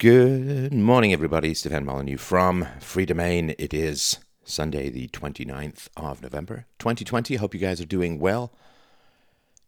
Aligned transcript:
Good 0.00 0.72
morning, 0.72 1.12
everybody. 1.12 1.52
Stefan 1.52 1.84
Molyneux 1.84 2.16
from 2.16 2.66
Freedomain. 2.78 3.54
It 3.58 3.74
is 3.74 4.18
Sunday, 4.44 4.88
the 4.88 5.08
29th 5.08 5.88
of 5.94 6.22
November, 6.22 6.64
2020. 6.78 7.36
Hope 7.36 7.52
you 7.52 7.60
guys 7.60 7.82
are 7.82 7.84
doing 7.84 8.18
well. 8.18 8.50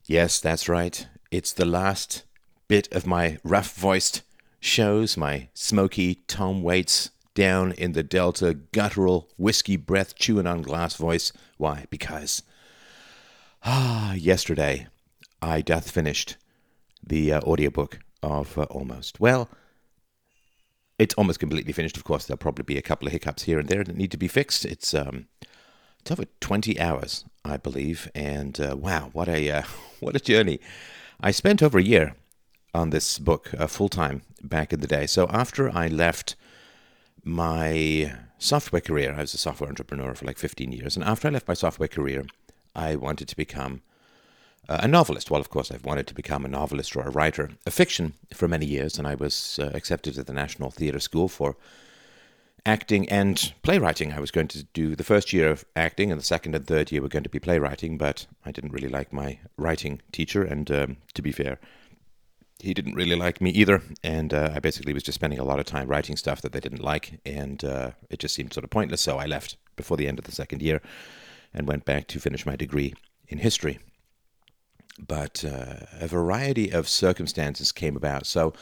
Yes, 0.07 0.41
that's 0.41 0.71
right. 0.71 1.07
It's 1.31 1.53
the 1.53 1.67
last 1.67 2.25
bit 2.67 2.91
of 2.95 3.07
my 3.07 3.37
rough 3.45 3.75
voiced 3.75 4.23
shows, 4.59 5.19
my 5.19 5.51
smoky 5.53 6.23
Tom 6.29 6.63
Waits 6.63 7.11
down 7.35 7.73
in 7.73 7.93
the 7.93 8.03
Delta 8.03 8.55
guttural 8.55 9.29
whiskey 9.37 9.77
breath 9.77 10.15
chewing 10.15 10.47
on 10.47 10.63
glass 10.63 10.97
voice. 10.97 11.35
Why? 11.59 11.85
Because, 11.91 12.43
ah, 13.65 14.15
yesterday 14.15 14.87
I 15.43 15.61
doth 15.61 15.91
finished 15.91 16.39
the 17.07 17.35
uh, 17.35 17.41
audiobook 17.43 17.99
of 18.23 18.57
uh, 18.57 18.63
Almost. 18.71 19.21
Well, 19.21 19.51
it's 20.99 21.15
almost 21.15 21.41
completely 21.41 21.73
finished. 21.73 21.97
Of 21.97 22.05
course, 22.05 22.27
there'll 22.27 22.39
probably 22.39 22.65
be 22.65 22.79
a 22.79 22.83
couple 22.83 23.07
of 23.07 23.13
hiccups 23.13 23.45
here 23.45 23.59
and 23.59 23.69
there 23.69 23.85
that 23.85 23.97
need 23.97 24.11
to 24.11 24.17
be 24.17 24.29
fixed. 24.29 24.65
It's 24.65 24.95
um, 24.95 25.27
it's 26.01 26.11
over 26.11 26.25
20 26.41 26.81
hours, 26.81 27.25
I 27.45 27.57
believe, 27.57 28.11
and 28.15 28.59
uh, 28.61 28.77
wow, 28.77 29.11
what 29.13 29.29
a 29.29 29.51
uh, 29.51 29.63
what 30.01 30.17
a 30.17 30.21
journey! 30.21 30.61
I 31.21 31.31
spent 31.31 31.63
over 31.63 31.79
a 31.79 31.83
year 31.83 32.15
on 32.75 32.91
this 32.91 33.19
book 33.19 33.51
uh, 33.59 33.67
full 33.67 33.89
time 33.89 34.23
back 34.43 34.73
in 34.73 34.81
the 34.81 34.87
day. 34.87 35.07
So 35.07 35.29
after 35.29 35.71
I 35.71 35.89
left 35.89 36.37
my 37.25 38.15
software 38.39 38.81
career, 38.81 39.15
I 39.15 39.21
was 39.21 39.35
a 39.35 39.39
software 39.39 39.69
entrepreneur 39.69 40.15
for 40.15 40.25
like 40.25 40.39
15 40.39 40.73
years, 40.73 40.97
and 40.97 41.05
after 41.05 41.29
I 41.29 41.31
left 41.31 41.49
my 41.49 41.55
software 41.55 41.89
career, 41.89 42.25
I 42.75 42.97
wanted 42.97 43.29
to 43.29 43.37
become 43.37 43.83
a 44.69 44.89
novelist. 44.89 45.31
Well, 45.31 45.41
of 45.41 45.51
course, 45.51 45.71
I've 45.71 45.85
wanted 45.85 46.07
to 46.07 46.15
become 46.15 46.45
a 46.45 46.49
novelist 46.49 46.95
or 46.97 47.03
a 47.03 47.11
writer 47.11 47.51
of 47.67 47.75
fiction 47.75 48.15
for 48.33 48.49
many 48.49 48.67
years, 48.67 48.99
and 48.99 49.07
I 49.07 49.15
was 49.15 49.59
uh, 49.61 49.71
accepted 49.75 50.19
at 50.19 50.27
the 50.27 50.33
National 50.33 50.71
Theatre 50.71 51.01
School 51.01 51.29
for 51.29 51.57
acting 52.65 53.09
and 53.09 53.53
playwriting. 53.63 54.13
I 54.13 54.21
was 54.21 54.31
going 54.31 54.49
to 54.49 54.63
do 54.63 54.95
the 54.95 55.05
first 55.05 55.33
year 55.33 55.51
of 55.51 55.65
acting, 55.75 56.13
and 56.13 56.21
the 56.21 56.25
second 56.25 56.55
and 56.55 56.67
third 56.67 56.93
year 56.93 57.03
were 57.03 57.09
going 57.09 57.25
to 57.25 57.29
be 57.29 57.41
playwriting, 57.41 57.99
but 57.99 58.27
I 58.45 58.53
didn't 58.53 58.73
really 58.73 58.89
like 58.89 59.13
my 59.13 59.41
writing 59.57 60.01
teacher, 60.13 60.45
and 60.45 60.71
um, 60.71 60.97
to 61.15 61.23
be 61.23 61.33
fair, 61.33 61.59
he 62.61 62.73
didn't 62.73 62.95
really 62.95 63.17
like 63.17 63.41
me 63.41 63.51
either, 63.51 63.83
and 64.05 64.33
uh, 64.33 64.53
I 64.55 64.61
basically 64.61 64.93
was 64.93 65.03
just 65.03 65.17
spending 65.17 65.41
a 65.41 65.45
lot 65.45 65.59
of 65.59 65.67
time 65.67 65.89
writing 65.89 66.17
stuff 66.17 66.41
that 66.43 66.53
they 66.53 66.61
didn't 66.61 66.83
like, 66.83 67.21
and 67.27 67.65
uh, 67.65 67.91
it 68.09 68.21
just 68.21 68.37
seemed 68.37 68.53
sort 68.53 68.63
of 68.63 68.71
pointless. 68.71 69.01
So 69.01 69.19
I 69.19 69.27
left 69.27 69.57
before 69.75 69.97
the 69.97 70.07
end 70.07 70.21
of 70.21 70.25
the 70.25 70.33
second 70.33 70.63
year 70.63 70.81
and 71.53 71.67
went 71.67 71.85
back 71.85 72.07
to 72.07 72.21
finish 72.21 72.47
my 72.47 72.55
degree 72.55 72.95
in 73.27 73.39
history 73.39 73.81
but 74.99 75.45
uh, 75.45 75.87
a 76.01 76.07
variety 76.07 76.71
of 76.71 76.89
circumstances 76.89 77.73
came 77.73 77.97
about. 77.97 78.27
So 78.27 78.53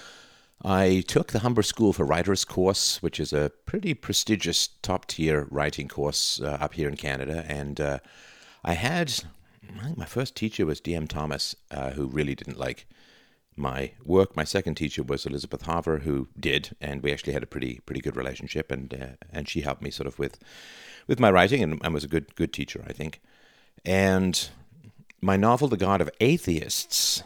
I 0.63 1.03
took 1.07 1.33
the 1.33 1.41
Humber 1.41 1.63
School 1.63 1.93
for 1.93 2.05
Writers 2.05 2.45
course, 2.45 3.03
which 3.03 3.19
is 3.19 3.33
a 3.33 3.51
pretty 3.65 3.95
prestigious 3.95 4.69
top 4.83 5.07
tier 5.07 5.47
writing 5.51 5.89
course 5.89 6.41
uh, 6.41 6.59
up 6.61 6.75
here 6.75 6.89
in 6.89 6.97
Canada. 6.97 7.45
And 7.49 7.81
uh, 7.81 7.99
I 8.63 8.75
had, 8.75 9.13
my 9.97 10.05
first 10.05 10.37
teacher 10.37 10.67
was 10.67 10.81
D.M. 10.81 11.07
Thomas, 11.07 11.57
uh, 11.71 11.91
who 11.91 12.07
really 12.07 12.35
didn't 12.35 12.59
like 12.59 12.87
my 13.57 13.93
work. 14.05 14.37
My 14.37 14.45
second 14.45 14.75
teacher 14.75 15.03
was 15.03 15.25
Elizabeth 15.25 15.63
Harvor, 15.63 15.99
who 15.99 16.29
did, 16.39 16.77
and 16.81 17.03
we 17.03 17.13
actually 17.13 17.33
had 17.33 17.43
a 17.43 17.47
pretty 17.47 17.81
pretty 17.87 18.01
good 18.01 18.17
relationship. 18.17 18.71
And 18.71 18.93
uh, 18.95 19.25
and 19.33 19.49
she 19.49 19.61
helped 19.63 19.83
me 19.83 19.91
sort 19.91 20.07
of 20.07 20.19
with 20.19 20.39
with 21.07 21.21
my 21.21 21.31
writing, 21.31 21.63
and, 21.63 21.81
and 21.83 21.95
was 21.95 22.05
a 22.05 22.09
good 22.09 22.35
good 22.35 22.53
teacher, 22.53 22.85
I 22.87 22.93
think. 22.93 23.21
And 23.85 24.51
my 25.21 25.37
novel, 25.37 25.69
The 25.69 25.77
God 25.77 26.01
of 26.01 26.11
Atheists, 26.21 27.23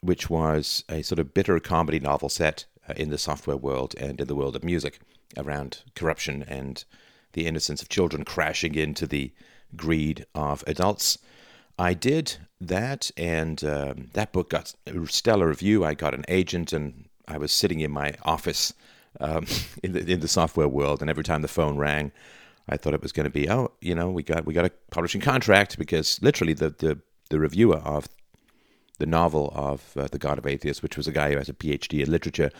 which 0.00 0.30
was 0.30 0.84
a 0.88 1.02
sort 1.02 1.18
of 1.18 1.34
bitter 1.34 1.58
comedy 1.60 2.00
novel 2.00 2.28
set 2.28 2.64
uh, 2.88 2.94
in 2.96 3.10
the 3.10 3.18
software 3.18 3.56
world 3.56 3.94
and 3.98 4.20
in 4.20 4.26
the 4.26 4.34
world 4.34 4.56
of 4.56 4.64
music 4.64 5.00
around 5.36 5.82
corruption 5.94 6.44
and 6.48 6.84
the 7.32 7.46
innocence 7.46 7.82
of 7.82 7.88
children 7.88 8.24
crashing 8.24 8.74
into 8.74 9.06
the 9.06 9.32
greed 9.74 10.24
of 10.34 10.64
adults. 10.66 11.18
I 11.78 11.92
did 11.92 12.38
that, 12.60 13.10
and 13.18 13.62
um, 13.62 14.08
that 14.14 14.32
book 14.32 14.50
got 14.50 14.72
a 14.86 15.06
stellar 15.06 15.48
review. 15.48 15.84
I 15.84 15.92
got 15.92 16.14
an 16.14 16.24
agent, 16.28 16.72
and 16.72 17.06
I 17.28 17.36
was 17.36 17.52
sitting 17.52 17.80
in 17.80 17.90
my 17.90 18.14
office 18.22 18.72
um, 19.20 19.46
in 19.82 19.92
the 19.92 20.10
in 20.10 20.20
the 20.20 20.28
software 20.28 20.68
world, 20.68 21.02
and 21.02 21.10
every 21.10 21.24
time 21.24 21.42
the 21.42 21.48
phone 21.48 21.76
rang, 21.76 22.12
I 22.66 22.78
thought 22.78 22.94
it 22.94 23.02
was 23.02 23.12
going 23.12 23.24
to 23.24 23.30
be, 23.30 23.50
oh, 23.50 23.72
you 23.82 23.94
know, 23.94 24.10
we 24.10 24.22
got 24.22 24.46
we 24.46 24.54
got 24.54 24.64
a 24.64 24.72
publishing 24.90 25.20
contract 25.20 25.78
because 25.78 26.18
literally 26.22 26.54
the 26.54 26.70
the 26.70 26.98
the 27.30 27.38
reviewer 27.38 27.78
of 27.78 28.08
the 28.98 29.06
novel 29.06 29.52
of 29.54 29.92
uh, 29.96 30.08
The 30.10 30.18
God 30.18 30.38
of 30.38 30.46
Atheists, 30.46 30.82
which 30.82 30.96
was 30.96 31.06
a 31.06 31.12
guy 31.12 31.32
who 31.32 31.38
has 31.38 31.48
a 31.48 31.54
PhD 31.54 32.02
in 32.02 32.10
literature, 32.10 32.50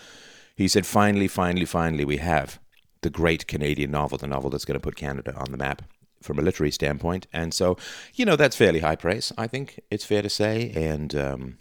he 0.56 0.68
said, 0.68 0.86
finally, 0.86 1.28
finally, 1.28 1.66
finally, 1.66 2.04
we 2.04 2.18
have 2.18 2.58
the 3.02 3.10
great 3.10 3.46
Canadian 3.46 3.90
novel, 3.90 4.18
the 4.18 4.26
novel 4.26 4.50
that's 4.50 4.64
going 4.64 4.78
to 4.78 4.82
put 4.82 4.96
Canada 4.96 5.34
on 5.36 5.50
the 5.50 5.56
map 5.58 5.82
from 6.22 6.38
a 6.38 6.42
literary 6.42 6.70
standpoint. 6.70 7.26
And 7.32 7.52
so, 7.52 7.76
you 8.14 8.24
know, 8.24 8.36
that's 8.36 8.56
fairly 8.56 8.80
high 8.80 8.96
praise, 8.96 9.32
I 9.36 9.46
think 9.46 9.80
it's 9.90 10.04
fair 10.04 10.22
to 10.22 10.30
say. 10.30 10.72
And 10.74 11.14
um, 11.14 11.58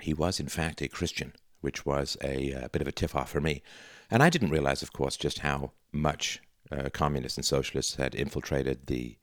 he 0.00 0.14
was, 0.14 0.38
in 0.38 0.48
fact, 0.48 0.82
a 0.82 0.88
Christian, 0.88 1.32
which 1.60 1.84
was 1.86 2.16
a, 2.22 2.52
a, 2.52 2.64
uh, 2.64 2.68
bit 2.68 2.82
of 2.82 2.88
a 2.88 2.92
tiff 2.92 3.16
off 3.16 3.30
for 3.30 3.40
me. 3.40 3.62
And 4.10 4.22
I 4.22 4.30
didn't 4.30 4.50
realize, 4.50 4.82
of 4.82 4.92
course, 4.92 5.16
just 5.16 5.40
how 5.40 5.72
much 5.92 6.40
uh, 6.70 6.90
communists 6.90 7.38
and 7.38 7.44
socialists 7.44 7.96
had 7.96 8.14
infiltrated 8.14 8.86
the 8.86 9.16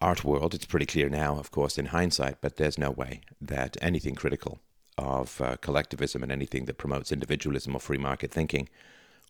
art 0.00 0.24
world, 0.24 0.54
it's 0.54 0.66
pretty 0.66 0.86
clear 0.86 1.08
now, 1.08 1.38
of 1.38 1.50
course, 1.50 1.78
in 1.78 1.86
hindsight, 1.86 2.36
but 2.40 2.56
there's 2.56 2.78
no 2.78 2.90
way 2.90 3.20
that 3.40 3.76
anything 3.80 4.14
critical 4.14 4.60
of 4.96 5.40
uh, 5.40 5.56
collectivism 5.56 6.22
and 6.22 6.30
anything 6.30 6.66
that 6.66 6.78
promotes 6.78 7.12
individualism 7.12 7.74
or 7.74 7.80
free 7.80 7.98
market 7.98 8.30
thinking 8.30 8.68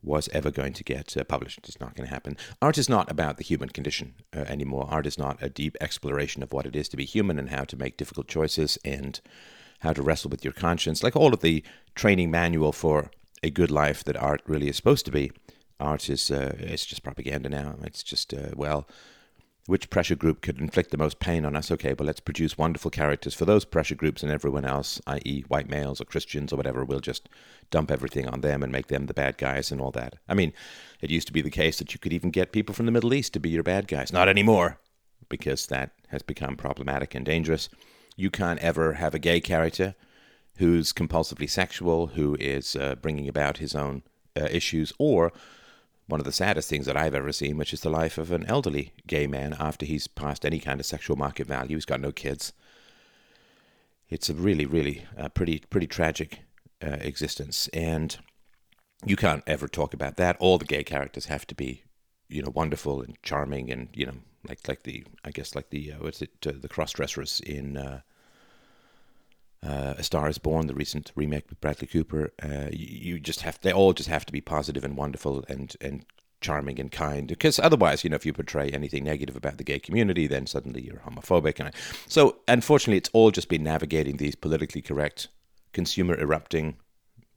was 0.02 0.28
ever 0.32 0.50
going 0.50 0.74
to 0.74 0.84
get 0.84 1.16
uh, 1.16 1.24
published. 1.24 1.60
It's 1.64 1.80
not 1.80 1.94
going 1.94 2.06
to 2.06 2.12
happen. 2.12 2.36
Art 2.60 2.76
is 2.76 2.88
not 2.88 3.10
about 3.10 3.38
the 3.38 3.44
human 3.44 3.70
condition 3.70 4.14
uh, 4.36 4.40
anymore. 4.40 4.86
Art 4.90 5.06
is 5.06 5.18
not 5.18 5.42
a 5.42 5.48
deep 5.48 5.76
exploration 5.80 6.42
of 6.42 6.52
what 6.52 6.66
it 6.66 6.76
is 6.76 6.88
to 6.90 6.96
be 6.96 7.06
human 7.06 7.38
and 7.38 7.48
how 7.48 7.64
to 7.64 7.76
make 7.76 7.96
difficult 7.96 8.28
choices 8.28 8.76
and 8.84 9.20
how 9.80 9.92
to 9.92 10.02
wrestle 10.02 10.30
with 10.30 10.44
your 10.44 10.52
conscience. 10.52 11.02
Like 11.02 11.16
all 11.16 11.32
of 11.32 11.40
the 11.40 11.64
training 11.94 12.30
manual 12.30 12.72
for 12.72 13.10
a 13.42 13.50
good 13.50 13.70
life 13.70 14.04
that 14.04 14.16
art 14.16 14.42
really 14.46 14.68
is 14.68 14.76
supposed 14.76 15.06
to 15.06 15.12
be. 15.12 15.32
Art 15.80 16.08
is 16.08 16.30
uh, 16.30 16.54
it's 16.58 16.86
just 16.86 17.02
propaganda 17.02 17.48
now. 17.48 17.76
It's 17.82 18.02
just 18.02 18.32
uh, 18.32 18.50
well, 18.54 18.86
which 19.66 19.88
pressure 19.88 20.14
group 20.14 20.42
could 20.42 20.60
inflict 20.60 20.90
the 20.90 20.98
most 20.98 21.20
pain 21.20 21.44
on 21.44 21.56
us? 21.56 21.70
Okay, 21.70 21.94
but 21.94 22.06
let's 22.06 22.20
produce 22.20 22.58
wonderful 22.58 22.90
characters 22.90 23.34
for 23.34 23.44
those 23.44 23.64
pressure 23.64 23.94
groups 23.94 24.22
and 24.22 24.30
everyone 24.30 24.64
else, 24.64 25.00
i.e., 25.06 25.44
white 25.48 25.70
males 25.70 26.00
or 26.00 26.04
Christians 26.04 26.52
or 26.52 26.56
whatever. 26.56 26.84
We'll 26.84 27.00
just 27.00 27.28
dump 27.70 27.90
everything 27.90 28.28
on 28.28 28.42
them 28.42 28.62
and 28.62 28.70
make 28.70 28.88
them 28.88 29.06
the 29.06 29.14
bad 29.14 29.38
guys 29.38 29.72
and 29.72 29.80
all 29.80 29.90
that. 29.92 30.16
I 30.28 30.34
mean, 30.34 30.52
it 31.00 31.10
used 31.10 31.26
to 31.28 31.32
be 31.32 31.42
the 31.42 31.50
case 31.50 31.78
that 31.78 31.94
you 31.94 31.98
could 31.98 32.12
even 32.12 32.30
get 32.30 32.52
people 32.52 32.74
from 32.74 32.86
the 32.86 32.92
Middle 32.92 33.14
East 33.14 33.32
to 33.32 33.40
be 33.40 33.50
your 33.50 33.62
bad 33.62 33.88
guys. 33.88 34.12
Not 34.12 34.28
anymore, 34.28 34.78
because 35.28 35.66
that 35.66 35.92
has 36.08 36.22
become 36.22 36.56
problematic 36.56 37.14
and 37.14 37.24
dangerous. 37.24 37.68
You 38.16 38.30
can't 38.30 38.60
ever 38.60 38.94
have 38.94 39.14
a 39.14 39.18
gay 39.18 39.40
character 39.40 39.94
who's 40.58 40.92
compulsively 40.92 41.48
sexual, 41.48 42.08
who 42.08 42.36
is 42.38 42.76
uh, 42.76 42.94
bringing 42.96 43.28
about 43.28 43.58
his 43.58 43.74
own 43.74 44.02
uh, 44.36 44.46
issues, 44.50 44.92
or 44.98 45.32
one 46.06 46.20
of 46.20 46.26
the 46.26 46.32
saddest 46.32 46.68
things 46.68 46.86
that 46.86 46.96
I've 46.96 47.14
ever 47.14 47.32
seen, 47.32 47.56
which 47.56 47.72
is 47.72 47.80
the 47.80 47.90
life 47.90 48.18
of 48.18 48.30
an 48.30 48.44
elderly 48.46 48.92
gay 49.06 49.26
man 49.26 49.56
after 49.58 49.86
he's 49.86 50.06
passed 50.06 50.44
any 50.44 50.58
kind 50.58 50.78
of 50.78 50.86
sexual 50.86 51.16
market 51.16 51.46
value. 51.46 51.76
He's 51.76 51.84
got 51.84 52.00
no 52.00 52.12
kids. 52.12 52.52
It's 54.10 54.28
a 54.28 54.34
really, 54.34 54.66
really 54.66 55.06
uh, 55.18 55.30
pretty, 55.30 55.62
pretty 55.70 55.86
tragic 55.86 56.40
uh, 56.82 56.98
existence, 57.00 57.68
and 57.72 58.16
you 59.04 59.16
can't 59.16 59.42
ever 59.46 59.66
talk 59.66 59.94
about 59.94 60.16
that. 60.16 60.36
All 60.38 60.58
the 60.58 60.66
gay 60.66 60.84
characters 60.84 61.26
have 61.26 61.46
to 61.46 61.54
be, 61.54 61.84
you 62.28 62.42
know, 62.42 62.52
wonderful 62.54 63.00
and 63.00 63.20
charming, 63.22 63.70
and 63.70 63.88
you 63.94 64.04
know, 64.04 64.16
like 64.46 64.68
like 64.68 64.82
the 64.82 65.04
I 65.24 65.30
guess 65.30 65.54
like 65.54 65.70
the 65.70 65.92
uh, 65.92 65.96
what's 66.00 66.20
it 66.20 66.32
uh, 66.46 66.52
the 66.60 66.68
cross 66.68 66.92
dressers 66.92 67.40
in 67.40 67.78
uh, 69.64 69.94
A 69.96 70.02
Star 70.02 70.28
Is 70.28 70.38
Born, 70.38 70.66
the 70.66 70.74
recent 70.74 71.12
remake 71.14 71.48
with 71.48 71.60
Bradley 71.60 71.86
Cooper. 71.86 72.32
Uh, 72.42 72.68
you, 72.70 73.14
you, 73.14 73.20
just 73.20 73.40
have 73.42 73.60
they 73.60 73.72
all 73.72 73.92
just 73.92 74.08
have 74.08 74.26
to 74.26 74.32
be 74.32 74.40
positive 74.40 74.84
and 74.84 74.96
wonderful 74.96 75.44
and 75.48 75.74
and 75.80 76.04
charming 76.40 76.78
and 76.78 76.92
kind 76.92 77.28
because 77.28 77.58
otherwise, 77.58 78.04
you 78.04 78.10
know, 78.10 78.16
if 78.16 78.26
you 78.26 78.32
portray 78.32 78.68
anything 78.70 79.02
negative 79.04 79.34
about 79.34 79.56
the 79.56 79.64
gay 79.64 79.78
community, 79.78 80.26
then 80.26 80.46
suddenly 80.46 80.82
you're 80.82 80.98
homophobic. 81.06 81.58
And 81.58 81.68
I, 81.68 81.72
so, 82.06 82.36
unfortunately, 82.46 82.98
it's 82.98 83.10
all 83.14 83.30
just 83.30 83.48
been 83.48 83.64
navigating 83.64 84.18
these 84.18 84.34
politically 84.34 84.82
correct, 84.82 85.28
consumer 85.72 86.14
erupting, 86.14 86.76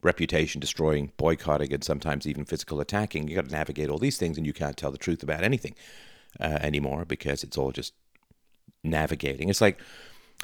reputation 0.04 0.60
destroying, 0.60 1.14
boycotting, 1.16 1.74
and 1.74 1.84
sometimes 1.84 2.28
even 2.28 2.44
physical 2.44 2.82
attacking. 2.82 3.28
You 3.28 3.36
got 3.36 3.46
to 3.46 3.52
navigate 3.52 3.90
all 3.90 3.98
these 3.98 4.18
things, 4.18 4.38
and 4.38 4.46
you 4.46 4.54
can't 4.54 4.76
tell 4.76 4.92
the 4.92 4.98
truth 4.98 5.24
about 5.24 5.44
anything 5.44 5.76
uh, 6.40 6.60
anymore 6.62 7.06
because 7.06 7.44
it's 7.44 7.58
all 7.58 7.72
just 7.72 7.94
navigating. 8.84 9.48
It's 9.50 9.62
like 9.62 9.80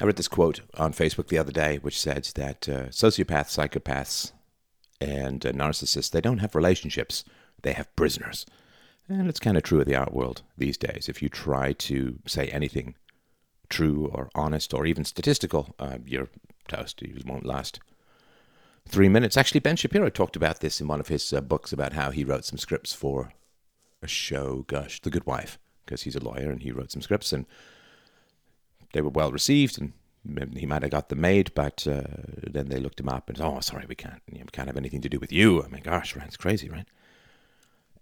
I 0.00 0.04
read 0.04 0.16
this 0.16 0.28
quote 0.28 0.60
on 0.76 0.92
Facebook 0.92 1.28
the 1.28 1.38
other 1.38 1.52
day, 1.52 1.78
which 1.78 2.00
said 2.00 2.24
that 2.34 2.68
uh, 2.68 2.86
sociopaths, 2.86 3.56
psychopaths, 3.56 4.32
and 5.00 5.44
uh, 5.46 5.52
narcissists 5.52 6.10
they 6.10 6.20
don't 6.20 6.38
have 6.38 6.54
relationships; 6.54 7.24
they 7.62 7.72
have 7.72 7.94
prisoners. 7.94 8.44
And 9.08 9.28
it's 9.28 9.40
kind 9.40 9.56
of 9.56 9.62
true 9.62 9.80
of 9.80 9.86
the 9.86 9.94
art 9.94 10.12
world 10.12 10.42
these 10.56 10.78
days. 10.78 11.08
If 11.08 11.22
you 11.22 11.28
try 11.28 11.74
to 11.74 12.18
say 12.26 12.48
anything 12.48 12.94
true 13.68 14.10
or 14.12 14.30
honest 14.34 14.72
or 14.72 14.86
even 14.86 15.04
statistical, 15.04 15.74
uh, 15.78 15.98
you're 16.06 16.28
toast. 16.68 17.02
You 17.02 17.20
won't 17.26 17.44
last 17.44 17.80
three 18.88 19.08
minutes. 19.08 19.36
Actually, 19.36 19.60
Ben 19.60 19.76
Shapiro 19.76 20.08
talked 20.08 20.36
about 20.36 20.60
this 20.60 20.80
in 20.80 20.88
one 20.88 21.00
of 21.00 21.08
his 21.08 21.32
uh, 21.32 21.40
books 21.40 21.72
about 21.72 21.92
how 21.92 22.10
he 22.10 22.24
wrote 22.24 22.44
some 22.44 22.58
scripts 22.58 22.92
for 22.94 23.32
a 24.02 24.08
show, 24.08 24.64
gosh, 24.66 25.00
The 25.00 25.10
Good 25.10 25.26
Wife, 25.26 25.58
because 25.84 26.02
he's 26.02 26.16
a 26.16 26.24
lawyer 26.24 26.50
and 26.50 26.62
he 26.62 26.72
wrote 26.72 26.90
some 26.90 27.02
scripts 27.02 27.32
and 27.32 27.46
they 28.94 29.02
were 29.02 29.10
well 29.10 29.30
received 29.30 29.78
and 29.78 29.92
he 30.56 30.64
might 30.64 30.82
have 30.82 30.90
got 30.90 31.10
them 31.10 31.20
made, 31.20 31.52
but 31.54 31.86
uh, 31.86 32.02
then 32.42 32.68
they 32.68 32.78
looked 32.78 32.98
him 32.98 33.10
up 33.10 33.28
and 33.28 33.36
said, 33.36 33.46
oh, 33.46 33.60
sorry, 33.60 33.84
we 33.86 33.94
can't, 33.94 34.22
you 34.30 34.38
know, 34.38 34.44
we 34.44 34.50
can't 34.52 34.68
have 34.68 34.76
anything 34.78 35.02
to 35.02 35.08
do 35.08 35.18
with 35.18 35.30
you. 35.30 35.62
I 35.62 35.68
mean, 35.68 35.82
gosh, 35.82 36.16
right, 36.16 36.26
it's 36.26 36.38
crazy, 36.38 36.70
right? 36.70 36.86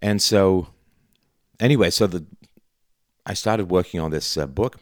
And 0.01 0.21
so, 0.21 0.67
anyway, 1.59 1.89
so 1.89 2.07
the 2.07 2.25
I 3.25 3.33
started 3.33 3.69
working 3.69 3.99
on 3.99 4.11
this 4.11 4.37
uh, 4.37 4.47
book 4.47 4.79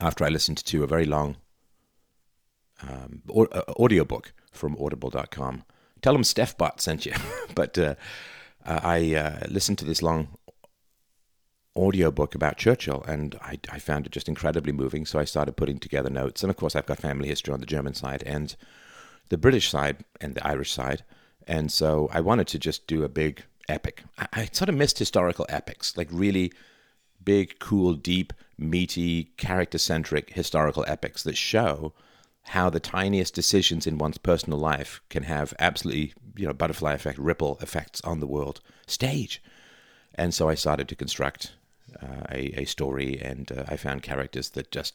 after 0.00 0.24
I 0.24 0.28
listened 0.28 0.58
to 0.64 0.82
a 0.82 0.86
very 0.86 1.04
long 1.04 1.36
um, 2.88 3.22
uh, 3.28 3.62
audio 3.78 4.04
book 4.04 4.32
from 4.52 4.76
Audible.com. 4.80 5.64
Tell 6.02 6.12
them 6.12 6.24
Steph 6.24 6.56
Bot 6.56 6.80
sent 6.80 7.06
you, 7.06 7.12
but 7.54 7.78
uh, 7.78 7.94
I 8.64 9.14
uh, 9.14 9.46
listened 9.48 9.78
to 9.78 9.84
this 9.84 10.02
long 10.02 10.28
audiobook 11.80 12.34
about 12.34 12.58
Churchill, 12.58 13.02
and 13.08 13.36
I, 13.42 13.58
I, 13.70 13.78
found 13.78 14.06
it 14.06 14.12
just 14.12 14.28
incredibly 14.28 14.72
moving. 14.72 15.06
So 15.06 15.18
I 15.18 15.24
started 15.24 15.56
putting 15.56 15.78
together 15.78 16.10
notes, 16.10 16.42
and 16.42 16.50
of 16.50 16.56
course, 16.56 16.76
I've 16.76 16.86
got 16.86 16.98
family 16.98 17.28
history 17.28 17.54
on 17.54 17.60
the 17.60 17.66
German 17.66 17.94
side 17.94 18.22
and 18.26 18.54
the 19.30 19.38
British 19.38 19.70
side 19.70 20.04
and 20.20 20.34
the 20.34 20.46
Irish 20.46 20.72
side, 20.72 21.04
and 21.46 21.72
so 21.72 22.08
I 22.12 22.20
wanted 22.20 22.46
to 22.48 22.58
just 22.58 22.86
do 22.86 23.02
a 23.02 23.08
big 23.08 23.44
epic. 23.68 24.02
I, 24.18 24.26
I 24.32 24.48
sort 24.52 24.68
of 24.68 24.74
missed 24.74 24.98
historical 24.98 25.46
epics, 25.48 25.96
like 25.96 26.08
really 26.10 26.52
big, 27.24 27.58
cool, 27.58 27.94
deep, 27.94 28.32
meaty, 28.58 29.32
character-centric 29.36 30.30
historical 30.34 30.84
epics 30.86 31.22
that 31.22 31.36
show 31.36 31.92
how 32.44 32.70
the 32.70 32.80
tiniest 32.80 33.34
decisions 33.34 33.86
in 33.86 33.98
one's 33.98 34.18
personal 34.18 34.58
life 34.58 35.00
can 35.08 35.24
have 35.24 35.54
absolutely, 35.58 36.14
you 36.36 36.46
know, 36.46 36.52
butterfly 36.52 36.92
effect, 36.94 37.18
ripple 37.18 37.58
effects 37.60 38.00
on 38.02 38.20
the 38.20 38.26
world 38.26 38.60
stage. 38.86 39.42
And 40.14 40.34
so 40.34 40.48
I 40.48 40.54
started 40.54 40.88
to 40.88 40.96
construct 40.96 41.52
uh, 42.02 42.26
a, 42.30 42.60
a 42.60 42.64
story, 42.64 43.20
and 43.20 43.50
uh, 43.52 43.64
I 43.68 43.76
found 43.76 44.02
characters 44.02 44.50
that 44.50 44.70
just 44.70 44.94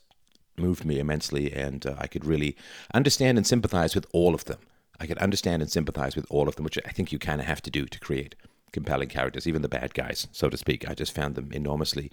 moved 0.58 0.86
me 0.86 1.00
immensely, 1.00 1.52
and 1.52 1.86
uh, 1.86 1.96
I 1.98 2.08
could 2.08 2.26
really 2.26 2.56
understand 2.94 3.38
and 3.38 3.46
sympathize 3.46 3.96
with 3.96 4.06
all 4.14 4.34
of 4.34 4.46
them. 4.46 4.60
I 5.00 5.08
could 5.08 5.18
understand 5.18 5.62
and 5.62 5.72
sympathize 5.72 6.16
with 6.16 6.26
all 6.30 6.48
of 6.48 6.56
them, 6.56 6.64
which 6.64 6.80
I 6.86 6.92
think 6.92 7.12
you 7.12 7.20
kind 7.20 7.42
of 7.42 7.48
have 7.48 7.62
to 7.64 7.72
do 7.72 7.86
to 7.86 8.00
create 8.00 8.36
compelling 8.72 9.10
characters, 9.10 9.48
even 9.48 9.62
the 9.62 9.70
bad 9.70 9.94
guys, 9.94 10.28
so 10.32 10.50
to 10.50 10.58
speak. 10.58 10.90
I 10.90 10.94
just 10.94 11.14
found 11.14 11.36
them 11.36 11.52
enormously 11.52 12.12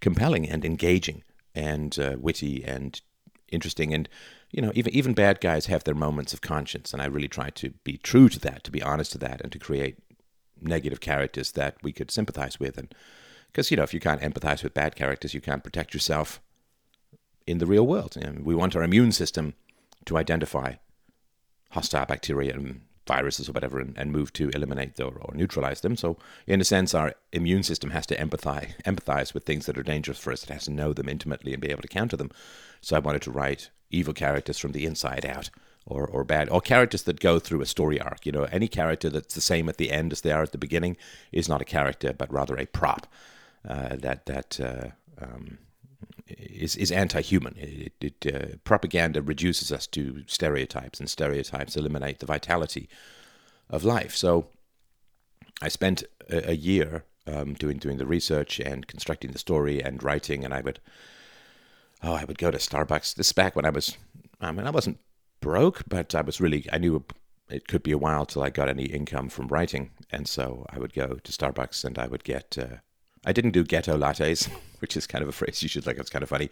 compelling 0.00 0.48
and 0.48 0.64
engaging 0.64 1.22
and 1.54 1.96
uh, 1.98 2.16
witty 2.18 2.64
and 2.64 3.00
interesting. 3.50 3.94
And 3.94 4.08
you 4.50 4.62
know, 4.62 4.72
even 4.74 4.92
even 4.94 5.14
bad 5.14 5.40
guys 5.40 5.66
have 5.66 5.84
their 5.84 5.94
moments 5.94 6.32
of 6.32 6.40
conscience, 6.40 6.92
and 6.92 7.02
I 7.02 7.06
really 7.06 7.28
tried 7.28 7.54
to 7.56 7.70
be 7.84 7.98
true 7.98 8.28
to 8.28 8.38
that, 8.40 8.64
to 8.64 8.70
be 8.70 8.82
honest 8.82 9.12
to 9.12 9.18
that, 9.18 9.40
and 9.40 9.52
to 9.52 9.58
create 9.58 9.98
negative 10.60 11.00
characters 11.00 11.52
that 11.52 11.76
we 11.82 11.92
could 11.92 12.10
sympathize 12.10 12.58
with 12.58 12.78
and 12.78 12.94
because, 13.54 13.70
you 13.70 13.76
know, 13.76 13.84
if 13.84 13.94
you 13.94 14.00
can't 14.00 14.20
empathize 14.20 14.64
with 14.64 14.74
bad 14.74 14.96
characters, 14.96 15.32
you 15.32 15.40
can't 15.40 15.62
protect 15.62 15.94
yourself 15.94 16.40
in 17.46 17.58
the 17.58 17.66
real 17.66 17.86
world. 17.86 18.16
You 18.16 18.22
know, 18.22 18.40
we 18.42 18.52
want 18.52 18.74
our 18.74 18.82
immune 18.82 19.12
system 19.12 19.54
to 20.06 20.18
identify 20.18 20.74
hostile 21.70 22.04
bacteria 22.04 22.52
and 22.52 22.80
viruses 23.06 23.48
or 23.48 23.52
whatever 23.52 23.78
and, 23.78 23.96
and 23.96 24.10
move 24.10 24.32
to 24.32 24.48
eliminate 24.48 24.98
or, 24.98 25.12
or, 25.20 25.34
neutralize 25.36 25.82
them. 25.82 25.96
So, 25.96 26.16
in 26.48 26.60
a 26.60 26.64
sense, 26.64 26.94
our 26.94 27.14
immune 27.32 27.62
system 27.62 27.90
has 27.90 28.06
to 28.06 28.16
empathize, 28.16 28.72
empathize 28.82 29.32
with 29.32 29.44
things 29.44 29.66
that 29.66 29.78
are 29.78 29.84
dangerous 29.84 30.18
for 30.18 30.32
us. 30.32 30.42
It 30.42 30.50
has 30.50 30.64
to 30.64 30.72
know 30.72 30.92
them 30.92 31.08
intimately 31.08 31.52
and 31.52 31.62
be 31.62 31.70
able 31.70 31.82
to 31.82 31.88
counter 31.88 32.16
them. 32.16 32.32
So, 32.80 32.96
I 32.96 33.00
wanted 33.00 33.22
to 33.22 33.30
write 33.30 33.70
evil 33.88 34.14
characters 34.14 34.58
from 34.58 34.72
the 34.72 34.84
inside 34.84 35.24
out. 35.24 35.50
Or, 35.86 36.06
or 36.06 36.24
bad 36.24 36.48
or 36.48 36.62
characters 36.62 37.02
that 37.02 37.20
go 37.20 37.38
through 37.38 37.60
a 37.60 37.66
story 37.66 38.00
arc. 38.00 38.24
You 38.24 38.32
know, 38.32 38.44
any 38.44 38.68
character 38.68 39.10
that's 39.10 39.34
the 39.34 39.42
same 39.42 39.68
at 39.68 39.76
the 39.76 39.92
end 39.92 40.12
as 40.12 40.22
they 40.22 40.32
are 40.32 40.42
at 40.42 40.52
the 40.52 40.56
beginning 40.56 40.96
is 41.30 41.46
not 41.46 41.60
a 41.60 41.66
character, 41.66 42.14
but 42.14 42.32
rather 42.32 42.56
a 42.56 42.64
prop. 42.64 43.06
Uh, 43.66 43.96
that 43.96 44.26
that 44.26 44.60
uh, 44.60 44.88
um, 45.24 45.58
is 46.28 46.76
is 46.76 46.92
anti-human. 46.92 47.54
It, 47.56 47.92
it 48.00 48.34
uh, 48.34 48.56
propaganda 48.64 49.22
reduces 49.22 49.72
us 49.72 49.86
to 49.88 50.22
stereotypes, 50.26 51.00
and 51.00 51.08
stereotypes 51.08 51.76
eliminate 51.76 52.18
the 52.18 52.26
vitality 52.26 52.88
of 53.70 53.84
life. 53.84 54.14
So, 54.14 54.48
I 55.62 55.68
spent 55.68 56.04
a, 56.28 56.50
a 56.50 56.54
year 56.54 57.04
um, 57.26 57.54
doing 57.54 57.78
doing 57.78 57.96
the 57.96 58.06
research 58.06 58.60
and 58.60 58.86
constructing 58.86 59.32
the 59.32 59.38
story 59.38 59.82
and 59.82 60.02
writing, 60.02 60.44
and 60.44 60.52
I 60.52 60.60
would 60.60 60.80
oh 62.02 62.12
I 62.12 62.24
would 62.24 62.38
go 62.38 62.50
to 62.50 62.58
Starbucks. 62.58 63.14
This 63.14 63.32
back 63.32 63.56
when 63.56 63.64
I 63.64 63.70
was 63.70 63.96
I 64.40 64.52
mean 64.52 64.66
I 64.66 64.70
wasn't 64.70 64.98
broke, 65.40 65.82
but 65.88 66.14
I 66.14 66.20
was 66.20 66.40
really 66.40 66.66
I 66.72 66.78
knew 66.78 67.04
it 67.48 67.68
could 67.68 67.82
be 67.82 67.92
a 67.92 67.98
while 67.98 68.26
till 68.26 68.42
I 68.42 68.50
got 68.50 68.68
any 68.68 68.84
income 68.84 69.28
from 69.28 69.48
writing, 69.48 69.90
and 70.10 70.28
so 70.28 70.66
I 70.70 70.78
would 70.78 70.92
go 70.92 71.14
to 71.14 71.32
Starbucks 71.32 71.84
and 71.84 71.98
I 71.98 72.08
would 72.08 72.24
get 72.24 72.58
uh, 72.58 72.76
I 73.24 73.32
didn't 73.32 73.52
do 73.52 73.64
ghetto 73.64 73.96
lattes, 73.96 74.48
which 74.80 74.96
is 74.96 75.06
kind 75.06 75.22
of 75.22 75.28
a 75.28 75.32
phrase 75.32 75.62
you 75.62 75.68
should 75.68 75.86
like. 75.86 75.98
It's 75.98 76.10
kind 76.10 76.22
of 76.22 76.28
funny. 76.28 76.50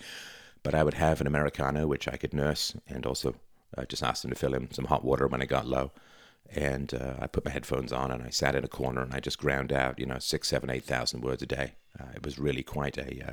But 0.63 0.75
I 0.75 0.85
would 0.85 0.95
have 0.95 1.21
an 1.21 1.27
Americano, 1.27 1.87
which 1.87 2.07
I 2.07 2.17
could 2.17 2.33
nurse, 2.33 2.75
and 2.87 3.05
also 3.05 3.35
uh, 3.77 3.85
just 3.85 4.03
ask 4.03 4.23
them 4.23 4.31
to 4.31 4.37
fill 4.37 4.55
in 4.55 4.73
some 4.73 4.85
hot 4.85 5.05
water 5.05 5.27
when 5.27 5.43
I 5.43 5.47
got 5.47 5.67
low. 5.67 5.91
And 6.55 6.93
uh, 6.93 7.15
I 7.19 7.27
put 7.27 7.45
my 7.45 7.51
headphones 7.51 7.93
on 7.93 8.11
and 8.11 8.23
I 8.23 8.31
sat 8.31 8.55
in 8.55 8.65
a 8.65 8.69
corner 8.69 9.01
and 9.01 9.15
I 9.15 9.21
just 9.21 9.39
ground 9.39 9.73
out, 9.73 9.99
you 9.99 10.07
know, 10.07 10.19
six, 10.19 10.49
seven, 10.49 10.71
eight 10.71 10.85
thousand 10.85 11.23
words 11.23 11.43
a 11.43 11.47
day. 11.47 11.73
Uh, 11.99 12.11
it 12.15 12.25
was 12.25 12.39
really 12.39 12.63
quite 12.63 12.99
a. 12.99 13.29
Uh, 13.29 13.33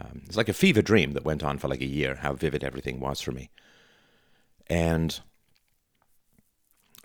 um, 0.00 0.22
it's 0.26 0.36
like 0.36 0.48
a 0.48 0.54
fever 0.54 0.82
dream 0.82 1.12
that 1.12 1.24
went 1.24 1.42
on 1.42 1.58
for 1.58 1.68
like 1.68 1.80
a 1.80 1.86
year. 1.86 2.16
How 2.16 2.34
vivid 2.34 2.62
everything 2.62 3.00
was 3.00 3.20
for 3.20 3.32
me. 3.32 3.50
And 4.66 5.18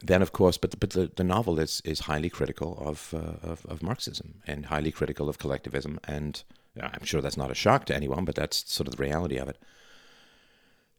then, 0.06 0.22
of 0.22 0.34
course, 0.34 0.58
but 0.58 0.80
but 0.80 0.92
the, 0.92 1.10
the 1.16 1.24
novel 1.24 1.60
is 1.60 1.82
is 1.86 2.02
highly 2.02 2.30
critical 2.30 2.78
of, 2.86 3.14
uh, 3.14 3.48
of, 3.48 3.66
of 3.66 3.82
Marxism 3.82 4.42
and 4.46 4.66
highly 4.66 4.92
critical 4.92 5.30
of 5.30 5.40
collectivism, 5.40 5.98
and 6.04 6.44
I'm 6.80 7.06
sure 7.06 7.22
that's 7.22 7.38
not 7.38 7.52
a 7.52 7.56
shock 7.56 7.86
to 7.86 7.96
anyone, 7.96 8.26
but 8.26 8.36
that's 8.36 8.70
sort 8.72 8.88
of 8.88 8.98
the 8.98 9.04
reality 9.04 9.38
of 9.38 9.48
it. 9.48 9.58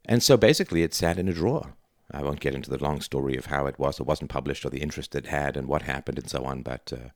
And 0.06 0.22
so, 0.22 0.36
basically, 0.36 0.82
it 0.82 0.94
sat 0.94 1.18
in 1.18 1.28
a 1.28 1.34
drawer. 1.34 1.74
I 2.10 2.22
won't 2.22 2.40
get 2.40 2.54
into 2.54 2.70
the 2.70 2.82
long 2.82 3.00
story 3.00 3.36
of 3.36 3.46
how 3.46 3.66
it 3.66 3.78
was 3.78 4.00
or 4.00 4.04
wasn't 4.04 4.30
published, 4.30 4.64
or 4.64 4.70
the 4.70 4.82
interest 4.82 5.14
it 5.14 5.26
had, 5.26 5.56
and 5.56 5.68
what 5.68 5.82
happened, 5.82 6.18
and 6.18 6.30
so 6.30 6.44
on. 6.44 6.62
But 6.62 6.90
uh, 6.92 7.10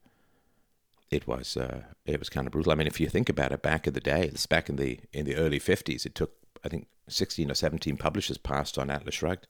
it 1.09 1.27
was 1.27 1.57
uh, 1.57 1.81
it 2.05 2.19
was 2.19 2.29
kind 2.29 2.45
of 2.45 2.53
brutal. 2.53 2.71
I 2.71 2.75
mean, 2.75 2.87
if 2.87 2.99
you 2.99 3.07
think 3.07 3.29
about 3.29 3.51
it, 3.51 3.63
back 3.63 3.87
in 3.87 3.93
the 3.93 3.99
day, 3.99 4.31
back 4.49 4.69
in 4.69 4.75
the 4.75 4.99
in 5.11 5.25
the 5.25 5.37
early 5.37 5.59
'50s, 5.59 6.05
it 6.05 6.13
took 6.13 6.33
I 6.63 6.69
think 6.69 6.87
16 7.07 7.49
or 7.49 7.55
17 7.55 7.97
publishers 7.97 8.37
passed 8.37 8.77
on 8.77 8.89
Atlas 8.89 9.15
Shrugged 9.15 9.47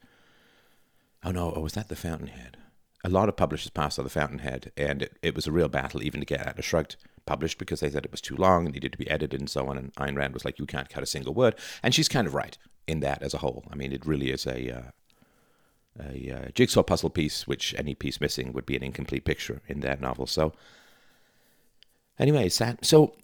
Oh 1.24 1.32
no, 1.32 1.50
or 1.50 1.62
was 1.62 1.74
that 1.74 1.90
the 1.90 1.96
Fountainhead? 1.96 2.58
A 3.04 3.10
lot 3.10 3.30
of 3.30 3.38
publishers 3.38 3.70
passed 3.70 3.98
on 3.98 4.04
the 4.04 4.10
Fountainhead, 4.10 4.72
and 4.76 5.04
it, 5.04 5.18
it 5.22 5.36
was 5.36 5.48
a 5.48 5.52
real 5.52 5.70
battle 5.70 6.04
even 6.04 6.20
to 6.20 6.26
get 6.26 6.46
Atlas 6.46 6.66
Shrugged 6.66 6.98
published 7.26 7.58
because 7.58 7.80
they 7.80 7.90
said 7.90 8.06
it 8.06 8.12
was 8.12 8.22
too 8.22 8.36
long 8.36 8.66
and 8.66 8.74
needed 8.74 8.92
to 8.92 8.98
be 8.98 9.10
edited 9.10 9.40
and 9.40 9.50
so 9.50 9.68
on. 9.68 9.78
And 9.78 9.94
Ayn 9.96 10.18
Rand 10.18 10.34
was 10.34 10.44
like, 10.44 10.60
"You 10.60 10.66
can't 10.66 10.90
cut 10.90 11.04
a 11.04 11.08
single 11.08 11.34
word," 11.34 11.56
and 11.84 11.94
she's 11.94 12.10
kind 12.10 12.28
of 12.28 12.34
right 12.34 12.58
in 12.88 13.00
that 13.02 13.22
as 13.22 13.34
a 13.34 13.40
whole. 13.40 13.64
I 13.72 13.76
mean, 13.76 13.92
it 13.94 14.06
really 14.06 14.32
is 14.32 14.46
a 14.46 14.78
uh, 14.78 14.92
a 16.00 16.32
uh, 16.32 16.50
jigsaw 16.54 16.84
puzzle 16.84 17.10
piece, 17.10 17.48
which 17.48 17.76
any 17.78 17.96
piece 17.96 18.22
missing 18.22 18.54
would 18.54 18.66
be 18.66 18.76
an 18.76 18.84
incomplete 18.84 19.26
picture 19.26 19.62
in 19.68 19.82
that 19.82 20.02
novel. 20.02 20.26
So, 20.26 20.54
anyway. 22.18 22.50
So, 22.50 23.16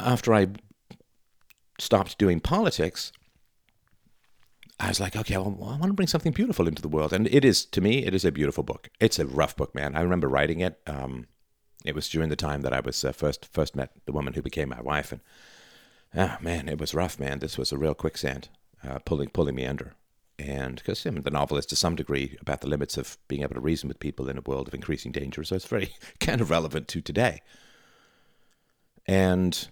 after 0.00 0.34
I 0.34 0.48
stopped 1.78 2.18
doing 2.18 2.40
politics, 2.40 3.12
I 4.78 4.88
was 4.88 5.00
like, 5.00 5.16
okay, 5.16 5.36
well, 5.38 5.56
I 5.62 5.76
want 5.76 5.84
to 5.84 5.94
bring 5.94 6.06
something 6.06 6.32
beautiful 6.32 6.68
into 6.68 6.82
the 6.82 6.88
world. 6.88 7.12
And 7.12 7.26
it 7.28 7.44
is, 7.44 7.64
to 7.66 7.80
me, 7.80 8.04
it 8.04 8.14
is 8.14 8.24
a 8.24 8.32
beautiful 8.32 8.62
book. 8.62 8.90
It's 9.00 9.18
a 9.18 9.26
rough 9.26 9.56
book, 9.56 9.74
man. 9.74 9.96
I 9.96 10.02
remember 10.02 10.28
writing 10.28 10.60
it. 10.60 10.80
Um, 10.86 11.26
it 11.84 11.94
was 11.94 12.08
during 12.08 12.28
the 12.28 12.36
time 12.36 12.60
that 12.62 12.74
I 12.74 12.80
was 12.80 13.02
uh, 13.04 13.12
first 13.12 13.48
first 13.52 13.74
met 13.74 13.92
the 14.04 14.12
woman 14.12 14.34
who 14.34 14.42
became 14.42 14.68
my 14.68 14.82
wife. 14.82 15.12
And, 15.12 15.20
ah, 16.14 16.36
man, 16.42 16.68
it 16.68 16.78
was 16.78 16.94
rough, 16.94 17.18
man. 17.18 17.38
This 17.38 17.56
was 17.56 17.72
a 17.72 17.78
real 17.78 17.94
quicksand, 17.94 18.48
uh, 18.86 18.98
pulling, 18.98 19.30
pulling 19.30 19.54
me 19.54 19.64
under. 19.64 19.94
And 20.38 20.76
because 20.76 21.06
I 21.06 21.10
mean, 21.10 21.22
the 21.22 21.30
novel 21.30 21.56
is 21.56 21.64
to 21.66 21.76
some 21.76 21.96
degree 21.96 22.36
about 22.40 22.60
the 22.60 22.68
limits 22.68 22.98
of 22.98 23.16
being 23.28 23.42
able 23.42 23.54
to 23.54 23.60
reason 23.60 23.88
with 23.88 24.00
people 24.00 24.28
in 24.28 24.36
a 24.36 24.42
world 24.42 24.68
of 24.68 24.74
increasing 24.74 25.12
danger. 25.12 25.42
So 25.44 25.56
it's 25.56 25.64
very 25.64 25.94
kind 26.20 26.42
of 26.42 26.50
relevant 26.50 26.88
to 26.88 27.00
today. 27.00 27.40
And 29.06 29.68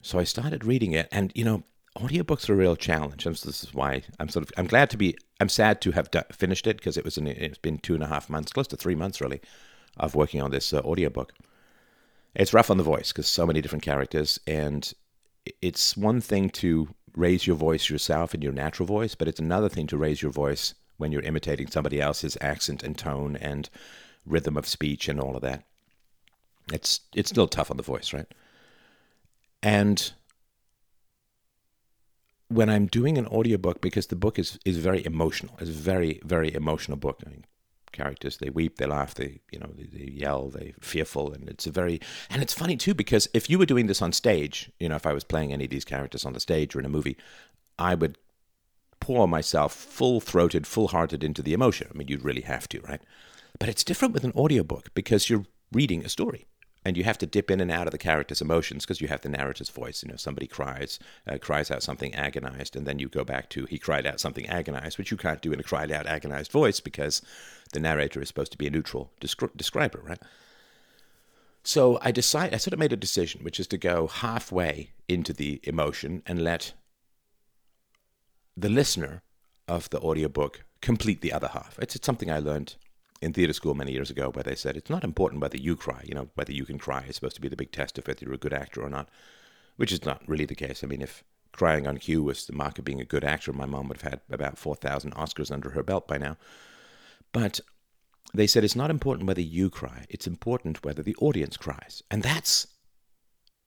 so 0.00 0.18
I 0.20 0.24
started 0.24 0.64
reading 0.64 0.92
it. 0.92 1.08
And, 1.10 1.32
you 1.34 1.44
know, 1.44 1.64
audiobooks 1.98 2.48
are 2.48 2.54
a 2.54 2.56
real 2.56 2.76
challenge. 2.76 3.26
And 3.26 3.34
this 3.34 3.62
is 3.62 3.74
why 3.74 4.02
I'm 4.18 4.28
sort 4.28 4.44
of 4.44 4.52
I'm 4.56 4.66
glad 4.66 4.90
to 4.90 4.96
be 4.96 5.16
I'm 5.40 5.48
sad 5.48 5.80
to 5.82 5.92
have 5.92 6.10
done, 6.10 6.24
finished 6.32 6.66
it 6.66 6.76
because 6.76 6.96
it 6.96 7.04
was 7.04 7.18
an, 7.18 7.26
it's 7.26 7.58
been 7.58 7.78
two 7.78 7.94
and 7.94 8.02
a 8.02 8.08
half 8.08 8.30
months, 8.30 8.52
close 8.52 8.68
to 8.68 8.76
three 8.76 8.94
months 8.94 9.20
really, 9.20 9.40
of 9.96 10.14
working 10.14 10.40
on 10.40 10.50
this 10.50 10.72
uh, 10.72 10.80
audiobook. 10.80 11.32
It's 12.34 12.54
rough 12.54 12.70
on 12.70 12.78
the 12.78 12.82
voice 12.82 13.12
because 13.12 13.26
so 13.26 13.46
many 13.46 13.60
different 13.60 13.84
characters, 13.84 14.40
and 14.46 14.90
it's 15.60 15.96
one 15.96 16.20
thing 16.20 16.48
to 16.50 16.88
raise 17.14 17.46
your 17.46 17.56
voice 17.56 17.90
yourself 17.90 18.34
in 18.34 18.40
your 18.40 18.52
natural 18.52 18.86
voice, 18.86 19.14
but 19.14 19.28
it's 19.28 19.40
another 19.40 19.68
thing 19.68 19.86
to 19.88 19.98
raise 19.98 20.22
your 20.22 20.30
voice 20.30 20.74
when 20.96 21.12
you're 21.12 21.22
imitating 21.22 21.66
somebody 21.66 22.00
else's 22.00 22.38
accent 22.40 22.82
and 22.82 22.96
tone 22.96 23.36
and 23.36 23.68
rhythm 24.24 24.56
of 24.56 24.66
speech 24.66 25.08
and 25.08 25.20
all 25.20 25.36
of 25.36 25.42
that. 25.42 25.64
It's 26.72 27.00
it's 27.14 27.28
still 27.28 27.48
tough 27.48 27.70
on 27.70 27.76
the 27.76 27.82
voice, 27.82 28.12
right? 28.12 28.32
And 29.62 30.12
when 32.52 32.70
I'm 32.70 32.86
doing 32.86 33.18
an 33.18 33.26
audiobook, 33.26 33.80
because 33.80 34.06
the 34.06 34.16
book 34.16 34.38
is, 34.38 34.58
is 34.64 34.78
very 34.78 35.04
emotional, 35.04 35.54
it's 35.60 35.70
a 35.70 35.72
very, 35.72 36.20
very 36.24 36.54
emotional 36.54 36.96
book. 36.96 37.20
I 37.26 37.30
mean, 37.30 37.44
characters 37.92 38.38
they 38.38 38.50
weep, 38.50 38.76
they 38.76 38.86
laugh, 38.86 39.14
they 39.14 39.40
you 39.50 39.58
know 39.58 39.70
they, 39.76 39.84
they 39.84 40.10
yell, 40.10 40.48
they 40.48 40.74
fearful, 40.80 41.32
and 41.32 41.48
it's 41.48 41.66
a 41.66 41.70
very 41.70 42.00
and 42.30 42.42
it's 42.42 42.54
funny 42.54 42.76
too 42.76 42.94
because 42.94 43.28
if 43.34 43.48
you 43.48 43.58
were 43.58 43.66
doing 43.66 43.86
this 43.86 44.02
on 44.02 44.12
stage, 44.12 44.70
you 44.80 44.88
know, 44.88 44.96
if 44.96 45.06
I 45.06 45.12
was 45.12 45.24
playing 45.24 45.52
any 45.52 45.64
of 45.64 45.70
these 45.70 45.84
characters 45.84 46.24
on 46.24 46.32
the 46.32 46.40
stage 46.40 46.74
or 46.74 46.80
in 46.80 46.86
a 46.86 46.90
movie, 46.90 47.16
I 47.78 47.94
would 47.94 48.18
pour 49.00 49.28
myself 49.28 49.72
full 49.74 50.20
throated, 50.20 50.66
full 50.66 50.88
hearted 50.88 51.22
into 51.24 51.42
the 51.42 51.52
emotion. 51.52 51.88
I 51.92 51.96
mean, 51.96 52.08
you'd 52.08 52.24
really 52.24 52.42
have 52.42 52.68
to, 52.68 52.80
right? 52.80 53.00
But 53.58 53.68
it's 53.68 53.84
different 53.84 54.14
with 54.14 54.24
an 54.24 54.32
audiobook 54.32 54.94
because 54.94 55.28
you're 55.28 55.44
reading 55.72 56.04
a 56.04 56.08
story 56.08 56.46
and 56.84 56.96
you 56.96 57.04
have 57.04 57.18
to 57.18 57.26
dip 57.26 57.50
in 57.50 57.60
and 57.60 57.70
out 57.70 57.86
of 57.86 57.92
the 57.92 57.98
character's 57.98 58.40
emotions 58.40 58.84
because 58.84 59.00
you 59.00 59.08
have 59.08 59.20
the 59.20 59.28
narrator's 59.28 59.70
voice. 59.70 60.02
You 60.02 60.10
know, 60.10 60.16
somebody 60.16 60.46
cries, 60.46 60.98
uh, 61.26 61.38
cries 61.38 61.70
out 61.70 61.82
something 61.82 62.14
agonized, 62.14 62.76
and 62.76 62.86
then 62.86 62.98
you 62.98 63.08
go 63.08 63.24
back 63.24 63.48
to 63.50 63.66
he 63.66 63.78
cried 63.78 64.06
out 64.06 64.20
something 64.20 64.46
agonized, 64.48 64.98
which 64.98 65.10
you 65.10 65.16
can't 65.16 65.42
do 65.42 65.52
in 65.52 65.60
a 65.60 65.62
cried 65.62 65.92
out 65.92 66.06
agonized 66.06 66.50
voice 66.50 66.80
because 66.80 67.22
the 67.72 67.80
narrator 67.80 68.20
is 68.20 68.28
supposed 68.28 68.52
to 68.52 68.58
be 68.58 68.66
a 68.66 68.70
neutral 68.70 69.12
descri- 69.20 69.56
describer, 69.56 70.00
right? 70.04 70.20
So 71.64 71.98
I 72.02 72.10
decide, 72.10 72.52
I 72.52 72.56
sort 72.56 72.72
of 72.72 72.80
made 72.80 72.92
a 72.92 72.96
decision, 72.96 73.44
which 73.44 73.60
is 73.60 73.68
to 73.68 73.78
go 73.78 74.08
halfway 74.08 74.90
into 75.08 75.32
the 75.32 75.60
emotion 75.62 76.22
and 76.26 76.42
let 76.42 76.72
the 78.56 78.68
listener 78.68 79.22
of 79.68 79.88
the 79.90 80.00
audiobook 80.00 80.64
complete 80.80 81.20
the 81.20 81.32
other 81.32 81.48
half. 81.48 81.78
It's, 81.80 81.94
it's 81.94 82.04
something 82.04 82.30
I 82.30 82.40
learned 82.40 82.74
in 83.22 83.32
theater 83.32 83.52
school 83.52 83.74
many 83.74 83.92
years 83.92 84.10
ago 84.10 84.30
where 84.30 84.42
they 84.42 84.56
said 84.56 84.76
it's 84.76 84.90
not 84.90 85.04
important 85.04 85.40
whether 85.40 85.56
you 85.56 85.76
cry, 85.76 86.02
you 86.04 86.14
know, 86.14 86.28
whether 86.34 86.52
you 86.52 86.66
can 86.66 86.76
cry 86.76 87.04
is 87.08 87.14
supposed 87.14 87.36
to 87.36 87.40
be 87.40 87.48
the 87.48 87.56
big 87.56 87.70
test 87.70 87.96
of 87.96 88.06
whether 88.06 88.24
you're 88.24 88.34
a 88.34 88.38
good 88.38 88.52
actor 88.52 88.82
or 88.82 88.90
not, 88.90 89.08
which 89.76 89.92
is 89.92 90.04
not 90.04 90.20
really 90.26 90.44
the 90.44 90.56
case. 90.56 90.82
I 90.82 90.88
mean, 90.88 91.00
if 91.00 91.22
crying 91.52 91.86
on 91.86 91.98
cue 91.98 92.22
was 92.22 92.46
the 92.46 92.52
mark 92.52 92.78
of 92.78 92.84
being 92.84 93.00
a 93.00 93.04
good 93.04 93.24
actor, 93.24 93.52
my 93.52 93.64
mom 93.64 93.88
would 93.88 94.02
have 94.02 94.10
had 94.10 94.20
about 94.28 94.58
4,000 94.58 95.14
Oscars 95.14 95.52
under 95.52 95.70
her 95.70 95.84
belt 95.84 96.08
by 96.08 96.18
now. 96.18 96.36
But 97.32 97.60
they 98.34 98.46
said 98.48 98.64
it's 98.64 98.76
not 98.76 98.90
important 98.90 99.28
whether 99.28 99.40
you 99.40 99.70
cry, 99.70 100.04
it's 100.08 100.26
important 100.26 100.84
whether 100.84 101.02
the 101.02 101.16
audience 101.20 101.56
cries. 101.56 102.02
And 102.10 102.22
that's 102.22 102.66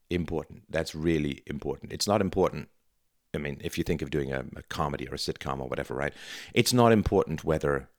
important. 0.10 0.64
That's 0.70 0.94
really 0.94 1.44
important. 1.48 1.94
It's 1.94 2.08
not 2.08 2.20
important. 2.20 2.68
I 3.34 3.38
mean, 3.38 3.62
if 3.64 3.78
you 3.78 3.84
think 3.84 4.02
of 4.02 4.10
doing 4.10 4.34
a, 4.34 4.46
a 4.56 4.64
comedy 4.64 5.08
or 5.08 5.14
a 5.14 5.18
sitcom 5.18 5.62
or 5.62 5.68
whatever, 5.70 5.94
right? 5.94 6.14
It's 6.54 6.74
not 6.74 6.92
important 6.92 7.44
whether 7.44 7.90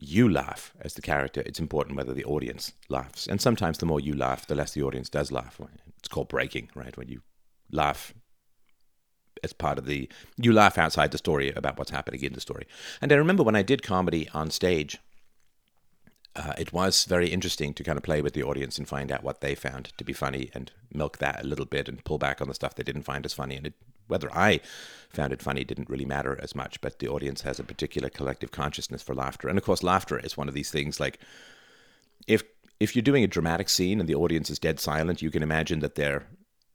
you 0.00 0.28
laugh 0.28 0.72
as 0.80 0.94
the 0.94 1.02
character, 1.02 1.42
it's 1.44 1.58
important 1.58 1.96
whether 1.96 2.14
the 2.14 2.24
audience 2.24 2.72
laughs. 2.88 3.26
And 3.26 3.40
sometimes 3.40 3.78
the 3.78 3.86
more 3.86 4.00
you 4.00 4.14
laugh, 4.14 4.46
the 4.46 4.54
less 4.54 4.72
the 4.72 4.82
audience 4.82 5.08
does 5.08 5.32
laugh. 5.32 5.60
It's 5.98 6.08
called 6.08 6.28
breaking, 6.28 6.70
right? 6.74 6.96
When 6.96 7.08
you 7.08 7.22
laugh 7.72 8.14
as 9.42 9.52
part 9.52 9.78
of 9.78 9.86
the, 9.86 10.08
you 10.36 10.52
laugh 10.52 10.78
outside 10.78 11.10
the 11.10 11.18
story 11.18 11.52
about 11.52 11.78
what's 11.78 11.90
happening 11.90 12.22
in 12.22 12.32
the 12.32 12.40
story. 12.40 12.66
And 13.00 13.12
I 13.12 13.16
remember 13.16 13.42
when 13.42 13.56
I 13.56 13.62
did 13.62 13.82
comedy 13.82 14.28
on 14.32 14.50
stage, 14.50 14.98
uh, 16.36 16.52
it 16.56 16.72
was 16.72 17.04
very 17.04 17.28
interesting 17.28 17.74
to 17.74 17.82
kind 17.82 17.98
of 17.98 18.04
play 18.04 18.22
with 18.22 18.34
the 18.34 18.44
audience 18.44 18.78
and 18.78 18.86
find 18.86 19.10
out 19.10 19.24
what 19.24 19.40
they 19.40 19.56
found 19.56 19.92
to 19.98 20.04
be 20.04 20.12
funny 20.12 20.50
and 20.54 20.70
milk 20.92 21.18
that 21.18 21.42
a 21.42 21.46
little 21.46 21.66
bit 21.66 21.88
and 21.88 22.04
pull 22.04 22.18
back 22.18 22.40
on 22.40 22.46
the 22.46 22.54
stuff 22.54 22.76
they 22.76 22.84
didn't 22.84 23.02
find 23.02 23.24
as 23.24 23.34
funny. 23.34 23.56
And 23.56 23.66
it 23.66 23.74
whether 24.08 24.34
I 24.34 24.60
found 25.10 25.32
it 25.32 25.42
funny 25.42 25.64
didn't 25.64 25.88
really 25.88 26.04
matter 26.04 26.38
as 26.42 26.54
much, 26.54 26.80
but 26.80 26.98
the 26.98 27.08
audience 27.08 27.42
has 27.42 27.58
a 27.58 27.64
particular 27.64 28.08
collective 28.08 28.50
consciousness 28.50 29.02
for 29.02 29.14
laughter. 29.14 29.48
And 29.48 29.56
of 29.56 29.64
course, 29.64 29.82
laughter 29.82 30.18
is 30.18 30.36
one 30.36 30.48
of 30.48 30.54
these 30.54 30.70
things 30.70 31.00
like 31.00 31.18
if 32.26 32.42
if 32.80 32.94
you're 32.94 33.02
doing 33.02 33.24
a 33.24 33.28
dramatic 33.28 33.68
scene 33.68 34.00
and 34.00 34.08
the 34.08 34.14
audience 34.14 34.50
is 34.50 34.58
dead 34.58 34.78
silent, 34.78 35.22
you 35.22 35.30
can 35.30 35.42
imagine 35.42 35.80
that 35.80 35.96
they're 35.96 36.26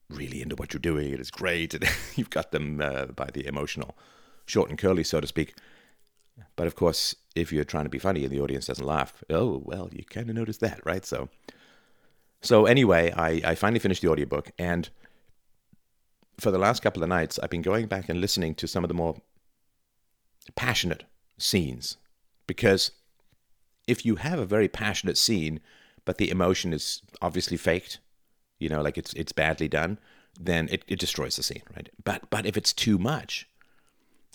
really 0.09 0.41
into 0.41 0.55
what 0.55 0.73
you're 0.73 0.79
doing. 0.79 1.13
It 1.13 1.19
is 1.19 1.31
great. 1.31 1.73
And 1.73 1.85
you've 2.15 2.29
got 2.29 2.51
them 2.51 2.81
uh, 2.81 3.05
by 3.07 3.29
the 3.33 3.45
emotional 3.45 3.95
short 4.45 4.69
and 4.69 4.77
curly, 4.77 5.03
so 5.03 5.21
to 5.21 5.27
speak. 5.27 5.55
But 6.55 6.67
of 6.67 6.75
course, 6.75 7.15
if 7.35 7.51
you're 7.53 7.63
trying 7.63 7.85
to 7.85 7.89
be 7.89 7.99
funny 7.99 8.23
and 8.23 8.33
the 8.33 8.41
audience 8.41 8.65
doesn't 8.65 8.85
laugh, 8.85 9.23
oh, 9.29 9.61
well, 9.63 9.89
you 9.91 10.03
kind 10.03 10.29
of 10.29 10.35
notice 10.35 10.57
that, 10.57 10.85
right? 10.85 11.05
So, 11.05 11.29
so 12.41 12.65
anyway, 12.65 13.13
I, 13.15 13.41
I 13.45 13.55
finally 13.55 13.79
finished 13.79 14.01
the 14.01 14.09
audiobook 14.09 14.51
and 14.57 14.89
for 16.39 16.51
the 16.51 16.57
last 16.57 16.81
couple 16.81 17.03
of 17.03 17.09
nights, 17.09 17.39
I've 17.39 17.49
been 17.49 17.61
going 17.61 17.87
back 17.87 18.09
and 18.09 18.19
listening 18.19 18.55
to 18.55 18.67
some 18.67 18.83
of 18.83 18.87
the 18.87 18.93
more 18.93 19.15
passionate 20.55 21.03
scenes. 21.37 21.97
Because 22.47 22.91
if 23.87 24.05
you 24.05 24.15
have 24.15 24.39
a 24.39 24.45
very 24.45 24.67
passionate 24.67 25.17
scene, 25.17 25.59
but 26.05 26.17
the 26.17 26.29
emotion 26.29 26.73
is 26.73 27.01
obviously 27.21 27.57
faked, 27.57 27.99
you 28.59 28.69
know, 28.69 28.81
like 28.81 28.97
it's 28.97 29.13
it's 29.13 29.31
badly 29.31 29.67
done, 29.67 29.99
then 30.39 30.67
it, 30.71 30.83
it 30.87 30.99
destroys 30.99 31.35
the 31.35 31.43
scene, 31.43 31.63
right? 31.75 31.89
But 32.03 32.29
but 32.29 32.45
if 32.45 32.57
it's 32.57 32.73
too 32.73 32.97
much, 32.97 33.47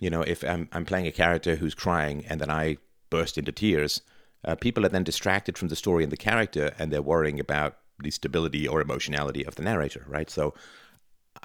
you 0.00 0.10
know, 0.10 0.22
if 0.22 0.42
I'm 0.42 0.68
I'm 0.72 0.84
playing 0.84 1.06
a 1.06 1.12
character 1.12 1.56
who's 1.56 1.74
crying 1.74 2.24
and 2.28 2.40
then 2.40 2.50
I 2.50 2.78
burst 3.10 3.38
into 3.38 3.52
tears, 3.52 4.02
uh, 4.44 4.54
people 4.54 4.84
are 4.86 4.90
then 4.90 5.04
distracted 5.04 5.58
from 5.58 5.68
the 5.68 5.76
story 5.76 6.04
and 6.04 6.12
the 6.12 6.16
character, 6.16 6.74
and 6.78 6.92
they're 6.92 7.02
worrying 7.02 7.40
about 7.40 7.78
the 8.00 8.10
stability 8.10 8.66
or 8.66 8.80
emotionality 8.80 9.44
of 9.44 9.56
the 9.56 9.62
narrator, 9.62 10.04
right? 10.06 10.30
So 10.30 10.54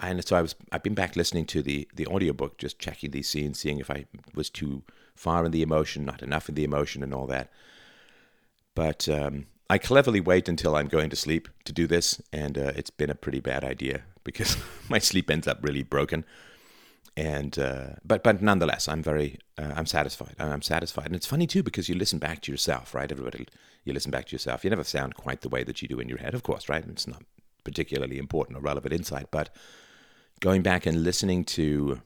and 0.01 0.25
so 0.25 0.35
I 0.35 0.41
was 0.41 0.55
I've 0.71 0.83
been 0.83 0.95
back 0.95 1.15
listening 1.15 1.45
to 1.47 1.61
the 1.61 1.87
the 1.95 2.07
audiobook, 2.07 2.57
just 2.57 2.79
checking 2.79 3.11
these 3.11 3.27
scenes, 3.27 3.59
seeing 3.59 3.79
if 3.79 3.89
I 3.89 4.05
was 4.33 4.49
too 4.49 4.83
far 5.15 5.45
in 5.45 5.51
the 5.51 5.61
emotion, 5.61 6.05
not 6.05 6.23
enough 6.23 6.49
in 6.49 6.55
the 6.55 6.63
emotion, 6.63 7.03
and 7.03 7.13
all 7.13 7.27
that. 7.27 7.51
But 8.75 9.07
um, 9.07 9.45
I 9.69 9.77
cleverly 9.77 10.19
wait 10.19 10.49
until 10.49 10.75
I'm 10.75 10.87
going 10.87 11.09
to 11.09 11.15
sleep 11.15 11.47
to 11.65 11.73
do 11.73 11.87
this, 11.87 12.21
and 12.31 12.57
uh, 12.57 12.71
it's 12.75 12.89
been 12.89 13.09
a 13.09 13.15
pretty 13.15 13.39
bad 13.39 13.63
idea 13.63 14.01
because 14.23 14.57
my 14.89 14.99
sleep 14.99 15.29
ends 15.29 15.47
up 15.47 15.59
really 15.61 15.83
broken. 15.83 16.25
And 17.15 17.59
uh, 17.59 17.87
but 18.03 18.23
but 18.23 18.41
nonetheless, 18.41 18.87
I'm 18.87 19.03
very 19.03 19.37
uh, 19.57 19.71
I'm 19.75 19.85
satisfied. 19.85 20.35
I'm 20.39 20.63
satisfied, 20.63 21.07
and 21.07 21.15
it's 21.15 21.27
funny 21.27 21.45
too 21.45 21.61
because 21.61 21.87
you 21.87 21.95
listen 21.95 22.19
back 22.19 22.41
to 22.41 22.51
yourself, 22.51 22.95
right? 22.95 23.11
Everybody, 23.11 23.47
you 23.83 23.93
listen 23.93 24.11
back 24.11 24.25
to 24.27 24.31
yourself. 24.31 24.63
You 24.63 24.71
never 24.71 24.83
sound 24.83 25.15
quite 25.15 25.41
the 25.41 25.49
way 25.49 25.63
that 25.63 25.81
you 25.81 25.87
do 25.87 25.99
in 25.99 26.09
your 26.09 26.17
head, 26.17 26.33
of 26.33 26.41
course, 26.41 26.69
right? 26.69 26.83
It's 26.87 27.07
not 27.07 27.23
particularly 27.63 28.17
important 28.17 28.57
or 28.57 28.61
relevant 28.61 28.93
insight, 28.93 29.27
but 29.31 29.55
going 30.43 30.61
back 30.61 30.85
and 30.85 31.05
listening 31.05 31.45
to 31.45 32.01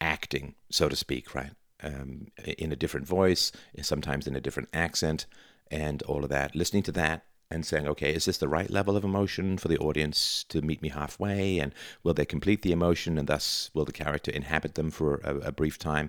acting, 0.00 0.54
so 0.70 0.88
to 0.88 0.96
speak, 0.96 1.34
right? 1.34 1.52
Um, 1.82 2.28
in 2.56 2.72
a 2.72 2.76
different 2.76 3.06
voice, 3.06 3.52
sometimes 3.82 4.26
in 4.26 4.34
a 4.34 4.40
different 4.40 4.70
accent, 4.72 5.26
and 5.70 6.02
all 6.04 6.24
of 6.24 6.30
that. 6.30 6.56
Listening 6.56 6.82
to 6.84 6.92
that 6.92 7.26
and 7.50 7.66
saying, 7.66 7.86
okay, 7.86 8.14
is 8.14 8.24
this 8.24 8.38
the 8.38 8.48
right 8.48 8.70
level 8.70 8.96
of 8.96 9.04
emotion 9.04 9.58
for 9.58 9.68
the 9.68 9.76
audience 9.76 10.46
to 10.48 10.62
meet 10.62 10.80
me 10.80 10.88
halfway? 10.88 11.58
And 11.58 11.74
will 12.02 12.14
they 12.14 12.24
complete 12.24 12.62
the 12.62 12.72
emotion 12.72 13.18
and 13.18 13.28
thus 13.28 13.68
will 13.74 13.84
the 13.84 13.92
character 13.92 14.30
inhabit 14.30 14.74
them 14.74 14.90
for 14.90 15.16
a, 15.24 15.48
a 15.48 15.52
brief 15.52 15.78
time? 15.78 16.08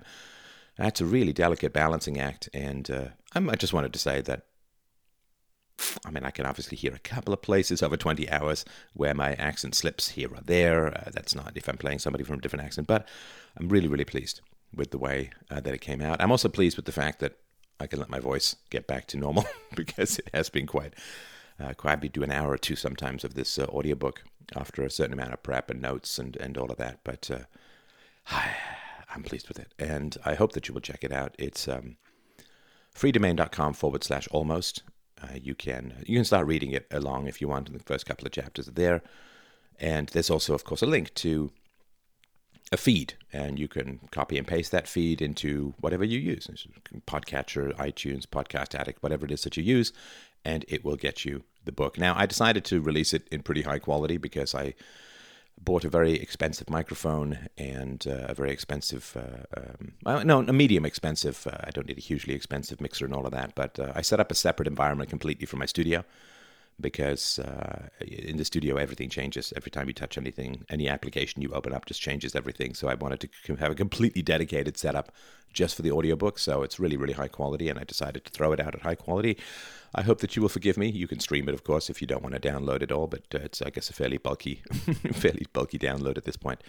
That's 0.78 1.02
a 1.02 1.04
really 1.04 1.34
delicate 1.34 1.74
balancing 1.74 2.18
act. 2.18 2.48
And 2.54 2.90
uh, 2.90 3.08
I 3.34 3.56
just 3.56 3.74
wanted 3.74 3.92
to 3.92 3.98
say 3.98 4.22
that 4.22 4.46
I 6.04 6.10
mean, 6.10 6.24
I 6.24 6.30
can 6.30 6.46
obviously 6.46 6.76
hear 6.76 6.94
a 6.94 6.98
couple 6.98 7.34
of 7.34 7.42
places 7.42 7.82
over 7.82 7.96
20 7.96 8.30
hours 8.30 8.64
where 8.92 9.14
my 9.14 9.34
accent 9.34 9.74
slips 9.74 10.10
here 10.10 10.28
or 10.32 10.40
there. 10.44 10.86
Uh, 10.88 11.10
that's 11.12 11.34
not 11.34 11.52
if 11.56 11.68
I'm 11.68 11.76
playing 11.76 11.98
somebody 11.98 12.24
from 12.24 12.38
a 12.38 12.40
different 12.40 12.64
accent, 12.64 12.86
but 12.86 13.08
I'm 13.56 13.68
really, 13.68 13.88
really 13.88 14.04
pleased 14.04 14.40
with 14.74 14.90
the 14.90 14.98
way 14.98 15.30
uh, 15.50 15.60
that 15.60 15.74
it 15.74 15.80
came 15.80 16.00
out. 16.00 16.20
I'm 16.20 16.30
also 16.30 16.48
pleased 16.48 16.76
with 16.76 16.86
the 16.86 16.92
fact 16.92 17.20
that 17.20 17.38
I 17.80 17.86
can 17.86 17.98
let 17.98 18.10
my 18.10 18.20
voice 18.20 18.56
get 18.70 18.86
back 18.86 19.06
to 19.08 19.16
normal 19.16 19.46
because 19.74 20.18
it 20.18 20.30
has 20.32 20.48
been 20.48 20.66
quite, 20.66 20.94
uh, 21.58 21.72
quite. 21.74 22.02
I 22.02 22.06
do 22.06 22.22
an 22.22 22.32
hour 22.32 22.50
or 22.50 22.58
two 22.58 22.76
sometimes 22.76 23.24
of 23.24 23.34
this 23.34 23.58
uh, 23.58 23.64
audiobook 23.64 24.22
after 24.54 24.82
a 24.82 24.90
certain 24.90 25.14
amount 25.14 25.32
of 25.32 25.42
prep 25.42 25.70
and 25.70 25.80
notes 25.80 26.18
and, 26.18 26.36
and 26.36 26.56
all 26.56 26.70
of 26.70 26.78
that. 26.78 27.00
But 27.04 27.30
uh, 27.30 28.36
I'm 29.14 29.22
pleased 29.22 29.48
with 29.48 29.58
it, 29.58 29.72
and 29.78 30.16
I 30.24 30.34
hope 30.34 30.52
that 30.52 30.68
you 30.68 30.74
will 30.74 30.80
check 30.80 31.02
it 31.02 31.12
out. 31.12 31.34
It's 31.38 31.66
um, 31.68 31.96
freedomain.com 32.94 33.74
forward 33.74 34.04
slash 34.04 34.28
almost 34.30 34.82
uh, 35.24 35.38
you 35.42 35.54
can 35.54 36.04
you 36.06 36.16
can 36.16 36.24
start 36.24 36.46
reading 36.46 36.72
it 36.72 36.86
along 36.90 37.26
if 37.26 37.40
you 37.40 37.48
want. 37.48 37.68
In 37.68 37.74
the 37.74 37.82
first 37.82 38.06
couple 38.06 38.26
of 38.26 38.32
chapters 38.32 38.66
there, 38.66 39.02
and 39.78 40.08
there's 40.08 40.30
also, 40.30 40.54
of 40.54 40.64
course, 40.64 40.82
a 40.82 40.86
link 40.86 41.12
to 41.14 41.50
a 42.72 42.76
feed, 42.76 43.14
and 43.32 43.58
you 43.58 43.68
can 43.68 44.00
copy 44.10 44.38
and 44.38 44.46
paste 44.46 44.70
that 44.72 44.88
feed 44.88 45.20
into 45.20 45.74
whatever 45.80 46.04
you 46.04 46.18
use, 46.18 46.48
Podcatcher, 47.06 47.74
iTunes, 47.76 48.26
Podcast 48.26 48.74
Addict, 48.74 49.02
whatever 49.02 49.26
it 49.26 49.32
is 49.32 49.42
that 49.42 49.56
you 49.56 49.62
use, 49.62 49.92
and 50.44 50.64
it 50.68 50.84
will 50.84 50.96
get 50.96 51.24
you 51.24 51.44
the 51.64 51.72
book. 51.72 51.98
Now, 51.98 52.14
I 52.16 52.26
decided 52.26 52.64
to 52.66 52.80
release 52.80 53.12
it 53.12 53.28
in 53.30 53.42
pretty 53.42 53.62
high 53.62 53.78
quality 53.78 54.16
because 54.16 54.54
I 54.54 54.74
bought 55.60 55.84
a 55.84 55.88
very 55.88 56.14
expensive 56.14 56.68
microphone 56.68 57.48
and 57.56 58.06
uh, 58.06 58.26
a 58.28 58.34
very 58.34 58.50
expensive, 58.50 59.16
uh, 59.16 59.60
um, 60.06 60.26
no, 60.26 60.40
a 60.40 60.52
medium 60.52 60.84
expensive. 60.84 61.46
Uh, 61.46 61.58
I 61.64 61.70
don't 61.70 61.86
need 61.86 61.98
a 61.98 62.02
hugely 62.02 62.34
expensive 62.34 62.80
mixer 62.80 63.04
and 63.04 63.14
all 63.14 63.24
of 63.24 63.32
that, 63.32 63.54
but 63.54 63.78
uh, 63.78 63.92
I 63.94 64.02
set 64.02 64.20
up 64.20 64.30
a 64.30 64.34
separate 64.34 64.68
environment 64.68 65.10
completely 65.10 65.46
for 65.46 65.56
my 65.56 65.66
studio 65.66 66.04
because 66.80 67.38
uh, 67.38 67.88
in 68.00 68.36
the 68.36 68.44
studio 68.44 68.76
everything 68.76 69.08
changes 69.08 69.52
every 69.56 69.70
time 69.70 69.86
you 69.86 69.94
touch 69.94 70.18
anything. 70.18 70.64
Any 70.68 70.88
application 70.88 71.42
you 71.42 71.50
open 71.52 71.72
up 71.72 71.86
just 71.86 72.00
changes 72.00 72.34
everything. 72.34 72.74
So 72.74 72.88
I 72.88 72.94
wanted 72.94 73.30
to 73.44 73.56
have 73.56 73.72
a 73.72 73.74
completely 73.74 74.22
dedicated 74.22 74.76
setup 74.76 75.12
just 75.52 75.76
for 75.76 75.82
the 75.82 75.92
audiobook. 75.92 76.38
So 76.38 76.62
it's 76.62 76.78
really, 76.78 76.96
really 76.96 77.14
high 77.14 77.28
quality, 77.28 77.68
and 77.68 77.78
I 77.78 77.84
decided 77.84 78.24
to 78.24 78.30
throw 78.32 78.52
it 78.52 78.60
out 78.60 78.74
at 78.74 78.82
high 78.82 78.96
quality. 78.96 79.38
I 79.94 80.02
hope 80.02 80.20
that 80.20 80.34
you 80.34 80.42
will 80.42 80.48
forgive 80.48 80.76
me. 80.76 80.90
You 80.90 81.06
can 81.06 81.20
stream 81.20 81.48
it, 81.48 81.54
of 81.54 81.64
course, 81.64 81.88
if 81.88 82.00
you 82.00 82.06
don't 82.06 82.22
want 82.22 82.34
to 82.34 82.40
download 82.40 82.82
it 82.82 82.90
all, 82.90 83.06
but 83.06 83.22
uh, 83.34 83.38
it's, 83.38 83.62
I 83.62 83.70
guess, 83.70 83.88
a 83.88 83.92
fairly 83.92 84.18
bulky, 84.18 84.62
fairly 85.12 85.46
bulky 85.52 85.78
download 85.78 86.18
at 86.18 86.24
this 86.24 86.36
point. 86.36 86.62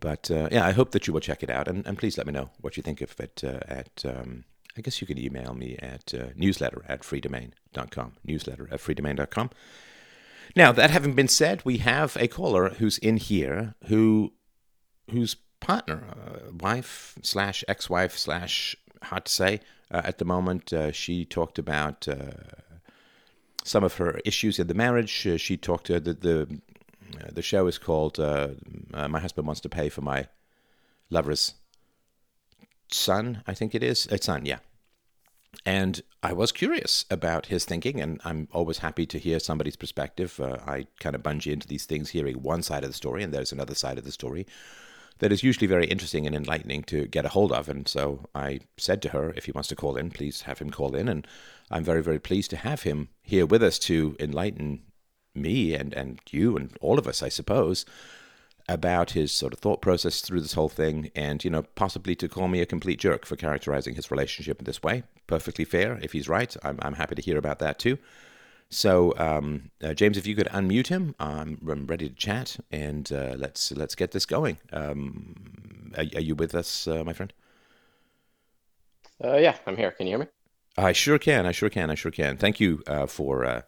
But 0.00 0.30
uh, 0.32 0.48
yeah, 0.50 0.66
I 0.66 0.72
hope 0.72 0.90
that 0.90 1.06
you 1.06 1.12
will 1.12 1.20
check 1.20 1.44
it 1.44 1.50
out, 1.50 1.68
and, 1.68 1.86
and 1.86 1.96
please 1.96 2.18
let 2.18 2.26
me 2.26 2.32
know 2.32 2.50
what 2.60 2.76
you 2.76 2.82
think 2.82 3.00
of 3.00 3.18
it 3.20 3.42
uh, 3.44 3.60
at. 3.68 4.04
Um, 4.04 4.44
I 4.76 4.80
guess 4.80 5.00
you 5.00 5.06
can 5.06 5.18
email 5.18 5.54
me 5.54 5.76
at 5.80 6.14
uh, 6.14 6.28
newsletter 6.34 6.82
at 6.88 7.02
freedomain.com. 7.02 8.14
Newsletter 8.24 8.68
at 8.70 8.80
freedomain.com. 8.80 9.50
Now, 10.56 10.72
that 10.72 10.90
having 10.90 11.14
been 11.14 11.28
said, 11.28 11.62
we 11.64 11.78
have 11.78 12.16
a 12.18 12.28
caller 12.28 12.70
who's 12.70 12.98
in 12.98 13.16
here 13.16 13.74
who 13.86 14.32
whose 15.10 15.36
partner, 15.60 16.04
uh, 16.10 16.52
wife 16.52 17.18
slash 17.22 17.64
ex 17.68 17.88
wife 17.88 18.18
slash, 18.18 18.76
hard 19.02 19.24
to 19.26 19.32
say 19.32 19.60
uh, 19.90 20.02
at 20.04 20.18
the 20.18 20.24
moment, 20.24 20.72
uh, 20.72 20.90
she 20.92 21.24
talked 21.24 21.58
about 21.58 22.08
uh, 22.08 22.32
some 23.64 23.84
of 23.84 23.96
her 23.96 24.20
issues 24.24 24.58
in 24.58 24.66
the 24.66 24.74
marriage. 24.74 25.26
Uh, 25.26 25.36
she 25.36 25.56
talked 25.56 25.86
to 25.86 26.00
the, 26.00 26.14
the, 26.14 26.60
the 27.30 27.42
show 27.42 27.66
is 27.66 27.78
called 27.78 28.18
My 28.18 29.20
Husband 29.20 29.46
Wants 29.46 29.60
to 29.60 29.68
Pay 29.68 29.88
for 29.88 30.00
My 30.00 30.26
Lover's 31.10 31.54
Son, 32.94 33.42
I 33.46 33.54
think 33.54 33.74
it 33.74 33.82
is. 33.82 34.06
It's 34.06 34.26
son, 34.26 34.46
yeah. 34.46 34.58
And 35.64 36.02
I 36.22 36.32
was 36.32 36.50
curious 36.50 37.04
about 37.10 37.46
his 37.46 37.64
thinking, 37.64 38.00
and 38.00 38.20
I'm 38.24 38.48
always 38.52 38.78
happy 38.78 39.06
to 39.06 39.18
hear 39.18 39.38
somebody's 39.38 39.76
perspective. 39.76 40.40
Uh, 40.40 40.56
I 40.66 40.86
kind 40.98 41.14
of 41.14 41.22
bungee 41.22 41.52
into 41.52 41.68
these 41.68 41.84
things 41.84 42.10
hearing 42.10 42.42
one 42.42 42.62
side 42.62 42.84
of 42.84 42.90
the 42.90 42.94
story, 42.94 43.22
and 43.22 43.32
there's 43.32 43.52
another 43.52 43.74
side 43.74 43.98
of 43.98 44.04
the 44.04 44.12
story 44.12 44.46
that 45.18 45.30
is 45.30 45.42
usually 45.44 45.66
very 45.66 45.86
interesting 45.86 46.26
and 46.26 46.34
enlightening 46.34 46.82
to 46.82 47.06
get 47.06 47.24
a 47.24 47.28
hold 47.28 47.52
of. 47.52 47.68
And 47.68 47.86
so 47.86 48.26
I 48.34 48.60
said 48.76 49.00
to 49.02 49.10
her, 49.10 49.32
if 49.36 49.44
he 49.44 49.52
wants 49.52 49.68
to 49.68 49.76
call 49.76 49.96
in, 49.96 50.10
please 50.10 50.42
have 50.42 50.58
him 50.58 50.70
call 50.70 50.96
in. 50.96 51.08
And 51.08 51.26
I'm 51.70 51.84
very, 51.84 52.02
very 52.02 52.18
pleased 52.18 52.50
to 52.50 52.56
have 52.56 52.82
him 52.82 53.08
here 53.20 53.46
with 53.46 53.62
us 53.62 53.78
to 53.80 54.16
enlighten 54.18 54.82
me 55.34 55.74
and, 55.74 55.94
and 55.94 56.18
you 56.30 56.56
and 56.56 56.76
all 56.80 56.98
of 56.98 57.06
us, 57.06 57.22
I 57.22 57.28
suppose, 57.28 57.84
about 58.68 59.10
his 59.10 59.32
sort 59.32 59.52
of 59.52 59.58
thought 59.58 59.82
process 59.82 60.20
through 60.20 60.40
this 60.40 60.54
whole 60.54 60.68
thing 60.68 61.10
and, 61.14 61.44
you 61.44 61.50
know, 61.50 61.62
possibly 61.74 62.14
to 62.16 62.28
call 62.28 62.48
me 62.48 62.60
a 62.60 62.66
complete 62.66 62.98
jerk 62.98 63.26
for 63.26 63.36
characterizing 63.36 63.94
his 63.94 64.10
relationship 64.10 64.58
in 64.58 64.64
this 64.64 64.82
way. 64.82 65.02
Perfectly 65.26 65.64
fair. 65.64 65.98
If 66.02 66.12
he's 66.12 66.28
right, 66.28 66.56
I'm, 66.62 66.78
I'm 66.82 66.94
happy 66.94 67.14
to 67.14 67.22
hear 67.22 67.38
about 67.38 67.58
that 67.58 67.78
too. 67.78 67.98
So, 68.72 69.12
um, 69.18 69.70
uh, 69.84 69.92
James, 69.92 70.16
if 70.16 70.26
you 70.26 70.34
could 70.34 70.46
unmute 70.46 70.86
him, 70.86 71.14
I'm, 71.20 71.58
I'm 71.68 71.86
ready 71.86 72.08
to 72.08 72.14
chat, 72.14 72.56
and 72.70 73.12
uh, 73.12 73.34
let's 73.36 73.70
let's 73.72 73.94
get 73.94 74.12
this 74.12 74.24
going. 74.24 74.56
Um, 74.72 75.92
are, 75.94 76.04
are, 76.14 76.22
you 76.22 76.34
with 76.34 76.54
us, 76.54 76.88
uh, 76.88 77.04
my 77.04 77.12
friend? 77.12 77.34
Uh, 79.22 79.36
yeah, 79.36 79.56
I'm 79.66 79.76
here. 79.76 79.90
Can 79.90 80.06
you 80.06 80.12
hear 80.12 80.20
me? 80.20 80.26
I 80.78 80.92
sure 80.92 81.18
can. 81.18 81.44
I 81.44 81.52
sure 81.52 81.68
can. 81.68 81.90
I 81.90 81.94
sure 81.94 82.10
can. 82.10 82.38
Thank 82.38 82.60
you 82.60 82.82
uh, 82.86 83.06
for 83.06 83.44
uh, 83.44 83.62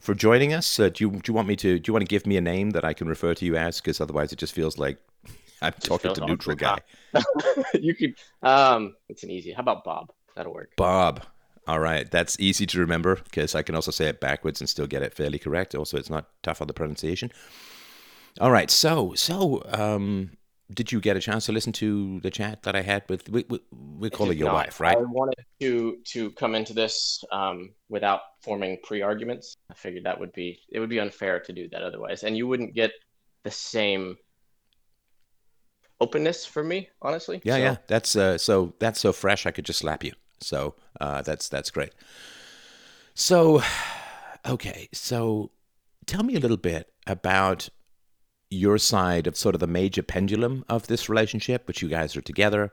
for 0.00 0.14
joining 0.14 0.52
us. 0.52 0.76
do 0.76 0.92
you 0.98 1.10
do 1.10 1.20
you 1.26 1.34
want 1.34 1.48
me 1.48 1.56
to 1.56 1.78
do 1.78 1.90
you 1.90 1.92
want 1.92 2.02
to 2.02 2.08
give 2.08 2.26
me 2.26 2.36
a 2.36 2.40
name 2.40 2.70
that 2.70 2.84
I 2.84 2.92
can 2.92 3.08
refer 3.08 3.34
to 3.34 3.44
you 3.44 3.56
as? 3.56 3.80
Because 3.80 4.00
otherwise, 4.00 4.32
it 4.32 4.38
just 4.38 4.52
feels 4.52 4.78
like 4.78 4.98
I'm 5.62 5.72
just 5.72 5.86
talking 5.86 6.14
to 6.14 6.26
neutral 6.26 6.56
guy. 6.56 6.78
you 7.74 7.94
could. 7.94 8.14
Um, 8.42 8.94
it's 9.08 9.22
an 9.22 9.30
easy. 9.30 9.52
How 9.52 9.62
about 9.62 9.84
Bob? 9.84 10.12
That'll 10.36 10.52
work. 10.52 10.70
Bob. 10.76 11.24
All 11.66 11.80
right, 11.80 12.10
that's 12.10 12.40
easy 12.40 12.64
to 12.64 12.80
remember 12.80 13.16
because 13.16 13.54
I 13.54 13.60
can 13.60 13.74
also 13.74 13.90
say 13.90 14.06
it 14.06 14.20
backwards 14.20 14.62
and 14.62 14.70
still 14.70 14.86
get 14.86 15.02
it 15.02 15.12
fairly 15.12 15.38
correct. 15.38 15.74
Also, 15.74 15.98
it's 15.98 16.08
not 16.08 16.30
tough 16.42 16.62
on 16.62 16.66
the 16.66 16.72
pronunciation. 16.72 17.30
All 18.40 18.50
right, 18.50 18.70
so 18.70 19.12
so 19.14 19.62
um, 19.66 20.30
did 20.72 20.92
you 20.92 21.00
get 21.00 21.16
a 21.16 21.20
chance 21.20 21.46
to 21.46 21.52
listen 21.52 21.72
to 21.72 22.20
the 22.20 22.30
chat 22.30 22.62
that 22.64 22.76
I 22.76 22.82
had 22.82 23.02
with 23.08 23.28
we, 23.28 23.44
we, 23.48 23.60
we 23.70 24.10
call 24.10 24.30
it 24.30 24.36
your 24.36 24.48
not. 24.48 24.54
wife, 24.54 24.80
right? 24.80 24.96
I 24.96 25.00
wanted 25.00 25.44
to 25.60 25.98
to 26.12 26.30
come 26.32 26.54
into 26.54 26.74
this 26.74 27.24
um, 27.32 27.70
without 27.88 28.20
forming 28.42 28.78
pre 28.82 29.02
arguments. 29.02 29.56
I 29.70 29.74
figured 29.74 30.04
that 30.04 30.18
would 30.18 30.32
be 30.32 30.60
it 30.70 30.80
would 30.80 30.90
be 30.90 31.00
unfair 31.00 31.40
to 31.40 31.52
do 31.52 31.68
that 31.70 31.82
otherwise, 31.82 32.22
and 32.22 32.36
you 32.36 32.46
wouldn't 32.46 32.74
get 32.74 32.92
the 33.44 33.50
same 33.50 34.16
openness 36.00 36.44
from 36.44 36.68
me, 36.68 36.88
honestly. 37.02 37.40
Yeah, 37.44 37.54
so. 37.54 37.58
yeah, 37.58 37.76
that's 37.86 38.16
uh, 38.16 38.38
so 38.38 38.74
that's 38.78 39.00
so 39.00 39.12
fresh. 39.12 39.46
I 39.46 39.50
could 39.50 39.64
just 39.64 39.78
slap 39.78 40.04
you. 40.04 40.12
So 40.40 40.74
uh, 41.00 41.22
that's 41.22 41.48
that's 41.48 41.70
great. 41.70 41.94
So, 43.14 43.62
okay, 44.46 44.88
so 44.92 45.50
tell 46.06 46.22
me 46.22 46.36
a 46.36 46.40
little 46.40 46.56
bit 46.56 46.92
about 47.06 47.68
your 48.50 48.78
side 48.78 49.26
of 49.26 49.36
sort 49.36 49.54
of 49.54 49.60
the 49.60 49.66
major 49.66 50.02
pendulum 50.02 50.64
of 50.68 50.86
this 50.86 51.08
relationship, 51.08 51.66
which 51.66 51.82
you 51.82 51.88
guys 51.88 52.16
are 52.16 52.22
together, 52.22 52.72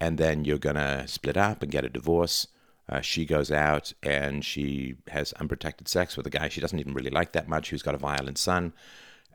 and 0.00 0.18
then 0.18 0.44
you're 0.44 0.58
gonna 0.58 1.06
split 1.08 1.36
up 1.36 1.62
and 1.62 1.72
get 1.72 1.84
a 1.84 1.88
divorce. 1.88 2.46
Uh, 2.88 3.00
she 3.00 3.24
goes 3.24 3.52
out 3.52 3.92
and 4.02 4.44
she 4.44 4.96
has 5.08 5.32
unprotected 5.34 5.86
sex 5.86 6.16
with 6.16 6.26
a 6.26 6.30
guy 6.30 6.48
she 6.48 6.60
doesn't 6.60 6.80
even 6.80 6.94
really 6.94 7.10
like 7.10 7.32
that 7.32 7.48
much, 7.48 7.70
who's 7.70 7.82
got 7.82 7.94
a 7.94 7.98
violent 7.98 8.38
son. 8.38 8.72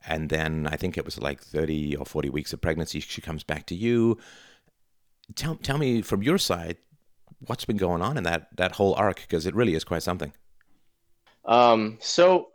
And 0.07 0.29
then 0.29 0.67
I 0.67 0.75
think 0.75 0.97
it 0.97 1.05
was 1.05 1.19
like 1.19 1.41
30 1.41 1.95
or 1.95 2.05
40 2.05 2.29
weeks 2.29 2.53
of 2.53 2.61
pregnancy. 2.61 2.99
She 2.99 3.21
comes 3.21 3.43
back 3.43 3.65
to 3.67 3.75
you. 3.75 4.17
Tell, 5.35 5.55
tell 5.55 5.77
me 5.77 6.01
from 6.01 6.21
your 6.21 6.37
side, 6.37 6.77
what's 7.47 7.65
been 7.65 7.77
going 7.77 8.01
on 8.01 8.17
in 8.17 8.23
that 8.23 8.49
that 8.57 8.73
whole 8.73 8.93
arc 8.95 9.21
because 9.21 9.45
it 9.45 9.55
really 9.55 9.75
is 9.75 9.83
quite 9.83 10.03
something. 10.03 10.33
Um. 11.45 11.97
So, 12.01 12.49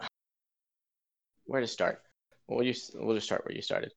where 1.44 1.60
to 1.60 1.66
start? 1.66 2.02
We'll 2.50 2.64
just 2.64 2.92
we'll 2.94 3.14
just 3.14 3.26
start 3.26 3.44
where 3.44 3.54
you 3.54 3.62
started. 3.62 3.92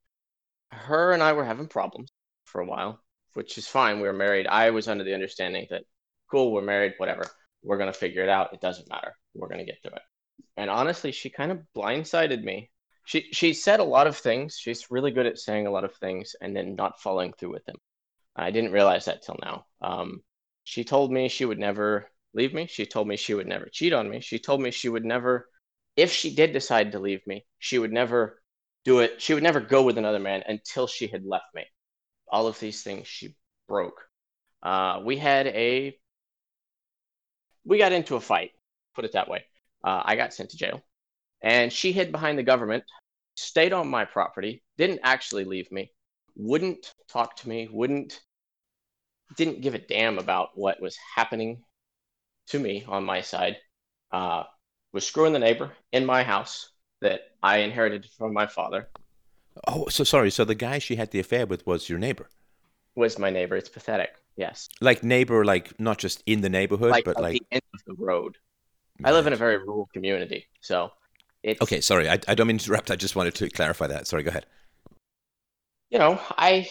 Her 0.71 1.11
and 1.11 1.23
I 1.23 1.33
were 1.33 1.43
having 1.43 1.67
problems 1.67 2.11
for 2.45 2.61
a 2.61 2.65
while, 2.65 3.01
which 3.33 3.57
is 3.57 3.67
fine. 3.67 3.97
We 3.97 4.07
were 4.07 4.13
married. 4.13 4.45
I 4.47 4.69
was 4.69 4.87
under 4.87 5.03
the 5.03 5.15
understanding 5.15 5.65
that 5.71 5.85
cool, 6.29 6.51
we're 6.51 6.61
married, 6.61 6.93
whatever. 6.97 7.25
We're 7.63 7.79
gonna 7.79 7.93
figure 7.93 8.21
it 8.21 8.29
out. 8.29 8.53
It 8.53 8.61
doesn't 8.61 8.89
matter. 8.89 9.13
We're 9.33 9.47
gonna 9.47 9.65
get 9.65 9.81
through 9.81 9.95
it. 9.95 10.03
And 10.55 10.69
honestly, 10.69 11.11
she 11.11 11.31
kind 11.31 11.51
of 11.51 11.61
blindsided 11.75 12.43
me. 12.43 12.69
She 13.05 13.31
she 13.33 13.53
said 13.53 13.79
a 13.79 13.83
lot 13.83 14.05
of 14.05 14.17
things. 14.17 14.55
She's 14.57 14.91
really 14.91 15.11
good 15.11 15.25
at 15.25 15.39
saying 15.39 15.65
a 15.65 15.71
lot 15.71 15.83
of 15.83 15.95
things 15.95 16.35
and 16.39 16.55
then 16.55 16.75
not 16.75 17.01
following 17.01 17.33
through 17.33 17.53
with 17.53 17.65
them. 17.65 17.77
I 18.35 18.51
didn't 18.51 18.71
realize 18.71 19.05
that 19.05 19.23
till 19.23 19.37
now. 19.41 19.65
Um, 19.81 20.21
she 20.63 20.83
told 20.83 21.11
me 21.11 21.27
she 21.27 21.45
would 21.45 21.59
never 21.59 22.07
leave 22.35 22.53
me. 22.53 22.67
She 22.67 22.85
told 22.85 23.07
me 23.07 23.17
she 23.17 23.33
would 23.33 23.47
never 23.47 23.67
cheat 23.71 23.93
on 23.93 24.09
me. 24.09 24.19
She 24.21 24.37
told 24.37 24.61
me 24.61 24.71
she 24.71 24.89
would 24.89 25.05
never, 25.05 25.49
if 25.95 26.11
she 26.11 26.35
did 26.35 26.53
decide 26.53 26.91
to 26.91 26.99
leave 26.99 27.25
me, 27.27 27.45
she 27.59 27.79
would 27.79 27.91
never 27.91 28.42
do 28.85 28.99
it. 28.99 29.21
She 29.21 29.33
would 29.33 29.43
never 29.43 29.59
go 29.59 29.83
with 29.83 29.97
another 29.97 30.19
man 30.19 30.43
until 30.47 30.87
she 30.87 31.07
had 31.07 31.25
left 31.25 31.53
me. 31.53 31.65
All 32.27 32.47
of 32.47 32.59
these 32.59 32.83
things 32.83 33.07
she 33.07 33.35
broke. 33.67 34.01
Uh, 34.61 35.01
we 35.03 35.17
had 35.17 35.47
a, 35.47 35.97
we 37.65 37.77
got 37.77 37.91
into 37.91 38.15
a 38.15 38.21
fight, 38.21 38.51
put 38.95 39.05
it 39.05 39.13
that 39.13 39.29
way. 39.29 39.45
Uh, 39.83 40.01
I 40.03 40.15
got 40.15 40.33
sent 40.33 40.51
to 40.51 40.57
jail. 40.57 40.81
And 41.41 41.71
she 41.71 41.91
hid 41.91 42.11
behind 42.11 42.37
the 42.37 42.43
government, 42.43 42.83
stayed 43.35 43.73
on 43.73 43.89
my 43.89 44.05
property, 44.05 44.63
didn't 44.77 45.01
actually 45.03 45.43
leave 45.43 45.71
me, 45.71 45.91
wouldn't 46.35 46.93
talk 47.09 47.35
to 47.37 47.49
me, 47.49 47.67
wouldn't 47.71 48.19
didn't 49.35 49.61
give 49.61 49.73
a 49.73 49.79
damn 49.79 50.19
about 50.19 50.49
what 50.53 50.79
was 50.79 50.95
happening 51.15 51.63
to 52.47 52.59
me 52.59 52.85
on 52.87 53.03
my 53.03 53.21
side. 53.21 53.57
Uh, 54.11 54.43
was 54.91 55.07
screwing 55.07 55.33
the 55.33 55.39
neighbor 55.39 55.71
in 55.91 56.05
my 56.05 56.21
house 56.21 56.69
that 57.03 57.21
I 57.43 57.57
inherited 57.57 58.07
from 58.17 58.33
my 58.33 58.47
father. 58.47 58.89
Oh, 59.67 59.87
so 59.89 60.03
sorry. 60.03 60.31
So 60.31 60.43
the 60.43 60.55
guy 60.55 60.79
she 60.79 60.95
had 60.95 61.11
the 61.11 61.19
affair 61.19 61.45
with 61.45 61.65
was 61.67 61.87
your 61.87 61.99
neighbor. 61.99 62.27
Was 62.95 63.19
my 63.19 63.29
neighbor? 63.29 63.55
It's 63.55 63.69
pathetic. 63.69 64.15
Yes. 64.35 64.67
Like 64.81 65.03
neighbor, 65.03 65.45
like 65.45 65.79
not 65.79 65.99
just 65.99 66.23
in 66.25 66.41
the 66.41 66.49
neighborhood, 66.49 66.91
like 66.91 67.05
but 67.05 67.21
like 67.21 67.33
the 67.33 67.45
end 67.51 67.61
of 67.73 67.81
the 67.85 68.03
road. 68.03 68.37
Right. 68.99 69.11
I 69.11 69.13
live 69.13 69.27
in 69.27 69.33
a 69.33 69.35
very 69.35 69.57
rural 69.57 69.89
community, 69.93 70.45
so 70.61 70.91
it's 71.43 71.61
okay. 71.61 71.81
Sorry, 71.81 72.09
I, 72.09 72.19
I 72.27 72.35
don't 72.35 72.47
mean 72.47 72.57
to 72.57 72.65
interrupt. 72.65 72.89
I 72.89 72.95
just 72.95 73.15
wanted 73.15 73.35
to 73.35 73.49
clarify 73.49 73.87
that. 73.87 74.07
Sorry, 74.07 74.23
go 74.23 74.29
ahead. 74.29 74.45
You 75.91 75.99
know, 75.99 76.19
I 76.37 76.67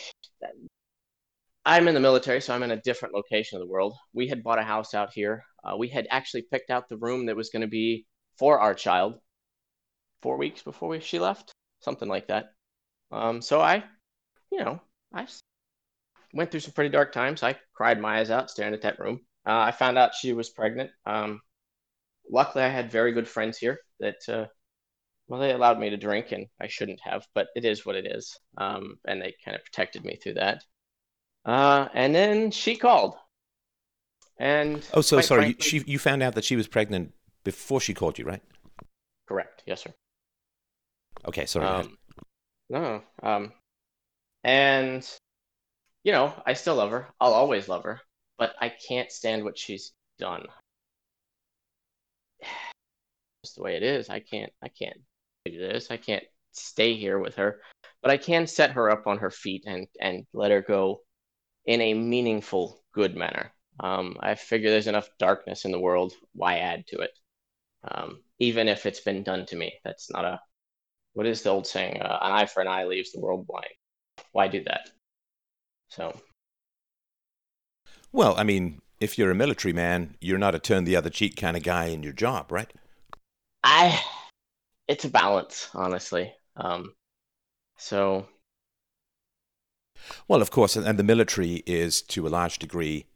I'm 1.65 1.87
in 1.87 1.95
the 1.95 2.01
military, 2.01 2.41
so 2.41 2.55
I'm 2.55 2.65
in 2.65 2.73
a 2.73 2.81
different 2.81 3.15
location 3.15 3.57
of 3.57 3.67
the 3.67 3.71
world. 3.71 3.95
We 4.13 4.27
had 4.27 4.43
bought 4.43 4.59
a 4.59 4.65
house 4.65 4.95
out 4.95 5.13
here. 5.13 5.45
Uh, 5.63 5.77
we 5.77 5.89
had 5.89 6.09
actually 6.11 6.43
picked 6.51 6.71
out 6.71 6.89
the 6.89 6.97
room 6.97 7.27
that 7.27 7.37
was 7.37 7.51
going 7.51 7.63
to 7.63 7.69
be 7.69 8.07
for 8.39 8.59
our 8.59 8.75
child 8.75 9.21
four 10.23 10.37
weeks 10.37 10.63
before 10.63 10.89
we, 10.89 11.01
she 11.01 11.19
left, 11.19 11.53
something 11.81 12.09
like 12.09 12.29
that. 12.29 12.53
Um, 13.11 13.43
so 13.43 13.61
I, 13.61 13.85
you 14.51 14.61
know, 14.61 14.81
I 15.13 15.27
went 16.33 16.51
through 16.51 16.61
some 16.61 16.73
pretty 16.73 16.91
dark 16.91 17.13
times. 17.13 17.43
I 17.43 17.57
cried 17.75 18.01
my 18.01 18.21
eyes 18.21 18.31
out 18.31 18.51
staring 18.51 18.75
at 18.75 18.83
that 18.83 18.99
room. 18.99 19.21
Uh, 19.47 19.59
I 19.59 19.73
found 19.73 19.99
out 19.99 20.15
she 20.15 20.33
was 20.33 20.49
pregnant. 20.49 20.91
Um, 21.05 21.41
luckily, 22.31 22.65
I 22.65 22.69
had 22.69 22.91
very 22.91 23.13
good 23.13 23.29
friends 23.29 23.59
here 23.59 23.79
that, 24.01 24.29
uh, 24.29 24.47
well, 25.29 25.41
they 25.41 25.53
allowed 25.53 25.79
me 25.79 25.91
to 25.91 25.97
drink, 25.97 26.33
and 26.33 26.47
I 26.61 26.69
shouldn't 26.69 27.01
have, 27.01 27.27
but 27.35 27.49
it 27.57 27.65
is 27.65 27.85
what 27.85 27.97
it 27.97 28.07
is. 28.07 28.39
Um, 28.57 28.97
and 29.07 29.21
they 29.21 29.35
kind 29.45 29.57
of 29.57 29.65
protected 29.65 30.05
me 30.05 30.17
through 30.17 30.35
that. 30.35 30.63
Uh, 31.45 31.89
and 31.95 32.15
then 32.15 32.51
she 32.51 32.77
called. 32.77 33.17
And 34.39 34.85
oh, 34.95 35.01
so 35.01 35.21
sorry. 35.21 35.43
Frankly, 35.43 35.63
she 35.63 35.83
you 35.87 35.99
found 35.99 36.23
out 36.23 36.35
that 36.35 36.45
she 36.45 36.57
was 36.57 36.67
pregnant 36.67 37.13
before 37.45 37.81
she 37.81 37.95
called 37.95 38.19
you, 38.19 38.25
right? 38.25 38.43
Correct. 39.27 39.63
Yes, 39.67 39.83
sir. 39.83 39.93
Okay. 41.27 41.47
Sorry. 41.47 41.67
Um, 41.67 41.97
no. 42.71 43.03
Um, 43.23 43.53
and 44.45 45.09
you 46.05 46.13
know, 46.13 46.35
I 46.47 46.55
still 46.55 46.77
love 46.77 46.91
her. 46.91 47.09
I'll 47.21 47.35
always 47.35 47.69
love 47.69 47.85
her, 47.85 48.01
but 48.39 48.55
I 48.61 48.71
can't 48.71 49.11
stand 49.11 49.45
what 49.45 49.59
she's 49.59 49.93
done. 50.19 50.47
Just 53.45 53.57
the 53.57 53.63
way 53.63 53.77
it 53.77 53.83
is. 53.83 54.09
I 54.09 54.21
can't. 54.21 54.53
I 54.63 54.69
can't 54.69 55.01
do 55.45 55.59
this. 55.59 55.91
I 55.91 55.97
can't 55.97 56.25
stay 56.53 56.95
here 56.95 57.19
with 57.19 57.37
her 57.37 57.61
but 58.03 58.11
I 58.11 58.17
can 58.17 58.47
set 58.47 58.73
her 58.73 58.91
up 58.91 59.07
on 59.07 59.19
her 59.19 59.31
feet 59.31 59.65
and 59.67 59.87
and 60.01 60.27
let 60.35 60.51
her 60.51 60.61
go 60.61 61.03
in 61.65 61.81
a 61.81 61.95
meaningful, 61.95 62.83
good 62.93 63.17
manner. 63.17 63.53
Um, 63.81 64.17
I 64.21 64.35
figure 64.35 64.71
there's 64.71 64.89
enough 64.89 65.09
darkness 65.19 65.65
in 65.65 65.71
the 65.71 65.81
world. 65.81 66.13
Why 66.35 66.59
add 66.59 66.87
to 66.89 66.99
it? 66.99 67.13
Um, 67.89 68.23
even 68.39 68.69
if 68.69 68.85
it's 68.87 69.01
been 69.01 69.23
done 69.23 69.47
to 69.47 69.57
me, 69.57 69.75
that's 69.85 70.11
not 70.11 70.25
a. 70.25 70.41
What 71.15 71.27
is 71.27 71.43
the 71.43 71.51
old 71.51 71.67
saying? 71.67 72.01
Uh, 72.01 72.19
an 72.23 72.33
eye 72.33 72.47
for 72.47 72.61
an 72.61 72.69
eye 72.69 72.85
leaves 72.85 73.13
the 73.13 73.21
world 73.21 73.47
blind. 73.47 73.67
Why 74.33 74.49
do 74.49 74.63
that? 74.65 74.91
So. 75.89 76.19
Well, 78.13 78.35
I 78.37 78.45
mean, 78.45 78.81
if 79.01 79.19
you're 79.19 79.31
a 79.31 79.35
military 79.35 79.73
man, 79.73 80.17
you're 80.21 80.39
not 80.39 80.55
a 80.55 80.59
turn 80.59 80.85
the 80.85 80.97
other 80.97 81.11
cheek 81.11 81.37
kind 81.37 81.57
of 81.57 81.63
guy 81.63 81.87
in 81.87 82.03
your 82.03 82.13
job, 82.13 82.51
right? 82.51 82.73
I. 83.63 84.01
It's 84.89 85.05
a 85.05 85.11
balance, 85.11 85.69
honestly. 85.75 86.33
Um, 86.57 86.95
so. 87.79 88.27
Well, 90.29 90.43
of 90.43 90.51
course, 90.51 90.77
and 90.77 90.99
the 90.99 91.05
military 91.05 91.63
is 91.67 92.03
to 92.03 92.27
a 92.27 92.31
large 92.31 92.59
degree 92.59 93.07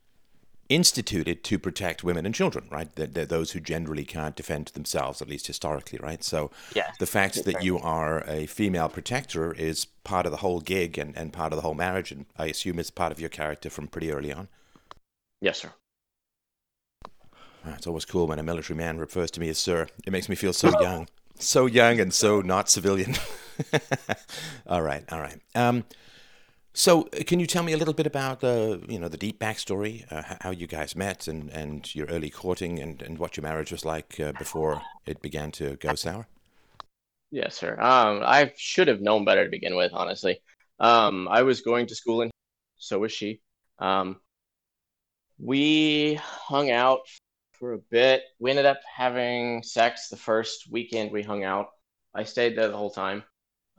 instituted 0.69 1.45
to 1.45 1.59
protect 1.59 2.03
women 2.05 2.27
and 2.27 2.35
children, 2.35 2.67
right? 2.71 2.95
They're, 2.95 3.07
they're, 3.07 3.27
those 3.27 3.53
who 3.53 3.61
generally 3.61 4.05
can't 4.05 4.37
defend 4.37 4.69
themselves, 4.69 5.23
at 5.23 5.29
least 5.29 5.47
historically, 5.47 5.99
right? 5.99 6.23
So 6.25 6.51
yeah, 6.75 6.91
the 6.99 7.07
fact 7.07 7.45
that 7.45 7.63
you 7.63 7.79
are 7.79 8.25
a 8.27 8.47
female 8.47 8.89
protector 8.89 9.53
is 9.53 9.87
part 10.05 10.27
of 10.27 10.33
the 10.33 10.39
whole 10.39 10.61
gig 10.61 10.99
and, 10.99 11.17
and 11.17 11.33
part 11.33 11.53
of 11.53 11.57
the 11.57 11.63
whole 11.63 11.75
marriage, 11.75 12.13
and 12.13 12.27
I 12.37 12.47
assume 12.47 12.79
it's 12.79 12.91
part 12.91 13.13
of 13.13 13.21
your 13.21 13.31
character 13.31 13.71
from 13.71 13.89
pretty 13.89 14.13
early 14.13 14.33
on. 14.33 14.49
Yes, 15.41 15.59
sir. 15.59 15.73
Ah, 17.65 17.75
it's 17.75 17.87
always 17.87 18.05
cool 18.05 18.27
when 18.27 18.39
a 18.39 18.43
military 18.43 18.77
man 18.77 18.99
refers 18.99 19.31
to 19.33 19.41
me 19.41 19.49
as 19.49 19.59
sir. 19.59 19.89
It 20.07 20.13
makes 20.13 20.29
me 20.29 20.37
feel 20.37 20.53
so 20.53 20.79
young, 20.81 21.09
so 21.39 21.67
young 21.67 22.01
and 22.01 22.13
so 22.15 22.41
not 22.41 22.71
civilian. 22.71 23.15
all 24.67 24.83
right, 24.83 25.05
all 25.13 25.21
right. 25.21 25.41
Um, 25.55 25.85
so, 26.77 27.09
uh, 27.19 27.25
can 27.27 27.41
you 27.41 27.47
tell 27.47 27.63
me 27.63 27.73
a 27.73 27.77
little 27.79 27.95
bit 27.95 28.07
about 28.07 28.41
the, 28.41 28.85
you 28.87 28.99
know, 28.99 29.09
the 29.09 29.17
deep 29.17 29.41
backstory, 29.41 30.05
uh, 30.13 30.37
how 30.43 30.51
you 30.51 30.67
guys 30.67 30.95
met, 30.95 31.27
and, 31.27 31.49
and 31.49 31.95
your 31.95 32.07
early 32.09 32.29
courting, 32.29 32.79
and, 32.79 33.01
and 33.01 33.17
what 33.17 33.39
your 33.39 33.43
marriage 33.43 33.73
was 33.73 33.87
like 33.87 34.21
uh, 34.21 34.33
before 34.33 34.83
it 35.07 35.23
began 35.23 35.51
to 35.53 35.77
go 35.77 35.95
sour? 35.95 36.27
Yes, 37.31 37.57
sir. 37.57 37.81
Um, 37.81 38.23
I 38.23 38.53
should 38.59 38.89
have 38.89 39.01
known 39.01 39.25
better 39.25 39.45
to 39.45 39.51
begin 39.51 39.75
with, 39.75 39.93
honestly. 39.95 40.43
Um, 40.79 41.29
I 41.29 41.45
was 41.45 41.63
going 41.63 41.87
to 41.87 41.95
school, 41.95 42.21
and 42.21 42.31
so 42.77 42.99
was 42.99 43.11
she. 43.11 43.41
Um, 43.79 44.21
we 45.39 46.21
hung 46.23 46.71
out 46.71 47.01
for 47.53 47.73
a 47.73 47.79
bit. 47.79 48.23
We 48.39 48.51
ended 48.51 48.67
up 48.67 48.81
having 48.95 49.63
sex 49.63 50.09
the 50.09 50.17
first 50.17 50.71
weekend 50.71 51.11
we 51.11 51.23
hung 51.23 51.43
out. 51.43 51.69
I 52.15 52.25
stayed 52.25 52.57
there 52.57 52.69
the 52.69 52.77
whole 52.77 52.91
time. 52.91 53.25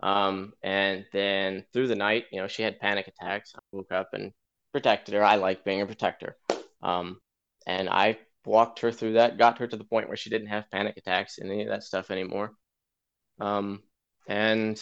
Um, 0.02 0.54
and 0.64 1.06
then 1.12 1.66
through 1.74 1.88
the 1.88 1.96
night, 1.96 2.26
you 2.32 2.40
know, 2.42 2.48
she 2.48 2.64
had 2.64 2.80
panic 2.80 3.08
attacks. 3.08 3.54
I 3.56 3.60
woke 3.72 3.92
up 3.92 4.10
and 4.14 4.32
protected 4.72 5.16
her. 5.16 5.24
I 5.24 5.36
like 5.36 5.66
being 5.66 5.82
a 5.82 5.86
protector. 5.86 6.38
Um, 6.82 7.20
and 7.66 7.90
I 7.90 8.20
walked 8.46 8.80
her 8.80 8.92
through 8.92 9.14
that, 9.14 9.38
got 9.38 9.58
her 9.60 9.68
to 9.68 9.78
the 9.78 9.84
point 9.84 10.08
where 10.08 10.18
she 10.18 10.30
didn't 10.30 10.48
have 10.48 10.70
panic 10.72 10.98
attacks 10.98 11.38
and 11.40 11.52
any 11.52 11.64
of 11.64 11.70
that 11.70 11.84
stuff 11.84 12.12
anymore. 12.12 12.54
Um, 13.40 13.84
and 14.28 14.82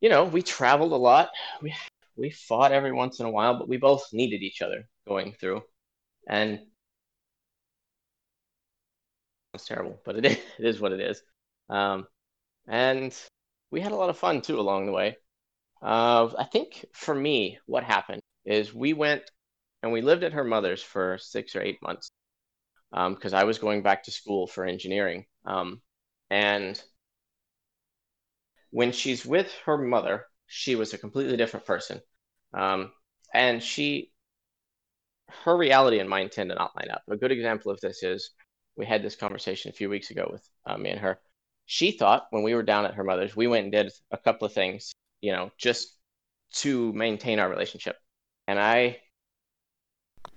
you 0.00 0.08
know, 0.08 0.24
we 0.24 0.42
traveled 0.42 0.92
a 0.92 0.96
lot. 0.96 1.30
We 1.62 1.74
we 2.16 2.30
fought 2.30 2.72
every 2.72 2.92
once 2.92 3.20
in 3.20 3.26
a 3.26 3.30
while, 3.30 3.58
but 3.58 3.68
we 3.68 3.76
both 3.76 4.04
needed 4.12 4.42
each 4.42 4.60
other 4.62 4.88
going 5.06 5.32
through. 5.32 5.62
And 6.28 6.60
it's 9.54 9.66
terrible, 9.66 10.00
but 10.04 10.16
it 10.16 10.24
is, 10.24 10.32
it 10.58 10.66
is 10.66 10.80
what 10.80 10.92
it 10.92 11.00
is. 11.00 11.22
Um, 11.68 12.06
and 12.68 13.14
we 13.70 13.80
had 13.80 13.92
a 13.92 13.96
lot 13.96 14.10
of 14.10 14.18
fun 14.18 14.40
too 14.40 14.60
along 14.60 14.86
the 14.86 14.92
way. 14.92 15.16
Uh, 15.82 16.28
I 16.38 16.44
think 16.44 16.84
for 16.92 17.14
me, 17.14 17.58
what 17.66 17.84
happened 17.84 18.20
is 18.44 18.74
we 18.74 18.92
went 18.92 19.22
and 19.82 19.92
we 19.92 20.00
lived 20.00 20.24
at 20.24 20.32
her 20.32 20.44
mother's 20.44 20.82
for 20.82 21.18
six 21.18 21.54
or 21.54 21.62
eight 21.62 21.78
months 21.82 22.10
because 22.90 23.32
um, 23.32 23.38
I 23.38 23.44
was 23.44 23.58
going 23.58 23.82
back 23.82 24.04
to 24.04 24.10
school 24.10 24.46
for 24.46 24.64
engineering. 24.64 25.26
Um, 25.44 25.82
and 26.30 26.80
when 28.70 28.92
she's 28.92 29.24
with 29.24 29.52
her 29.66 29.78
mother, 29.78 30.26
she 30.46 30.74
was 30.74 30.94
a 30.94 30.98
completely 30.98 31.36
different 31.36 31.66
person. 31.66 32.00
Um, 32.54 32.92
and 33.32 33.62
she, 33.62 34.10
her 35.44 35.56
reality 35.56 35.98
and 36.00 36.08
mine 36.08 36.30
tend 36.30 36.50
to 36.50 36.56
not 36.56 36.74
line 36.76 36.90
up. 36.90 37.02
A 37.08 37.16
good 37.16 37.32
example 37.32 37.70
of 37.70 37.80
this 37.80 38.02
is 38.02 38.30
we 38.76 38.86
had 38.86 39.02
this 39.02 39.16
conversation 39.16 39.70
a 39.70 39.74
few 39.74 39.90
weeks 39.90 40.10
ago 40.10 40.28
with 40.30 40.48
uh, 40.66 40.76
me 40.76 40.90
and 40.90 41.00
her 41.00 41.20
she 41.70 41.90
thought 41.92 42.28
when 42.30 42.42
we 42.42 42.54
were 42.54 42.62
down 42.62 42.86
at 42.86 42.94
her 42.94 43.04
mother's, 43.04 43.36
we 43.36 43.46
went 43.46 43.64
and 43.64 43.72
did 43.72 43.92
a 44.10 44.16
couple 44.16 44.46
of 44.46 44.54
things, 44.54 44.90
you 45.20 45.32
know, 45.32 45.52
just 45.58 45.94
to 46.54 46.90
maintain 46.94 47.38
our 47.38 47.50
relationship. 47.50 47.96
And 48.46 48.58
I 48.58 48.96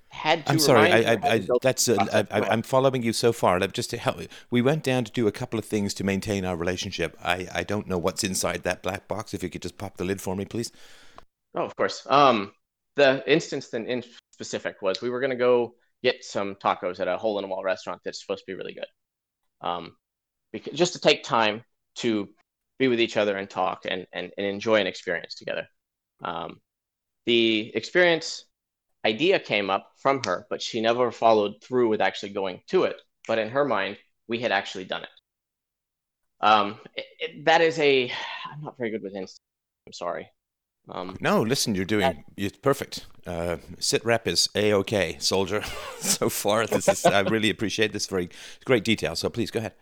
had 0.09 0.45
to. 0.45 0.51
I'm 0.51 0.59
sorry, 0.59 0.91
I, 0.91 1.13
I, 1.13 1.19
I 1.23 1.47
that's 1.61 1.87
uh, 1.87 2.25
I, 2.29 2.53
am 2.53 2.63
following 2.63 3.01
you 3.01 3.13
so 3.13 3.31
far. 3.31 3.59
Just 3.59 3.91
to 3.91 3.97
help, 3.97 4.19
we 4.49 4.61
went 4.61 4.83
down 4.83 5.05
to 5.05 5.11
do 5.11 5.25
a 5.25 5.31
couple 5.31 5.57
of 5.57 5.63
things 5.63 5.93
to 5.95 6.03
maintain 6.03 6.43
our 6.43 6.57
relationship. 6.57 7.17
I, 7.23 7.47
I 7.53 7.63
don't 7.63 7.87
know 7.87 7.97
what's 7.97 8.25
inside 8.25 8.63
that 8.63 8.83
black 8.83 9.07
box. 9.07 9.33
If 9.33 9.41
you 9.41 9.49
could 9.49 9.61
just 9.61 9.77
pop 9.77 9.95
the 9.95 10.03
lid 10.03 10.19
for 10.19 10.35
me, 10.35 10.43
please. 10.43 10.73
Oh, 11.55 11.63
of 11.63 11.77
course. 11.77 12.05
Um, 12.09 12.51
the 12.97 13.23
instance 13.25 13.69
then 13.69 13.85
in 13.85 14.03
specific 14.33 14.81
was 14.81 15.01
we 15.01 15.09
were 15.09 15.21
going 15.21 15.29
to 15.29 15.37
go 15.37 15.75
get 16.03 16.25
some 16.25 16.55
tacos 16.55 16.99
at 16.99 17.07
a 17.07 17.17
hole 17.17 17.39
in 17.39 17.43
the 17.43 17.47
wall 17.47 17.63
restaurant 17.63 18.01
that's 18.03 18.19
supposed 18.19 18.43
to 18.45 18.51
be 18.51 18.57
really 18.57 18.73
good. 18.73 18.85
Um, 19.61 19.95
because 20.51 20.77
just 20.77 20.93
to 20.93 20.99
take 20.99 21.23
time 21.23 21.63
to 21.95 22.29
be 22.79 22.87
with 22.87 22.99
each 22.99 23.17
other 23.17 23.37
and 23.37 23.49
talk 23.49 23.85
and, 23.87 24.07
and, 24.11 24.31
and 24.37 24.45
enjoy 24.45 24.75
an 24.75 24.87
experience 24.87 25.35
together. 25.35 25.67
Um, 26.23 26.59
the 27.25 27.71
experience 27.75 28.45
idea 29.05 29.39
came 29.39 29.69
up 29.69 29.91
from 29.97 30.21
her, 30.25 30.47
but 30.49 30.61
she 30.61 30.81
never 30.81 31.11
followed 31.11 31.61
through 31.61 31.89
with 31.89 32.01
actually 32.01 32.33
going 32.33 32.61
to 32.69 32.83
it. 32.83 32.99
But 33.27 33.39
in 33.39 33.49
her 33.49 33.65
mind, 33.65 33.97
we 34.27 34.39
had 34.39 34.51
actually 34.51 34.85
done 34.85 35.03
it. 35.03 35.09
Um, 36.41 36.79
it, 36.95 37.05
it 37.19 37.45
that 37.45 37.61
is 37.61 37.77
a. 37.77 38.11
I'm 38.51 38.63
not 38.63 38.77
very 38.77 38.89
good 38.89 39.03
with 39.03 39.15
instant. 39.15 39.41
I'm 39.85 39.93
sorry. 39.93 40.27
Um, 40.89 41.15
no, 41.21 41.43
listen, 41.43 41.75
you're 41.75 41.85
doing 41.85 42.01
that, 42.01 42.17
it's 42.35 42.57
perfect. 42.57 43.05
Uh, 43.27 43.57
sit 43.77 44.03
rep 44.03 44.27
is 44.27 44.49
a 44.55 44.73
okay, 44.73 45.17
soldier. 45.19 45.63
so 45.99 46.27
far, 46.29 46.65
this 46.65 46.87
is 46.87 47.05
I 47.05 47.19
really 47.21 47.51
appreciate 47.51 47.93
this 47.93 48.07
very 48.07 48.29
great 48.65 48.83
detail. 48.83 49.15
So 49.15 49.29
please 49.29 49.51
go 49.51 49.59
ahead. 49.59 49.73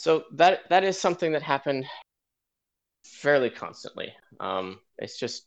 So 0.00 0.24
that 0.32 0.60
that 0.70 0.82
is 0.82 0.98
something 0.98 1.32
that 1.32 1.42
happened 1.42 1.84
fairly 3.04 3.50
constantly. 3.50 4.14
Um, 4.40 4.80
it's 4.98 5.18
just 5.18 5.44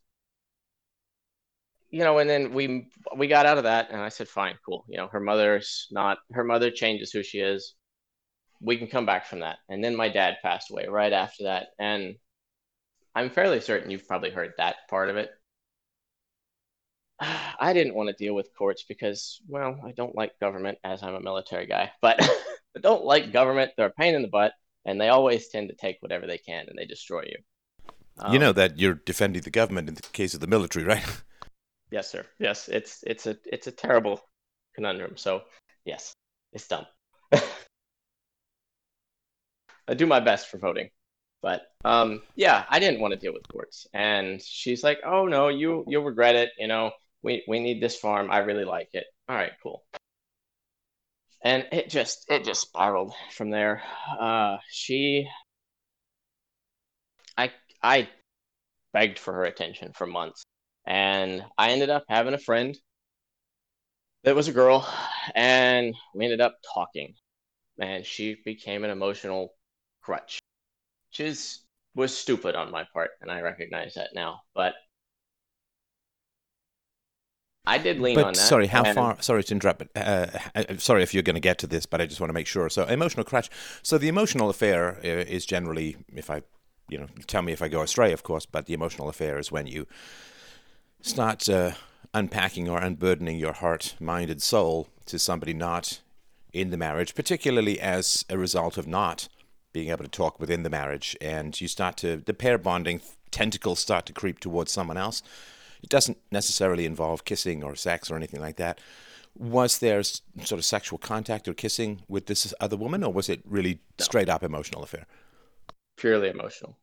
you 1.89 2.01
know, 2.03 2.19
and 2.19 2.29
then 2.29 2.53
we 2.53 2.87
we 3.17 3.27
got 3.27 3.47
out 3.47 3.57
of 3.57 3.63
that, 3.63 3.89
and 3.91 3.99
I 3.99 4.09
said, 4.09 4.27
fine, 4.27 4.55
cool. 4.63 4.85
You 4.87 4.97
know, 4.97 5.07
her 5.07 5.19
mother's 5.19 5.87
not 5.91 6.19
her 6.33 6.43
mother 6.43 6.69
changes 6.69 7.11
who 7.11 7.23
she 7.23 7.39
is. 7.39 7.73
We 8.61 8.77
can 8.77 8.87
come 8.87 9.07
back 9.07 9.25
from 9.25 9.39
that. 9.39 9.57
And 9.69 9.83
then 9.83 9.95
my 9.95 10.09
dad 10.09 10.37
passed 10.43 10.69
away 10.69 10.85
right 10.87 11.13
after 11.13 11.45
that, 11.45 11.69
and 11.79 12.15
I'm 13.15 13.31
fairly 13.31 13.59
certain 13.59 13.89
you've 13.89 14.07
probably 14.07 14.29
heard 14.29 14.53
that 14.57 14.75
part 14.87 15.09
of 15.09 15.17
it. 15.17 15.31
I 17.19 17.73
didn't 17.73 17.95
want 17.95 18.09
to 18.09 18.23
deal 18.23 18.35
with 18.35 18.53
courts 18.55 18.83
because, 18.87 19.41
well, 19.47 19.79
I 19.83 19.93
don't 19.93 20.15
like 20.15 20.39
government 20.39 20.77
as 20.83 21.01
I'm 21.01 21.15
a 21.15 21.21
military 21.21 21.65
guy, 21.65 21.91
but 22.01 22.19
that 22.73 22.83
don't 22.83 23.05
like 23.05 23.31
government. 23.31 23.71
They're 23.75 23.87
a 23.87 23.91
pain 23.91 24.15
in 24.15 24.21
the 24.21 24.27
butt, 24.27 24.53
and 24.85 24.99
they 24.99 25.09
always 25.09 25.47
tend 25.49 25.69
to 25.69 25.75
take 25.75 25.97
whatever 26.01 26.27
they 26.27 26.37
can 26.37 26.65
and 26.67 26.77
they 26.77 26.85
destroy 26.85 27.23
you. 27.23 27.37
Um, 28.19 28.33
you 28.33 28.39
know 28.39 28.51
that 28.53 28.79
you're 28.79 28.93
defending 28.93 29.41
the 29.41 29.49
government 29.49 29.89
in 29.89 29.95
the 29.95 30.01
case 30.13 30.33
of 30.33 30.39
the 30.39 30.47
military, 30.47 30.85
right? 30.85 31.03
yes, 31.91 32.11
sir. 32.11 32.25
Yes, 32.39 32.69
it's 32.69 33.03
it's 33.07 33.25
a 33.25 33.37
it's 33.45 33.67
a 33.67 33.71
terrible 33.71 34.21
conundrum. 34.75 35.17
So 35.17 35.41
yes, 35.85 36.13
it's 36.51 36.67
dumb. 36.67 36.85
I 39.87 39.95
do 39.95 40.05
my 40.05 40.19
best 40.19 40.47
for 40.49 40.57
voting, 40.59 40.89
but 41.41 41.63
um, 41.83 42.21
yeah, 42.35 42.65
I 42.69 42.79
didn't 42.79 43.01
want 43.01 43.13
to 43.13 43.19
deal 43.19 43.33
with 43.33 43.47
courts, 43.47 43.87
and 43.93 44.41
she's 44.41 44.83
like, 44.83 44.99
"Oh 45.05 45.25
no, 45.25 45.47
you 45.49 45.83
you'll 45.87 46.03
regret 46.03 46.35
it. 46.35 46.51
You 46.57 46.67
know, 46.67 46.91
we 47.23 47.43
we 47.47 47.59
need 47.59 47.81
this 47.81 47.97
farm. 47.97 48.29
I 48.31 48.39
really 48.39 48.65
like 48.65 48.89
it. 48.93 49.05
All 49.27 49.35
right, 49.35 49.51
cool." 49.61 49.83
And 51.43 51.67
it 51.71 51.89
just 51.89 52.25
it 52.29 52.45
just 52.45 52.61
spiraled 52.61 53.13
from 53.31 53.49
there. 53.49 53.83
Uh, 54.19 54.57
she, 54.69 55.27
I 57.37 57.51
I 57.81 58.09
begged 58.93 59.19
for 59.19 59.33
her 59.33 59.45
attention 59.45 59.93
for 59.93 60.07
months, 60.07 60.43
and 60.85 61.43
I 61.57 61.71
ended 61.71 61.89
up 61.89 62.05
having 62.09 62.33
a 62.33 62.39
friend 62.39 62.77
that 64.23 64.35
was 64.35 64.47
a 64.47 64.53
girl, 64.53 64.87
and 65.35 65.93
we 66.15 66.25
ended 66.25 66.41
up 66.41 66.57
talking, 66.73 67.15
and 67.79 68.05
she 68.05 68.37
became 68.45 68.83
an 68.83 68.89
emotional 68.89 69.53
crutch, 70.01 70.39
which 71.09 71.19
is 71.21 71.65
was 71.95 72.15
stupid 72.17 72.55
on 72.55 72.71
my 72.71 72.85
part, 72.93 73.11
and 73.21 73.31
I 73.31 73.41
recognize 73.41 73.95
that 73.95 74.11
now, 74.15 74.41
but 74.55 74.75
I 77.65 77.77
did 77.77 77.99
lean 77.99 78.15
but, 78.15 78.25
on 78.25 78.33
that. 78.33 78.39
Sorry, 78.39 78.67
how 78.67 78.83
and... 78.83 78.95
far? 78.95 79.21
Sorry 79.21 79.43
to 79.43 79.53
interrupt, 79.53 79.79
but 79.79 79.89
uh, 79.95 80.27
uh 80.53 80.77
sorry 80.77 81.01
if 81.01 81.13
you're 81.13 81.23
going 81.23 81.35
to 81.35 81.39
get 81.39 81.59
to 81.59 81.67
this, 81.67 81.85
but 81.85 82.01
I 82.01 82.05
just 82.05 82.19
want 82.19 82.29
to 82.29 82.33
make 82.33 82.47
sure. 82.47 82.69
So, 82.69 82.85
emotional 82.85 83.23
crutch. 83.23 83.49
So, 83.81 83.97
the 83.97 84.09
emotional 84.09 84.49
affair 84.49 84.97
uh, 84.97 85.07
is 85.07 85.45
generally, 85.45 85.95
if 86.13 86.29
I 86.29 86.41
you 86.89 86.97
know, 86.97 87.07
tell 87.27 87.41
me 87.41 87.53
if 87.53 87.61
I 87.61 87.67
go 87.69 87.81
astray, 87.81 88.11
of 88.11 88.23
course, 88.23 88.45
but 88.45 88.65
the 88.65 88.73
emotional 88.73 89.09
affair 89.09 89.37
is 89.39 89.51
when 89.51 89.67
you 89.67 89.87
start 91.01 91.47
uh, 91.49 91.71
unpacking 92.13 92.69
or 92.69 92.79
unburdening 92.79 93.37
your 93.37 93.53
heart, 93.53 93.95
mind, 93.99 94.29
and 94.29 94.41
soul 94.41 94.87
to 95.05 95.17
somebody 95.17 95.53
not 95.53 96.01
in 96.51 96.69
the 96.69 96.77
marriage, 96.77 97.15
particularly 97.15 97.79
as 97.79 98.25
a 98.29 98.37
result 98.37 98.77
of 98.77 98.87
not 98.87 99.27
being 99.71 99.89
able 99.89 100.03
to 100.03 100.09
talk 100.09 100.39
within 100.39 100.63
the 100.63 100.69
marriage, 100.69 101.17
and 101.19 101.59
you 101.59 101.67
start 101.67 101.97
to 101.97 102.17
the 102.17 102.33
pair 102.33 102.57
bonding 102.57 103.01
tentacles 103.31 103.79
start 103.79 104.05
to 104.05 104.13
creep 104.13 104.39
towards 104.39 104.71
someone 104.71 104.97
else. 104.97 105.23
It 105.83 105.89
doesn't 105.89 106.17
necessarily 106.31 106.85
involve 106.85 107.25
kissing 107.25 107.63
or 107.63 107.75
sex 107.75 108.09
or 108.09 108.15
anything 108.15 108.39
like 108.39 108.55
that. 108.55 108.79
Was 109.37 109.79
there 109.79 110.01
sort 110.03 110.53
of 110.53 110.65
sexual 110.65 110.97
contact 110.97 111.47
or 111.47 111.53
kissing 111.53 112.01
with 112.07 112.27
this 112.27 112.53
other 112.59 112.77
woman, 112.77 113.03
or 113.03 113.11
was 113.11 113.29
it 113.29 113.41
really 113.45 113.79
no. 113.99 114.03
straight 114.03 114.29
up 114.29 114.43
emotional 114.43 114.83
affair? 114.83 115.05
Purely 115.97 116.29
emotional. 116.29 116.77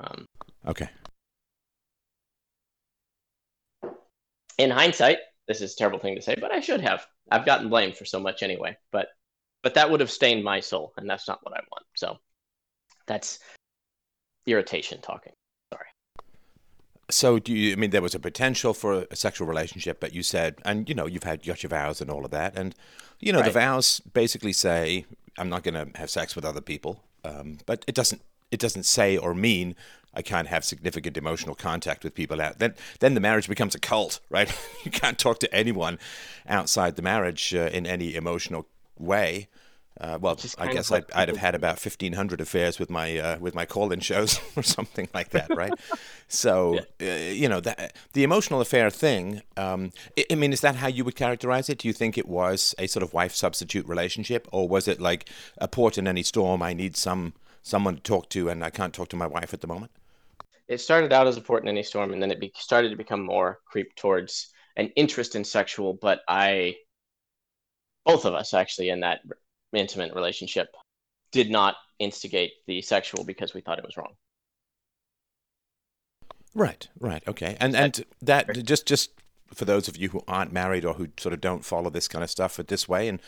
Um, 0.00 0.26
okay. 0.66 0.88
In 4.58 4.70
hindsight, 4.70 5.18
this 5.46 5.60
is 5.60 5.74
a 5.74 5.76
terrible 5.76 5.98
thing 5.98 6.16
to 6.16 6.22
say, 6.22 6.36
but 6.40 6.52
I 6.52 6.60
should 6.60 6.80
have. 6.80 7.06
I've 7.30 7.46
gotten 7.46 7.68
blamed 7.68 7.96
for 7.96 8.04
so 8.04 8.18
much 8.18 8.42
anyway. 8.42 8.76
But 8.90 9.08
but 9.62 9.74
that 9.74 9.90
would 9.90 10.00
have 10.00 10.10
stained 10.10 10.44
my 10.44 10.60
soul, 10.60 10.92
and 10.96 11.08
that's 11.08 11.28
not 11.28 11.40
what 11.42 11.54
I 11.54 11.60
want. 11.70 11.84
So 11.96 12.18
that's 13.06 13.38
irritation 14.46 15.00
talking. 15.00 15.32
So 17.10 17.38
do 17.38 17.52
you? 17.52 17.72
I 17.72 17.76
mean, 17.76 17.90
there 17.90 18.02
was 18.02 18.14
a 18.14 18.20
potential 18.20 18.72
for 18.74 19.06
a 19.10 19.16
sexual 19.16 19.46
relationship, 19.46 20.00
but 20.00 20.14
you 20.14 20.22
said, 20.22 20.56
and 20.64 20.88
you 20.88 20.94
know, 20.94 21.06
you've 21.06 21.24
had 21.24 21.44
got 21.44 21.62
your 21.62 21.70
vows 21.70 22.00
and 22.00 22.10
all 22.10 22.24
of 22.24 22.30
that, 22.30 22.56
and 22.56 22.74
you 23.20 23.32
know, 23.32 23.40
right. 23.40 23.46
the 23.46 23.52
vows 23.52 24.00
basically 24.00 24.52
say, 24.52 25.04
"I'm 25.38 25.48
not 25.48 25.62
going 25.62 25.74
to 25.74 25.98
have 25.98 26.10
sex 26.10 26.34
with 26.34 26.44
other 26.44 26.60
people," 26.62 27.02
um, 27.24 27.58
but 27.66 27.84
it 27.86 27.94
doesn't. 27.94 28.22
It 28.50 28.60
doesn't 28.60 28.84
say 28.84 29.16
or 29.16 29.34
mean 29.34 29.74
I 30.16 30.22
can't 30.22 30.48
have 30.48 30.64
significant 30.64 31.16
emotional 31.16 31.54
contact 31.54 32.04
with 32.04 32.14
people 32.14 32.40
out. 32.40 32.58
Then, 32.58 32.74
then 33.00 33.14
the 33.14 33.20
marriage 33.20 33.48
becomes 33.48 33.74
a 33.74 33.80
cult, 33.80 34.20
right? 34.30 34.54
you 34.84 34.90
can't 34.90 35.18
talk 35.18 35.40
to 35.40 35.54
anyone 35.54 35.98
outside 36.48 36.96
the 36.96 37.02
marriage 37.02 37.54
uh, 37.54 37.70
in 37.72 37.86
any 37.86 38.14
emotional 38.14 38.66
way. 38.98 39.48
Uh, 40.00 40.18
well, 40.20 40.36
I 40.58 40.72
guess 40.72 40.90
I'd, 40.90 41.04
I'd, 41.12 41.28
have 41.28 41.36
had 41.36 41.54
about 41.54 41.78
fifteen 41.78 42.14
hundred 42.14 42.40
affairs 42.40 42.80
with 42.80 42.90
my 42.90 43.16
uh, 43.16 43.38
with 43.38 43.54
my 43.54 43.64
call-in 43.64 44.00
shows 44.00 44.40
or 44.56 44.62
something 44.64 45.08
like 45.14 45.30
that, 45.30 45.54
right? 45.54 45.72
so 46.28 46.80
yeah. 46.98 47.12
uh, 47.12 47.32
you 47.32 47.48
know 47.48 47.60
that 47.60 47.96
the 48.12 48.24
emotional 48.24 48.60
affair 48.60 48.90
thing. 48.90 49.42
Um, 49.56 49.92
I, 50.18 50.26
I, 50.32 50.34
mean, 50.34 50.52
is 50.52 50.62
that 50.62 50.76
how 50.76 50.88
you 50.88 51.04
would 51.04 51.14
characterize 51.14 51.68
it? 51.68 51.78
Do 51.78 51.86
you 51.86 51.94
think 51.94 52.18
it 52.18 52.26
was 52.26 52.74
a 52.76 52.88
sort 52.88 53.04
of 53.04 53.14
wife 53.14 53.36
substitute 53.36 53.86
relationship, 53.86 54.48
or 54.50 54.68
was 54.68 54.88
it 54.88 55.00
like 55.00 55.30
a 55.58 55.68
port 55.68 55.96
in 55.96 56.08
any 56.08 56.24
storm? 56.24 56.60
I 56.60 56.72
need 56.72 56.96
some 56.96 57.34
someone 57.62 57.94
to 57.94 58.02
talk 58.02 58.28
to, 58.30 58.48
and 58.48 58.64
I 58.64 58.70
can't 58.70 58.92
talk 58.92 59.08
to 59.10 59.16
my 59.16 59.28
wife 59.28 59.54
at 59.54 59.60
the 59.60 59.68
moment. 59.68 59.92
It 60.66 60.78
started 60.78 61.12
out 61.12 61.28
as 61.28 61.36
a 61.36 61.40
port 61.40 61.62
in 61.62 61.68
any 61.68 61.84
storm, 61.84 62.12
and 62.12 62.20
then 62.20 62.32
it 62.32 62.40
be- 62.40 62.52
started 62.56 62.88
to 62.88 62.96
become 62.96 63.24
more 63.24 63.60
creep 63.64 63.94
towards 63.94 64.48
an 64.76 64.88
interest 64.96 65.36
in 65.36 65.44
sexual. 65.44 65.94
But 65.94 66.22
I 66.26 66.74
both 68.04 68.24
of 68.24 68.34
us 68.34 68.54
actually 68.54 68.90
in 68.90 69.00
that 69.00 69.20
intimate 69.76 70.14
relationship 70.14 70.68
did 71.32 71.50
not 71.50 71.76
instigate 71.98 72.52
the 72.66 72.82
sexual 72.82 73.24
because 73.24 73.54
we 73.54 73.60
thought 73.60 73.78
it 73.78 73.84
was 73.84 73.96
wrong. 73.96 74.14
Right, 76.54 76.86
right, 77.00 77.22
okay, 77.26 77.56
and 77.58 77.74
and 77.74 78.04
that 78.22 78.64
just 78.64 78.86
just 78.86 79.10
for 79.52 79.64
those 79.64 79.88
of 79.88 79.96
you 79.96 80.10
who 80.10 80.22
aren't 80.28 80.52
married 80.52 80.84
or 80.84 80.94
who 80.94 81.08
sort 81.16 81.32
of 81.32 81.40
don't 81.40 81.64
follow 81.64 81.90
this 81.90 82.06
kind 82.06 82.22
of 82.22 82.30
stuff 82.30 82.56
this 82.56 82.88
way, 82.88 83.08
and 83.08 83.20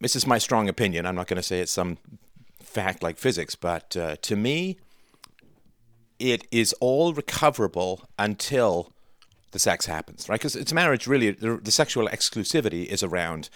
this 0.00 0.14
is 0.14 0.26
my 0.26 0.38
strong 0.38 0.68
opinion. 0.68 1.06
I'm 1.06 1.16
not 1.16 1.26
going 1.26 1.36
to 1.36 1.42
say 1.42 1.60
it's 1.60 1.72
some 1.72 1.98
fact 2.62 3.02
like 3.02 3.18
physics, 3.18 3.56
but 3.56 3.96
uh, 3.96 4.16
to 4.22 4.36
me, 4.36 4.78
it 6.20 6.46
is 6.52 6.72
all 6.74 7.12
recoverable 7.12 8.02
until 8.18 8.92
the 9.50 9.58
sex 9.58 9.86
happens, 9.86 10.28
right? 10.28 10.38
Because 10.38 10.54
it's 10.54 10.72
marriage 10.72 11.06
really, 11.06 11.32
the, 11.32 11.56
the, 11.56 11.72
sexual 11.72 12.06
exclusivity 12.08 12.86
is 12.86 13.02
around 13.02 13.50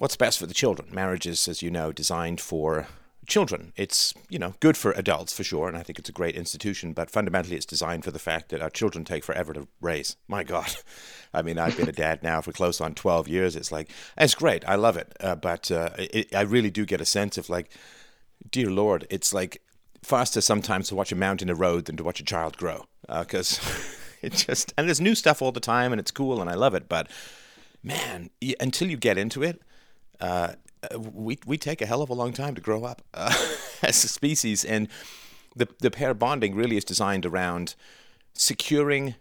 what's 0.00 0.16
best 0.16 0.38
for 0.38 0.46
the 0.46 0.54
children. 0.54 0.88
Marriage 0.90 1.26
is, 1.26 1.46
as 1.46 1.60
you 1.60 1.70
know, 1.70 1.92
designed 1.92 2.40
for 2.40 2.88
children. 3.26 3.74
It's, 3.76 4.14
you 4.30 4.38
know, 4.38 4.54
good 4.58 4.74
for 4.74 4.92
adults 4.92 5.34
for 5.34 5.44
sure, 5.44 5.68
and 5.68 5.76
I 5.76 5.82
think 5.82 5.98
it's 5.98 6.08
a 6.08 6.12
great 6.12 6.36
institution, 6.36 6.94
but 6.94 7.10
fundamentally 7.10 7.54
it's 7.54 7.66
designed 7.66 8.02
for 8.02 8.10
the 8.10 8.18
fact 8.18 8.48
that 8.48 8.62
our 8.62 8.70
children 8.70 9.04
take 9.04 9.24
forever 9.24 9.52
to 9.52 9.68
raise. 9.78 10.16
My 10.26 10.42
God. 10.42 10.74
I 11.34 11.42
mean, 11.42 11.58
I've 11.58 11.76
been 11.76 11.88
a 11.88 11.92
dad 11.92 12.22
now 12.22 12.40
for 12.40 12.50
close 12.50 12.80
on 12.80 12.94
12 12.94 13.28
years. 13.28 13.54
It's 13.54 13.70
like, 13.70 13.90
it's 14.16 14.34
great. 14.34 14.66
I 14.66 14.76
love 14.76 14.96
it. 14.96 15.14
Uh, 15.20 15.36
but 15.36 15.70
uh, 15.70 15.90
it, 15.98 16.34
I 16.34 16.40
really 16.40 16.70
do 16.70 16.86
get 16.86 17.02
a 17.02 17.06
sense 17.06 17.36
of 17.36 17.50
like, 17.50 17.70
dear 18.50 18.70
Lord, 18.70 19.06
it's 19.10 19.34
like 19.34 19.60
faster 20.02 20.40
sometimes 20.40 20.88
to 20.88 20.94
watch 20.94 21.12
a 21.12 21.16
mountain 21.16 21.50
erode 21.50 21.84
than 21.84 21.98
to 21.98 22.04
watch 22.04 22.20
a 22.20 22.24
child 22.24 22.56
grow. 22.56 22.86
Because. 23.06 23.58
Uh, 23.58 23.96
it 24.22 24.32
just 24.32 24.74
and 24.76 24.86
there's 24.86 25.00
new 25.00 25.14
stuff 25.14 25.40
all 25.40 25.50
the 25.50 25.60
time, 25.60 25.92
and 25.92 26.00
it's 26.00 26.10
cool, 26.10 26.42
and 26.42 26.50
I 26.50 26.54
love 26.54 26.74
it. 26.74 26.90
But 26.90 27.08
man, 27.82 28.28
until 28.60 28.90
you 28.90 28.98
get 28.98 29.16
into 29.16 29.42
it, 29.42 29.62
uh, 30.20 30.54
we 30.96 31.38
we 31.46 31.58
take 31.58 31.82
a 31.82 31.86
hell 31.86 32.02
of 32.02 32.10
a 32.10 32.14
long 32.14 32.32
time 32.32 32.54
to 32.54 32.60
grow 32.60 32.84
up 32.84 33.02
uh, 33.14 33.34
as 33.82 34.02
a 34.04 34.08
species, 34.08 34.64
and 34.64 34.88
the 35.56 35.68
the 35.80 35.90
pair 35.90 36.14
bonding 36.14 36.54
really 36.54 36.76
is 36.76 36.84
designed 36.84 37.26
around 37.26 37.74
securing 38.34 39.14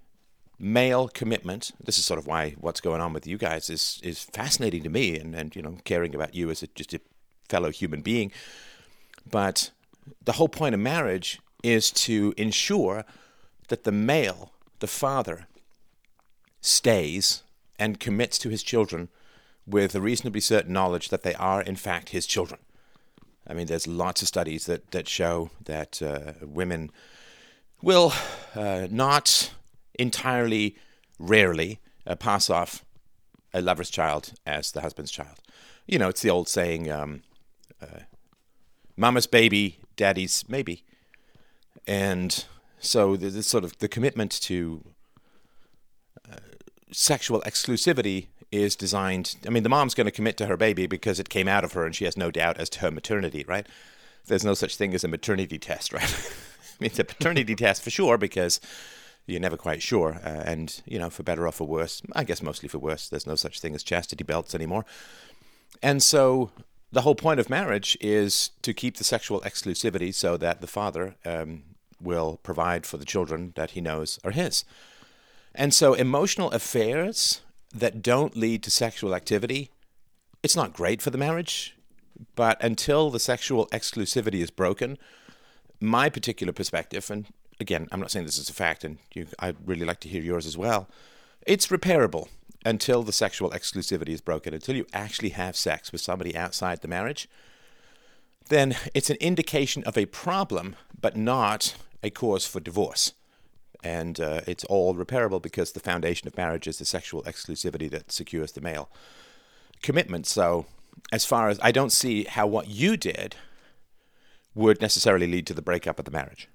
male 0.57 1.07
commitment. 1.07 1.71
This 1.83 1.97
is 1.97 2.05
sort 2.05 2.19
of 2.19 2.27
why 2.27 2.55
what's 2.59 2.81
going 2.81 3.01
on 3.01 3.13
with 3.13 3.25
you 3.25 3.38
guys 3.38 3.69
is 3.69 3.99
is 4.03 4.23
fascinating 4.23 4.83
to 4.83 4.89
me, 4.89 5.17
and 5.17 5.35
and 5.35 5.55
you 5.55 5.62
know 5.62 5.77
caring 5.83 6.15
about 6.15 6.35
you 6.35 6.49
as 6.49 6.63
a, 6.63 6.67
just 6.67 6.93
a 6.93 7.01
fellow 7.47 7.71
human 7.71 8.01
being. 8.01 8.31
But 9.29 9.71
the 10.23 10.33
whole 10.33 10.49
point 10.49 10.73
of 10.73 10.81
marriage 10.81 11.39
is 11.63 11.91
to 11.91 12.33
ensure 12.38 13.05
that 13.67 13.83
the 13.83 13.91
male 13.91 14.51
the 14.79 14.88
father 14.88 15.47
stays 16.62 17.43
and 17.77 17.99
commits 17.99 18.38
to 18.39 18.49
his 18.49 18.63
children 18.63 19.09
with 19.69 19.95
a 19.95 20.01
reasonably 20.01 20.41
certain 20.41 20.73
knowledge 20.73 21.10
that 21.10 21.23
they 21.23 21.36
are, 21.36 21.62
in 21.62 21.75
fact, 21.75 22.10
his 22.10 22.25
children. 22.25 22.60
I 23.47 23.53
mean, 23.53 23.67
there's 23.67 23.88
lots 23.88 24.21
of 24.21 24.27
studies 24.27 24.65
that, 24.65 24.91
that 24.91 25.08
show 25.08 25.49
that 25.65 26.01
uh, 26.01 26.34
women 26.41 26.91
will 27.82 28.13
uh, 28.55 28.88
not 28.89 29.51
entirely 29.97 30.75
rarely 31.17 31.79
uh, 32.05 32.15
pass 32.15 32.49
off 32.49 32.86
a 33.53 33.62
lover's 33.62 33.89
child 33.89 34.34
as 34.45 34.71
the 34.71 34.82
husband's 34.82 35.12
child. 35.12 35.39
You 35.88 35.97
know, 35.97 36.10
it's 36.10 36.21
the 36.21 36.29
old 36.29 36.47
saying, 36.47 36.91
um, 36.91 37.23
uh, 37.82 38.01
mama's 38.95 39.27
baby, 39.27 39.79
daddy's 39.95 40.45
maybe. 40.47 40.84
And 41.88 42.45
so 42.79 43.15
the, 43.15 43.41
sort 43.41 43.63
of 43.63 43.77
the 43.79 43.88
commitment 43.88 44.32
to 44.41 44.84
uh, 46.32 46.38
sexual 46.91 47.41
exclusivity 47.41 48.27
is 48.51 48.75
designed. 48.75 49.35
I 49.45 49.49
mean, 49.49 49.63
the 49.63 49.69
mom's 49.69 49.93
going 49.93 50.05
to 50.05 50.12
commit 50.12 50.38
to 50.38 50.47
her 50.47 50.57
baby 50.57 50.88
because 50.88 51.19
it 51.19 51.29
came 51.29 51.47
out 51.47 51.63
of 51.63 51.73
her, 51.73 51.85
and 51.85 51.95
she 51.95 52.05
has 52.05 52.17
no 52.17 52.31
doubt 52.31 52.57
as 52.57 52.69
to 52.71 52.79
her 52.79 52.91
maternity, 52.91 53.45
right? 53.47 53.67
There's 54.25 54.45
no 54.45 54.53
such 54.53 54.75
thing 54.75 54.93
as 54.93 55.03
a 55.03 55.07
maternity 55.07 55.59
test, 55.59 55.93
right? 55.93 56.03
I 56.03 56.73
mean, 56.79 56.88
it's 56.88 56.99
a 56.99 57.03
paternity 57.03 57.55
test 57.55 57.83
for 57.83 57.89
sure 57.89 58.17
because 58.17 58.59
you're 59.25 59.39
never 59.39 59.57
quite 59.57 59.81
sure, 59.81 60.19
uh, 60.23 60.43
and 60.45 60.81
you 60.85 60.97
know, 60.97 61.09
for 61.09 61.23
better 61.23 61.45
or 61.47 61.51
for 61.51 61.67
worse, 61.67 62.01
I 62.13 62.23
guess 62.23 62.41
mostly 62.41 62.69
for 62.69 62.79
worse. 62.79 63.09
There's 63.09 63.27
no 63.27 63.35
such 63.35 63.59
thing 63.59 63.75
as 63.75 63.83
chastity 63.83 64.23
belts 64.23 64.55
anymore, 64.55 64.85
and 65.83 66.01
so 66.01 66.51
the 66.91 67.01
whole 67.01 67.15
point 67.15 67.39
of 67.39 67.49
marriage 67.49 67.97
is 68.01 68.49
to 68.63 68.73
keep 68.73 68.97
the 68.97 69.03
sexual 69.03 69.41
exclusivity 69.41 70.13
so 70.13 70.38
that 70.38 70.62
the 70.62 70.67
father 70.67 71.15
um, 71.25 71.63
will 72.01 72.39
provide 72.41 72.85
for 72.85 72.97
the 72.97 73.05
children 73.05 73.53
that 73.55 73.71
he 73.71 73.81
knows 73.81 74.19
are 74.23 74.31
his. 74.31 74.65
And 75.53 75.73
so, 75.73 75.93
emotional 75.93 76.51
affairs 76.51 77.41
that 77.73 78.01
don't 78.01 78.36
lead 78.36 78.63
to 78.63 78.71
sexual 78.71 79.15
activity, 79.15 79.69
it's 80.43 80.55
not 80.55 80.73
great 80.73 81.01
for 81.01 81.10
the 81.10 81.17
marriage. 81.17 81.75
But 82.36 82.62
until 82.63 83.10
the 83.10 83.19
sexual 83.19 83.67
exclusivity 83.67 84.41
is 84.41 84.51
broken, 84.51 84.97
my 85.79 86.10
particular 86.10 86.51
perspective, 86.51 87.10
and 87.10 87.27
again, 87.60 87.88
I'm 87.91 87.99
not 87.99 88.12
saying 88.12 88.25
this 88.25 88.38
is 88.38 88.49
a 88.49 88.53
fact, 88.53 88.84
and 88.84 88.97
you, 89.13 89.27
I'd 89.39 89.55
really 89.65 89.86
like 89.86 90.01
to 90.01 90.10
hear 90.10 90.21
yours 90.21 90.45
as 90.45 90.58
well, 90.58 90.89
it's 91.47 91.67
repairable 91.67 92.27
until 92.65 93.03
the 93.03 93.13
sexual 93.13 93.51
exclusivity 93.51 94.10
is 94.10 94.21
broken, 94.21 94.53
until 94.53 94.75
you 94.75 94.86
actually 94.91 95.29
have 95.29 95.55
sex 95.55 95.91
with 95.91 96.01
somebody 96.01 96.36
outside 96.36 96.82
the 96.82 96.88
marriage, 96.88 97.29
then 98.49 98.75
it's 98.93 99.10
an 99.10 99.17
indication 99.21 99.84
of 99.84 99.97
a 99.97 100.08
problem, 100.08 100.75
but 100.99 101.15
not 101.15 101.75
a 102.03 102.10
cause 102.10 102.45
for 102.45 102.60
divorce. 102.60 103.13
And 103.83 104.19
uh, 104.19 104.41
it's 104.45 104.65
all 104.65 104.93
repairable 104.95 105.41
because 105.41 105.71
the 105.71 105.79
foundation 105.79 106.27
of 106.27 106.35
marriage 106.35 106.67
is 106.67 106.77
the 106.77 106.85
sexual 106.85 107.23
exclusivity 107.23 107.89
that 107.91 108.11
secures 108.11 108.51
the 108.51 108.61
male 108.61 108.89
commitment. 109.81 110.27
So, 110.27 110.65
as 111.11 111.23
far 111.23 111.49
as 111.49 111.59
I 111.61 111.71
don't 111.71 111.91
see 111.91 112.25
how 112.25 112.45
what 112.45 112.67
you 112.67 112.97
did 112.97 113.35
would 114.53 114.81
necessarily 114.81 115.27
lead 115.27 115.47
to 115.47 115.53
the 115.53 115.61
breakup 115.61 115.97
of 115.99 116.05
the 116.05 116.11
marriage. 116.11 116.49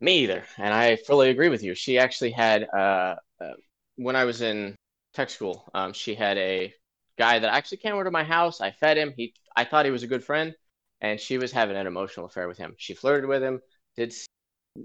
Me 0.00 0.18
either. 0.18 0.44
And 0.58 0.74
I 0.74 0.96
fully 0.96 1.30
agree 1.30 1.48
with 1.48 1.62
you. 1.62 1.74
She 1.74 1.98
actually 1.98 2.32
had, 2.32 2.68
uh, 2.74 3.14
uh, 3.40 3.52
when 3.96 4.16
I 4.16 4.24
was 4.24 4.42
in 4.42 4.76
tech 5.14 5.30
school, 5.30 5.64
um, 5.72 5.94
she 5.94 6.14
had 6.14 6.36
a 6.36 6.74
guy 7.16 7.38
that 7.38 7.54
actually 7.54 7.78
came 7.78 7.94
over 7.94 8.04
to 8.04 8.10
my 8.10 8.24
house. 8.24 8.60
I 8.60 8.72
fed 8.72 8.98
him. 8.98 9.14
He, 9.16 9.32
I 9.56 9.64
thought 9.64 9.86
he 9.86 9.90
was 9.92 10.02
a 10.02 10.08
good 10.08 10.24
friend. 10.24 10.54
and 11.00 11.20
she 11.20 11.38
was 11.38 11.52
having 11.52 11.76
an 11.76 11.86
emotional 11.86 12.26
affair 12.26 12.48
with 12.48 12.58
him. 12.58 12.74
She 12.78 12.94
flirted 12.94 13.28
with 13.28 13.42
him, 13.42 13.60
did 13.96 14.12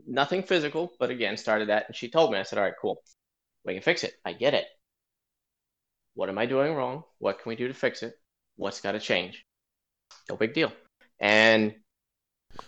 nothing 0.08 0.44
physical, 0.44 0.92
but 1.00 1.10
again, 1.10 1.38
started 1.38 1.70
that. 1.70 1.86
And 1.88 1.96
she 1.96 2.10
told 2.10 2.32
me, 2.32 2.38
I 2.38 2.44
said, 2.44 2.60
all 2.60 2.66
right, 2.66 2.74
cool. 2.82 3.02
We 3.66 3.74
can 3.74 3.84
fix 3.84 4.04
it. 4.04 4.14
I 4.26 4.34
get 4.34 4.54
it. 4.54 4.66
What 6.16 6.30
am 6.30 6.38
I 6.38 6.46
doing 6.46 6.74
wrong? 6.76 7.04
What 7.20 7.42
can 7.42 7.50
we 7.50 7.56
do 7.56 7.68
to 7.68 7.74
fix 7.74 8.04
it? 8.04 8.14
What's 8.56 8.82
got 8.82 8.94
to 8.94 9.00
change? 9.00 9.46
No 10.30 10.36
big 10.36 10.54
deal. 10.54 10.72
And 11.20 11.76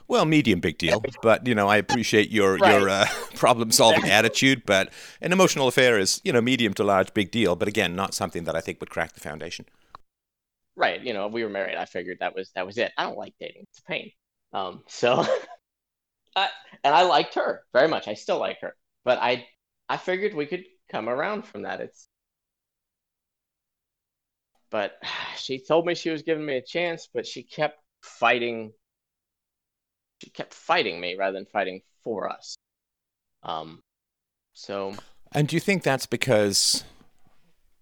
well, 0.08 0.26
medium 0.26 0.60
big 0.60 0.78
deal, 0.78 1.04
but 1.22 1.48
you 1.48 1.56
know, 1.56 1.68
I 1.68 1.78
appreciate 1.78 2.30
your 2.30 2.58
right. 2.58 2.80
your 2.80 2.90
uh, 2.90 3.06
problem 3.36 3.72
solving 3.72 4.10
attitude. 4.10 4.64
But 4.66 4.92
an 5.22 5.34
emotional 5.34 5.68
affair 5.68 5.98
is 5.98 6.22
you 6.24 6.32
know 6.32 6.42
medium 6.42 6.74
to 6.76 6.84
large 6.84 7.14
big 7.14 7.32
deal, 7.32 7.56
but 7.56 7.68
again, 7.68 7.96
not 7.96 8.14
something 8.14 8.44
that 8.44 8.56
I 8.56 8.62
think 8.62 8.80
would 8.80 8.90
crack 8.90 9.14
the 9.14 9.20
foundation. 9.20 9.66
Right. 10.76 11.02
You 11.02 11.14
know, 11.14 11.28
we 11.28 11.44
were 11.44 11.50
married. 11.50 11.76
I 11.76 11.86
figured 11.86 12.18
that 12.20 12.36
was 12.36 12.52
that 12.56 12.66
was 12.66 12.78
it. 12.78 12.92
I 12.98 13.04
don't 13.04 13.18
like 13.18 13.34
dating; 13.40 13.64
it's 13.70 13.80
a 13.80 13.84
pain. 13.84 14.12
Um, 14.54 14.84
so, 14.88 15.26
And 16.36 16.96
I 16.96 17.04
liked 17.04 17.36
her 17.36 17.64
very 17.74 17.88
much. 17.88 18.08
I 18.08 18.14
still 18.14 18.40
like 18.40 18.62
her, 18.62 18.76
but 19.04 19.20
I 19.22 19.48
I 19.90 19.98
figured 19.98 20.34
we 20.34 20.46
could 20.46 20.64
come 20.90 21.10
around 21.10 21.46
from 21.46 21.64
that. 21.64 21.82
It's 21.82 22.08
but 24.72 24.94
she 25.38 25.60
told 25.60 25.86
me 25.86 25.94
she 25.94 26.10
was 26.10 26.24
giving 26.24 26.46
me 26.46 26.58
a 26.58 26.62
chance, 26.62 27.08
but 27.14 27.28
she 27.28 27.44
kept 27.44 27.80
fighting. 28.02 28.72
She 30.24 30.32
kept 30.32 30.54
fighting 30.54 31.00
me 31.00 31.16
rather 31.16 31.34
than 31.34 31.46
fighting 31.46 31.82
for 32.04 32.30
us. 32.30 32.56
Um, 33.44 33.82
so. 34.54 34.96
And 35.34 35.48
do 35.48 35.56
you 35.56 35.60
think 35.60 35.84
that's 35.84 36.06
because? 36.06 36.84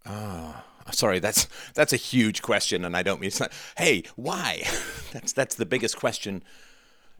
Uh, 0.05 0.53
sorry, 0.91 1.19
that's 1.19 1.47
that's 1.73 1.93
a 1.93 1.97
huge 1.97 2.41
question, 2.41 2.83
and 2.85 2.95
I 2.95 3.03
don't 3.03 3.21
mean 3.21 3.27
it's 3.27 3.39
not. 3.39 3.53
Hey, 3.77 4.03
why? 4.15 4.63
that's 5.11 5.33
that's 5.33 5.55
the 5.55 5.65
biggest 5.65 5.97
question 5.97 6.43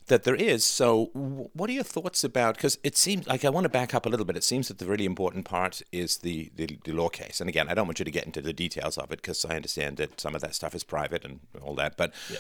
that 0.10 0.24
there 0.24 0.36
is. 0.36 0.66
So, 0.66 1.06
what 1.54 1.70
are 1.70 1.74
your 1.74 1.84
thoughts 1.84 2.24
about? 2.24 2.56
Because 2.56 2.78
it 2.84 2.98
seems 2.98 3.28
like 3.28 3.46
I 3.46 3.50
want 3.50 3.66
to 3.66 3.70
back 3.70 3.96
up 3.96 4.06
a 4.06 4.10
little 4.10 4.26
bit. 4.26 4.36
It 4.36 4.44
seems 4.44 4.68
that 4.68 4.78
the 4.78 4.86
really 4.86 5.06
important 5.06 5.46
part 5.46 5.82
is 5.92 6.18
the, 6.18 6.52
the, 6.56 6.78
the 6.84 6.92
law 6.92 7.10
case. 7.10 7.40
And 7.40 7.50
again, 7.50 7.70
I 7.70 7.74
don't 7.74 7.88
want 7.88 8.00
you 8.00 8.06
to 8.06 8.12
get 8.12 8.26
into 8.26 8.42
the 8.42 8.54
details 8.54 8.98
of 8.98 9.12
it 9.12 9.22
because 9.22 9.46
I 9.46 9.56
understand 9.56 9.98
that 9.98 10.20
some 10.20 10.36
of 10.36 10.42
that 10.42 10.56
stuff 10.56 10.76
is 10.76 10.84
private 10.84 11.24
and 11.24 11.40
all 11.62 11.76
that, 11.76 11.96
but 11.98 12.14
yeah. 12.30 12.38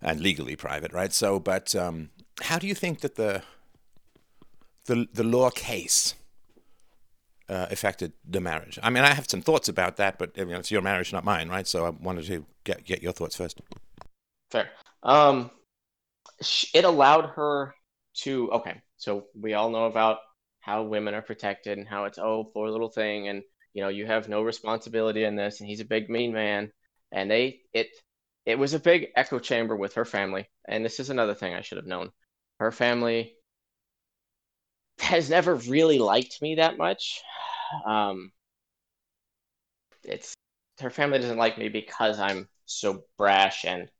and 0.00 0.20
legally 0.20 0.56
private, 0.56 0.92
right? 0.92 1.12
So, 1.12 1.38
but 1.38 1.74
um, 1.74 2.10
how 2.42 2.58
do 2.58 2.66
you 2.66 2.74
think 2.74 3.00
that 3.00 3.16
the 3.16 3.42
the 4.86 5.06
the 5.12 5.24
law 5.24 5.50
case 5.50 6.14
uh, 7.48 7.66
affected 7.70 8.12
the 8.26 8.40
marriage? 8.40 8.78
I 8.82 8.90
mean, 8.90 9.04
I 9.04 9.12
have 9.12 9.28
some 9.28 9.42
thoughts 9.42 9.68
about 9.68 9.96
that, 9.96 10.18
but 10.18 10.36
you 10.36 10.46
know, 10.46 10.58
it's 10.58 10.70
your 10.70 10.82
marriage, 10.82 11.12
not 11.12 11.24
mine, 11.24 11.48
right? 11.48 11.66
So, 11.66 11.86
I 11.86 11.90
wanted 11.90 12.24
to 12.26 12.46
get 12.64 12.84
get 12.84 13.02
your 13.02 13.12
thoughts 13.12 13.36
first. 13.36 13.60
Fair. 14.50 14.70
Um, 15.02 15.50
it 16.74 16.84
allowed 16.84 17.26
her 17.30 17.74
to 18.14 18.50
okay 18.52 18.80
so 18.96 19.26
we 19.34 19.54
all 19.54 19.70
know 19.70 19.86
about 19.86 20.18
how 20.60 20.82
women 20.82 21.14
are 21.14 21.22
protected 21.22 21.78
and 21.78 21.88
how 21.88 22.04
it's 22.04 22.18
oh 22.18 22.44
poor 22.44 22.68
little 22.70 22.90
thing. 22.90 23.28
And 23.28 23.42
you 23.72 23.82
know 23.82 23.88
you 23.88 24.06
have 24.06 24.28
no 24.28 24.42
responsibility 24.42 25.24
in 25.24 25.36
this 25.36 25.60
and 25.60 25.68
he's 25.68 25.80
a 25.80 25.84
big 25.84 26.10
mean 26.10 26.32
man. 26.32 26.70
And 27.12 27.30
they 27.30 27.60
it 27.72 27.88
it 28.44 28.58
was 28.58 28.74
a 28.74 28.80
big 28.80 29.08
echo 29.16 29.38
chamber 29.38 29.76
with 29.76 29.94
her 29.94 30.04
family. 30.04 30.46
And 30.68 30.84
this 30.84 31.00
is 31.00 31.10
another 31.10 31.34
thing 31.34 31.54
i 31.54 31.62
should 31.62 31.78
have 31.78 31.86
known. 31.86 32.10
Her 32.60 32.72
family 32.72 33.34
has 34.98 35.30
never 35.30 35.54
really 35.54 35.98
liked 35.98 36.42
me 36.42 36.56
that 36.56 36.76
much. 36.76 37.22
Um 37.86 38.32
it's 40.04 40.34
her 40.80 40.90
family 40.90 41.18
doesn't 41.18 41.38
like 41.38 41.58
me 41.58 41.68
because 41.68 42.18
i'm 42.20 42.48
so 42.66 43.02
brash 43.18 43.64
and 43.64 43.90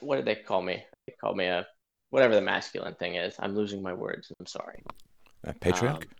what 0.00 0.16
did 0.16 0.24
they 0.24 0.34
call 0.34 0.60
me 0.60 0.82
they 1.06 1.14
call 1.20 1.34
me 1.34 1.46
a 1.46 1.66
whatever 2.10 2.34
the 2.34 2.40
masculine 2.40 2.94
thing 2.94 3.14
is. 3.14 3.34
I'm 3.38 3.54
losing 3.54 3.82
my 3.82 3.92
words. 3.92 4.32
I'm 4.38 4.46
sorry. 4.46 4.82
A 5.44 5.52
patriarch. 5.52 6.04
Um, 6.04 6.10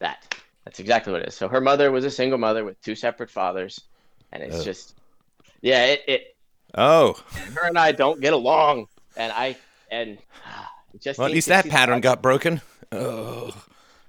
that. 0.00 0.34
That's 0.64 0.80
exactly 0.80 1.12
what 1.12 1.22
it 1.22 1.28
is. 1.28 1.34
So 1.34 1.46
her 1.48 1.60
mother 1.60 1.92
was 1.92 2.04
a 2.06 2.10
single 2.10 2.38
mother 2.38 2.64
with 2.64 2.80
two 2.80 2.94
separate 2.94 3.30
fathers, 3.30 3.78
and 4.32 4.42
it's 4.42 4.60
oh. 4.60 4.64
just, 4.64 4.94
yeah, 5.60 5.84
it, 5.84 6.02
it. 6.08 6.36
Oh. 6.74 7.20
Her 7.54 7.66
and 7.68 7.78
I 7.78 7.92
don't 7.92 8.18
get 8.20 8.32
along, 8.32 8.86
and 9.16 9.30
I 9.30 9.56
and 9.90 10.16
just. 11.00 11.18
Well, 11.18 11.28
at 11.28 11.34
least 11.34 11.48
that 11.48 11.68
pattern 11.68 12.00
got 12.00 12.22
broken. 12.22 12.62
Oh. 12.92 13.54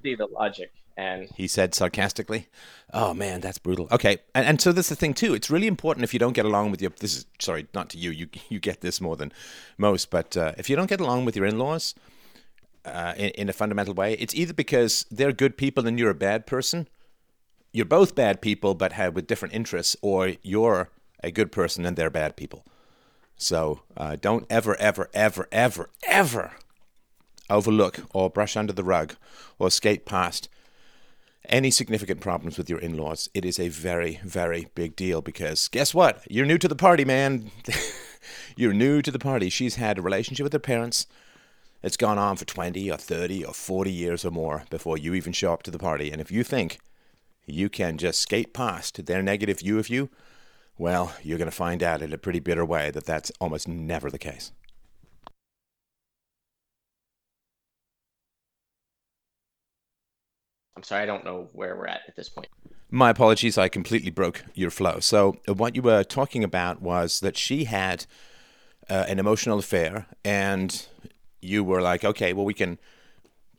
See 0.01 0.15
the 0.15 0.27
logic. 0.27 0.71
And 0.97 1.29
he 1.35 1.47
said 1.47 1.75
sarcastically, 1.75 2.47
"Oh 2.93 3.13
man, 3.13 3.41
that's 3.41 3.57
brutal." 3.57 3.87
Okay, 3.91 4.19
and, 4.33 4.45
and 4.45 4.61
so 4.61 4.69
is 4.69 4.87
the 4.87 4.95
thing 4.95 5.13
too. 5.13 5.33
It's 5.33 5.49
really 5.49 5.67
important 5.67 6.05
if 6.05 6.13
you 6.13 6.19
don't 6.19 6.33
get 6.33 6.45
along 6.45 6.71
with 6.71 6.81
your. 6.81 6.91
This 6.97 7.17
is 7.17 7.25
sorry, 7.39 7.67
not 7.73 7.89
to 7.89 7.97
you. 7.97 8.11
You 8.11 8.29
you 8.47 8.59
get 8.59 8.79
this 8.79 9.01
more 9.01 9.17
than 9.17 9.33
most, 9.77 10.09
but 10.09 10.37
uh, 10.37 10.53
if 10.57 10.69
you 10.69 10.75
don't 10.77 10.89
get 10.89 11.01
along 11.01 11.25
with 11.25 11.35
your 11.35 11.45
in-laws 11.45 11.95
uh, 12.85 13.13
in, 13.17 13.29
in 13.31 13.49
a 13.49 13.53
fundamental 13.53 13.93
way, 13.93 14.13
it's 14.13 14.33
either 14.33 14.53
because 14.53 15.05
they're 15.11 15.33
good 15.33 15.57
people 15.57 15.85
and 15.85 15.99
you're 15.99 16.09
a 16.09 16.15
bad 16.15 16.45
person. 16.45 16.87
You're 17.73 17.85
both 17.85 18.15
bad 18.15 18.39
people, 18.39 18.73
but 18.73 18.93
have 18.93 19.15
with 19.15 19.27
different 19.27 19.53
interests, 19.53 19.97
or 20.01 20.35
you're 20.43 20.91
a 21.21 21.31
good 21.31 21.51
person 21.51 21.85
and 21.85 21.97
they're 21.97 22.09
bad 22.09 22.37
people. 22.37 22.63
So 23.35 23.81
uh, 23.97 24.15
don't 24.15 24.45
ever, 24.49 24.77
ever, 24.77 25.09
ever, 25.13 25.49
ever, 25.51 25.89
ever 26.07 26.51
overlook 27.49 27.99
or 28.13 28.29
brush 28.29 28.55
under 28.55 28.73
the 28.73 28.83
rug 28.83 29.15
or 29.59 29.69
skate 29.69 30.05
past 30.05 30.47
any 31.49 31.71
significant 31.71 32.21
problems 32.21 32.57
with 32.57 32.69
your 32.69 32.79
in 32.79 32.97
laws, 32.97 33.29
it 33.33 33.45
is 33.45 33.59
a 33.59 33.69
very, 33.69 34.19
very 34.23 34.67
big 34.75 34.95
deal 34.95 35.21
because 35.21 35.67
guess 35.67 35.93
what? 35.93 36.21
You're 36.29 36.45
new 36.45 36.57
to 36.57 36.67
the 36.67 36.75
party, 36.75 37.05
man. 37.05 37.51
You're 38.55 38.73
new 38.73 39.01
to 39.01 39.11
the 39.11 39.19
party. 39.19 39.49
She's 39.49 39.75
had 39.75 39.97
a 39.97 40.01
relationship 40.01 40.43
with 40.43 40.53
her 40.53 40.59
parents. 40.59 41.07
It's 41.83 41.97
gone 41.97 42.17
on 42.17 42.37
for 42.37 42.45
20 42.45 42.89
or 42.89 42.97
30 42.97 43.45
or 43.45 43.53
40 43.53 43.91
years 43.91 44.25
or 44.25 44.31
more 44.31 44.63
before 44.69 44.97
you 44.97 45.13
even 45.13 45.33
show 45.33 45.53
up 45.53 45.63
to 45.63 45.71
the 45.71 45.77
party. 45.77 46.11
And 46.11 46.19
if 46.19 46.31
you 46.31 46.43
think 46.43 46.79
you 47.45 47.69
can 47.69 47.97
just 47.97 48.19
skate 48.19 48.53
past 48.53 49.05
their 49.05 49.21
negative 49.21 49.59
view 49.59 49.77
of 49.77 49.89
you, 49.89 50.09
well, 50.77 51.13
you're 51.21 51.37
going 51.37 51.49
to 51.49 51.55
find 51.55 51.83
out 51.83 52.01
in 52.01 52.11
a 52.11 52.17
pretty 52.17 52.39
bitter 52.39 52.65
way 52.65 52.91
that 52.91 53.05
that's 53.05 53.31
almost 53.39 53.67
never 53.67 54.09
the 54.09 54.17
case. 54.17 54.51
I'm 60.75 60.83
sorry, 60.83 61.03
I 61.03 61.05
don't 61.05 61.23
know 61.23 61.49
where 61.53 61.75
we're 61.75 61.87
at 61.87 62.01
at 62.07 62.15
this 62.15 62.29
point. 62.29 62.47
My 62.91 63.09
apologies, 63.09 63.57
I 63.57 63.67
completely 63.69 64.11
broke 64.11 64.43
your 64.53 64.69
flow. 64.69 64.99
So, 64.99 65.37
what 65.47 65.75
you 65.75 65.81
were 65.81 66.03
talking 66.03 66.43
about 66.43 66.81
was 66.81 67.19
that 67.21 67.37
she 67.37 67.65
had 67.65 68.05
uh, 68.89 69.05
an 69.07 69.19
emotional 69.19 69.59
affair, 69.59 70.05
and 70.23 70.85
you 71.41 71.63
were 71.63 71.81
like, 71.81 72.03
okay, 72.03 72.33
well, 72.33 72.45
we 72.45 72.53
can. 72.53 72.77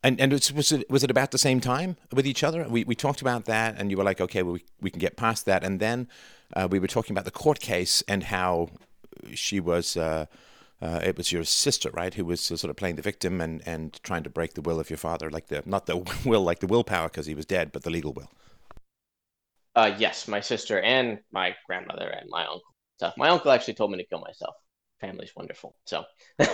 And, 0.02 0.20
and 0.20 0.32
was 0.32 0.72
it 0.72 0.88
was 0.88 1.02
it 1.02 1.10
about 1.10 1.32
the 1.32 1.38
same 1.38 1.60
time 1.60 1.96
with 2.12 2.26
each 2.26 2.44
other? 2.44 2.66
We 2.68 2.84
we 2.84 2.94
talked 2.94 3.20
about 3.20 3.46
that, 3.46 3.76
and 3.78 3.90
you 3.90 3.96
were 3.96 4.04
like, 4.04 4.20
okay, 4.20 4.42
well, 4.42 4.54
we 4.54 4.64
we 4.80 4.90
can 4.90 5.00
get 5.00 5.16
past 5.16 5.46
that. 5.46 5.64
And 5.64 5.80
then 5.80 6.08
uh, 6.54 6.68
we 6.70 6.78
were 6.78 6.86
talking 6.86 7.12
about 7.12 7.24
the 7.24 7.30
court 7.30 7.60
case 7.60 8.02
and 8.06 8.24
how 8.24 8.70
she 9.34 9.58
was. 9.58 9.96
Uh, 9.96 10.26
uh, 10.80 11.00
it 11.02 11.16
was 11.16 11.32
your 11.32 11.44
sister, 11.44 11.90
right, 11.90 12.12
who 12.12 12.24
was 12.24 12.40
sort 12.40 12.64
of 12.64 12.76
playing 12.76 12.96
the 12.96 13.02
victim 13.02 13.40
and, 13.40 13.62
and 13.66 13.98
trying 14.02 14.22
to 14.24 14.30
break 14.30 14.54
the 14.54 14.60
will 14.60 14.78
of 14.78 14.90
your 14.90 14.98
father, 14.98 15.30
like 15.30 15.46
the 15.46 15.62
not 15.64 15.86
the 15.86 15.96
will 16.24 16.42
like 16.42 16.60
the 16.60 16.66
willpower 16.66 17.08
because 17.08 17.26
he 17.26 17.34
was 17.34 17.46
dead, 17.46 17.72
but 17.72 17.82
the 17.82 17.90
legal 17.90 18.12
will. 18.12 18.30
Uh, 19.74 19.94
yes, 19.98 20.26
my 20.28 20.40
sister 20.40 20.80
and 20.80 21.18
my 21.32 21.54
grandmother 21.66 22.08
and 22.08 22.28
my 22.30 22.42
uncle. 22.42 22.74
So 22.98 23.12
my 23.16 23.28
uncle 23.28 23.50
actually 23.50 23.74
told 23.74 23.90
me 23.90 23.98
to 23.98 24.04
kill 24.04 24.20
myself. 24.20 24.54
Family's 25.00 25.34
wonderful. 25.36 25.76
So. 25.84 26.04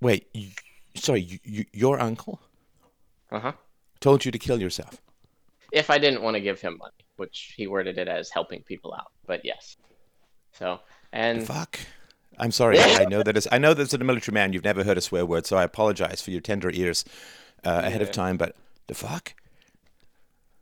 Wait, 0.00 0.28
you, 0.32 0.50
sorry, 0.94 1.20
you, 1.20 1.38
you, 1.42 1.64
your 1.72 2.00
uncle? 2.00 2.40
Uh 3.30 3.40
huh. 3.40 3.52
Told 4.00 4.24
you 4.24 4.30
to 4.30 4.38
kill 4.38 4.60
yourself. 4.60 5.02
If 5.72 5.90
I 5.90 5.98
didn't 5.98 6.22
want 6.22 6.36
to 6.36 6.40
give 6.40 6.60
him 6.60 6.78
money, 6.78 6.92
which 7.16 7.54
he 7.56 7.66
worded 7.66 7.98
it 7.98 8.08
as 8.08 8.30
helping 8.30 8.62
people 8.62 8.94
out, 8.94 9.12
but 9.26 9.44
yes. 9.44 9.76
So 10.52 10.80
and 11.12 11.46
fuck. 11.46 11.78
I'm 12.38 12.50
sorry. 12.52 12.78
I 12.78 13.04
know 13.04 13.22
that 13.22 13.36
as 13.36 13.48
I 13.50 13.58
know 13.58 13.74
that 13.74 13.82
as 13.82 13.94
a 13.94 13.98
military 13.98 14.34
man, 14.34 14.52
you've 14.52 14.64
never 14.64 14.84
heard 14.84 14.98
a 14.98 15.00
swear 15.00 15.26
word, 15.26 15.46
so 15.46 15.56
I 15.56 15.64
apologize 15.64 16.20
for 16.20 16.30
your 16.30 16.40
tender 16.40 16.70
ears 16.70 17.04
uh, 17.64 17.82
ahead 17.84 18.02
of 18.02 18.12
time. 18.12 18.36
But 18.36 18.54
the 18.86 18.94
fuck? 18.94 19.34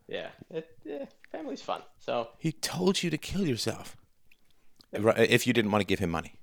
Yeah, 0.09 0.29
it, 0.51 0.69
yeah, 0.85 1.07
family's 1.31 1.63
fun. 1.63 1.83
So 1.99 2.29
he 2.39 2.53
told 2.53 3.03
you 3.03 3.11
to 3.11 3.19
kill 3.19 3.47
yourself 3.47 3.97
if 4.93 5.47
you 5.47 5.53
didn't 5.53 5.71
want 5.71 5.83
to 5.83 5.87
give 5.87 5.99
him 5.99 6.11
money. 6.11 6.35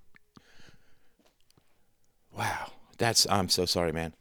Wow, 2.38 2.72
that's 2.98 3.26
I'm 3.30 3.50
so 3.50 3.66
sorry, 3.66 3.92
man. 3.92 4.14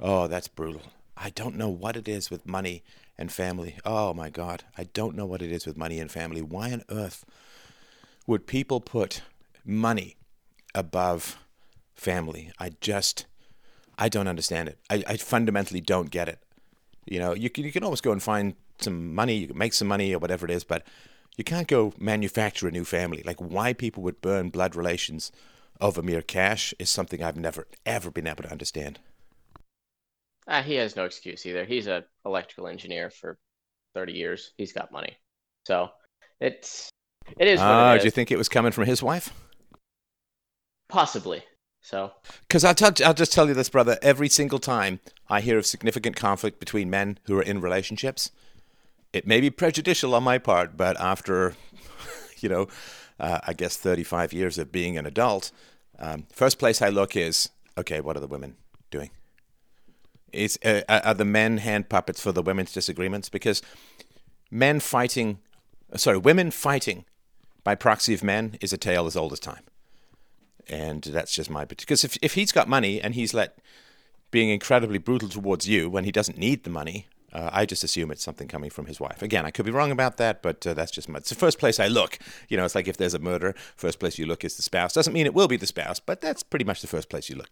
Oh, 0.00 0.26
that's 0.26 0.48
brutal. 0.48 0.82
I 1.16 1.30
don't 1.30 1.56
know 1.56 1.68
what 1.68 1.96
it 1.96 2.06
is 2.06 2.30
with 2.30 2.46
money 2.46 2.84
and 3.16 3.32
family. 3.32 3.76
Oh 3.84 4.14
my 4.14 4.30
God, 4.30 4.64
I 4.76 4.84
don't 4.84 5.16
know 5.16 5.26
what 5.26 5.42
it 5.42 5.50
is 5.50 5.66
with 5.66 5.76
money 5.76 5.98
and 5.98 6.10
family. 6.10 6.42
Why 6.42 6.72
on 6.72 6.84
earth 6.88 7.24
would 8.26 8.46
people 8.46 8.80
put 8.80 9.22
money 9.64 10.16
above 10.78 11.36
family. 11.94 12.52
I 12.58 12.70
just, 12.80 13.26
I 13.98 14.08
don't 14.08 14.28
understand 14.28 14.68
it. 14.68 14.78
I, 14.88 15.02
I 15.06 15.16
fundamentally 15.16 15.80
don't 15.80 16.10
get 16.10 16.28
it. 16.28 16.38
You 17.04 17.18
know, 17.18 17.34
you 17.34 17.50
can, 17.50 17.64
you 17.64 17.72
can 17.72 17.82
always 17.82 18.00
go 18.00 18.12
and 18.12 18.22
find 18.22 18.54
some 18.80 19.14
money, 19.14 19.34
you 19.34 19.48
can 19.48 19.58
make 19.58 19.74
some 19.74 19.88
money 19.88 20.14
or 20.14 20.18
whatever 20.18 20.46
it 20.46 20.52
is, 20.52 20.62
but 20.62 20.86
you 21.36 21.42
can't 21.42 21.66
go 21.66 21.92
manufacture 21.98 22.68
a 22.68 22.70
new 22.70 22.84
family. 22.84 23.22
Like 23.24 23.40
why 23.40 23.72
people 23.72 24.02
would 24.04 24.20
burn 24.20 24.50
blood 24.50 24.76
relations 24.76 25.32
over 25.80 26.00
mere 26.00 26.22
cash 26.22 26.72
is 26.78 26.90
something 26.90 27.22
I've 27.22 27.36
never 27.36 27.66
ever 27.84 28.10
been 28.10 28.26
able 28.26 28.44
to 28.44 28.50
understand. 28.50 29.00
Uh, 30.46 30.62
he 30.62 30.74
has 30.76 30.96
no 30.96 31.04
excuse 31.04 31.44
either. 31.44 31.64
He's 31.64 31.88
a 31.88 32.04
electrical 32.24 32.68
engineer 32.68 33.10
for 33.10 33.36
30 33.94 34.12
years. 34.12 34.52
He's 34.56 34.72
got 34.72 34.92
money. 34.92 35.16
So 35.66 35.90
it's 36.40 36.88
it 37.38 37.48
is. 37.48 37.60
Ah, 37.60 37.90
uh, 37.90 37.98
do 37.98 38.04
you 38.04 38.10
think 38.10 38.30
it 38.30 38.38
was 38.38 38.48
coming 38.48 38.72
from 38.72 38.86
his 38.86 39.02
wife? 39.02 39.32
Possibly. 40.88 41.42
So 41.80 42.12
Because 42.42 42.64
I'll, 42.64 42.74
tell, 42.74 42.92
I'll 43.04 43.14
just 43.14 43.32
tell 43.32 43.48
you 43.48 43.54
this, 43.54 43.68
brother. 43.68 43.98
Every 44.02 44.28
single 44.28 44.58
time 44.58 45.00
I 45.28 45.40
hear 45.40 45.58
of 45.58 45.66
significant 45.66 46.16
conflict 46.16 46.58
between 46.60 46.90
men 46.90 47.18
who 47.24 47.38
are 47.38 47.42
in 47.42 47.60
relationships, 47.60 48.30
it 49.12 49.26
may 49.26 49.40
be 49.40 49.50
prejudicial 49.50 50.14
on 50.14 50.22
my 50.22 50.38
part, 50.38 50.76
but 50.76 50.98
after, 51.00 51.54
you 52.40 52.48
know, 52.48 52.68
uh, 53.20 53.40
I 53.46 53.52
guess 53.52 53.76
35 53.76 54.32
years 54.32 54.58
of 54.58 54.72
being 54.72 54.98
an 54.98 55.06
adult, 55.06 55.50
um, 55.98 56.26
first 56.32 56.58
place 56.58 56.82
I 56.82 56.88
look 56.88 57.16
is 57.16 57.48
okay, 57.76 58.00
what 58.00 58.16
are 58.16 58.20
the 58.20 58.26
women 58.26 58.56
doing? 58.90 59.10
Is, 60.32 60.58
uh, 60.64 60.82
are 60.88 61.14
the 61.14 61.24
men 61.24 61.58
hand 61.58 61.88
puppets 61.88 62.20
for 62.20 62.32
the 62.32 62.42
women's 62.42 62.72
disagreements? 62.72 63.28
Because 63.28 63.62
men 64.50 64.78
fighting, 64.80 65.38
sorry, 65.96 66.18
women 66.18 66.50
fighting 66.50 67.06
by 67.64 67.74
proxy 67.74 68.12
of 68.14 68.22
men 68.22 68.58
is 68.60 68.72
a 68.72 68.76
tale 68.76 69.06
as 69.06 69.16
old 69.16 69.32
as 69.32 69.40
time 69.40 69.62
and 70.68 71.02
that's 71.02 71.32
just 71.32 71.50
my 71.50 71.64
because 71.64 72.04
if 72.04 72.16
if 72.22 72.34
he's 72.34 72.52
got 72.52 72.68
money 72.68 73.00
and 73.00 73.14
he's 73.14 73.34
let 73.34 73.58
being 74.30 74.50
incredibly 74.50 74.98
brutal 74.98 75.28
towards 75.28 75.68
you 75.68 75.88
when 75.88 76.04
he 76.04 76.12
doesn't 76.12 76.38
need 76.38 76.64
the 76.64 76.70
money, 76.70 77.06
uh, 77.32 77.50
I 77.52 77.66
just 77.66 77.84
assume 77.84 78.10
it's 78.10 78.22
something 78.22 78.48
coming 78.48 78.70
from 78.70 78.86
his 78.86 79.00
wife. 79.00 79.22
Again, 79.22 79.46
I 79.46 79.50
could 79.50 79.64
be 79.64 79.70
wrong 79.72 79.90
about 79.90 80.16
that, 80.18 80.42
but 80.42 80.66
uh, 80.66 80.74
that's 80.74 80.92
just 80.92 81.08
my. 81.08 81.18
It's 81.18 81.30
the 81.30 81.34
first 81.34 81.58
place 81.58 81.80
I 81.80 81.88
look. 81.88 82.18
You 82.48 82.56
know, 82.56 82.64
it's 82.64 82.74
like 82.74 82.88
if 82.88 82.96
there's 82.98 83.14
a 83.14 83.18
murder, 83.18 83.54
first 83.76 83.98
place 83.98 84.18
you 84.18 84.26
look 84.26 84.44
is 84.44 84.56
the 84.56 84.62
spouse. 84.62 84.92
Doesn't 84.92 85.12
mean 85.12 85.26
it 85.26 85.34
will 85.34 85.48
be 85.48 85.56
the 85.56 85.66
spouse, 85.66 86.00
but 86.00 86.20
that's 86.20 86.42
pretty 86.42 86.64
much 86.64 86.80
the 86.82 86.86
first 86.88 87.08
place 87.08 87.28
you 87.28 87.36
look. 87.36 87.50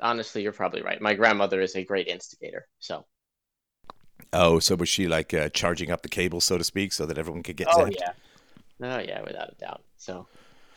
honestly, 0.00 0.42
you're 0.42 0.52
probably 0.52 0.82
right. 0.82 1.00
My 1.00 1.14
grandmother 1.14 1.60
is 1.60 1.76
a 1.76 1.84
great 1.84 2.08
instigator. 2.08 2.66
So 2.80 3.06
Oh, 4.32 4.58
so 4.58 4.74
was 4.76 4.88
she 4.88 5.06
like 5.06 5.32
uh, 5.34 5.48
charging 5.50 5.90
up 5.90 6.02
the 6.02 6.08
cable, 6.08 6.40
so 6.40 6.56
to 6.58 6.64
speak, 6.64 6.92
so 6.92 7.04
that 7.06 7.18
everyone 7.18 7.42
could 7.42 7.56
get 7.56 7.68
oh 7.68 7.72
zapped? 7.76 7.90
yeah, 7.90 8.12
oh 8.82 8.98
yeah, 8.98 9.22
without 9.22 9.50
a 9.52 9.54
doubt. 9.56 9.82
So, 9.96 10.28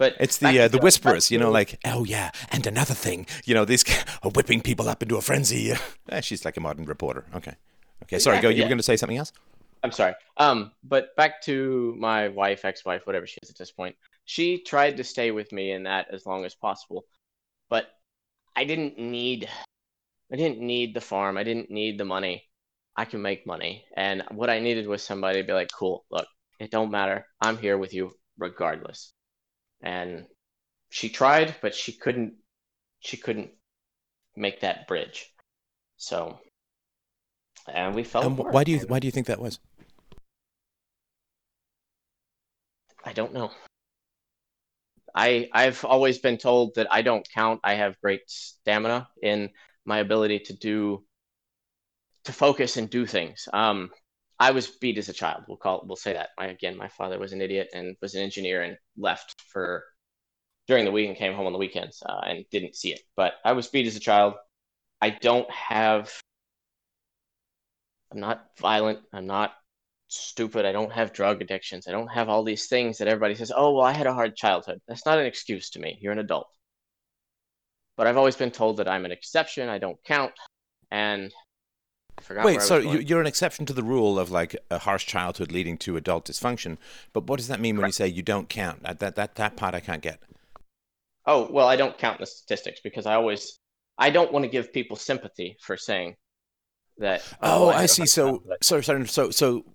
but 0.02 0.16
It's 0.20 0.38
the 0.40 0.62
uh, 0.62 0.68
the 0.68 0.80
Back 0.80 1.30
you 1.30 1.38
know, 1.38 1.52
like 1.52 1.80
oh 1.86 2.04
yeah, 2.06 2.32
and 2.50 2.66
another 2.66 2.96
thing, 2.96 3.28
you 3.46 3.54
know, 3.54 3.66
these 3.66 3.84
are 4.24 4.32
whipping 4.32 4.60
people 4.60 4.90
up 4.90 5.04
into 5.04 5.16
a 5.16 5.22
frenzy. 5.22 5.74
Eh, 6.10 6.22
she's 6.22 6.44
like 6.44 6.58
a 6.58 6.60
modern 6.60 6.86
reporter. 6.86 7.24
Okay, 7.36 7.56
okay, 8.04 8.18
sorry, 8.18 8.42
go. 8.42 8.50
You 8.50 8.56
yeah. 8.56 8.64
were 8.64 8.70
going 8.70 8.80
to 8.80 8.90
say 8.92 8.98
something 8.98 9.20
else? 9.20 9.32
I'm 9.84 9.92
sorry. 9.92 10.16
Um, 10.38 10.72
but 10.84 11.16
back 11.16 11.44
to 11.44 11.96
my 12.00 12.30
wife, 12.30 12.66
ex-wife, 12.66 13.06
whatever 13.06 13.28
she 13.28 13.38
is 13.44 13.52
at 13.52 13.58
this 13.60 13.72
point. 13.72 13.96
She 14.26 14.64
tried 14.64 14.98
to 14.98 15.04
stay 15.04 15.30
with 15.30 15.52
me 15.52 15.72
in 15.72 15.84
that 15.84 16.08
as 16.12 16.26
long 16.26 16.46
as 16.46 16.56
possible, 16.56 17.06
but 17.70 17.86
I 18.56 18.64
didn't 18.64 18.98
need, 18.98 19.48
I 20.34 20.36
didn't 20.36 20.60
need 20.60 20.96
the 20.96 21.08
farm. 21.12 21.38
I 21.38 21.44
didn't 21.44 21.70
need 21.70 22.00
the 22.00 22.06
money. 22.06 22.44
I 22.98 23.06
can 23.06 23.22
make 23.22 23.46
money, 23.46 23.86
and 23.96 24.24
what 24.32 24.50
I 24.50 24.60
needed 24.60 24.88
was 24.88 25.04
somebody 25.04 25.42
to 25.42 25.48
be 25.48 25.54
like, 25.54 25.72
"Cool, 25.72 26.04
look, 26.10 26.28
it 26.60 26.72
don't 26.72 26.92
matter. 26.92 27.28
I'm 27.40 27.58
here 27.58 27.78
with 27.78 27.94
you 27.94 28.12
regardless." 28.40 29.14
And 29.82 30.26
she 30.90 31.10
tried, 31.10 31.56
but 31.62 31.74
she 31.74 31.94
couldn't. 31.94 32.34
She 33.00 33.18
couldn't 33.18 33.52
make 34.36 34.62
that 34.62 34.88
bridge. 34.88 35.34
So, 35.98 36.40
and 37.72 37.96
we 37.96 38.04
felt. 38.04 38.26
Wh- 38.26 38.54
why 38.54 38.64
do 38.64 38.72
you 38.72 38.80
why 38.80 39.00
do 39.00 39.08
you 39.08 39.12
think 39.12 39.28
that 39.28 39.40
was? 39.40 39.60
I 43.04 43.14
don't 43.14 43.34
know. 43.34 43.52
I 45.16 45.50
I've 45.52 45.84
always 45.84 46.20
been 46.20 46.38
told 46.38 46.76
that 46.76 46.88
I 46.92 47.02
don't 47.02 47.28
count. 47.34 47.60
I 47.64 47.76
have 47.76 48.00
great 48.02 48.22
stamina 48.28 49.08
in 49.22 49.50
my 49.86 50.00
ability 50.00 50.40
to 50.40 50.54
do 50.54 51.04
to 52.26 52.34
focus 52.34 52.78
and 52.78 52.90
do 52.90 53.06
things. 53.06 53.48
Um, 53.52 53.90
I 54.42 54.50
was 54.50 54.66
beat 54.66 54.98
as 54.98 55.08
a 55.08 55.14
child. 55.14 55.44
We'll 55.48 55.58
call 55.58 55.84
we'll 55.86 55.96
say 55.96 56.14
that. 56.14 56.30
My, 56.36 56.48
again, 56.48 56.76
my 56.76 56.88
father 56.88 57.20
was 57.20 57.32
an 57.32 57.42
idiot 57.42 57.70
and 57.76 57.96
was 58.02 58.16
an 58.16 58.24
engineer 58.24 58.64
and 58.64 58.76
left 58.98 59.40
for 59.54 59.84
during 60.68 60.84
the 60.84 60.92
week 60.92 61.08
and 61.08 61.16
came 61.16 61.36
home 61.36 61.46
on 61.46 61.54
the 61.54 61.60
weekends 61.60 62.02
uh, 62.04 62.22
and 62.26 62.44
didn't 62.50 62.76
see 62.76 62.92
it. 62.92 63.02
But 63.16 63.34
I 63.46 63.52
was 63.52 63.68
beat 63.68 63.86
as 63.86 63.96
a 63.96 64.00
child. 64.00 64.34
I 65.00 65.12
don't 65.12 65.50
have. 65.52 66.12
I'm 68.12 68.20
not 68.20 68.44
violent. 68.60 69.02
I'm 69.14 69.28
not 69.28 69.52
stupid. 70.08 70.66
I 70.66 70.72
don't 70.72 70.92
have 70.92 71.14
drug 71.14 71.44
addictions. 71.44 71.88
I 71.88 71.92
don't 71.92 72.12
have 72.12 72.28
all 72.28 72.44
these 72.44 72.68
things 72.68 72.98
that 72.98 73.08
everybody 73.08 73.36
says, 73.36 73.52
oh, 73.56 73.76
well, 73.76 73.86
I 73.86 73.92
had 73.92 74.08
a 74.08 74.14
hard 74.14 74.36
childhood. 74.36 74.82
That's 74.88 75.06
not 75.06 75.20
an 75.20 75.28
excuse 75.28 75.70
to 75.72 75.80
me. 75.80 76.00
You're 76.02 76.14
an 76.14 76.20
adult. 76.20 76.48
But 77.96 78.08
I've 78.08 78.18
always 78.18 78.38
been 78.38 78.50
told 78.50 78.78
that 78.78 78.90
I'm 78.90 79.06
an 79.06 79.12
exception. 79.12 79.70
I 79.70 79.78
don't 79.78 80.04
count. 80.04 80.34
And 80.90 81.32
I 81.32 81.51
forgot 82.22 82.46
Wait, 82.46 82.62
so 82.62 82.82
going. 82.82 83.06
you're 83.06 83.22
an 83.22 83.28
exception 83.28 83.66
to 83.66 83.74
the 83.74 83.84
rule 83.84 84.20
of 84.20 84.32
like 84.32 84.56
a 84.70 84.80
harsh 84.80 85.06
childhood 85.06 85.52
leading 85.52 85.78
to 85.80 85.98
adult 85.98 86.26
dysfunction. 86.26 86.78
But 87.14 87.28
what 87.28 87.38
does 87.38 87.48
that 87.48 87.60
mean 87.60 87.78
when 87.78 87.88
you 87.88 87.92
say 87.92 88.08
you 88.08 88.22
don't 88.22 88.50
count? 88.50 88.84
That 88.84 89.16
that 89.16 89.36
that, 89.36 89.56
part 89.56 89.76
I 89.76 89.80
can't 89.80 90.02
get. 90.02 90.20
Oh, 91.26 91.48
well, 91.52 91.68
I 91.68 91.76
don't 91.76 91.98
count 91.98 92.20
the 92.20 92.26
statistics 92.26 92.80
because 92.84 93.06
I 93.06 93.14
always, 93.14 93.60
I 93.98 94.10
don't 94.10 94.34
want 94.34 94.44
to 94.44 94.50
give 94.50 94.74
people 94.74 94.98
sympathy 94.98 95.58
for 95.62 95.78
saying 95.78 96.16
that. 96.98 97.22
Oh, 97.42 97.66
oh 97.66 97.70
I 97.70 97.82
I 97.82 97.84
a 97.84 97.88
see. 97.88 98.06
So 98.06 98.40
childhood. 98.40 98.58
so 98.62 98.82
so 99.06 99.30
so 99.32 99.66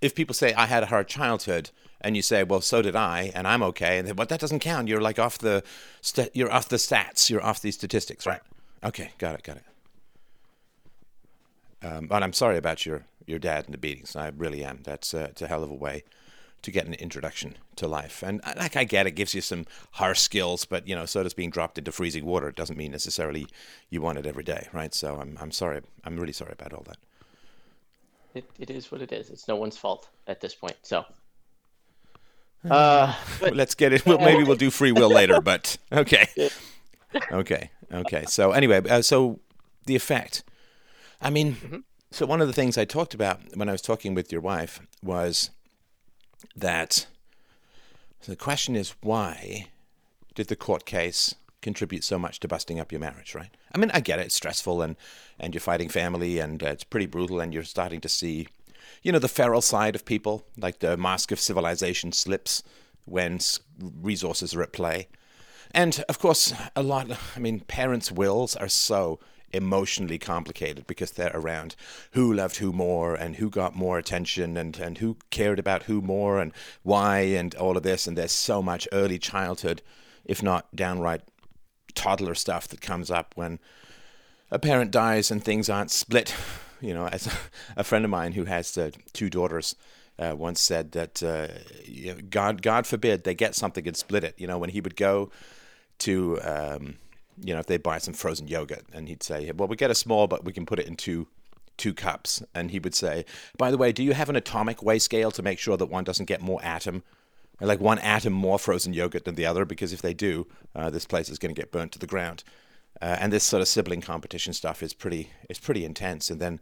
if 0.00 0.14
people 0.14 0.34
say 0.34 0.52
I 0.54 0.66
had 0.66 0.82
a 0.82 0.86
hard 0.86 1.08
childhood 1.08 1.70
and 2.00 2.16
you 2.16 2.22
say, 2.22 2.44
well, 2.44 2.60
so 2.60 2.82
did 2.82 2.94
I, 2.94 3.32
and 3.34 3.46
I'm 3.46 3.62
okay, 3.64 3.98
and 3.98 4.06
then, 4.06 4.14
but 4.14 4.28
that 4.28 4.40
doesn't 4.40 4.60
count. 4.60 4.88
You're 4.88 5.00
like 5.00 5.18
off 5.18 5.38
the 5.38 5.62
sta 6.00 6.26
you're 6.32 6.50
off 6.50 6.68
the 6.68 6.76
stats. 6.76 7.30
You're 7.30 7.42
off 7.42 7.60
these 7.60 7.74
statistics, 7.74 8.26
right? 8.26 8.40
Okay, 8.84 9.10
got 9.18 9.34
it, 9.34 9.42
got 9.42 9.56
it. 9.56 9.64
Um, 11.82 12.06
but 12.06 12.22
I'm 12.22 12.32
sorry 12.32 12.56
about 12.56 12.84
your 12.86 13.04
your 13.26 13.38
dad 13.38 13.66
and 13.66 13.74
the 13.74 13.78
beatings. 13.78 14.16
I 14.16 14.28
really 14.36 14.64
am. 14.64 14.80
That's 14.84 15.14
uh, 15.14 15.28
it's 15.30 15.42
a 15.42 15.48
hell 15.48 15.62
of 15.62 15.70
a 15.70 15.74
way 15.74 16.02
to 16.62 16.70
get 16.72 16.86
an 16.86 16.94
introduction 16.94 17.54
to 17.76 17.86
life. 17.86 18.22
And 18.22 18.40
uh, 18.42 18.54
like 18.56 18.76
I 18.76 18.84
get 18.84 19.06
it, 19.06 19.12
gives 19.12 19.32
you 19.34 19.40
some 19.40 19.64
harsh 19.92 20.18
skills, 20.20 20.64
but 20.64 20.88
you 20.88 20.96
know, 20.96 21.06
soda's 21.06 21.34
being 21.34 21.50
dropped 21.50 21.78
into 21.78 21.92
freezing 21.92 22.24
water. 22.24 22.48
It 22.48 22.56
doesn't 22.56 22.76
mean 22.76 22.90
necessarily 22.90 23.46
you 23.90 24.00
want 24.00 24.18
it 24.18 24.26
every 24.26 24.42
day, 24.42 24.66
right? 24.72 24.92
So 24.94 25.16
I'm 25.20 25.38
I'm 25.40 25.52
sorry. 25.52 25.82
I'm 26.04 26.16
really 26.18 26.32
sorry 26.32 26.52
about 26.52 26.72
all 26.72 26.84
that. 26.88 26.96
it, 28.34 28.44
it 28.58 28.70
is 28.70 28.90
what 28.90 29.02
it 29.02 29.12
is. 29.12 29.30
It's 29.30 29.46
no 29.48 29.56
one's 29.56 29.76
fault 29.76 30.08
at 30.26 30.40
this 30.40 30.54
point. 30.54 30.76
So, 30.82 31.04
uh, 32.70 33.14
but 33.40 33.54
Let's 33.54 33.74
get 33.74 33.92
it. 33.92 34.04
Well, 34.04 34.18
maybe 34.18 34.42
we'll 34.42 34.56
do 34.56 34.70
free 34.70 34.92
will 34.92 35.10
later, 35.10 35.40
but 35.40 35.76
okay, 35.92 36.26
okay, 37.32 37.70
okay. 37.92 38.24
So 38.26 38.52
anyway, 38.52 38.82
uh, 38.88 39.02
so 39.02 39.38
the 39.86 39.94
effect. 39.96 40.42
I 41.20 41.30
mean, 41.30 41.84
so 42.10 42.26
one 42.26 42.40
of 42.40 42.46
the 42.46 42.52
things 42.52 42.78
I 42.78 42.84
talked 42.84 43.14
about 43.14 43.40
when 43.54 43.68
I 43.68 43.72
was 43.72 43.82
talking 43.82 44.14
with 44.14 44.30
your 44.32 44.40
wife 44.40 44.80
was 45.02 45.50
that 46.56 47.06
the 48.26 48.36
question 48.36 48.76
is 48.76 48.94
why 49.00 49.66
did 50.34 50.48
the 50.48 50.56
court 50.56 50.84
case 50.84 51.34
contribute 51.60 52.04
so 52.04 52.18
much 52.18 52.40
to 52.40 52.48
busting 52.48 52.78
up 52.78 52.92
your 52.92 53.00
marriage, 53.00 53.34
right? 53.34 53.50
I 53.74 53.78
mean, 53.78 53.90
I 53.92 54.00
get 54.00 54.18
it; 54.18 54.26
it's 54.26 54.34
stressful, 54.34 54.80
and 54.82 54.96
and 55.38 55.54
you're 55.54 55.60
fighting 55.60 55.88
family, 55.88 56.38
and 56.38 56.62
uh, 56.62 56.68
it's 56.68 56.84
pretty 56.84 57.06
brutal, 57.06 57.40
and 57.40 57.52
you're 57.52 57.64
starting 57.64 58.00
to 58.02 58.08
see, 58.08 58.46
you 59.02 59.12
know, 59.12 59.18
the 59.18 59.28
feral 59.28 59.60
side 59.60 59.94
of 59.94 60.04
people, 60.04 60.44
like 60.56 60.78
the 60.78 60.96
mask 60.96 61.32
of 61.32 61.40
civilization 61.40 62.12
slips 62.12 62.62
when 63.04 63.40
resources 64.00 64.54
are 64.54 64.62
at 64.62 64.72
play, 64.72 65.08
and 65.72 66.04
of 66.08 66.18
course, 66.18 66.54
a 66.76 66.82
lot. 66.82 67.10
I 67.34 67.40
mean, 67.40 67.60
parents' 67.60 68.12
wills 68.12 68.54
are 68.56 68.68
so 68.68 69.18
emotionally 69.52 70.18
complicated 70.18 70.86
because 70.86 71.12
they're 71.12 71.30
around 71.34 71.74
who 72.12 72.32
loved 72.32 72.56
who 72.56 72.72
more 72.72 73.14
and 73.14 73.36
who 73.36 73.48
got 73.48 73.74
more 73.74 73.98
attention 73.98 74.56
and, 74.56 74.78
and 74.78 74.98
who 74.98 75.16
cared 75.30 75.58
about 75.58 75.84
who 75.84 76.00
more 76.00 76.40
and 76.40 76.52
why 76.82 77.20
and 77.20 77.54
all 77.54 77.76
of 77.76 77.82
this. 77.82 78.06
And 78.06 78.16
there's 78.16 78.32
so 78.32 78.62
much 78.62 78.88
early 78.92 79.18
childhood, 79.18 79.82
if 80.24 80.42
not 80.42 80.74
downright 80.74 81.22
toddler 81.94 82.34
stuff 82.34 82.68
that 82.68 82.80
comes 82.80 83.10
up 83.10 83.32
when 83.36 83.58
a 84.50 84.58
parent 84.58 84.90
dies 84.90 85.30
and 85.30 85.42
things 85.42 85.68
aren't 85.68 85.90
split. 85.90 86.34
You 86.80 86.94
know, 86.94 87.08
as 87.08 87.28
a, 87.76 87.82
friend 87.82 88.04
of 88.04 88.10
mine 88.12 88.34
who 88.34 88.44
has 88.44 88.78
uh, 88.78 88.92
two 89.12 89.28
daughters 89.28 89.74
uh, 90.16 90.36
once 90.38 90.60
said 90.60 90.92
that 90.92 91.20
uh, 91.24 91.48
God, 92.30 92.62
God 92.62 92.86
forbid 92.86 93.24
they 93.24 93.34
get 93.34 93.56
something 93.56 93.84
and 93.84 93.96
split 93.96 94.22
it. 94.22 94.36
You 94.38 94.46
know, 94.46 94.58
when 94.58 94.70
he 94.70 94.80
would 94.80 94.94
go 94.94 95.32
to, 95.98 96.40
um, 96.42 96.98
you 97.42 97.54
know, 97.54 97.60
if 97.60 97.66
they 97.66 97.76
buy 97.76 97.98
some 97.98 98.14
frozen 98.14 98.48
yogurt, 98.48 98.84
and 98.92 99.08
he'd 99.08 99.22
say, 99.22 99.50
"Well, 99.54 99.68
we 99.68 99.76
get 99.76 99.90
a 99.90 99.94
small, 99.94 100.26
but 100.26 100.44
we 100.44 100.52
can 100.52 100.66
put 100.66 100.78
it 100.78 100.86
in 100.86 100.96
two 100.96 101.28
two 101.76 101.94
cups." 101.94 102.42
And 102.54 102.70
he 102.70 102.78
would 102.78 102.94
say, 102.94 103.24
"By 103.56 103.70
the 103.70 103.78
way, 103.78 103.92
do 103.92 104.02
you 104.02 104.14
have 104.14 104.28
an 104.28 104.36
atomic 104.36 104.82
weigh 104.82 104.98
scale 104.98 105.30
to 105.32 105.42
make 105.42 105.58
sure 105.58 105.76
that 105.76 105.86
one 105.86 106.04
doesn't 106.04 106.26
get 106.26 106.40
more 106.40 106.60
atom?" 106.62 107.02
Like 107.60 107.80
one 107.80 107.98
atom 107.98 108.32
more 108.32 108.58
frozen 108.58 108.92
yogurt 108.92 109.24
than 109.24 109.34
the 109.34 109.46
other, 109.46 109.64
because 109.64 109.92
if 109.92 110.00
they 110.00 110.14
do, 110.14 110.46
uh, 110.76 110.90
this 110.90 111.06
place 111.06 111.28
is 111.28 111.38
going 111.38 111.52
to 111.52 111.60
get 111.60 111.72
burnt 111.72 111.90
to 111.92 111.98
the 111.98 112.06
ground. 112.06 112.44
Uh, 113.00 113.16
and 113.18 113.32
this 113.32 113.44
sort 113.44 113.60
of 113.60 113.68
sibling 113.68 114.00
competition 114.00 114.52
stuff 114.52 114.82
is 114.82 114.94
pretty 114.94 115.30
is 115.48 115.58
pretty 115.58 115.84
intense. 115.84 116.30
And 116.30 116.40
then 116.40 116.60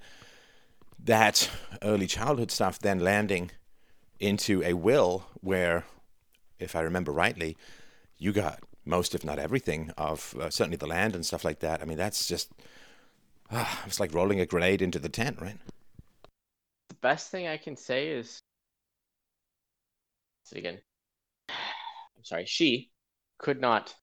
that 1.02 1.50
early 1.82 2.06
childhood 2.06 2.50
stuff 2.50 2.78
then 2.78 3.00
landing 3.00 3.50
into 4.20 4.62
a 4.62 4.72
will 4.74 5.26
where, 5.40 5.84
if 6.58 6.74
I 6.74 6.80
remember 6.80 7.12
rightly, 7.12 7.56
you 8.18 8.32
got 8.32 8.60
most, 8.86 9.14
if 9.14 9.24
not 9.24 9.38
everything, 9.38 9.92
of 9.96 10.34
uh, 10.40 10.50
certainly 10.50 10.76
the 10.76 10.86
land 10.86 11.14
and 11.14 11.26
stuff 11.26 11.44
like 11.44 11.60
that. 11.60 11.82
I 11.82 11.84
mean, 11.84 11.98
that's 11.98 12.26
just 12.26 12.50
uh, 13.50 13.66
it's 13.86 14.00
like 14.00 14.14
rolling 14.14 14.40
a 14.40 14.46
grenade 14.46 14.82
into 14.82 14.98
the 14.98 15.08
tent, 15.08 15.38
right? 15.40 15.58
The 16.88 16.94
best 16.96 17.30
thing 17.30 17.46
I 17.46 17.56
can 17.56 17.76
say 17.76 18.08
is, 18.08 18.40
again, 20.54 20.78
I'm 21.48 22.24
sorry, 22.24 22.46
she 22.46 22.90
could 23.38 23.60
not. 23.60 23.94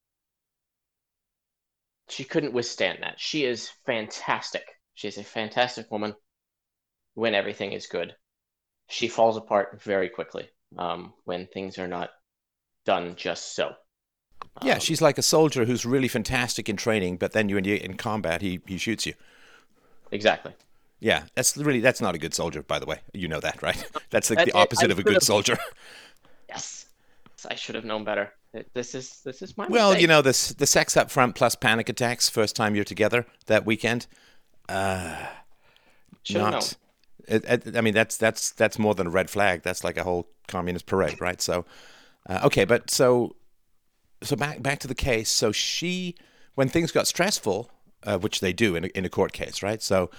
She 2.09 2.23
couldn't 2.23 2.53
withstand 2.53 2.99
that. 3.01 3.19
She 3.19 3.45
is 3.45 3.71
fantastic. 3.85 4.65
She 4.93 5.07
is 5.07 5.17
a 5.17 5.23
fantastic 5.23 5.89
woman 5.89 6.13
when 7.15 7.33
everything 7.33 7.71
is 7.71 7.87
good. 7.87 8.13
She 8.89 9.07
falls 9.07 9.37
apart 9.37 9.81
very 9.81 10.09
quickly 10.09 10.49
um, 10.77 11.13
when 11.23 11.47
things 11.47 11.79
are 11.79 11.87
not 11.87 12.09
done 12.85 13.15
just 13.15 13.55
so. 13.55 13.71
Yeah, 14.61 14.75
um, 14.75 14.79
she's 14.79 15.01
like 15.01 15.17
a 15.17 15.21
soldier 15.21 15.65
who's 15.65 15.85
really 15.85 16.07
fantastic 16.07 16.69
in 16.69 16.77
training, 16.77 17.17
but 17.17 17.31
then 17.31 17.49
you're 17.49 17.59
in, 17.59 17.65
in 17.65 17.95
combat, 17.95 18.41
he, 18.41 18.61
he 18.67 18.77
shoots 18.77 19.05
you. 19.05 19.13
Exactly. 20.11 20.53
Yeah, 20.99 21.23
that's 21.35 21.57
really 21.57 21.81
that's 21.81 21.99
not 21.99 22.15
a 22.15 22.17
good 22.17 22.33
soldier, 22.33 22.63
by 22.63 22.79
the 22.79 22.85
way. 22.85 22.99
You 23.13 23.27
know 23.27 23.41
that, 23.41 23.61
right? 23.61 23.83
That's 24.09 24.29
like 24.29 24.45
the 24.45 24.53
opposite 24.53 24.89
of 24.89 24.99
a 24.99 25.03
good 25.03 25.21
soldier. 25.21 25.57
Yes, 26.47 26.85
I 27.49 27.55
should 27.55 27.73
have 27.73 27.83
known 27.83 28.03
better. 28.03 28.31
This 28.73 28.93
is 28.93 29.21
this 29.21 29.41
is 29.41 29.57
my. 29.57 29.67
Well, 29.67 29.89
mistake. 29.89 30.01
you 30.01 30.07
know 30.07 30.21
this 30.21 30.49
the 30.49 30.67
sex 30.67 30.95
up 30.95 31.09
front 31.09 31.33
plus 31.35 31.55
panic 31.55 31.89
attacks 31.89 32.29
first 32.29 32.55
time 32.55 32.75
you're 32.75 32.83
together 32.83 33.25
that 33.47 33.65
weekend. 33.65 34.05
Uh, 34.69 35.25
should 36.21 36.37
not. 36.37 36.77
It, 37.27 37.43
it, 37.45 37.75
I 37.75 37.81
mean, 37.81 37.93
that's 37.95 38.17
that's 38.17 38.51
that's 38.51 38.77
more 38.77 38.93
than 38.93 39.07
a 39.07 39.09
red 39.09 39.29
flag. 39.29 39.63
That's 39.63 39.83
like 39.83 39.97
a 39.97 40.03
whole 40.03 40.27
communist 40.47 40.85
parade, 40.85 41.19
right? 41.19 41.41
So, 41.41 41.65
uh, 42.29 42.41
okay, 42.43 42.65
but 42.65 42.91
so 42.91 43.35
so 44.23 44.35
back 44.35 44.61
back 44.61 44.79
to 44.79 44.87
the 44.87 44.95
case. 44.95 45.29
So 45.29 45.51
she, 45.51 46.15
when 46.55 46.69
things 46.69 46.91
got 46.91 47.07
stressful, 47.07 47.69
uh, 48.03 48.17
which 48.17 48.39
they 48.39 48.53
do 48.53 48.75
in 48.75 48.85
a, 48.85 48.87
in 48.87 49.05
a 49.05 49.09
court 49.09 49.33
case, 49.33 49.63
right? 49.63 49.81
So 49.81 50.09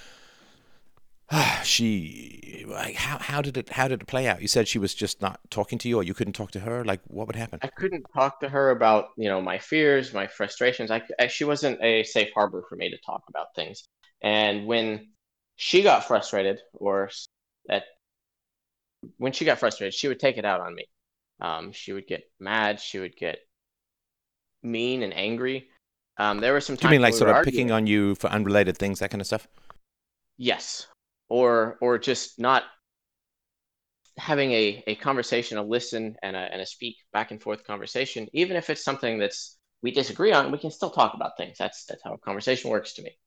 uh, 1.30 1.62
she, 1.62 2.64
like, 2.68 2.94
how 2.94 3.18
how 3.18 3.42
did 3.42 3.56
it 3.56 3.70
how 3.70 3.88
did 3.88 4.02
it 4.02 4.06
play 4.06 4.26
out? 4.26 4.42
You 4.42 4.48
said 4.48 4.68
she 4.68 4.78
was 4.78 4.94
just 4.94 5.20
not 5.20 5.40
talking 5.50 5.78
to 5.78 5.88
you, 5.88 5.98
or 5.98 6.02
you 6.02 6.14
couldn't 6.14 6.34
talk 6.34 6.50
to 6.52 6.60
her. 6.60 6.84
Like, 6.84 7.00
what 7.06 7.26
would 7.26 7.36
happen? 7.36 7.58
I 7.62 7.68
couldn't 7.68 8.06
talk 8.14 8.40
to 8.40 8.48
her 8.48 8.70
about 8.70 9.08
you 9.16 9.28
know 9.28 9.40
my 9.40 9.58
fears, 9.58 10.12
my 10.12 10.26
frustrations. 10.26 10.90
I, 10.90 11.02
I 11.18 11.26
she 11.28 11.44
wasn't 11.44 11.82
a 11.82 12.04
safe 12.04 12.30
harbor 12.34 12.64
for 12.68 12.76
me 12.76 12.90
to 12.90 12.98
talk 13.04 13.22
about 13.28 13.48
things. 13.54 13.88
And 14.22 14.66
when 14.66 15.08
she 15.56 15.82
got 15.82 16.04
frustrated, 16.04 16.60
or 16.74 17.10
that 17.66 17.84
when 19.18 19.32
she 19.32 19.44
got 19.44 19.58
frustrated, 19.58 19.94
she 19.94 20.08
would 20.08 20.20
take 20.20 20.38
it 20.38 20.44
out 20.44 20.60
on 20.60 20.74
me. 20.74 20.86
Um, 21.40 21.72
she 21.72 21.92
would 21.92 22.06
get 22.06 22.22
mad. 22.40 22.80
She 22.80 22.98
would 22.98 23.16
get 23.16 23.38
mean 24.64 25.02
and 25.02 25.14
angry. 25.14 25.68
Um, 26.16 26.38
there 26.38 26.52
were 26.52 26.60
some 26.60 26.76
times. 26.76 26.82
Do 26.82 26.86
you 26.88 26.90
mean 26.92 27.02
like 27.02 27.14
sort 27.14 27.30
of 27.30 27.36
arguing. 27.36 27.52
picking 27.52 27.70
on 27.70 27.86
you 27.86 28.14
for 28.14 28.28
unrelated 28.28 28.78
things, 28.78 29.00
that 29.00 29.10
kind 29.10 29.20
of 29.20 29.26
stuff? 29.26 29.46
Yes, 30.36 30.86
or 31.28 31.76
or 31.80 31.98
just 31.98 32.38
not 32.38 32.64
having 34.16 34.52
a, 34.52 34.84
a 34.86 34.94
conversation, 34.94 35.58
a 35.58 35.62
listen, 35.62 36.16
and 36.22 36.36
a 36.36 36.52
and 36.52 36.60
a 36.60 36.66
speak 36.66 36.96
back 37.12 37.30
and 37.30 37.42
forth 37.42 37.64
conversation, 37.64 38.28
even 38.32 38.56
if 38.56 38.70
it's 38.70 38.84
something 38.84 39.18
that's 39.18 39.58
we 39.82 39.90
disagree 39.90 40.32
on, 40.32 40.50
we 40.50 40.58
can 40.58 40.70
still 40.70 40.90
talk 40.90 41.14
about 41.14 41.36
things. 41.36 41.58
That's 41.58 41.84
that's 41.84 42.02
how 42.02 42.14
a 42.14 42.18
conversation 42.18 42.70
works 42.70 42.94
to 42.94 43.02
me. 43.02 43.18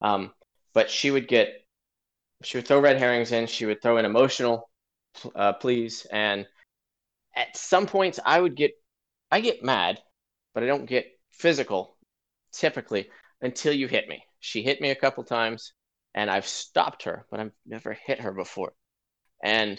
Um, 0.00 0.32
but 0.72 0.90
she 0.90 1.10
would 1.10 1.28
get, 1.28 1.64
she 2.42 2.58
would 2.58 2.66
throw 2.66 2.80
red 2.80 2.98
herrings 2.98 3.32
in. 3.32 3.46
She 3.46 3.66
would 3.66 3.82
throw 3.82 3.98
in 3.98 4.04
emotional 4.04 4.70
uh, 5.34 5.52
pleas, 5.54 6.06
and 6.10 6.46
at 7.34 7.56
some 7.56 7.86
points 7.86 8.18
I 8.24 8.40
would 8.40 8.56
get, 8.56 8.72
I 9.30 9.40
get 9.40 9.62
mad, 9.62 10.00
but 10.56 10.64
I 10.64 10.68
don't 10.68 10.86
get 10.86 11.12
physical 11.32 11.98
typically 12.50 13.10
until 13.42 13.74
you 13.74 13.88
hit 13.88 14.08
me. 14.08 14.24
She 14.40 14.62
hit 14.62 14.80
me 14.80 14.88
a 14.88 14.94
couple 14.94 15.22
times 15.22 15.74
and 16.14 16.30
I've 16.30 16.46
stopped 16.46 17.02
her, 17.02 17.26
but 17.30 17.40
I've 17.40 17.52
never 17.66 17.92
hit 17.92 18.22
her 18.22 18.32
before. 18.32 18.72
And 19.44 19.78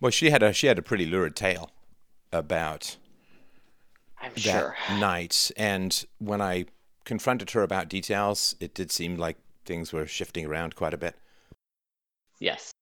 well, 0.00 0.10
she 0.10 0.30
had 0.30 0.42
a 0.42 0.54
she 0.54 0.68
had 0.68 0.78
a 0.78 0.82
pretty 0.82 1.04
lurid 1.04 1.36
tale 1.36 1.70
about 2.32 2.96
I'm 4.22 4.34
that 4.36 4.38
sure. 4.38 4.76
night, 4.88 5.50
and 5.54 6.02
when 6.18 6.40
I 6.40 6.64
confronted 7.04 7.50
her 7.50 7.62
about 7.62 7.90
details, 7.90 8.56
it 8.58 8.72
did 8.72 8.90
seem 8.90 9.18
like 9.18 9.36
things 9.66 9.92
were 9.92 10.06
shifting 10.06 10.46
around 10.46 10.76
quite 10.76 10.94
a 10.94 10.98
bit. 10.98 11.14
Yes, 12.40 12.72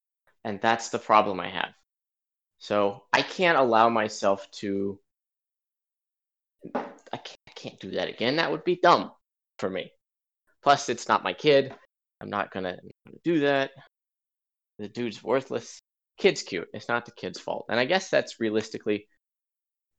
and 0.44 0.60
that's 0.60 0.90
the 0.90 0.98
problem 1.00 1.40
I 1.40 1.48
have. 1.50 1.74
So 2.58 3.04
I 3.12 3.22
can't 3.22 3.58
allow 3.58 3.88
myself 3.88 4.48
to. 4.62 5.00
I 7.12 7.16
can't, 7.18 7.38
I 7.48 7.52
can't 7.52 7.80
do 7.80 7.90
that 7.92 8.08
again. 8.08 8.36
That 8.36 8.50
would 8.50 8.64
be 8.64 8.78
dumb 8.82 9.12
for 9.58 9.70
me. 9.70 9.90
Plus, 10.62 10.88
it's 10.88 11.08
not 11.08 11.24
my 11.24 11.32
kid. 11.32 11.74
I'm 12.20 12.30
not 12.30 12.50
gonna 12.50 12.76
do 13.24 13.40
that. 13.40 13.70
The 14.78 14.88
dude's 14.88 15.22
worthless. 15.22 15.80
Kid's 16.18 16.42
cute. 16.42 16.68
It's 16.72 16.88
not 16.88 17.04
the 17.06 17.12
kid's 17.12 17.38
fault. 17.38 17.66
And 17.68 17.78
I 17.78 17.84
guess 17.84 18.10
that's 18.10 18.40
realistically 18.40 19.06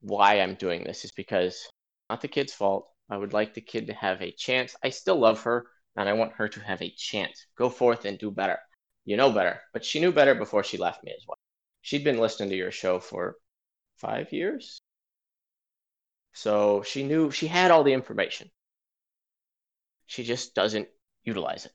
why 0.01 0.39
I'm 0.39 0.55
doing 0.55 0.83
this 0.83 1.05
is 1.05 1.11
because 1.11 1.67
not 2.09 2.21
the 2.21 2.27
kid's 2.27 2.53
fault. 2.53 2.89
I 3.09 3.17
would 3.17 3.33
like 3.33 3.53
the 3.53 3.61
kid 3.61 3.87
to 3.87 3.93
have 3.93 4.21
a 4.21 4.31
chance. 4.31 4.75
I 4.83 4.89
still 4.89 5.17
love 5.17 5.41
her 5.43 5.65
and 5.95 6.07
I 6.07 6.13
want 6.13 6.33
her 6.33 6.47
to 6.47 6.59
have 6.61 6.81
a 6.81 6.93
chance. 6.95 7.45
Go 7.57 7.69
forth 7.69 8.05
and 8.05 8.17
do 8.17 8.31
better. 8.31 8.59
You 9.05 9.17
know 9.17 9.31
better. 9.31 9.61
But 9.73 9.83
she 9.83 9.99
knew 9.99 10.11
better 10.11 10.35
before 10.35 10.63
she 10.63 10.77
left 10.77 11.03
me 11.03 11.11
as 11.11 11.25
well. 11.27 11.37
She'd 11.81 12.03
been 12.03 12.19
listening 12.19 12.49
to 12.49 12.55
your 12.55 12.71
show 12.71 12.99
for 12.99 13.35
five 13.97 14.31
years. 14.31 14.79
So 16.33 16.83
she 16.83 17.03
knew 17.03 17.31
she 17.31 17.47
had 17.47 17.71
all 17.71 17.83
the 17.83 17.93
information. 17.93 18.49
She 20.05 20.23
just 20.23 20.55
doesn't 20.55 20.87
utilize 21.23 21.65
it. 21.65 21.73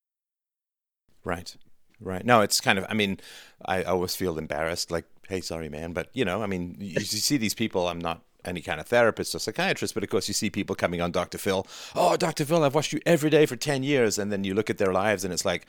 Right. 1.24 1.55
Right. 2.00 2.24
No, 2.24 2.40
it's 2.40 2.61
kind 2.61 2.78
of, 2.78 2.86
I 2.88 2.94
mean, 2.94 3.20
I 3.64 3.82
always 3.84 4.14
feel 4.16 4.38
embarrassed, 4.38 4.90
like, 4.90 5.07
hey, 5.28 5.40
sorry, 5.40 5.68
man. 5.68 5.92
But, 5.92 6.09
you 6.12 6.24
know, 6.24 6.42
I 6.42 6.46
mean, 6.46 6.76
you, 6.78 6.94
you 6.94 7.00
see 7.05 7.36
these 7.36 7.55
people, 7.55 7.88
I'm 7.88 8.00
not 8.00 8.22
any 8.44 8.61
kind 8.61 8.80
of 8.80 8.86
therapist 8.86 9.34
or 9.34 9.38
psychiatrist, 9.38 9.94
but 9.94 10.02
of 10.02 10.11
course 10.11 10.28
you 10.28 10.34
see 10.34 10.50
people 10.50 10.76
coming 10.76 11.00
on 11.00 11.12
Dr. 11.12 11.38
Phil. 11.38 11.66
Oh, 11.94 12.16
Dr. 12.16 12.44
Phil, 12.44 12.62
I've 12.62 12.74
watched 12.74 12.92
you 12.92 13.00
every 13.07 13.30
day 13.30 13.46
for 13.46 13.57
10 13.57 13.82
years. 13.82 14.18
And 14.18 14.30
then 14.30 14.44
you 14.44 14.55
look 14.55 14.68
at 14.68 14.78
their 14.78 14.92
lives 14.92 15.24
and 15.24 15.32
it's 15.32 15.44
like, 15.44 15.66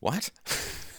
what? 0.00 0.30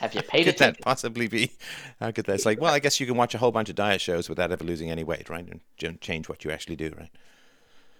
Have 0.00 0.14
you 0.14 0.22
paid 0.22 0.44
could 0.44 0.54
attention? 0.54 0.76
that 0.78 0.82
possibly 0.82 1.28
be? 1.28 1.52
How 2.00 2.10
could 2.10 2.24
that? 2.24 2.34
It's 2.34 2.46
like, 2.46 2.58
well, 2.58 2.72
I 2.72 2.78
guess 2.78 2.98
you 3.00 3.06
can 3.06 3.16
watch 3.16 3.34
a 3.34 3.38
whole 3.38 3.52
bunch 3.52 3.68
of 3.68 3.74
diet 3.74 4.00
shows 4.00 4.30
without 4.30 4.50
ever 4.50 4.64
losing 4.64 4.90
any 4.90 5.04
weight, 5.04 5.28
right? 5.28 5.46
And 5.46 6.00
change 6.00 6.26
what 6.26 6.42
you 6.42 6.50
actually 6.50 6.76
do, 6.76 6.94
right? 6.96 7.10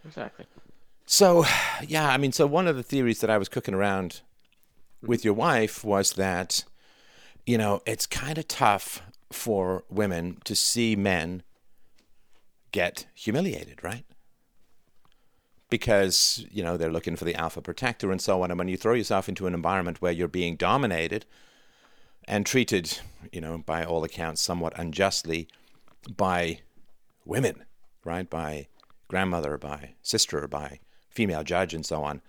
Exactly. 0.06 0.46
So, 1.04 1.44
yeah, 1.86 2.08
I 2.08 2.16
mean, 2.16 2.32
so 2.32 2.46
one 2.46 2.66
of 2.66 2.76
the 2.76 2.82
theories 2.82 3.20
that 3.20 3.28
I 3.28 3.36
was 3.36 3.50
cooking 3.50 3.74
around 3.74 4.22
with 5.02 5.26
your 5.26 5.34
wife 5.34 5.84
was 5.84 6.14
that, 6.14 6.64
you 7.44 7.58
know, 7.58 7.82
it's 7.84 8.06
kind 8.06 8.38
of 8.38 8.48
tough 8.48 9.02
for 9.30 9.84
women 9.90 10.38
to 10.44 10.56
see 10.56 10.96
men 10.96 11.42
get 12.72 13.06
humiliated, 13.14 13.84
right? 13.84 14.04
Because, 15.68 16.46
you 16.50 16.62
know, 16.62 16.78
they're 16.78 16.90
looking 16.90 17.16
for 17.16 17.26
the 17.26 17.34
alpha 17.34 17.60
protector 17.60 18.10
and 18.10 18.22
so 18.22 18.42
on. 18.42 18.50
And 18.50 18.58
when 18.58 18.68
you 18.68 18.78
throw 18.78 18.94
yourself 18.94 19.28
into 19.28 19.46
an 19.46 19.52
environment 19.52 20.00
where 20.00 20.12
you're 20.12 20.28
being 20.28 20.56
dominated 20.56 21.26
and 22.26 22.46
treated, 22.46 22.98
you 23.32 23.40
know, 23.40 23.58
by 23.58 23.84
all 23.84 24.04
accounts, 24.04 24.40
somewhat 24.40 24.78
unjustly 24.78 25.48
by 26.16 26.60
women, 27.24 27.64
right? 28.04 28.28
By 28.28 28.68
grandmother, 29.08 29.58
by 29.58 29.94
sister, 30.02 30.46
by 30.46 30.80
female 31.08 31.42
judge, 31.44 31.74
and 31.74 31.84
so 31.84 32.02
on. 32.02 32.22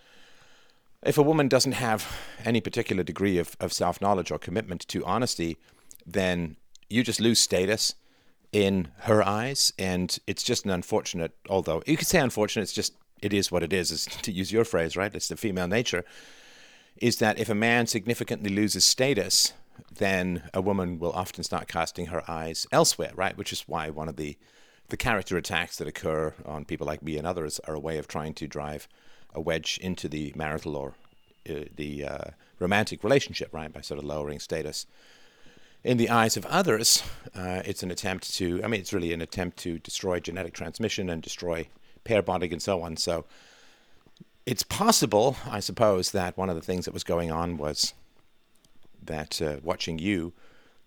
If 1.03 1.17
a 1.17 1.23
woman 1.23 1.47
doesn't 1.47 1.73
have 1.73 2.11
any 2.45 2.61
particular 2.61 3.03
degree 3.03 3.37
of, 3.37 3.55
of 3.59 3.73
self 3.73 4.01
knowledge 4.01 4.31
or 4.31 4.37
commitment 4.37 4.87
to 4.89 5.05
honesty, 5.05 5.57
then 6.05 6.57
you 6.89 7.03
just 7.03 7.19
lose 7.19 7.39
status 7.39 7.95
in 8.51 8.89
her 8.99 9.25
eyes. 9.25 9.73
And 9.79 10.17
it's 10.27 10.43
just 10.43 10.65
an 10.65 10.71
unfortunate, 10.71 11.35
although 11.49 11.81
you 11.85 11.97
could 11.97 12.07
say 12.07 12.19
unfortunate, 12.19 12.63
it's 12.63 12.73
just, 12.73 12.93
it 13.21 13.33
is 13.33 13.51
what 13.51 13.63
it 13.63 13.73
is, 13.73 13.91
is 13.91 14.05
to 14.05 14.31
use 14.31 14.51
your 14.51 14.65
phrase, 14.65 14.95
right? 14.95 15.13
It's 15.13 15.27
the 15.27 15.37
female 15.37 15.67
nature. 15.67 16.03
Is 16.97 17.17
that 17.17 17.39
if 17.39 17.49
a 17.49 17.55
man 17.55 17.87
significantly 17.87 18.51
loses 18.51 18.85
status, 18.85 19.53
then 19.93 20.43
a 20.53 20.61
woman 20.61 20.99
will 20.99 21.11
often 21.11 21.43
start 21.43 21.67
casting 21.67 22.07
her 22.07 22.29
eyes 22.29 22.67
elsewhere, 22.71 23.11
right? 23.15 23.37
Which 23.37 23.53
is 23.53 23.61
why 23.67 23.89
one 23.89 24.09
of 24.09 24.15
the 24.15 24.37
the 24.89 24.97
character 24.97 25.37
attacks 25.37 25.77
that 25.77 25.87
occur 25.87 26.33
on 26.45 26.65
people 26.65 26.85
like 26.85 27.01
me 27.01 27.17
and 27.17 27.25
others 27.25 27.59
are 27.59 27.73
a 27.73 27.79
way 27.79 27.97
of 27.97 28.09
trying 28.09 28.33
to 28.33 28.45
drive 28.45 28.89
a 29.33 29.39
wedge 29.39 29.79
into 29.81 30.09
the 30.09 30.33
marital 30.35 30.75
or 30.75 30.95
uh, 31.49 31.63
the 31.75 32.03
uh, 32.03 32.23
romantic 32.59 33.01
relationship, 33.01 33.53
right? 33.53 33.71
By 33.71 33.79
sort 33.79 33.99
of 33.99 34.05
lowering 34.05 34.39
status. 34.39 34.85
In 35.83 35.97
the 35.97 36.09
eyes 36.09 36.35
of 36.35 36.45
others, 36.45 37.03
uh, 37.33 37.61
it's 37.65 37.83
an 37.83 37.89
attempt 37.89 38.35
to, 38.35 38.61
I 38.63 38.67
mean, 38.67 38.81
it's 38.81 38.91
really 38.91 39.13
an 39.13 39.21
attempt 39.21 39.57
to 39.59 39.79
destroy 39.79 40.19
genetic 40.19 40.53
transmission 40.53 41.09
and 41.09 41.23
destroy 41.23 41.69
pair 42.03 42.21
bonding 42.21 42.51
and 42.51 42.61
so 42.61 42.81
on. 42.81 42.97
So 42.97 43.25
it's 44.45 44.63
possible, 44.63 45.37
I 45.49 45.59
suppose, 45.59 46.11
that 46.11 46.37
one 46.37 46.49
of 46.49 46.55
the 46.55 46.61
things 46.61 46.85
that 46.85 46.93
was 46.93 47.03
going 47.03 47.31
on 47.31 47.57
was 47.57 47.93
that 49.03 49.41
uh, 49.41 49.57
watching 49.61 49.99
you 49.99 50.33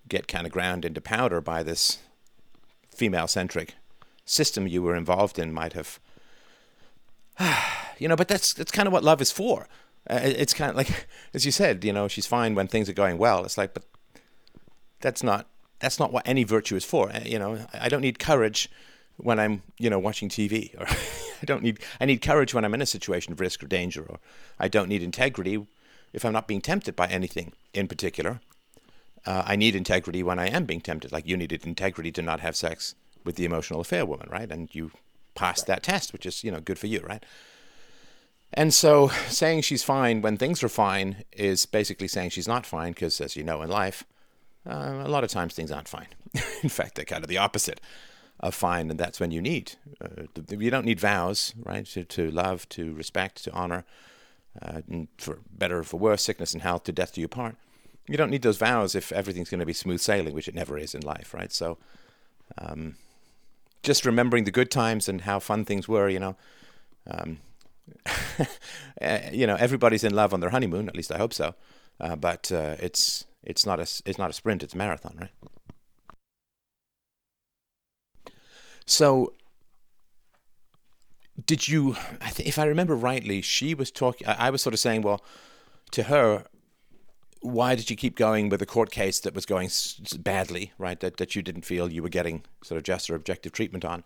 get 0.08 0.28
kind 0.28 0.46
of 0.46 0.52
ground 0.52 0.84
into 0.84 1.00
powder 1.00 1.40
by 1.40 1.62
this 1.62 1.98
female 2.88 3.26
centric 3.26 3.74
system 4.24 4.66
you 4.66 4.82
were 4.82 4.94
involved 4.94 5.38
in 5.38 5.52
might 5.52 5.72
have 5.72 5.98
you 7.98 8.08
know, 8.08 8.16
but 8.16 8.28
that's 8.28 8.52
that's 8.52 8.72
kind 8.72 8.86
of 8.86 8.92
what 8.92 9.04
love 9.04 9.20
is 9.20 9.30
for. 9.30 9.68
Uh, 10.08 10.20
it's 10.22 10.54
kind 10.54 10.70
of 10.70 10.76
like, 10.76 11.06
as 11.34 11.46
you 11.46 11.52
said, 11.52 11.84
you 11.84 11.92
know, 11.92 12.08
she's 12.08 12.26
fine 12.26 12.54
when 12.54 12.68
things 12.68 12.88
are 12.88 12.94
going 12.94 13.18
well. 13.18 13.44
It's 13.44 13.58
like, 13.58 13.74
but 13.74 13.84
that's 15.00 15.22
not 15.22 15.46
that's 15.80 15.98
not 15.98 16.12
what 16.12 16.26
any 16.26 16.44
virtue 16.44 16.76
is 16.76 16.84
for. 16.84 17.10
Uh, 17.10 17.20
you 17.24 17.38
know, 17.38 17.66
I 17.74 17.88
don't 17.88 18.02
need 18.02 18.18
courage 18.18 18.70
when 19.16 19.38
I'm, 19.38 19.62
you 19.78 19.90
know, 19.90 19.98
watching 19.98 20.28
TV, 20.28 20.78
or 20.78 20.86
I 21.42 21.44
don't 21.44 21.62
need 21.62 21.80
I 22.00 22.04
need 22.04 22.22
courage 22.22 22.54
when 22.54 22.64
I'm 22.64 22.74
in 22.74 22.82
a 22.82 22.86
situation 22.86 23.32
of 23.32 23.40
risk 23.40 23.62
or 23.62 23.66
danger, 23.66 24.04
or 24.08 24.18
I 24.58 24.68
don't 24.68 24.88
need 24.88 25.02
integrity 25.02 25.66
if 26.14 26.24
I'm 26.24 26.32
not 26.32 26.48
being 26.48 26.62
tempted 26.62 26.96
by 26.96 27.08
anything 27.08 27.52
in 27.74 27.88
particular. 27.88 28.40
Uh, 29.26 29.42
I 29.44 29.56
need 29.56 29.74
integrity 29.74 30.22
when 30.22 30.38
I 30.38 30.48
am 30.48 30.64
being 30.64 30.80
tempted. 30.80 31.12
Like 31.12 31.26
you 31.26 31.36
needed 31.36 31.66
integrity 31.66 32.12
to 32.12 32.22
not 32.22 32.40
have 32.40 32.56
sex 32.56 32.94
with 33.24 33.36
the 33.36 33.44
emotional 33.44 33.80
affair 33.80 34.06
woman, 34.06 34.28
right? 34.30 34.50
And 34.50 34.72
you 34.74 34.92
passed 35.34 35.66
that 35.66 35.82
test, 35.82 36.12
which 36.12 36.24
is, 36.24 36.44
you 36.44 36.52
know, 36.52 36.60
good 36.60 36.78
for 36.78 36.86
you, 36.86 37.00
right? 37.00 37.24
And 38.52 38.72
so 38.72 39.08
saying 39.28 39.62
she's 39.62 39.82
fine 39.82 40.22
when 40.22 40.36
things 40.36 40.62
are 40.62 40.68
fine 40.68 41.24
is 41.32 41.66
basically 41.66 42.06
saying 42.06 42.30
she's 42.30 42.46
not 42.46 42.64
fine 42.64 42.92
because, 42.92 43.20
as 43.20 43.34
you 43.34 43.42
know 43.42 43.62
in 43.62 43.70
life, 43.70 44.04
uh, 44.68 45.02
a 45.04 45.08
lot 45.08 45.24
of 45.24 45.30
times 45.30 45.54
things 45.54 45.72
aren't 45.72 45.88
fine. 45.88 46.08
in 46.62 46.68
fact, 46.68 46.94
they're 46.94 47.04
kind 47.04 47.24
of 47.24 47.28
the 47.28 47.38
opposite 47.38 47.80
of 48.38 48.54
fine, 48.54 48.90
and 48.90 49.00
that's 49.00 49.18
when 49.18 49.32
you 49.32 49.42
need. 49.42 49.72
Uh, 50.00 50.24
you 50.50 50.70
don't 50.70 50.86
need 50.86 51.00
vows, 51.00 51.52
right? 51.64 51.86
To, 51.86 52.04
to 52.04 52.30
love, 52.30 52.68
to 52.70 52.94
respect, 52.94 53.42
to 53.44 53.52
honor, 53.52 53.84
uh, 54.62 54.80
for 55.18 55.38
better 55.50 55.78
or 55.78 55.84
for 55.84 55.98
worse, 55.98 56.22
sickness 56.22 56.52
and 56.52 56.62
health, 56.62 56.84
to 56.84 56.92
death 56.92 57.14
do 57.14 57.20
you 57.20 57.28
part. 57.28 57.56
You 58.08 58.16
don't 58.16 58.30
need 58.30 58.42
those 58.42 58.58
vows 58.58 58.94
if 58.94 59.12
everything's 59.12 59.48
going 59.48 59.60
to 59.60 59.66
be 59.66 59.72
smooth 59.72 60.00
sailing, 60.00 60.34
which 60.34 60.48
it 60.48 60.54
never 60.54 60.76
is 60.76 60.94
in 60.94 61.02
life, 61.02 61.32
right? 61.32 61.52
So, 61.52 61.78
um, 62.58 62.96
just 63.82 64.04
remembering 64.04 64.44
the 64.44 64.50
good 64.50 64.70
times 64.70 65.08
and 65.08 65.22
how 65.22 65.38
fun 65.38 65.64
things 65.64 65.88
were, 65.88 66.08
you 66.08 66.18
know. 66.18 66.36
Um, 67.06 67.38
you 69.32 69.46
know, 69.46 69.56
everybody's 69.56 70.04
in 70.04 70.14
love 70.14 70.32
on 70.32 70.40
their 70.40 70.50
honeymoon. 70.50 70.88
At 70.88 70.96
least 70.96 71.12
I 71.12 71.18
hope 71.18 71.34
so. 71.34 71.54
Uh, 72.00 72.16
but 72.16 72.50
uh, 72.52 72.76
it's 72.80 73.24
it's 73.42 73.64
not 73.64 73.78
a 73.78 73.82
it's 74.04 74.18
not 74.18 74.30
a 74.30 74.32
sprint; 74.32 74.62
it's 74.62 74.74
a 74.74 74.78
marathon, 74.78 75.16
right? 75.20 75.30
So, 78.86 79.32
did 81.46 81.68
you? 81.68 81.96
I 82.20 82.30
th- 82.30 82.48
if 82.48 82.58
I 82.58 82.64
remember 82.64 82.94
rightly, 82.94 83.42
she 83.42 83.74
was 83.74 83.90
talking. 83.90 84.26
I, 84.26 84.50
was 84.50 84.62
sort 84.62 84.74
of 84.74 84.80
saying, 84.80 85.02
well, 85.02 85.22
to 85.90 86.04
her, 86.04 86.44
why 87.40 87.74
did 87.74 87.90
you 87.90 87.96
keep 87.96 88.16
going 88.16 88.48
with 88.48 88.62
a 88.62 88.66
court 88.66 88.90
case 88.90 89.20
that 89.20 89.34
was 89.34 89.44
going 89.44 89.66
s- 89.66 89.98
badly, 90.18 90.72
right? 90.78 90.98
That 91.00 91.16
that 91.16 91.34
you 91.34 91.42
didn't 91.42 91.64
feel 91.64 91.92
you 91.92 92.02
were 92.02 92.08
getting 92.08 92.44
sort 92.62 92.78
of 92.78 92.84
just 92.84 93.10
or 93.10 93.14
objective 93.14 93.52
treatment 93.52 93.84
on. 93.84 94.04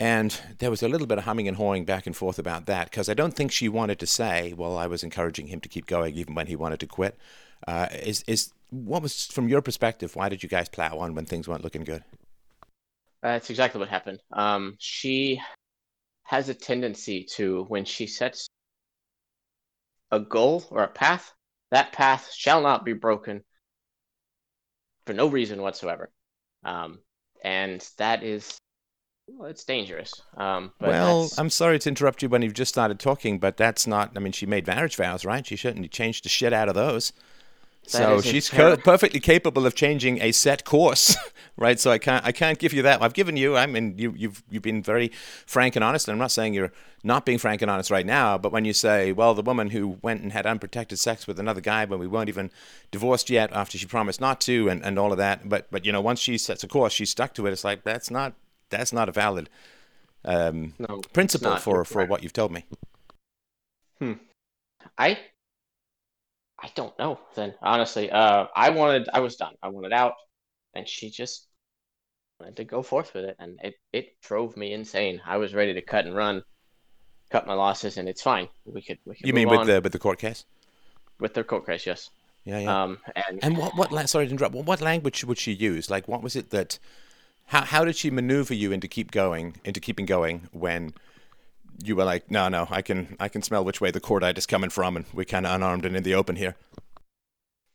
And 0.00 0.38
there 0.58 0.70
was 0.70 0.82
a 0.82 0.88
little 0.88 1.08
bit 1.08 1.18
of 1.18 1.24
humming 1.24 1.48
and 1.48 1.56
hawing 1.56 1.84
back 1.84 2.06
and 2.06 2.16
forth 2.16 2.38
about 2.38 2.66
that 2.66 2.90
because 2.90 3.08
I 3.08 3.14
don't 3.14 3.34
think 3.34 3.50
she 3.50 3.68
wanted 3.68 3.98
to 4.00 4.06
say, 4.06 4.52
"Well, 4.56 4.76
I 4.76 4.86
was 4.86 5.02
encouraging 5.02 5.48
him 5.48 5.60
to 5.60 5.68
keep 5.68 5.86
going 5.86 6.14
even 6.16 6.34
when 6.34 6.46
he 6.48 6.56
wanted 6.56 6.80
to 6.80 6.86
quit." 6.86 7.16
Uh, 7.66 7.88
is 7.92 8.24
is 8.26 8.52
what 8.70 9.02
was 9.02 9.26
from 9.26 9.48
your 9.48 9.62
perspective? 9.62 10.16
Why 10.16 10.28
did 10.28 10.42
you 10.42 10.48
guys 10.48 10.68
plow 10.68 10.98
on 10.98 11.14
when 11.14 11.26
things 11.26 11.48
weren't 11.48 11.64
looking 11.64 11.84
good? 11.84 12.04
That's 13.22 13.50
exactly 13.50 13.80
what 13.80 13.88
happened. 13.88 14.20
Um, 14.32 14.76
she 14.78 15.40
has 16.28 16.50
a 16.50 16.54
tendency 16.54 17.24
to, 17.24 17.64
when 17.68 17.86
she 17.86 18.06
sets 18.06 18.48
a 20.10 20.20
goal 20.20 20.62
or 20.70 20.82
a 20.82 20.88
path, 20.88 21.32
that 21.70 21.90
path 21.92 22.30
shall 22.34 22.60
not 22.60 22.84
be 22.84 22.92
broken 22.92 23.42
for 25.06 25.14
no 25.14 25.26
reason 25.26 25.62
whatsoever. 25.62 26.10
Um, 26.64 26.98
and 27.42 27.80
that 27.96 28.22
is, 28.22 28.58
well, 29.26 29.48
it's 29.48 29.64
dangerous. 29.64 30.12
Um, 30.36 30.72
well, 30.82 31.22
that's... 31.22 31.38
I'm 31.38 31.48
sorry 31.48 31.78
to 31.78 31.88
interrupt 31.88 32.22
you 32.22 32.28
when 32.28 32.42
you've 32.42 32.52
just 32.52 32.74
started 32.74 33.00
talking, 33.00 33.38
but 33.38 33.56
that's 33.56 33.86
not, 33.86 34.12
I 34.14 34.20
mean, 34.20 34.32
she 34.32 34.44
made 34.44 34.66
marriage 34.66 34.96
vows, 34.96 35.24
right? 35.24 35.46
She 35.46 35.56
shouldn't 35.56 35.90
change 35.90 36.20
the 36.20 36.28
shit 36.28 36.52
out 36.52 36.68
of 36.68 36.74
those. 36.74 37.14
So 37.88 38.20
she's 38.20 38.50
perfectly 38.50 39.18
capable 39.18 39.64
of 39.66 39.74
changing 39.74 40.20
a 40.20 40.30
set 40.32 40.64
course, 40.64 41.16
right? 41.56 41.80
So 41.80 41.90
I 41.90 41.96
can't 41.96 42.24
I 42.24 42.32
can't 42.32 42.58
give 42.58 42.74
you 42.74 42.82
that. 42.82 43.00
I've 43.00 43.14
given 43.14 43.36
you. 43.36 43.56
I 43.56 43.64
mean, 43.66 43.94
you, 43.96 44.12
you've 44.14 44.42
you've 44.50 44.62
been 44.62 44.82
very 44.82 45.08
frank 45.46 45.74
and 45.74 45.82
honest. 45.82 46.06
And 46.06 46.12
I'm 46.12 46.18
not 46.18 46.30
saying 46.30 46.52
you're 46.52 46.72
not 47.02 47.24
being 47.24 47.38
frank 47.38 47.62
and 47.62 47.70
honest 47.70 47.90
right 47.90 48.04
now. 48.04 48.36
But 48.36 48.52
when 48.52 48.66
you 48.66 48.74
say, 48.74 49.12
well, 49.12 49.32
the 49.32 49.42
woman 49.42 49.70
who 49.70 49.98
went 50.02 50.20
and 50.20 50.32
had 50.32 50.46
unprotected 50.46 50.98
sex 50.98 51.26
with 51.26 51.40
another 51.40 51.62
guy 51.62 51.86
when 51.86 51.98
we 51.98 52.06
weren't 52.06 52.28
even 52.28 52.50
divorced 52.90 53.30
yet, 53.30 53.50
after 53.52 53.78
she 53.78 53.86
promised 53.86 54.20
not 54.20 54.40
to, 54.42 54.68
and, 54.68 54.84
and 54.84 54.98
all 54.98 55.10
of 55.10 55.18
that. 55.18 55.48
But 55.48 55.70
but 55.70 55.86
you 55.86 55.92
know, 55.92 56.02
once 56.02 56.20
she 56.20 56.36
sets 56.36 56.62
a 56.62 56.68
course, 56.68 56.92
she's 56.92 57.10
stuck 57.10 57.32
to 57.34 57.46
it. 57.46 57.52
It's 57.52 57.64
like 57.64 57.84
that's 57.84 58.10
not 58.10 58.34
that's 58.68 58.92
not 58.92 59.08
a 59.08 59.12
valid 59.12 59.48
um, 60.26 60.74
no, 60.78 61.00
principle 61.14 61.56
for 61.56 61.86
for 61.86 62.04
what 62.04 62.22
you've 62.22 62.34
told 62.34 62.52
me. 62.52 62.64
Hmm. 63.98 64.12
I 64.98 65.18
I 66.60 66.70
don't 66.74 66.98
know. 66.98 67.18
Then 67.34 67.54
honestly, 67.62 68.10
uh, 68.10 68.46
I 68.54 68.70
wanted, 68.70 69.08
I 69.12 69.20
was 69.20 69.36
done. 69.36 69.54
I 69.62 69.68
wanted 69.68 69.92
out, 69.92 70.14
and 70.74 70.88
she 70.88 71.10
just 71.10 71.46
wanted 72.40 72.56
to 72.56 72.64
go 72.64 72.82
forth 72.82 73.14
with 73.14 73.24
it, 73.24 73.36
and 73.38 73.58
it 73.62 73.74
it 73.92 74.20
drove 74.22 74.56
me 74.56 74.72
insane. 74.72 75.20
I 75.24 75.36
was 75.36 75.54
ready 75.54 75.74
to 75.74 75.82
cut 75.82 76.06
and 76.06 76.14
run, 76.14 76.42
cut 77.30 77.46
my 77.46 77.54
losses, 77.54 77.96
and 77.96 78.08
it's 78.08 78.22
fine. 78.22 78.48
We 78.64 78.82
could. 78.82 78.98
We 79.04 79.14
could 79.14 79.26
you 79.26 79.32
mean 79.32 79.48
with 79.48 79.60
on. 79.60 79.66
the 79.66 79.80
with 79.80 79.92
the 79.92 79.98
court 79.98 80.18
case? 80.18 80.44
With 81.20 81.34
the 81.34 81.44
court 81.44 81.66
case, 81.66 81.86
yes. 81.86 82.10
Yeah, 82.44 82.60
yeah. 82.60 82.82
Um, 82.82 82.98
and 83.14 83.44
and 83.44 83.56
what 83.56 83.76
what 83.76 84.08
sorry 84.08 84.26
to 84.26 84.32
interrupt. 84.32 84.54
What 84.54 84.80
language 84.80 85.24
would 85.24 85.38
she 85.38 85.52
use? 85.52 85.90
Like, 85.90 86.08
what 86.08 86.22
was 86.22 86.34
it 86.34 86.50
that? 86.50 86.78
How 87.46 87.64
how 87.64 87.84
did 87.84 87.96
she 87.96 88.10
maneuver 88.10 88.54
you 88.54 88.72
into 88.72 88.88
keep 88.88 89.10
going, 89.10 89.56
into 89.64 89.80
keeping 89.80 90.06
going 90.06 90.48
when? 90.52 90.94
You 91.82 91.96
were 91.96 92.04
like, 92.04 92.30
no, 92.30 92.48
no, 92.48 92.66
I 92.70 92.82
can, 92.82 93.16
I 93.20 93.28
can 93.28 93.42
smell 93.42 93.64
which 93.64 93.80
way 93.80 93.90
the 93.90 94.00
cordite 94.00 94.38
is 94.38 94.46
coming 94.46 94.70
from, 94.70 94.96
and 94.96 95.04
we're 95.12 95.24
kind 95.24 95.46
of 95.46 95.54
unarmed 95.54 95.84
and 95.84 95.96
in 95.96 96.02
the 96.02 96.14
open 96.14 96.36
here. 96.36 96.56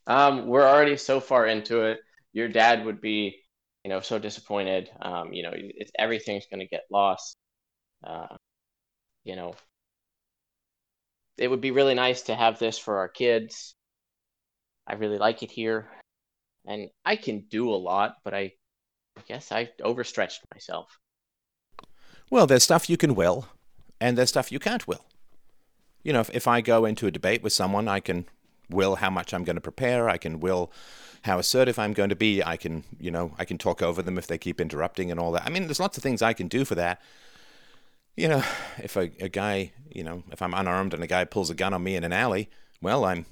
Um, 0.07 0.47
we're 0.47 0.67
already 0.67 0.97
so 0.97 1.19
far 1.19 1.45
into 1.47 1.83
it. 1.83 1.99
Your 2.33 2.49
dad 2.49 2.85
would 2.85 2.99
be, 2.99 3.37
you 3.83 3.89
know, 3.89 4.01
so 4.01 4.19
disappointed. 4.19 4.89
Um, 5.01 5.33
you 5.33 5.43
know, 5.43 5.51
it's, 5.53 5.91
everything's 5.97 6.47
going 6.47 6.59
to 6.59 6.67
get 6.67 6.83
lost. 6.91 7.35
Uh, 8.05 8.35
you 9.23 9.35
know, 9.35 9.55
it 11.37 11.47
would 11.47 11.61
be 11.61 11.71
really 11.71 11.93
nice 11.93 12.23
to 12.23 12.35
have 12.35 12.59
this 12.59 12.77
for 12.77 12.97
our 12.97 13.07
kids. 13.07 13.75
I 14.85 14.95
really 14.95 15.17
like 15.17 15.43
it 15.43 15.51
here, 15.51 15.87
and 16.67 16.89
I 17.05 17.15
can 17.15 17.45
do 17.49 17.69
a 17.69 17.75
lot, 17.75 18.15
but 18.25 18.33
I, 18.33 18.51
I 19.17 19.21
guess 19.27 19.51
I 19.51 19.69
overstretched 19.81 20.41
myself. 20.53 20.99
Well, 22.29 22.47
there's 22.47 22.63
stuff 22.63 22.89
you 22.89 22.97
can 22.97 23.15
will 23.15 23.47
and 24.03 24.17
there's 24.17 24.27
stuff 24.27 24.51
you 24.51 24.59
can't 24.59 24.85
will. 24.85 25.05
You 26.03 26.11
know, 26.11 26.19
if, 26.19 26.29
if 26.31 26.45
I 26.45 26.59
go 26.59 26.83
into 26.83 27.07
a 27.07 27.11
debate 27.11 27.41
with 27.41 27.53
someone, 27.53 27.87
I 27.87 28.01
can 28.01 28.25
will 28.69 28.95
how 28.97 29.09
much 29.09 29.33
I'm 29.33 29.45
going 29.45 29.55
to 29.55 29.61
prepare. 29.61 30.09
I 30.09 30.17
can 30.17 30.41
will 30.41 30.73
how 31.21 31.39
assertive 31.39 31.79
I'm 31.79 31.93
going 31.93 32.09
to 32.09 32.15
be. 32.15 32.43
I 32.43 32.57
can, 32.57 32.83
you 32.99 33.09
know, 33.09 33.33
I 33.39 33.45
can 33.45 33.57
talk 33.57 33.81
over 33.81 34.01
them 34.01 34.17
if 34.17 34.27
they 34.27 34.37
keep 34.37 34.59
interrupting 34.59 35.09
and 35.09 35.21
all 35.21 35.31
that. 35.31 35.45
I 35.45 35.49
mean, 35.49 35.67
there's 35.67 35.79
lots 35.79 35.95
of 35.95 36.03
things 36.03 36.21
I 36.21 36.33
can 36.33 36.49
do 36.49 36.65
for 36.65 36.75
that. 36.75 37.01
You 38.17 38.27
know, 38.27 38.43
if 38.77 38.97
a, 38.97 39.09
a 39.21 39.29
guy, 39.29 39.71
you 39.89 40.03
know, 40.03 40.23
if 40.33 40.41
I'm 40.41 40.53
unarmed 40.53 40.93
and 40.93 41.01
a 41.01 41.07
guy 41.07 41.23
pulls 41.23 41.49
a 41.49 41.55
gun 41.55 41.73
on 41.73 41.81
me 41.81 41.95
in 41.95 42.03
an 42.03 42.11
alley, 42.11 42.49
well, 42.81 43.05
I'm, 43.05 43.25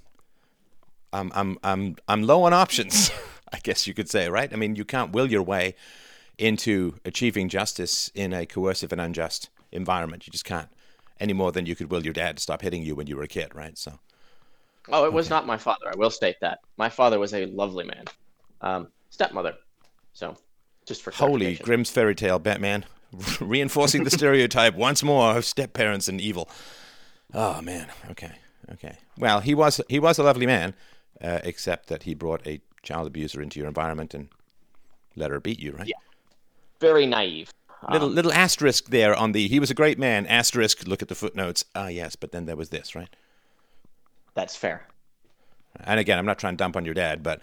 I'm, 1.12 1.34
I'm, 1.36 1.58
I'm, 1.66 1.98
I'm 2.08 2.24
low 2.24 2.44
on 2.44 2.54
options. 2.54 3.12
I 3.52 3.60
guess 3.62 3.88
you 3.88 3.94
could 3.94 4.10
say, 4.10 4.30
right? 4.30 4.52
I 4.54 4.56
mean, 4.56 4.78
you 4.78 4.86
can't 4.86 5.12
will 5.12 5.30
your 5.30 5.44
way 5.44 5.76
into 6.38 6.96
achieving 7.04 7.50
justice 7.50 8.10
in 8.16 8.32
a 8.32 8.46
coercive 8.46 8.94
and 8.94 9.02
unjust 9.02 9.50
environment. 9.72 10.28
You 10.28 10.32
just 10.32 10.46
can't 10.46 10.70
any 11.20 11.34
more 11.34 11.52
than 11.52 11.66
you 11.66 11.76
could 11.76 11.92
will 11.92 12.04
your 12.04 12.14
dad 12.14 12.38
to 12.38 12.44
stop 12.44 12.62
hitting 12.62 12.84
you 12.84 12.96
when 12.96 13.08
you 13.08 13.16
were 13.16 13.24
a 13.24 13.28
kid, 13.28 13.54
right? 13.56 13.78
So. 13.78 14.00
Oh, 14.90 15.04
it 15.04 15.08
okay. 15.08 15.16
was 15.16 15.30
not 15.30 15.46
my 15.46 15.58
father. 15.58 15.88
I 15.92 15.96
will 15.96 16.10
state 16.10 16.38
that 16.42 16.60
my 16.78 16.90
father 16.90 17.20
was 17.20 17.34
a 17.34 17.46
lovely 17.46 17.86
man, 17.86 18.06
um, 18.62 18.88
stepmother. 19.12 19.54
So, 20.14 20.36
just 20.88 21.04
for 21.04 21.12
holy 21.12 21.56
Grimm's 21.56 21.92
fairy 21.92 22.16
tale, 22.16 22.40
Batman, 22.40 22.86
reinforcing 23.40 24.04
the 24.04 24.10
stereotype 24.10 24.76
once 24.76 25.04
more 25.04 25.38
of 25.38 25.46
step 25.46 25.74
parents 25.74 26.08
and 26.08 26.20
evil. 26.20 26.50
Oh 27.34 27.62
man, 27.62 27.90
okay, 28.10 28.32
okay. 28.74 28.98
Well, 29.18 29.40
he 29.40 29.54
was 29.54 29.80
he 29.88 30.00
was 30.00 30.18
a 30.18 30.24
lovely 30.24 30.48
man, 30.48 30.74
uh, 31.22 31.40
except 31.44 31.88
that 31.88 32.04
he 32.04 32.16
brought 32.16 32.46
a 32.48 32.60
child 32.82 33.06
abuser 33.06 33.42
into 33.42 33.60
your 33.60 33.68
environment 33.68 34.16
and 34.16 34.30
let 35.16 35.30
her 35.30 35.40
beat 35.40 35.60
you, 35.60 35.74
right? 35.74 35.88
Yeah, 35.88 35.94
very 36.80 37.06
naive. 37.06 37.52
Little 37.90 38.10
um, 38.10 38.16
little 38.16 38.32
asterisk 38.32 38.90
there 38.90 39.16
on 39.16 39.32
the 39.32 39.48
he 39.48 39.60
was 39.60 39.72
a 39.72 39.74
great 39.74 39.98
man. 39.98 40.28
Asterisk. 40.28 40.88
Look 40.88 41.02
at 41.02 41.08
the 41.08 41.16
footnotes. 41.16 41.66
Ah, 41.74 41.88
yes, 41.88 42.16
but 42.16 42.32
then 42.32 42.46
there 42.46 42.56
was 42.56 42.70
this, 42.70 42.96
right? 42.96 43.10
That's 44.36 44.56
fair. 44.56 44.88
And 45.84 46.00
again, 46.00 46.20
I'm 46.20 46.26
not 46.26 46.38
trying 46.38 46.54
to 46.54 46.58
dump 46.58 46.76
on 46.76 46.86
your 46.86 46.94
dad, 46.94 47.24
but 47.24 47.42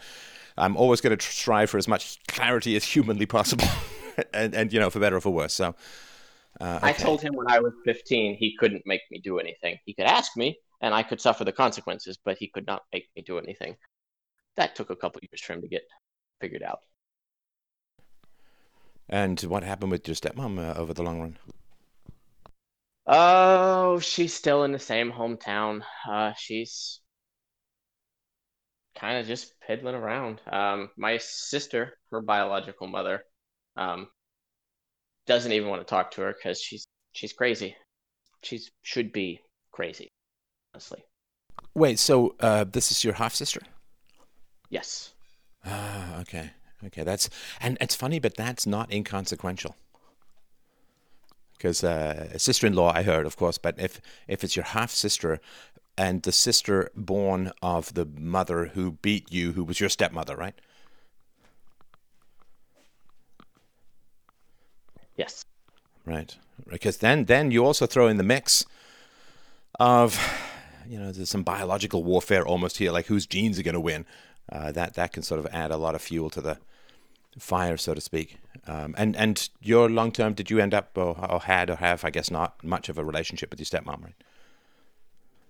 I'm 0.57 0.77
always 0.77 1.01
going 1.01 1.17
to 1.17 1.25
strive 1.25 1.71
for 1.71 1.79
as 1.79 1.89
much 1.89 2.19
clarity 2.27 2.77
as 2.77 2.85
humanly 2.85 3.27
possible, 3.27 3.67
and, 4.33 4.55
and 4.55 4.73
you 4.73 4.81
know, 4.81 4.91
for 4.91 5.01
better 5.01 5.17
or 5.17 5.21
for 5.21 5.31
worse. 5.31 5.55
So, 5.55 5.75
uh, 6.61 6.77
okay. 6.77 6.89
I 6.89 6.93
told 6.93 7.21
him 7.21 7.35
when 7.35 7.51
I 7.51 7.59
was 7.59 7.73
15 7.85 8.37
he 8.37 8.57
couldn't 8.57 8.83
make 8.87 9.03
me 9.11 9.21
do 9.23 9.39
anything. 9.39 9.79
He 9.87 9.95
could 9.95 10.07
ask 10.07 10.37
me, 10.37 10.59
and 10.81 10.95
I 10.95 11.03
could 11.03 11.21
suffer 11.21 11.45
the 11.45 11.53
consequences, 11.53 12.19
but 12.25 12.39
he 12.39 12.49
could 12.49 12.67
not 12.67 12.83
make 12.93 13.09
me 13.17 13.23
do 13.23 13.39
anything. 13.39 13.77
That 14.57 14.75
took 14.75 14.91
a 14.91 14.97
couple 14.97 15.21
years 15.23 15.41
for 15.41 15.55
him 15.55 15.63
to 15.63 15.69
get 15.69 15.83
figured 16.41 16.63
out. 16.63 16.81
And 19.09 19.41
what 19.43 19.65
happened 19.65 19.91
with 19.91 20.07
your 20.09 20.15
stepmom 20.15 20.59
uh, 20.59 20.79
over 20.79 20.95
the 20.95 21.03
long 21.03 21.21
run? 21.21 21.39
Oh, 23.09 23.99
she's 23.99 24.35
still 24.35 24.63
in 24.63 24.71
the 24.71 24.79
same 24.79 25.11
hometown. 25.11 25.83
Uh, 26.09 26.33
she's 26.35 27.01
kind 28.95 29.19
of 29.19 29.27
just 29.27 29.59
piddling 29.61 29.95
around. 29.95 30.41
Um, 30.51 30.91
my 30.97 31.19
sister, 31.19 31.95
her 32.11 32.21
biological 32.21 32.87
mother, 32.87 33.25
um, 33.77 34.09
doesn't 35.27 35.53
even 35.53 35.69
want 35.69 35.81
to 35.81 35.89
talk 35.89 36.11
to 36.13 36.23
her 36.23 36.33
because 36.33 36.61
she's 36.61 36.87
she's 37.13 37.33
crazy. 37.33 37.77
She 38.43 38.61
should 38.83 39.13
be 39.13 39.41
crazy, 39.73 40.13
honestly. 40.75 41.05
Wait, 41.75 41.99
so 41.99 42.35
uh, 42.41 42.65
this 42.65 42.91
is 42.91 43.05
your 43.05 43.15
half 43.15 43.35
sister? 43.35 43.63
Yes. 44.71 45.15
Ah, 45.65 46.21
okay, 46.21 46.51
okay. 46.87 47.05
That's 47.05 47.29
and 47.61 47.77
it's 47.81 47.95
funny, 47.95 48.19
but 48.19 48.37
that's 48.37 48.67
not 48.67 48.93
inconsequential. 48.93 49.77
Because 51.57 51.83
uh, 51.83 52.39
sister-in-law, 52.39 52.93
I 52.95 53.03
heard, 53.03 53.27
of 53.27 53.37
course, 53.37 53.59
but 53.59 53.79
if 53.79 54.01
if 54.29 54.45
it's 54.45 54.55
your 54.55 54.65
half 54.65 54.91
sister, 54.91 55.41
and 55.99 56.23
the 56.23 56.33
sister 56.33 56.91
born 56.95 57.51
of 57.61 57.93
the 57.95 58.07
mother 58.07 58.67
who 58.67 58.93
beat 58.93 59.33
you, 59.33 59.53
who 59.53 59.65
was 59.65 59.81
your 59.81 59.89
stepmother, 59.89 60.37
right? 60.37 60.55
Yes. 65.17 65.45
Right. 66.07 66.37
Because 66.69 66.99
then, 66.99 67.25
then 67.25 67.51
you 67.51 67.67
also 67.67 67.85
throw 67.85 68.07
in 68.07 68.17
the 68.17 68.23
mix 68.23 68.65
of, 69.81 70.17
you 70.89 71.01
know, 71.01 71.11
there's 71.11 71.29
some 71.29 71.43
biological 71.43 72.05
warfare 72.05 72.47
almost 72.47 72.79
here, 72.79 72.93
like 72.93 73.07
whose 73.07 73.27
genes 73.27 73.59
are 73.59 73.65
going 73.65 73.75
to 73.75 73.81
win. 73.81 74.07
Uh, 74.51 74.71
that 74.73 74.95
that 74.95 75.13
can 75.13 75.23
sort 75.23 75.41
of 75.41 75.47
add 75.53 75.71
a 75.71 75.77
lot 75.77 75.95
of 75.95 76.01
fuel 76.01 76.31
to 76.31 76.41
the 76.41 76.59
fire, 77.39 77.77
so 77.77 77.95
to 77.95 78.01
speak. 78.01 78.39
Um, 78.67 78.95
and 78.99 79.17
and 79.17 79.49
your 79.61 79.89
long 79.89 80.13
term, 80.13 80.35
did 80.35 80.51
you 80.51 80.59
end 80.59 80.75
up 80.75 80.97
or, 80.97 81.17
or 81.31 81.41
had 81.41 81.71
or 81.71 81.77
have, 81.77 82.05
I 82.05 82.11
guess, 82.11 82.31
not 82.31 82.63
much 82.63 82.89
of 82.89 82.99
a 82.99 83.05
relationship 83.05 83.51
with 83.51 83.61
your 83.61 83.67
stepmom, 83.67 84.05
right? 84.05 84.15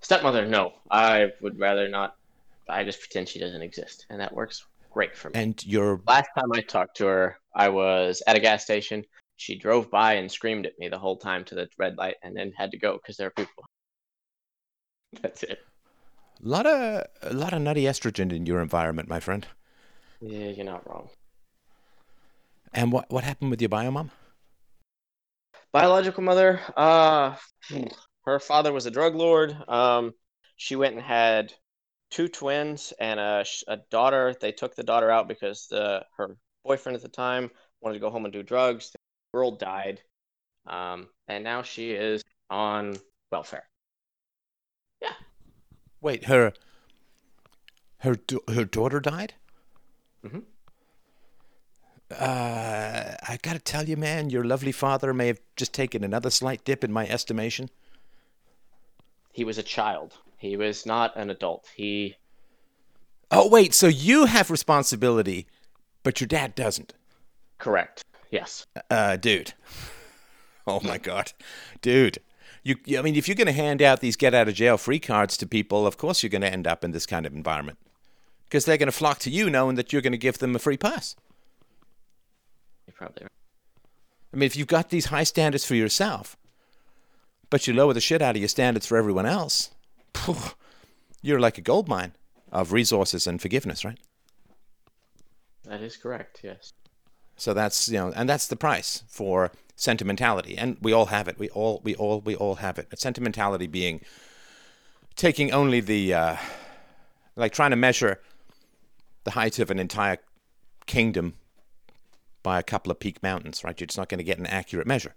Stepmother, 0.01 0.47
no. 0.47 0.75
I 0.91 1.33
would 1.41 1.59
rather 1.59 1.89
not. 1.89 2.17
I 2.69 2.85
just 2.85 3.01
pretend 3.01 3.29
she 3.29 3.41
doesn't 3.41 3.63
exist, 3.63 4.07
and 4.11 4.21
that 4.21 4.33
works 4.33 4.65
great 4.91 5.17
for 5.17 5.31
me. 5.31 5.41
And 5.41 5.67
your 5.67 6.01
last 6.07 6.31
time 6.37 6.53
I 6.53 6.61
talked 6.61 6.97
to 6.99 7.07
her, 7.07 7.39
I 7.55 7.69
was 7.69 8.23
at 8.27 8.37
a 8.37 8.41
gas 8.41 8.63
station. 8.63 9.05
She 9.37 9.57
drove 9.57 9.91
by 9.91 10.15
and 10.15 10.31
screamed 10.31 10.67
at 10.67 10.79
me 10.79 10.89
the 10.89 10.99
whole 10.99 11.17
time 11.17 11.45
to 11.47 11.55
the 11.55 11.69
red 11.79 11.97
light, 11.97 12.17
and 12.23 12.37
then 12.37 12.53
had 12.57 12.71
to 12.73 12.79
go 12.79 12.95
because 12.95 13.17
there 13.17 13.29
are 13.29 13.31
people. 13.31 13.65
That's 15.23 15.43
it. 15.43 15.59
A 16.45 16.49
lot 16.49 16.67
of 16.67 17.07
a 17.23 17.33
lot 17.33 17.53
of 17.53 17.63
nutty 17.63 17.83
estrogen 17.83 18.33
in 18.33 18.47
your 18.47 18.61
environment, 18.61 19.09
my 19.09 19.19
friend. 19.19 19.47
Yeah, 20.21 20.49
you're 20.49 20.65
not 20.65 20.89
wrong. 20.89 21.09
And 22.73 22.93
what 22.93 23.11
what 23.11 23.25
happened 23.25 23.51
with 23.51 23.61
your 23.61 23.69
bio 23.69 23.91
mom? 23.91 24.11
Biological 25.73 26.23
mother, 26.23 26.61
uh, 26.77 27.37
her 28.25 28.39
father 28.41 28.73
was 28.73 28.87
a 28.87 28.91
drug 28.91 29.15
lord. 29.15 29.57
Um, 29.69 30.15
she 30.57 30.77
went 30.77 30.95
and 30.95 31.03
had 31.03 31.53
two 32.11 32.29
twins 32.29 32.93
and 32.99 33.21
a, 33.21 33.45
a 33.69 33.79
daughter. 33.91 34.35
They 34.41 34.53
took 34.53 34.75
the 34.75 34.83
daughter 34.83 35.11
out 35.11 35.29
because 35.29 35.67
the 35.69 36.05
her 36.17 36.37
boyfriend 36.65 36.97
at 36.97 37.03
the 37.03 37.09
time 37.09 37.51
wanted 37.81 37.95
to 37.95 38.01
go 38.01 38.11
home 38.11 38.25
and 38.25 38.33
do 38.33 38.43
drugs. 38.43 38.91
The 38.91 38.99
girl 39.33 39.53
died, 39.53 40.01
um, 40.67 41.09
and 41.29 41.45
now 41.45 41.63
she 41.63 41.93
is 41.93 42.23
on 42.51 42.97
welfare. 43.31 43.69
Yeah. 45.03 45.13
Wait, 46.01 46.25
her 46.25 46.53
her 47.99 48.17
her 48.49 48.65
daughter 48.65 49.01
died. 49.01 49.35
Mm-hmm. 50.25 50.41
Uh, 52.11 53.15
I 53.29 53.39
gotta 53.43 53.59
tell 53.59 53.89
you, 53.89 53.97
man, 53.97 54.31
your 54.31 54.45
lovely 54.45 54.73
father 54.73 55.13
may 55.13 55.27
have 55.27 55.41
just 55.57 55.75
taken 55.75 56.03
another 56.03 56.31
slight 56.31 56.65
dip 56.65 56.83
in 56.83 56.93
my 56.93 57.07
estimation. 57.07 57.69
He 59.33 59.45
was 59.45 59.59
a 59.59 59.63
child. 59.63 60.15
He 60.39 60.57
was 60.57 60.87
not 60.87 61.17
an 61.17 61.31
adult. 61.31 61.67
He. 61.77 62.17
Oh 63.31 63.49
wait, 63.49 63.75
so 63.75 63.89
you 63.89 64.25
have 64.25 64.51
responsibility, 64.51 65.47
but 66.03 66.21
your 66.21 66.29
dad 66.29 66.55
doesn't. 66.55 66.95
Correct. 67.59 68.05
Yes. 68.31 68.67
Uh, 68.91 69.17
dude. 69.17 69.55
Oh 70.67 70.81
my 70.81 70.99
god, 70.99 71.33
dude. 71.81 72.19
You, 72.63 72.77
I 72.99 73.01
mean, 73.01 73.17
if 73.17 73.27
you're 73.27 73.35
going 73.35 73.47
to 73.47 73.53
hand 73.53 73.81
out 73.81 74.01
these 74.01 74.17
get 74.17 74.35
out 74.35 74.49
of 74.49 74.55
jail 74.55 74.77
free 74.77 74.99
cards 74.99 75.39
to 75.39 75.47
people, 75.47 75.87
of 75.87 75.97
course 75.97 76.23
you're 76.23 76.29
going 76.29 76.43
to 76.43 76.53
end 76.53 76.67
up 76.67 76.85
in 76.85 76.91
this 76.91 77.07
kind 77.07 77.25
of 77.25 77.33
environment 77.33 77.79
because 78.45 78.67
they're 78.67 78.77
going 78.77 78.89
to 78.89 78.93
flock 78.93 79.19
to 79.21 79.31
you 79.31 79.49
knowing 79.49 79.77
that 79.77 79.95
you're 79.95 80.03
going 80.03 80.13
to 80.13 80.19
give 80.19 80.37
them 80.37 80.55
a 80.55 80.59
free 80.59 80.77
pass. 80.77 81.17
Probably 82.99 83.23
right. 83.23 83.33
I 84.35 84.37
mean, 84.37 84.47
if 84.47 84.57
you've 84.57 84.67
got 84.67 84.91
these 84.91 85.07
high 85.07 85.23
standards 85.23 85.65
for 85.65 85.77
yourself, 85.77 86.37
but 87.49 87.67
you 87.67 87.73
lower 87.73 87.95
the 87.95 88.01
shit 88.01 88.21
out 88.21 88.35
of 88.35 88.43
your 88.43 88.49
standards 88.49 88.87
for 88.87 88.99
everyone 88.99 89.25
else, 89.25 89.71
you're 91.23 91.41
like 91.41 91.57
a 91.57 91.63
gold 91.63 91.89
mine 91.89 92.13
of 92.51 92.73
resources 92.73 93.27
and 93.27 93.41
forgiveness, 93.41 93.85
right? 93.85 93.99
That 95.65 95.81
is 95.81 95.97
correct. 95.97 96.41
Yes. 96.43 96.73
So 97.37 97.55
that's 97.55 97.89
you 97.89 97.99
know, 97.99 98.13
and 98.15 98.29
that's 98.29 98.49
the 98.49 98.57
price 98.57 99.05
for 99.09 99.53
sentimentality, 99.77 100.59
and 100.59 100.77
we 100.83 100.93
all 100.93 101.07
have 101.07 101.29
it. 101.29 101.39
We 101.39 101.49
all, 101.51 101.81
we 101.85 101.95
all, 101.95 102.21
we 102.21 102.35
all 102.35 102.57
have 102.57 102.79
it. 102.79 102.89
But 102.91 102.99
sentimentality 102.99 103.69
being 103.69 104.01
taking 105.15 105.53
only 105.53 105.81
the, 105.81 106.15
uh, 106.15 106.37
like 107.37 107.53
trying 107.53 107.71
to 107.71 107.77
measure 107.77 108.21
the 109.23 109.31
height 109.33 109.61
of 109.61 109.71
an 109.71 109.79
entire 109.79 110.19
kingdom 110.87 111.35
by 112.43 112.59
a 112.59 112.63
couple 112.63 112.91
of 112.91 113.01
peak 113.01 113.23
mountains, 113.23 113.65
right? 113.65 113.79
You're 113.79 113.87
just 113.87 113.99
not 113.99 114.09
going 114.09 114.19
to 114.19 114.25
get 114.25 114.39
an 114.39 114.47
accurate 114.47 114.87
measure. 114.87 115.15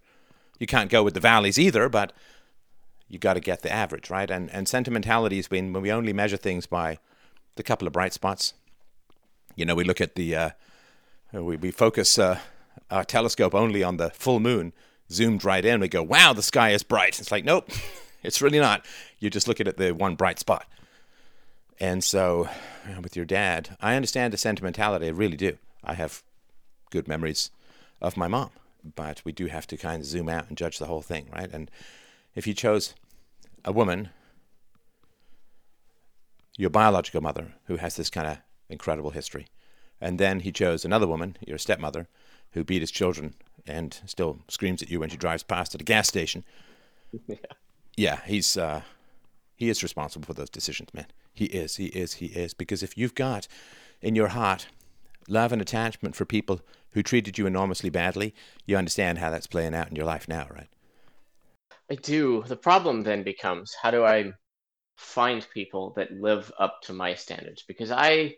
You 0.60 0.68
can't 0.68 0.90
go 0.90 1.04
with 1.04 1.14
the 1.14 1.20
valleys 1.20 1.58
either, 1.58 1.90
but 1.90 2.14
you 3.08 3.20
got 3.20 3.34
to 3.34 3.40
get 3.40 3.62
the 3.62 3.72
average, 3.72 4.10
right? 4.10 4.30
And 4.30 4.50
and 4.52 4.68
sentimentality 4.68 5.38
has 5.38 5.48
been 5.48 5.74
when 5.74 5.84
we 5.84 5.92
only 5.92 6.14
measure 6.14 6.38
things 6.38 6.66
by 6.66 7.00
the 7.56 7.64
couple 7.64 7.88
of 7.88 7.94
bright 7.94 8.14
spots. 8.14 8.54
You 9.56 9.66
know, 9.66 9.76
we 9.76 9.84
look 9.84 10.00
at 10.00 10.16
the, 10.16 10.36
uh, 10.36 10.50
we 11.34 11.58
we 11.58 11.72
focus. 11.72 12.18
Uh, 12.18 12.40
our 12.90 13.04
telescope 13.04 13.56
only 13.56 13.84
on 13.84 13.98
the 13.98 14.10
full 14.10 14.40
moon, 14.40 14.74
zoomed 15.12 15.44
right 15.44 15.64
in, 15.64 15.80
we 15.80 15.88
go, 15.88 16.04
wow, 16.04 16.34
the 16.34 16.44
sky 16.44 16.72
is 16.72 16.84
bright. 16.84 17.20
It's 17.20 17.32
like, 17.32 17.46
nope, 17.46 17.70
it's 18.24 18.42
really 18.42 18.60
not. 18.60 18.86
You're 19.20 19.30
just 19.30 19.48
looking 19.48 19.68
at 19.68 19.78
the 19.78 19.92
one 19.92 20.16
bright 20.16 20.40
spot. 20.40 20.66
And 21.80 22.04
so, 22.04 22.48
with 23.02 23.16
your 23.16 23.26
dad, 23.26 23.76
I 23.82 23.96
understand 23.96 24.34
the 24.34 24.38
sentimentality. 24.38 25.08
I 25.08 25.10
really 25.10 25.38
do. 25.38 25.58
I 25.84 25.96
have 25.96 26.22
good 26.92 27.08
memories 27.08 27.50
of 28.02 28.18
my 28.18 28.28
mom, 28.28 28.52
but 28.96 29.22
we 29.26 29.32
do 29.32 29.48
have 29.48 29.66
to 29.68 29.78
kind 29.78 30.02
of 30.02 30.06
zoom 30.06 30.30
out 30.30 30.48
and 30.48 30.58
judge 30.58 30.78
the 30.78 30.86
whole 30.86 31.02
thing, 31.02 31.28
right? 31.34 31.50
And 31.52 31.72
if 32.36 32.46
you 32.46 32.54
chose 32.54 32.94
a 33.66 33.72
woman, 33.72 34.10
your 36.58 36.70
biological 36.70 37.22
mother, 37.22 37.54
who 37.66 37.78
has 37.78 37.96
this 37.96 38.10
kind 38.10 38.28
of 38.28 38.38
incredible 38.70 39.12
history, 39.12 39.48
and 40.00 40.20
then 40.20 40.42
he 40.42 40.52
chose 40.52 40.86
another 40.86 41.08
woman, 41.08 41.38
your 41.46 41.58
stepmother, 41.58 42.08
who 42.52 42.64
beat 42.64 42.82
his 42.82 42.92
children 42.92 43.34
and 43.68 44.00
still 44.06 44.40
screams 44.48 44.82
at 44.82 44.90
you 44.90 45.00
when 45.00 45.10
she 45.10 45.18
drives 45.18 45.44
past 45.44 45.76
at 45.76 45.82
a 45.82 45.86
gas 45.86 46.08
station. 46.08 46.44
Yeah, 47.28 47.36
yeah 47.98 48.20
he's 48.26 48.56
uh, 48.56 48.82
he 49.56 49.70
is 49.70 49.84
responsible 49.84 50.26
for 50.26 50.34
those 50.34 50.50
decisions, 50.50 50.94
man. 50.94 51.08
He 51.34 51.46
is, 51.46 51.76
he 51.76 51.88
is, 51.88 52.14
he 52.14 52.28
is. 52.28 52.54
Because 52.54 52.82
if 52.82 52.98
you've 52.98 53.16
got 53.16 53.48
in 54.02 54.16
your 54.16 54.30
heart 54.30 54.68
love 55.28 55.52
and 55.52 55.62
attachment 55.62 56.16
for 56.16 56.26
people 56.26 56.62
who 56.92 57.04
treated 57.04 57.38
you 57.38 57.46
enormously 57.46 57.90
badly, 57.90 58.34
you 58.66 58.78
understand 58.78 59.20
how 59.20 59.30
that's 59.30 59.48
playing 59.48 59.74
out 59.74 59.90
in 59.90 59.96
your 59.96 60.06
life 60.06 60.28
now, 60.28 60.48
right? 60.54 60.70
I 61.90 61.96
do. 61.96 62.44
The 62.48 62.56
problem 62.56 63.04
then 63.04 63.24
becomes 63.24 63.76
how 63.82 63.92
do 63.92 64.06
I 64.06 64.32
find 64.98 65.46
people 65.54 65.94
that 65.98 66.12
live 66.12 66.52
up 66.60 66.82
to 66.84 66.94
my 66.94 67.16
standards? 67.16 67.64
Because 67.68 67.92
I 67.92 68.36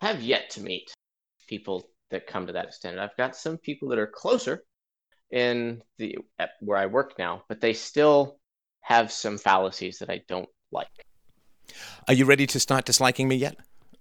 have 0.00 0.22
yet 0.22 0.50
to 0.50 0.60
meet 0.60 0.92
people 1.48 1.88
that 2.10 2.26
come 2.26 2.46
to 2.46 2.52
that 2.52 2.74
standard. 2.74 3.00
I've 3.00 3.16
got 3.16 3.36
some 3.36 3.58
people 3.58 3.88
that 3.88 3.98
are 3.98 4.06
closer 4.06 4.62
in 5.30 5.82
the 5.98 6.18
where 6.60 6.78
I 6.78 6.86
work 6.86 7.18
now, 7.18 7.42
but 7.48 7.60
they 7.60 7.72
still 7.72 8.38
have 8.80 9.12
some 9.12 9.38
fallacies 9.38 9.98
that 9.98 10.08
I 10.08 10.22
don't 10.28 10.48
like. 10.72 10.88
Are 12.06 12.14
you 12.14 12.24
ready 12.24 12.46
to 12.46 12.60
start 12.60 12.84
disliking 12.86 13.28
me 13.28 13.36
yet? 13.36 13.56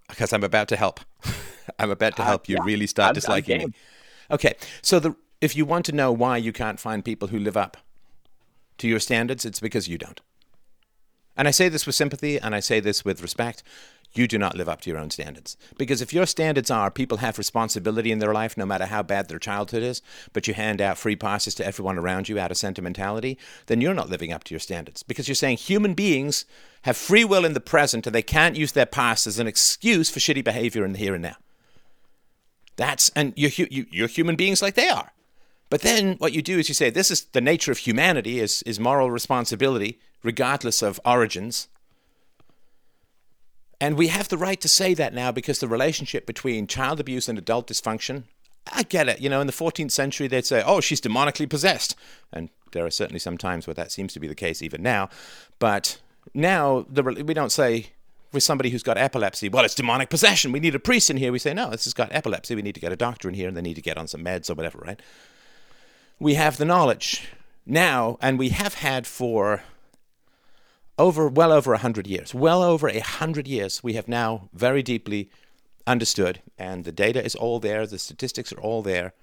Because 0.07 0.31
I'm 0.31 0.43
about 0.43 0.69
to 0.69 0.77
help. 0.77 1.01
I'm 1.79 1.91
about 1.91 2.15
to 2.17 2.23
help 2.23 2.41
uh, 2.41 2.45
you 2.47 2.55
yeah. 2.57 2.63
really 2.63 2.87
start 2.87 3.09
I'm, 3.09 3.15
disliking 3.15 3.61
I'm 3.61 3.67
me. 3.67 3.73
Okay, 4.31 4.55
so 4.81 4.99
the 4.99 5.15
if 5.39 5.55
you 5.55 5.65
want 5.65 5.85
to 5.85 5.91
know 5.91 6.11
why 6.11 6.37
you 6.37 6.51
can't 6.51 6.79
find 6.79 7.05
people 7.05 7.27
who 7.27 7.37
live 7.39 7.55
up 7.55 7.77
to 8.79 8.87
your 8.87 8.99
standards, 8.99 9.45
it's 9.45 9.59
because 9.59 9.87
you 9.87 9.97
don't. 9.97 10.19
And 11.35 11.47
I 11.47 11.51
say 11.51 11.69
this 11.69 11.85
with 11.85 11.93
sympathy 11.93 12.39
and 12.39 12.55
I 12.55 12.59
say 12.59 12.79
this 12.79 13.05
with 13.05 13.21
respect 13.21 13.61
you 14.13 14.27
do 14.27 14.37
not 14.37 14.55
live 14.55 14.69
up 14.69 14.81
to 14.81 14.89
your 14.89 14.99
own 14.99 15.09
standards. 15.09 15.57
Because 15.77 16.01
if 16.01 16.13
your 16.13 16.25
standards 16.25 16.71
are 16.71 16.89
people 16.89 17.17
have 17.17 17.37
responsibility 17.37 18.11
in 18.11 18.19
their 18.19 18.33
life 18.33 18.57
no 18.57 18.65
matter 18.65 18.85
how 18.85 19.03
bad 19.03 19.27
their 19.27 19.39
childhood 19.39 19.83
is, 19.83 20.01
but 20.33 20.47
you 20.47 20.53
hand 20.53 20.81
out 20.81 20.97
free 20.97 21.15
passes 21.15 21.53
to 21.55 21.65
everyone 21.65 21.97
around 21.97 22.29
you 22.29 22.39
out 22.39 22.51
of 22.51 22.57
sentimentality, 22.57 23.37
then 23.67 23.81
you're 23.81 23.93
not 23.93 24.09
living 24.09 24.31
up 24.31 24.43
to 24.45 24.53
your 24.53 24.59
standards. 24.59 25.03
Because 25.03 25.27
you're 25.27 25.35
saying 25.35 25.57
human 25.57 25.93
beings 25.93 26.45
have 26.83 26.97
free 26.97 27.25
will 27.25 27.45
in 27.45 27.53
the 27.53 27.59
present 27.59 28.07
and 28.07 28.15
they 28.15 28.21
can't 28.21 28.55
use 28.55 28.71
their 28.71 28.85
past 28.85 29.27
as 29.27 29.39
an 29.39 29.47
excuse 29.47 30.09
for 30.09 30.19
shitty 30.19 30.43
behavior 30.43 30.85
in 30.85 30.93
the 30.93 30.99
here 30.99 31.13
and 31.13 31.23
now. 31.23 31.35
That's, 32.77 33.09
and 33.15 33.33
you're, 33.35 33.51
you, 33.51 33.85
you're 33.91 34.07
human 34.07 34.35
beings 34.35 34.61
like 34.61 34.75
they 34.75 34.87
are. 34.87 35.11
But 35.69 35.81
then 35.81 36.13
what 36.19 36.31
you 36.31 36.41
do 36.41 36.57
is 36.57 36.69
you 36.69 36.75
say, 36.75 36.89
this 36.89 37.11
is 37.11 37.25
the 37.25 37.41
nature 37.41 37.71
of 37.71 37.79
humanity, 37.79 38.39
is, 38.39 38.61
is 38.63 38.79
moral 38.79 39.11
responsibility, 39.11 39.99
regardless 40.23 40.81
of 40.81 40.99
origins. 41.03 41.67
And 43.81 43.97
we 43.97 44.07
have 44.07 44.29
the 44.29 44.37
right 44.37 44.59
to 44.61 44.69
say 44.69 44.93
that 44.93 45.13
now 45.13 45.31
because 45.31 45.59
the 45.59 45.67
relationship 45.67 46.25
between 46.25 46.67
child 46.67 46.99
abuse 46.99 47.27
and 47.27 47.37
adult 47.37 47.67
dysfunction, 47.67 48.23
I 48.71 48.83
get 48.83 49.09
it. 49.09 49.21
You 49.21 49.29
know, 49.29 49.41
in 49.41 49.47
the 49.47 49.53
14th 49.53 49.91
century, 49.91 50.27
they'd 50.27 50.45
say, 50.45 50.63
oh, 50.65 50.79
she's 50.79 51.01
demonically 51.01 51.49
possessed. 51.49 51.95
And 52.31 52.49
there 52.71 52.85
are 52.85 52.91
certainly 52.91 53.19
some 53.19 53.37
times 53.37 53.67
where 53.67 53.73
that 53.73 53.91
seems 53.91 54.13
to 54.13 54.19
be 54.19 54.27
the 54.27 54.35
case 54.35 54.61
even 54.61 54.81
now. 54.81 55.09
But 55.59 55.99
now 56.33 56.85
the, 56.89 57.03
we 57.03 57.33
don't 57.33 57.51
say 57.51 57.87
with 58.31 58.43
somebody 58.43 58.69
who's 58.69 58.83
got 58.83 58.97
epilepsy, 58.97 59.49
well, 59.49 59.65
it's 59.65 59.75
demonic 59.75 60.09
possession. 60.09 60.51
We 60.51 60.59
need 60.59 60.75
a 60.75 60.79
priest 60.79 61.09
in 61.09 61.17
here. 61.17 61.31
We 61.31 61.39
say, 61.39 61.53
no, 61.53 61.69
this 61.69 61.85
has 61.85 61.93
got 61.93 62.11
epilepsy. 62.11 62.55
We 62.55 62.61
need 62.61 62.75
to 62.75 62.81
get 62.81 62.91
a 62.91 62.97
doctor 62.97 63.27
in 63.27 63.33
here 63.33 63.47
and 63.47 63.55
they 63.55 63.61
need 63.61 63.75
to 63.75 63.81
get 63.81 63.97
on 63.97 64.07
some 64.07 64.23
meds 64.23 64.49
or 64.49 64.53
whatever, 64.53 64.79
right? 64.79 65.01
We 66.19 66.33
have 66.33 66.57
the 66.57 66.65
knowledge 66.65 67.27
now, 67.65 68.17
and 68.21 68.39
we 68.39 68.49
have 68.49 68.75
had 68.75 69.05
for 69.05 69.63
over 70.97 71.27
well 71.27 71.51
over 71.51 71.73
a 71.73 71.77
hundred 71.77 72.07
years, 72.07 72.33
well 72.33 72.63
over 72.63 72.87
a 72.87 72.99
hundred 72.99 73.47
years, 73.47 73.83
we 73.83 73.93
have 73.93 74.07
now 74.07 74.49
very 74.53 74.81
deeply 74.81 75.29
understood, 75.85 76.41
and 76.57 76.85
the 76.85 76.91
data 76.91 77.23
is 77.23 77.35
all 77.35 77.59
there, 77.59 77.85
the 77.85 77.99
statistics 77.99 78.51
are 78.51 78.59
all 78.59 78.81
there. 78.81 79.13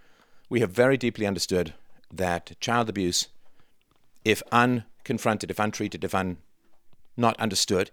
We 0.49 0.61
have 0.61 0.71
very 0.71 0.97
deeply 0.97 1.27
understood 1.27 1.75
that 2.13 2.53
child 2.61 2.89
abuse, 2.89 3.29
if 4.25 4.43
unconfronted, 4.53 5.51
if 5.51 5.59
untreated, 5.59 6.05
if 6.05 6.15
un, 6.15 6.37
not 7.17 7.39
understood, 7.41 7.91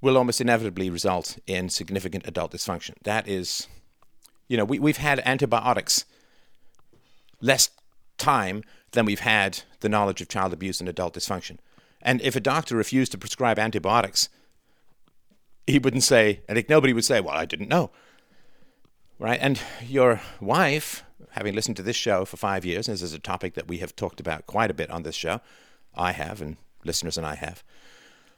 will 0.00 0.16
almost 0.16 0.40
inevitably 0.40 0.88
result 0.90 1.38
in 1.46 1.68
significant 1.68 2.26
adult 2.26 2.52
dysfunction. 2.52 2.94
That 3.02 3.28
is, 3.28 3.68
you 4.48 4.56
know, 4.56 4.64
we, 4.64 4.78
we've 4.78 4.96
had 4.96 5.20
antibiotics 5.24 6.04
less 7.40 7.70
time 8.18 8.62
than 8.92 9.04
we've 9.04 9.20
had 9.20 9.62
the 9.80 9.88
knowledge 9.88 10.20
of 10.20 10.28
child 10.28 10.52
abuse 10.52 10.80
and 10.80 10.88
adult 10.88 11.14
dysfunction. 11.14 11.58
And 12.02 12.20
if 12.22 12.34
a 12.34 12.40
doctor 12.40 12.76
refused 12.76 13.12
to 13.12 13.18
prescribe 13.18 13.58
antibiotics, 13.58 14.28
he 15.66 15.78
wouldn't 15.78 16.02
say, 16.02 16.40
I 16.48 16.54
think 16.54 16.68
nobody 16.68 16.92
would 16.92 17.04
say, 17.04 17.20
Well, 17.20 17.36
I 17.36 17.44
didn't 17.44 17.68
know. 17.68 17.90
Right? 19.18 19.38
And 19.40 19.60
your 19.86 20.20
wife, 20.40 21.04
having 21.32 21.54
listened 21.54 21.76
to 21.76 21.82
this 21.82 21.96
show 21.96 22.24
for 22.24 22.38
five 22.38 22.64
years, 22.64 22.88
and 22.88 22.94
this 22.94 23.02
is 23.02 23.12
a 23.12 23.18
topic 23.18 23.54
that 23.54 23.68
we 23.68 23.78
have 23.78 23.94
talked 23.94 24.18
about 24.18 24.46
quite 24.46 24.70
a 24.70 24.74
bit 24.74 24.90
on 24.90 25.02
this 25.02 25.14
show, 25.14 25.40
I 25.94 26.12
have, 26.12 26.40
and 26.40 26.56
listeners 26.84 27.18
and 27.18 27.26
I 27.26 27.34
have. 27.34 27.62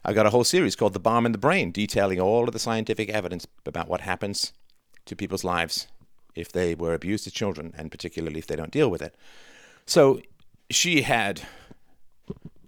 I've 0.05 0.15
got 0.15 0.25
a 0.25 0.31
whole 0.31 0.43
series 0.43 0.75
called 0.75 0.93
The 0.93 0.99
Bomb 0.99 1.25
in 1.25 1.31
the 1.31 1.37
Brain, 1.37 1.71
detailing 1.71 2.19
all 2.19 2.43
of 2.43 2.51
the 2.51 2.59
scientific 2.59 3.09
evidence 3.09 3.47
about 3.65 3.87
what 3.87 4.01
happens 4.01 4.51
to 5.05 5.15
people's 5.15 5.45
lives 5.45 5.87
if 6.35 6.51
they 6.51 6.75
were 6.75 6.93
abused 6.93 7.25
as 7.25 7.33
children, 7.33 7.73
and 7.77 7.91
particularly 7.91 8.39
if 8.39 8.47
they 8.47 8.55
don't 8.55 8.71
deal 8.71 8.89
with 8.89 9.01
it. 9.01 9.15
So 9.85 10.21
she 10.69 11.03
had 11.03 11.43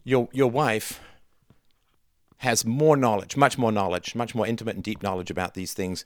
your 0.03 0.29
your 0.31 0.49
wife 0.49 1.01
has 2.37 2.63
more 2.65 2.95
knowledge, 2.95 3.35
much 3.35 3.57
more 3.57 3.71
knowledge, 3.71 4.15
much 4.15 4.35
more 4.35 4.45
intimate 4.45 4.75
and 4.75 4.83
deep 4.83 5.01
knowledge 5.01 5.31
about 5.31 5.55
these 5.55 5.73
things 5.73 6.05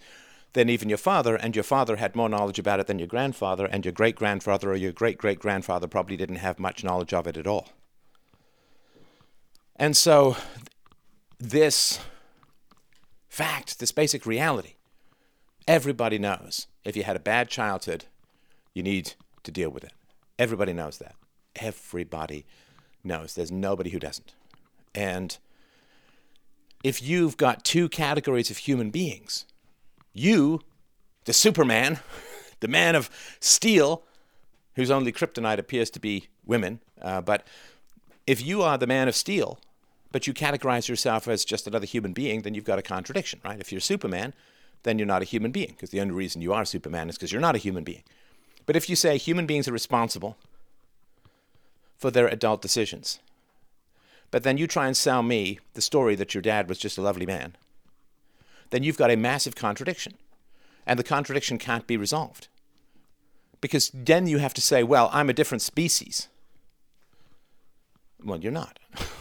than 0.54 0.70
even 0.70 0.90
your 0.90 0.98
father, 0.98 1.36
and 1.36 1.56
your 1.56 1.64
father 1.64 1.98
had 1.98 2.16
more 2.16 2.30
knowledge 2.30 2.58
about 2.58 2.80
it 2.80 2.88
than 2.88 2.98
your 2.98 3.08
grandfather, 3.08 3.66
and 3.66 3.86
your 3.86 3.92
great 3.92 4.16
grandfather 4.16 4.72
or 4.72 4.76
your 4.76 4.92
great 4.92 5.18
great 5.20 5.40
grandfather 5.40 5.88
probably 5.88 6.18
didn't 6.18 6.38
have 6.38 6.58
much 6.58 6.84
knowledge 6.84 7.14
of 7.14 7.28
it 7.28 7.38
at 7.38 7.46
all. 7.46 7.70
And 9.76 9.96
so 9.96 10.36
this 11.40 12.00
fact, 13.28 13.80
this 13.80 13.92
basic 13.92 14.26
reality. 14.26 14.74
Everybody 15.68 16.18
knows 16.18 16.68
if 16.84 16.98
you 16.98 17.04
had 17.04 17.16
a 17.16 17.20
bad 17.20 17.50
childhood, 17.50 18.06
you 18.74 18.84
need 18.84 19.14
to 19.44 19.52
deal 19.52 19.70
with 19.70 19.84
it. 19.84 19.94
Everybody 20.38 20.74
knows 20.74 20.98
that. 20.98 21.16
Everybody 21.56 22.46
knows. 23.04 23.36
There's 23.36 23.52
nobody 23.52 23.92
who 23.92 24.00
doesn't. 24.00 24.34
And 24.96 25.38
if 26.84 27.02
you've 27.02 27.38
got 27.38 27.64
two 27.64 27.90
categories 27.90 28.50
of 28.50 28.58
human 28.58 28.90
beings, 28.90 29.46
you, 30.14 30.62
the 31.26 31.34
Superman, 31.34 32.00
the 32.60 32.68
man 32.68 32.96
of 32.96 33.10
steel, 33.40 34.04
whose 34.76 34.92
only 34.92 35.12
kryptonite 35.12 35.60
appears 35.60 35.90
to 35.92 36.00
be 36.00 36.28
women, 36.46 36.80
uh, 37.02 37.22
but 37.22 37.46
if 38.26 38.46
you 38.46 38.62
are 38.62 38.78
the 38.78 38.88
man 38.88 39.08
of 39.08 39.16
steel, 39.16 39.60
but 40.12 40.28
you 40.28 40.34
categorize 40.34 40.88
yourself 40.88 41.28
as 41.28 41.46
just 41.46 41.68
another 41.68 41.86
human 41.86 42.14
being, 42.14 42.42
then 42.42 42.54
you've 42.54 42.64
got 42.64 42.80
a 42.80 42.84
contradiction, 42.84 43.40
right? 43.44 43.60
If 43.60 43.72
you're 43.72 43.82
Superman, 43.82 44.34
then 44.84 44.98
you're 44.98 45.08
not 45.08 45.22
a 45.22 45.26
human 45.26 45.52
being, 45.52 45.72
because 45.72 45.90
the 45.90 46.02
only 46.02 46.14
reason 46.14 46.42
you 46.42 46.54
are 46.54 46.66
Superman 46.66 47.10
is 47.10 47.16
because 47.16 47.32
you're 47.32 47.42
not 47.42 47.56
a 47.56 47.60
human 47.60 47.84
being. 47.84 48.04
But 48.66 48.76
if 48.76 48.90
you 48.90 48.96
say 48.96 49.18
human 49.18 49.46
beings 49.46 49.68
are 49.68 49.74
responsible 49.74 50.38
for 51.98 52.12
their 52.12 52.28
adult 52.28 52.62
decisions, 52.62 53.20
but 54.32 54.44
then 54.44 54.58
you 54.58 54.68
try 54.68 54.88
and 54.88 54.96
sell 54.96 55.24
me 55.24 55.60
the 55.74 55.82
story 55.82 56.16
that 56.16 56.34
your 56.34 56.42
dad 56.42 56.70
was 56.70 56.78
just 56.78 56.98
a 56.98 57.02
lovely 57.02 57.26
man, 57.26 57.56
then 58.70 58.84
you've 58.84 58.98
got 58.98 59.12
a 59.12 59.16
massive 59.16 59.56
contradiction. 59.56 60.14
And 60.86 60.98
the 60.98 61.04
contradiction 61.04 61.58
can't 61.58 61.86
be 61.86 61.98
resolved. 61.98 62.48
Because 63.62 63.92
then 63.94 64.28
you 64.28 64.38
have 64.38 64.54
to 64.56 64.62
say, 64.62 64.84
well, 64.84 65.10
I'm 65.12 65.30
a 65.30 65.34
different 65.34 65.62
species. 65.62 66.30
Well, 68.24 68.40
you're 68.40 68.52
not. 68.52 68.80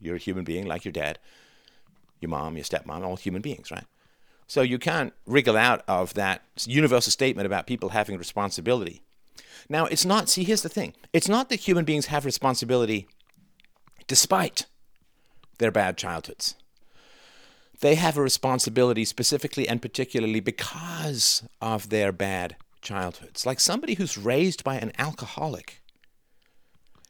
You're 0.00 0.16
a 0.16 0.18
human 0.18 0.44
being 0.44 0.66
like 0.66 0.84
your 0.84 0.92
dad, 0.92 1.18
your 2.20 2.30
mom, 2.30 2.56
your 2.56 2.64
stepmom, 2.64 3.02
all 3.02 3.16
human 3.16 3.42
beings, 3.42 3.70
right? 3.70 3.84
So 4.46 4.62
you 4.62 4.78
can't 4.78 5.12
wriggle 5.26 5.56
out 5.56 5.84
of 5.86 6.14
that 6.14 6.42
universal 6.66 7.12
statement 7.12 7.46
about 7.46 7.66
people 7.66 7.90
having 7.90 8.18
responsibility. 8.18 9.02
Now, 9.68 9.86
it's 9.86 10.04
not, 10.04 10.28
see, 10.28 10.42
here's 10.42 10.62
the 10.62 10.68
thing 10.68 10.94
it's 11.12 11.28
not 11.28 11.48
that 11.48 11.60
human 11.60 11.84
beings 11.84 12.06
have 12.06 12.24
responsibility 12.24 13.08
despite 14.06 14.66
their 15.58 15.70
bad 15.70 15.96
childhoods. 15.96 16.56
They 17.80 17.94
have 17.94 18.18
a 18.18 18.22
responsibility 18.22 19.04
specifically 19.04 19.68
and 19.68 19.80
particularly 19.80 20.40
because 20.40 21.44
of 21.62 21.88
their 21.88 22.12
bad 22.12 22.56
childhoods. 22.82 23.46
Like 23.46 23.60
somebody 23.60 23.94
who's 23.94 24.18
raised 24.18 24.64
by 24.64 24.76
an 24.76 24.92
alcoholic 24.98 25.80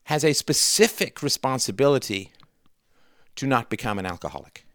has 0.05 0.25
a 0.25 0.33
specific 0.33 1.23
responsibility 1.23 2.33
to 3.41 3.47
not 3.47 3.71
become 3.71 3.99
an 3.99 4.05
alcoholic. 4.05 4.67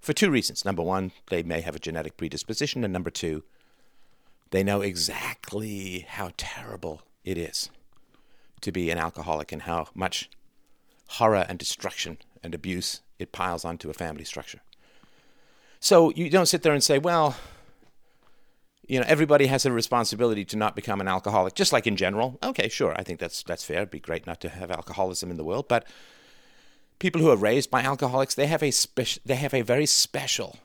For 0.00 0.12
two 0.12 0.30
reasons. 0.30 0.64
Number 0.64 0.82
one, 0.82 1.10
they 1.30 1.42
may 1.42 1.62
have 1.62 1.74
a 1.74 1.80
genetic 1.80 2.16
predisposition, 2.16 2.84
and 2.84 2.92
number 2.92 3.10
two, 3.10 3.42
they 4.52 4.62
know 4.62 4.82
exactly 4.82 6.06
how 6.08 6.30
terrible 6.36 7.02
it 7.24 7.36
is 7.36 7.68
to 8.60 8.70
be 8.70 8.88
an 8.88 8.98
alcoholic 8.98 9.50
and 9.50 9.62
how 9.62 9.88
much 9.96 10.30
horror 11.18 11.44
and 11.48 11.58
destruction 11.58 12.18
and 12.40 12.54
abuse 12.54 13.00
it 13.18 13.32
piles 13.32 13.64
onto 13.64 13.90
a 13.90 13.94
family 13.94 14.24
structure. 14.24 14.60
So 15.80 16.10
you 16.10 16.30
don't 16.30 16.46
sit 16.46 16.62
there 16.62 16.72
and 16.72 16.84
say, 16.84 17.00
well, 17.00 17.34
you 18.86 19.00
know, 19.00 19.06
everybody 19.08 19.46
has 19.46 19.66
a 19.66 19.72
responsibility 19.72 20.44
to 20.44 20.56
not 20.56 20.76
become 20.76 21.00
an 21.00 21.08
alcoholic, 21.08 21.54
just 21.56 21.72
like 21.72 21.88
in 21.88 21.96
general. 21.96 22.38
Okay, 22.44 22.68
sure, 22.68 22.94
I 22.96 23.02
think 23.02 23.18
that's 23.18 23.42
that's 23.42 23.64
fair. 23.64 23.78
It'd 23.78 23.90
be 23.90 23.98
great 23.98 24.24
not 24.24 24.40
to 24.42 24.50
have 24.50 24.70
alcoholism 24.70 25.32
in 25.32 25.36
the 25.36 25.44
world, 25.44 25.66
but 25.66 25.84
people 27.00 27.20
who 27.20 27.30
are 27.30 27.36
raised 27.36 27.70
by 27.70 27.82
alcoholics, 27.82 28.36
they 28.36 28.46
have 28.46 28.62
a 28.62 28.68
speci- 28.68 29.18
they 29.24 29.34
have 29.34 29.52
a 29.52 29.62
very 29.62 29.86
special 29.86 30.58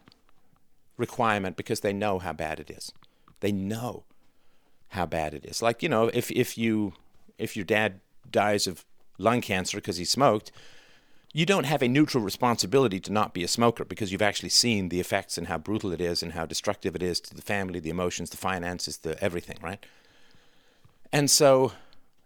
requirement 0.98 1.58
because 1.58 1.80
they 1.80 1.94
know 1.94 2.20
how 2.20 2.34
bad 2.34 2.60
it 2.60 2.70
is. 2.70 2.92
They 3.40 3.52
know 3.52 4.04
how 4.90 5.08
bad 5.08 5.34
it 5.34 5.46
is. 5.46 5.64
Like, 5.64 5.82
you 5.82 5.90
know, 5.90 6.12
if 6.14 6.30
if 6.30 6.58
you 6.58 6.94
if 7.40 7.56
your 7.56 7.66
dad 7.66 8.02
dies 8.30 8.68
of 8.68 8.86
lung 9.18 9.42
cancer 9.42 9.78
because 9.78 9.98
he 9.98 10.06
smoked, 10.06 10.52
you 11.34 11.46
don't 11.46 11.66
have 11.66 11.82
a 11.82 11.88
neutral 11.88 12.24
responsibility 12.24 13.00
to 13.00 13.12
not 13.12 13.34
be 13.34 13.44
a 13.44 13.48
smoker 13.48 13.84
because 13.84 14.12
you've 14.12 14.22
actually 14.22 14.50
seen 14.50 14.90
the 14.90 15.00
effects 15.00 15.38
and 15.38 15.48
how 15.48 15.58
brutal 15.58 15.92
it 15.92 16.02
is 16.02 16.22
and 16.22 16.34
how 16.34 16.46
destructive 16.46 16.96
it 16.96 17.04
is 17.04 17.20
to 17.22 17.36
the 17.36 17.42
family, 17.42 17.80
the 17.80 17.90
emotions, 17.90 18.30
the 18.30 18.38
finances, 18.38 18.98
the 18.98 19.22
everything, 19.24 19.58
right? 19.62 19.86
And 21.12 21.30
so 21.30 21.72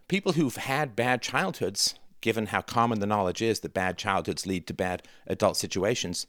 people 0.08 0.34
who've 0.34 0.56
had 0.56 0.96
bad 0.96 1.22
childhoods 1.22 1.96
given 2.22 2.48
how 2.48 2.62
common 2.62 3.00
the 3.00 3.08
knowledge 3.08 3.42
is 3.42 3.62
that 3.62 3.74
bad 3.74 3.98
childhoods 3.98 4.46
lead 4.46 4.68
to 4.68 4.74
bad 4.74 5.04
adult 5.28 5.58
situations, 5.58 6.28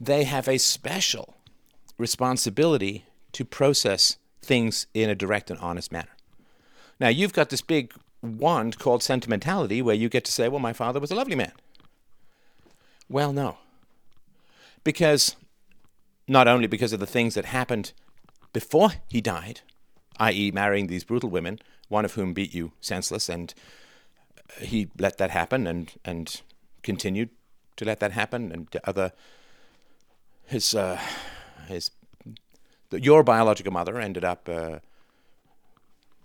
they 0.00 0.24
have 0.24 0.48
a 0.48 0.58
special 0.58 1.36
responsibility 1.98 3.04
to 3.32 3.44
process 3.44 4.18
things 4.42 4.86
in 4.94 5.10
a 5.10 5.14
direct 5.14 5.50
and 5.50 5.58
honest 5.60 5.90
manner. 5.92 6.16
Now, 6.98 7.08
you've 7.08 7.32
got 7.32 7.50
this 7.50 7.60
big 7.60 7.92
wand 8.22 8.78
called 8.78 9.02
sentimentality 9.02 9.82
where 9.82 9.94
you 9.94 10.08
get 10.08 10.24
to 10.24 10.32
say, 10.32 10.48
well, 10.48 10.60
my 10.60 10.72
father 10.72 11.00
was 11.00 11.10
a 11.10 11.14
lovely 11.14 11.36
man. 11.36 11.52
Well, 13.08 13.32
no. 13.32 13.58
Because 14.84 15.36
not 16.26 16.48
only 16.48 16.66
because 16.66 16.92
of 16.92 17.00
the 17.00 17.06
things 17.06 17.34
that 17.34 17.46
happened 17.46 17.92
before 18.52 18.90
he 19.08 19.20
died, 19.20 19.60
i.e., 20.18 20.50
marrying 20.50 20.86
these 20.86 21.04
brutal 21.04 21.30
women, 21.30 21.58
one 21.88 22.04
of 22.04 22.14
whom 22.14 22.32
beat 22.32 22.54
you 22.54 22.72
senseless 22.80 23.28
and 23.28 23.54
he 24.60 24.88
let 24.98 25.18
that 25.18 25.30
happen 25.30 25.66
and 25.66 25.92
and 26.04 26.42
continued 26.82 27.30
to 27.76 27.84
let 27.84 28.00
that 28.00 28.12
happen 28.12 28.52
and 28.52 28.68
other 28.84 29.12
his 30.46 30.74
uh, 30.74 31.00
his 31.68 31.90
your 32.92 33.22
biological 33.22 33.72
mother 33.72 33.98
ended 33.98 34.24
up 34.24 34.48
uh, 34.48 34.78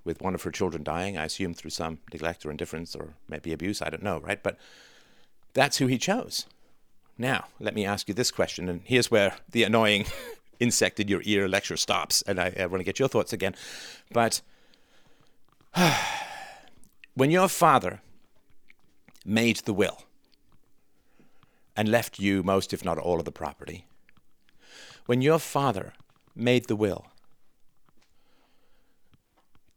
with 0.03 0.21
one 0.21 0.35
of 0.35 0.43
her 0.43 0.51
children 0.51 0.83
dying, 0.83 1.17
I 1.17 1.25
assume 1.25 1.53
through 1.53 1.71
some 1.71 1.99
neglect 2.11 2.45
or 2.45 2.51
indifference 2.51 2.95
or 2.95 3.13
maybe 3.27 3.53
abuse, 3.53 3.81
I 3.81 3.89
don't 3.89 4.03
know, 4.03 4.19
right? 4.19 4.41
But 4.41 4.57
that's 5.53 5.77
who 5.77 5.87
he 5.87 5.97
chose. 5.97 6.45
Now, 7.17 7.45
let 7.59 7.75
me 7.75 7.85
ask 7.85 8.07
you 8.07 8.13
this 8.13 8.31
question, 8.31 8.69
and 8.69 8.81
here's 8.83 9.11
where 9.11 9.35
the 9.51 9.63
annoying 9.63 10.05
insect 10.59 10.99
in 10.99 11.07
your 11.07 11.21
ear 11.23 11.47
lecture 11.47 11.77
stops, 11.77 12.21
and 12.23 12.39
I, 12.39 12.53
I 12.59 12.65
want 12.65 12.79
to 12.79 12.85
get 12.85 12.99
your 12.99 13.07
thoughts 13.07 13.33
again. 13.33 13.55
But 14.11 14.41
when 17.13 17.31
your 17.31 17.47
father 17.47 18.01
made 19.25 19.57
the 19.57 19.73
will 19.73 20.03
and 21.75 21.89
left 21.89 22.19
you 22.19 22.43
most, 22.43 22.73
if 22.73 22.83
not 22.83 22.97
all, 22.97 23.19
of 23.19 23.25
the 23.25 23.31
property, 23.31 23.85
when 25.05 25.21
your 25.21 25.39
father 25.39 25.93
made 26.35 26.67
the 26.67 26.75
will, 26.75 27.07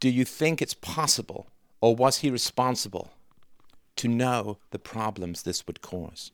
do 0.01 0.11
you 0.11 0.25
think 0.25 0.61
it's 0.61 0.75
possible, 0.75 1.47
or 1.81 1.95
was 1.95 2.19
he 2.19 2.31
responsible, 2.31 3.13
to 3.97 4.09
know 4.09 4.59
the 4.71 4.79
problems 4.79 5.43
this 5.43 5.67
would 5.67 5.81
cause? 5.81 6.33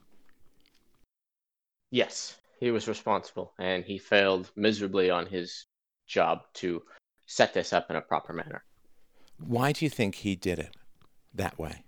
Yes, 1.90 2.36
he 2.58 2.70
was 2.70 2.88
responsible, 2.88 3.52
and 3.58 3.84
he 3.84 3.98
failed 3.98 4.50
miserably 4.56 5.10
on 5.10 5.26
his 5.26 5.66
job 6.06 6.42
to 6.54 6.82
set 7.26 7.54
this 7.54 7.72
up 7.72 7.90
in 7.90 7.96
a 7.96 8.00
proper 8.00 8.32
manner. 8.32 8.64
Why 9.38 9.72
do 9.72 9.84
you 9.84 9.90
think 9.90 10.16
he 10.16 10.36
did 10.36 10.58
it 10.58 10.76
that 11.34 11.58
way? 11.58 11.84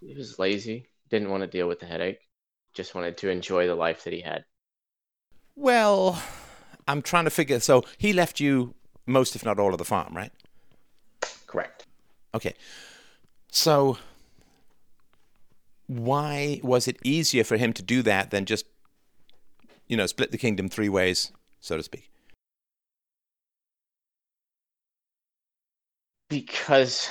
He 0.00 0.14
was 0.14 0.38
lazy, 0.38 0.88
didn't 1.08 1.30
want 1.30 1.42
to 1.42 1.46
deal 1.46 1.68
with 1.68 1.80
the 1.80 1.86
headache, 1.86 2.20
just 2.74 2.94
wanted 2.94 3.16
to 3.18 3.28
enjoy 3.28 3.66
the 3.66 3.74
life 3.74 4.04
that 4.04 4.12
he 4.12 4.20
had. 4.20 4.44
Well, 5.56 6.22
I'm 6.88 7.02
trying 7.02 7.24
to 7.24 7.30
figure. 7.30 7.60
So 7.60 7.84
he 7.98 8.12
left 8.12 8.40
you 8.40 8.74
most, 9.06 9.36
if 9.36 9.44
not 9.44 9.58
all, 9.58 9.72
of 9.72 9.78
the 9.78 9.84
farm, 9.84 10.16
right? 10.16 10.32
Correct. 11.46 11.86
Okay. 12.34 12.54
So 13.52 13.98
why 15.86 16.60
was 16.62 16.86
it 16.86 16.96
easier 17.02 17.42
for 17.42 17.56
him 17.56 17.72
to 17.72 17.82
do 17.82 18.00
that 18.02 18.30
than 18.30 18.46
just, 18.46 18.64
you 19.88 19.96
know, 19.96 20.06
split 20.06 20.30
the 20.30 20.38
kingdom 20.38 20.68
three 20.68 20.88
ways, 20.88 21.32
so 21.60 21.76
to 21.76 21.82
speak? 21.82 22.10
Because, 26.28 27.10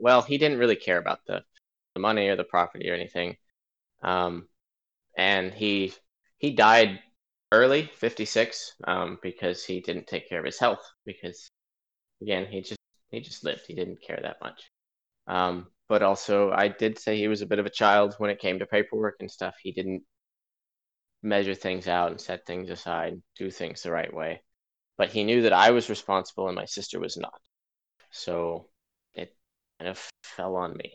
well, 0.00 0.20
he 0.22 0.36
didn't 0.36 0.58
really 0.58 0.74
care 0.74 0.98
about 0.98 1.20
the, 1.26 1.44
the 1.96 2.00
money 2.00 2.28
or 2.28 2.36
the 2.36 2.44
property 2.44 2.90
or 2.90 2.94
anything. 2.94 3.36
Um, 4.02 4.48
and 5.16 5.52
he 5.54 5.94
he 6.38 6.52
died 6.52 7.00
early, 7.52 7.90
56, 7.96 8.74
um, 8.84 9.18
because 9.22 9.64
he 9.64 9.80
didn't 9.80 10.06
take 10.06 10.28
care 10.28 10.40
of 10.40 10.46
his 10.46 10.58
health. 10.60 10.84
Because 11.06 11.50
again, 12.22 12.46
he 12.46 12.60
just 12.62 12.80
he 13.10 13.20
just 13.20 13.44
lived. 13.44 13.62
He 13.66 13.74
didn't 13.74 14.02
care 14.02 14.20
that 14.22 14.38
much. 14.42 14.70
Um, 15.28 15.68
but 15.88 16.02
also, 16.02 16.52
I 16.52 16.68
did 16.68 16.98
say 16.98 17.16
he 17.16 17.28
was 17.28 17.42
a 17.42 17.46
bit 17.46 17.60
of 17.60 17.66
a 17.66 17.70
child 17.82 18.14
when 18.18 18.30
it 18.30 18.40
came 18.40 18.58
to 18.60 18.66
paperwork 18.66 19.16
and 19.20 19.30
stuff. 19.30 19.56
He 19.62 19.72
didn't 19.72 20.02
measure 21.22 21.54
things 21.54 21.88
out 21.88 22.10
and 22.10 22.20
set 22.20 22.46
things 22.46 22.70
aside, 22.70 23.20
do 23.36 23.50
things 23.50 23.82
the 23.82 23.90
right 23.90 24.12
way. 24.12 24.42
But 24.98 25.10
he 25.10 25.24
knew 25.24 25.42
that 25.42 25.52
I 25.52 25.70
was 25.72 25.90
responsible 25.90 26.48
and 26.48 26.56
my 26.56 26.66
sister 26.66 27.00
was 27.00 27.16
not. 27.16 27.40
So 28.12 28.68
it 29.14 29.36
kind 29.78 29.90
of 29.90 30.10
fell 30.24 30.56
on 30.56 30.76
me. 30.76 30.92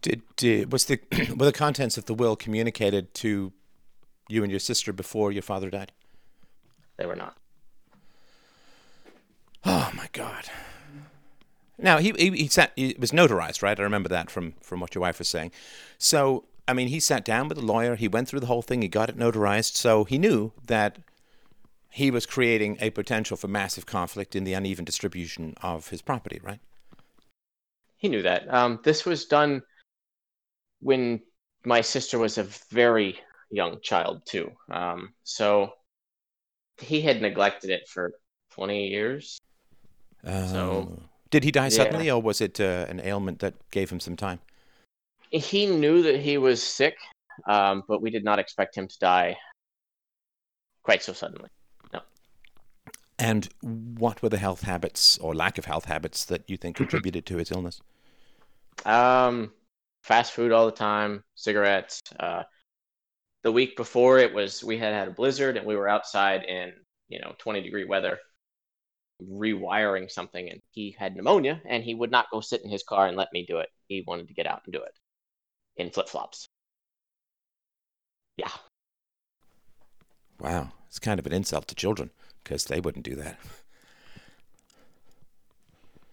Did, 0.00 0.22
did 0.36 0.72
was 0.72 0.86
the 0.86 1.00
were 1.36 1.46
the 1.46 1.52
contents 1.52 1.98
of 1.98 2.06
the 2.06 2.14
will 2.14 2.36
communicated 2.36 3.12
to 3.14 3.52
you 4.28 4.42
and 4.42 4.50
your 4.50 4.60
sister 4.60 4.92
before 4.92 5.32
your 5.32 5.42
father 5.42 5.70
died? 5.70 5.92
They 6.96 7.06
were 7.06 7.16
not. 7.16 7.36
Oh 9.64 9.90
my 9.94 10.08
God. 10.12 10.48
Now 11.78 11.98
he 11.98 12.12
he, 12.16 12.30
he 12.30 12.48
sat. 12.48 12.72
It 12.76 12.98
was 12.98 13.12
notarized, 13.12 13.62
right? 13.62 13.78
I 13.78 13.82
remember 13.82 14.08
that 14.08 14.30
from 14.30 14.54
from 14.62 14.80
what 14.80 14.94
your 14.94 15.02
wife 15.02 15.18
was 15.18 15.28
saying. 15.28 15.52
So 15.98 16.44
I 16.66 16.74
mean, 16.74 16.88
he 16.88 17.00
sat 17.00 17.24
down 17.24 17.48
with 17.48 17.58
a 17.58 17.62
lawyer. 17.62 17.96
He 17.96 18.08
went 18.08 18.28
through 18.28 18.40
the 18.40 18.46
whole 18.46 18.62
thing. 18.62 18.82
He 18.82 18.88
got 18.88 19.08
it 19.08 19.18
notarized. 19.18 19.76
So 19.76 20.04
he 20.04 20.18
knew 20.18 20.52
that 20.66 20.98
he 21.90 22.10
was 22.10 22.24
creating 22.24 22.78
a 22.80 22.90
potential 22.90 23.36
for 23.36 23.48
massive 23.48 23.84
conflict 23.84 24.34
in 24.34 24.44
the 24.44 24.54
uneven 24.54 24.84
distribution 24.84 25.54
of 25.62 25.88
his 25.88 26.00
property, 26.00 26.40
right? 26.42 26.60
He 27.96 28.08
knew 28.08 28.22
that. 28.22 28.52
Um, 28.52 28.80
this 28.82 29.04
was 29.04 29.26
done 29.26 29.62
when 30.82 31.20
my 31.64 31.80
sister 31.80 32.18
was 32.18 32.38
a 32.38 32.44
very 32.70 33.18
young 33.50 33.80
child 33.82 34.22
too. 34.26 34.50
Um, 34.70 35.14
so 35.22 35.72
he 36.78 37.00
had 37.00 37.22
neglected 37.22 37.70
it 37.70 37.88
for 37.88 38.12
20 38.50 38.88
years. 38.88 39.38
Uh, 40.26 40.46
so 40.46 41.02
did 41.30 41.44
he 41.44 41.50
die 41.50 41.68
suddenly, 41.68 42.06
yeah. 42.06 42.14
or 42.14 42.22
was 42.22 42.40
it 42.40 42.60
uh, 42.60 42.86
an 42.88 43.00
ailment 43.00 43.38
that 43.40 43.54
gave 43.70 43.90
him 43.90 44.00
some 44.00 44.16
time? 44.16 44.40
He 45.30 45.66
knew 45.66 46.02
that 46.02 46.20
he 46.20 46.36
was 46.36 46.62
sick, 46.62 46.96
um, 47.46 47.84
but 47.88 48.02
we 48.02 48.10
did 48.10 48.24
not 48.24 48.38
expect 48.38 48.76
him 48.76 48.86
to 48.86 48.98
die 48.98 49.38
quite 50.82 51.02
so 51.02 51.12
suddenly. 51.12 51.48
No. 51.92 52.00
And 53.18 53.48
what 53.62 54.22
were 54.22 54.28
the 54.28 54.38
health 54.38 54.62
habits 54.62 55.16
or 55.18 55.34
lack 55.34 55.58
of 55.58 55.64
health 55.64 55.86
habits 55.86 56.24
that 56.26 56.48
you 56.50 56.56
think 56.56 56.76
contributed 56.76 57.24
to 57.26 57.38
his 57.38 57.50
illness? 57.50 57.80
Um, 58.84 59.52
fast 60.02 60.32
food 60.32 60.52
all 60.52 60.66
the 60.66 60.72
time, 60.72 61.22
cigarettes. 61.34 62.00
Uh, 62.18 62.42
the 63.42 63.52
week 63.52 63.76
before 63.76 64.18
it 64.18 64.32
was 64.32 64.62
we 64.62 64.78
had 64.78 64.92
had 64.92 65.08
a 65.08 65.12
blizzard 65.12 65.56
and 65.56 65.66
we 65.66 65.76
were 65.76 65.88
outside 65.88 66.44
in 66.44 66.72
you 67.08 67.20
know 67.20 67.34
20 67.38 67.60
degree 67.62 67.84
weather 67.84 68.18
rewiring 69.22 70.10
something 70.10 70.48
and 70.48 70.60
he 70.70 70.94
had 70.98 71.14
pneumonia 71.14 71.60
and 71.64 71.84
he 71.84 71.94
would 71.94 72.10
not 72.10 72.30
go 72.32 72.40
sit 72.40 72.62
in 72.62 72.70
his 72.70 72.82
car 72.82 73.06
and 73.06 73.16
let 73.16 73.32
me 73.32 73.44
do 73.46 73.58
it. 73.58 73.68
He 73.86 74.04
wanted 74.06 74.28
to 74.28 74.34
get 74.34 74.46
out 74.46 74.62
and 74.64 74.72
do 74.72 74.82
it 74.82 74.94
in 75.76 75.90
flip-flops. 75.90 76.48
Yeah. 78.36 78.50
Wow. 80.40 80.72
It's 80.88 80.98
kind 80.98 81.20
of 81.20 81.26
an 81.26 81.32
insult 81.32 81.68
to 81.68 81.74
children 81.74 82.10
because 82.42 82.64
they 82.64 82.80
wouldn't 82.80 83.04
do 83.04 83.14
that. 83.16 83.38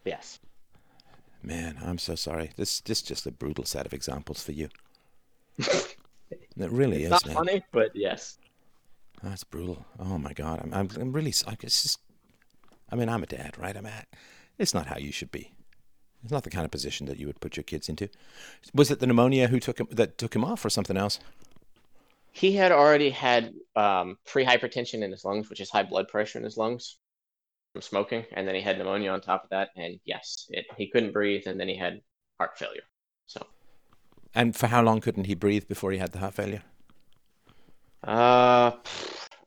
Yes 0.05 0.39
man 1.41 1.77
i'm 1.83 1.97
so 1.97 2.15
sorry 2.15 2.51
this 2.57 2.81
this 2.81 3.01
just 3.01 3.25
a 3.25 3.31
brutal 3.31 3.65
set 3.65 3.85
of 3.85 3.93
examples 3.93 4.43
for 4.43 4.51
you 4.51 4.69
It 6.59 6.71
really 6.71 7.03
it's 7.03 7.05
is. 7.05 7.11
Not 7.11 7.25
man. 7.25 7.35
funny, 7.35 7.63
but 7.71 7.91
yes. 7.95 8.37
That's 9.23 9.43
brutal. 9.43 9.85
Oh 9.99 10.17
my 10.17 10.33
god, 10.33 10.61
I'm 10.63 10.73
I'm, 10.73 10.89
I'm 10.99 11.11
really. 11.13 11.29
It's 11.29 11.43
just. 11.43 11.99
I 12.91 12.95
mean, 12.95 13.09
I'm 13.09 13.23
a 13.23 13.27
dad, 13.27 13.57
right? 13.57 13.75
I'm 13.75 13.85
at. 13.85 14.07
It's 14.57 14.73
not 14.73 14.87
how 14.87 14.97
you 14.97 15.11
should 15.11 15.31
be. 15.31 15.51
It's 16.23 16.31
not 16.31 16.43
the 16.43 16.49
kind 16.49 16.65
of 16.65 16.71
position 16.71 17.05
that 17.07 17.17
you 17.17 17.27
would 17.27 17.39
put 17.39 17.55
your 17.55 17.63
kids 17.63 17.87
into. 17.87 18.09
Was 18.73 18.91
it 18.91 18.99
the 18.99 19.07
pneumonia 19.07 19.47
who 19.47 19.59
took 19.59 19.79
him 19.79 19.87
that 19.91 20.17
took 20.17 20.35
him 20.35 20.43
off, 20.43 20.65
or 20.65 20.69
something 20.69 20.97
else? 20.97 21.19
He 22.31 22.53
had 22.53 22.71
already 22.71 23.09
had 23.09 23.53
um, 23.75 24.17
pre-hypertension 24.25 25.01
in 25.01 25.11
his 25.11 25.25
lungs, 25.25 25.49
which 25.49 25.59
is 25.59 25.69
high 25.69 25.83
blood 25.83 26.07
pressure 26.07 26.37
in 26.37 26.43
his 26.43 26.57
lungs 26.57 26.97
from 27.73 27.81
smoking, 27.81 28.25
and 28.33 28.47
then 28.47 28.55
he 28.55 28.61
had 28.61 28.77
pneumonia 28.77 29.11
on 29.11 29.21
top 29.21 29.43
of 29.43 29.49
that. 29.51 29.69
And 29.75 29.99
yes, 30.05 30.47
it, 30.49 30.65
he 30.77 30.89
couldn't 30.89 31.13
breathe, 31.13 31.43
and 31.47 31.59
then 31.59 31.67
he 31.67 31.77
had 31.77 32.01
heart 32.37 32.57
failure. 32.57 32.83
So 33.27 33.45
and 34.35 34.55
for 34.55 34.67
how 34.67 34.81
long 34.81 35.01
couldn't 35.01 35.25
he 35.25 35.35
breathe 35.35 35.67
before 35.67 35.91
he 35.91 35.97
had 35.97 36.11
the 36.11 36.19
heart 36.19 36.33
failure? 36.33 36.63
Uh, 38.03 38.71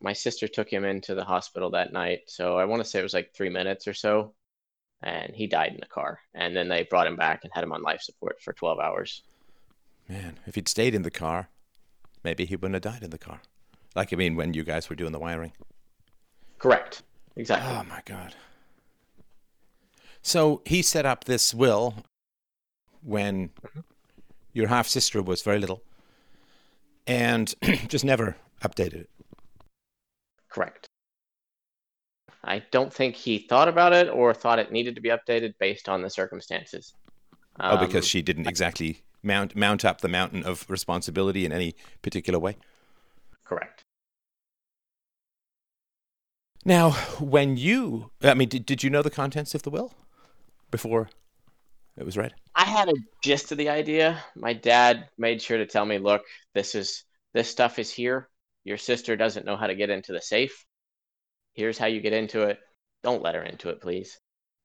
my 0.00 0.12
sister 0.12 0.48
took 0.48 0.68
him 0.68 0.84
into 0.84 1.14
the 1.14 1.24
hospital 1.24 1.70
that 1.70 1.92
night, 1.92 2.20
so 2.26 2.58
I 2.58 2.64
want 2.64 2.82
to 2.82 2.88
say 2.88 2.98
it 2.98 3.04
was 3.04 3.14
like 3.14 3.32
three 3.34 3.48
minutes 3.48 3.86
or 3.86 3.94
so, 3.94 4.34
and 5.02 5.34
he 5.34 5.46
died 5.46 5.72
in 5.72 5.80
the 5.80 5.86
car. 5.86 6.18
And 6.34 6.54
then 6.54 6.68
they 6.68 6.82
brought 6.84 7.06
him 7.06 7.16
back 7.16 7.40
and 7.44 7.52
had 7.54 7.64
him 7.64 7.72
on 7.72 7.82
life 7.82 8.02
support 8.02 8.40
for 8.42 8.52
12 8.52 8.78
hours. 8.78 9.22
Man, 10.08 10.38
if 10.46 10.56
he'd 10.56 10.68
stayed 10.68 10.94
in 10.94 11.02
the 11.02 11.10
car, 11.10 11.48
maybe 12.24 12.44
he 12.44 12.56
wouldn't 12.56 12.74
have 12.84 12.92
died 12.92 13.02
in 13.02 13.10
the 13.10 13.18
car. 13.18 13.40
Like 13.94 14.12
I 14.12 14.16
mean, 14.16 14.36
when 14.36 14.54
you 14.54 14.64
guys 14.64 14.90
were 14.90 14.96
doing 14.96 15.12
the 15.12 15.18
wiring. 15.18 15.52
Correct. 16.58 17.02
Exactly. 17.36 17.74
Oh 17.74 17.82
my 17.84 18.02
god. 18.04 18.34
So 20.22 20.62
he 20.64 20.82
set 20.82 21.04
up 21.06 21.24
this 21.24 21.52
will 21.52 21.94
when 23.02 23.48
mm-hmm 23.48 23.80
your 24.52 24.68
half 24.68 24.86
sister 24.86 25.22
was 25.22 25.42
very 25.42 25.58
little 25.58 25.82
and 27.06 27.54
just 27.88 28.04
never 28.04 28.36
updated 28.62 29.02
it. 29.02 29.10
Correct. 30.48 30.86
I 32.44 32.62
don't 32.70 32.92
think 32.92 33.14
he 33.14 33.38
thought 33.38 33.68
about 33.68 33.92
it 33.92 34.08
or 34.08 34.34
thought 34.34 34.58
it 34.58 34.72
needed 34.72 34.94
to 34.96 35.00
be 35.00 35.10
updated 35.10 35.54
based 35.58 35.88
on 35.88 36.02
the 36.02 36.10
circumstances. 36.10 36.94
Um, 37.60 37.78
oh, 37.78 37.86
because 37.86 38.04
um, 38.04 38.08
she 38.08 38.22
didn't 38.22 38.46
exactly 38.46 39.02
mount 39.22 39.54
mount 39.54 39.84
up 39.84 40.00
the 40.00 40.08
mountain 40.08 40.42
of 40.42 40.68
responsibility 40.68 41.44
in 41.44 41.52
any 41.52 41.74
particular 42.02 42.38
way. 42.38 42.56
Correct. 43.44 43.81
Now, 46.64 46.92
when 47.18 47.56
you, 47.56 48.10
I 48.22 48.34
mean, 48.34 48.48
did, 48.48 48.66
did 48.66 48.82
you 48.82 48.90
know 48.90 49.02
the 49.02 49.10
contents 49.10 49.54
of 49.54 49.62
the 49.62 49.70
will 49.70 49.92
before 50.70 51.10
it 51.96 52.04
was 52.04 52.16
read? 52.16 52.34
I 52.54 52.64
had 52.64 52.88
a 52.88 52.94
gist 53.22 53.50
of 53.52 53.58
the 53.58 53.68
idea. 53.68 54.22
My 54.36 54.52
dad 54.52 55.08
made 55.18 55.42
sure 55.42 55.58
to 55.58 55.66
tell 55.66 55.84
me, 55.84 55.98
"Look, 55.98 56.22
this 56.54 56.74
is 56.74 57.04
this 57.32 57.50
stuff 57.50 57.78
is 57.78 57.90
here. 57.90 58.28
Your 58.64 58.78
sister 58.78 59.16
doesn't 59.16 59.46
know 59.46 59.56
how 59.56 59.66
to 59.66 59.74
get 59.74 59.90
into 59.90 60.12
the 60.12 60.20
safe. 60.20 60.64
Here's 61.54 61.78
how 61.78 61.86
you 61.86 62.00
get 62.00 62.12
into 62.12 62.42
it. 62.42 62.60
Don't 63.02 63.22
let 63.22 63.34
her 63.34 63.42
into 63.42 63.70
it, 63.70 63.80
please." 63.80 64.18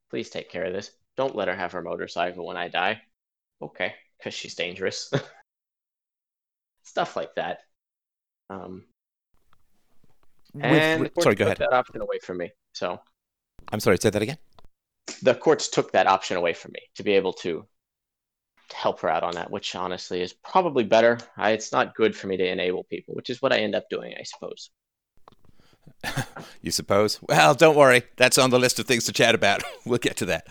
Please 0.09 0.29
take 0.29 0.49
care 0.49 0.65
of 0.65 0.73
this. 0.73 0.91
Don't 1.17 1.35
let 1.35 1.47
her 1.47 1.55
have 1.55 1.73
her 1.73 1.81
motorcycle 1.81 2.45
when 2.45 2.57
I 2.57 2.69
die. 2.69 3.01
Okay, 3.61 3.93
because 4.17 4.33
she's 4.33 4.55
dangerous. 4.55 5.11
Stuff 6.83 7.15
like 7.15 7.35
that. 7.35 7.59
Um, 8.49 8.85
and 10.59 10.99
with, 10.99 11.11
sorry, 11.19 11.35
go 11.35 11.45
took 11.45 11.59
ahead. 11.59 11.59
that 11.59 11.73
option 11.73 12.01
away 12.01 12.19
from 12.23 12.37
me. 12.39 12.51
So 12.73 12.99
I'm 13.71 13.79
sorry, 13.79 13.97
say 13.97 14.09
that 14.09 14.21
again. 14.21 14.37
the 15.21 15.35
courts 15.35 15.69
took 15.69 15.91
that 15.93 16.07
option 16.07 16.37
away 16.37 16.53
from 16.53 16.71
me 16.73 16.81
to 16.95 17.03
be 17.03 17.13
able 17.13 17.33
to 17.33 17.67
help 18.73 18.99
her 19.01 19.09
out 19.09 19.23
on 19.23 19.35
that, 19.35 19.49
which 19.51 19.75
honestly 19.75 20.21
is 20.21 20.33
probably 20.33 20.83
better. 20.83 21.17
I, 21.37 21.51
it's 21.51 21.71
not 21.71 21.95
good 21.95 22.15
for 22.15 22.27
me 22.27 22.37
to 22.37 22.47
enable 22.47 22.83
people, 22.85 23.15
which 23.15 23.29
is 23.29 23.41
what 23.41 23.53
I 23.53 23.59
end 23.59 23.75
up 23.75 23.85
doing, 23.89 24.13
I 24.19 24.23
suppose. 24.23 24.69
You 26.61 26.71
suppose? 26.71 27.19
Well, 27.21 27.53
don't 27.53 27.75
worry. 27.77 28.03
That's 28.17 28.37
on 28.37 28.49
the 28.49 28.59
list 28.59 28.79
of 28.79 28.85
things 28.85 29.05
to 29.05 29.13
chat 29.13 29.35
about. 29.35 29.63
we'll 29.85 29.97
get 29.99 30.17
to 30.17 30.25
that. 30.25 30.47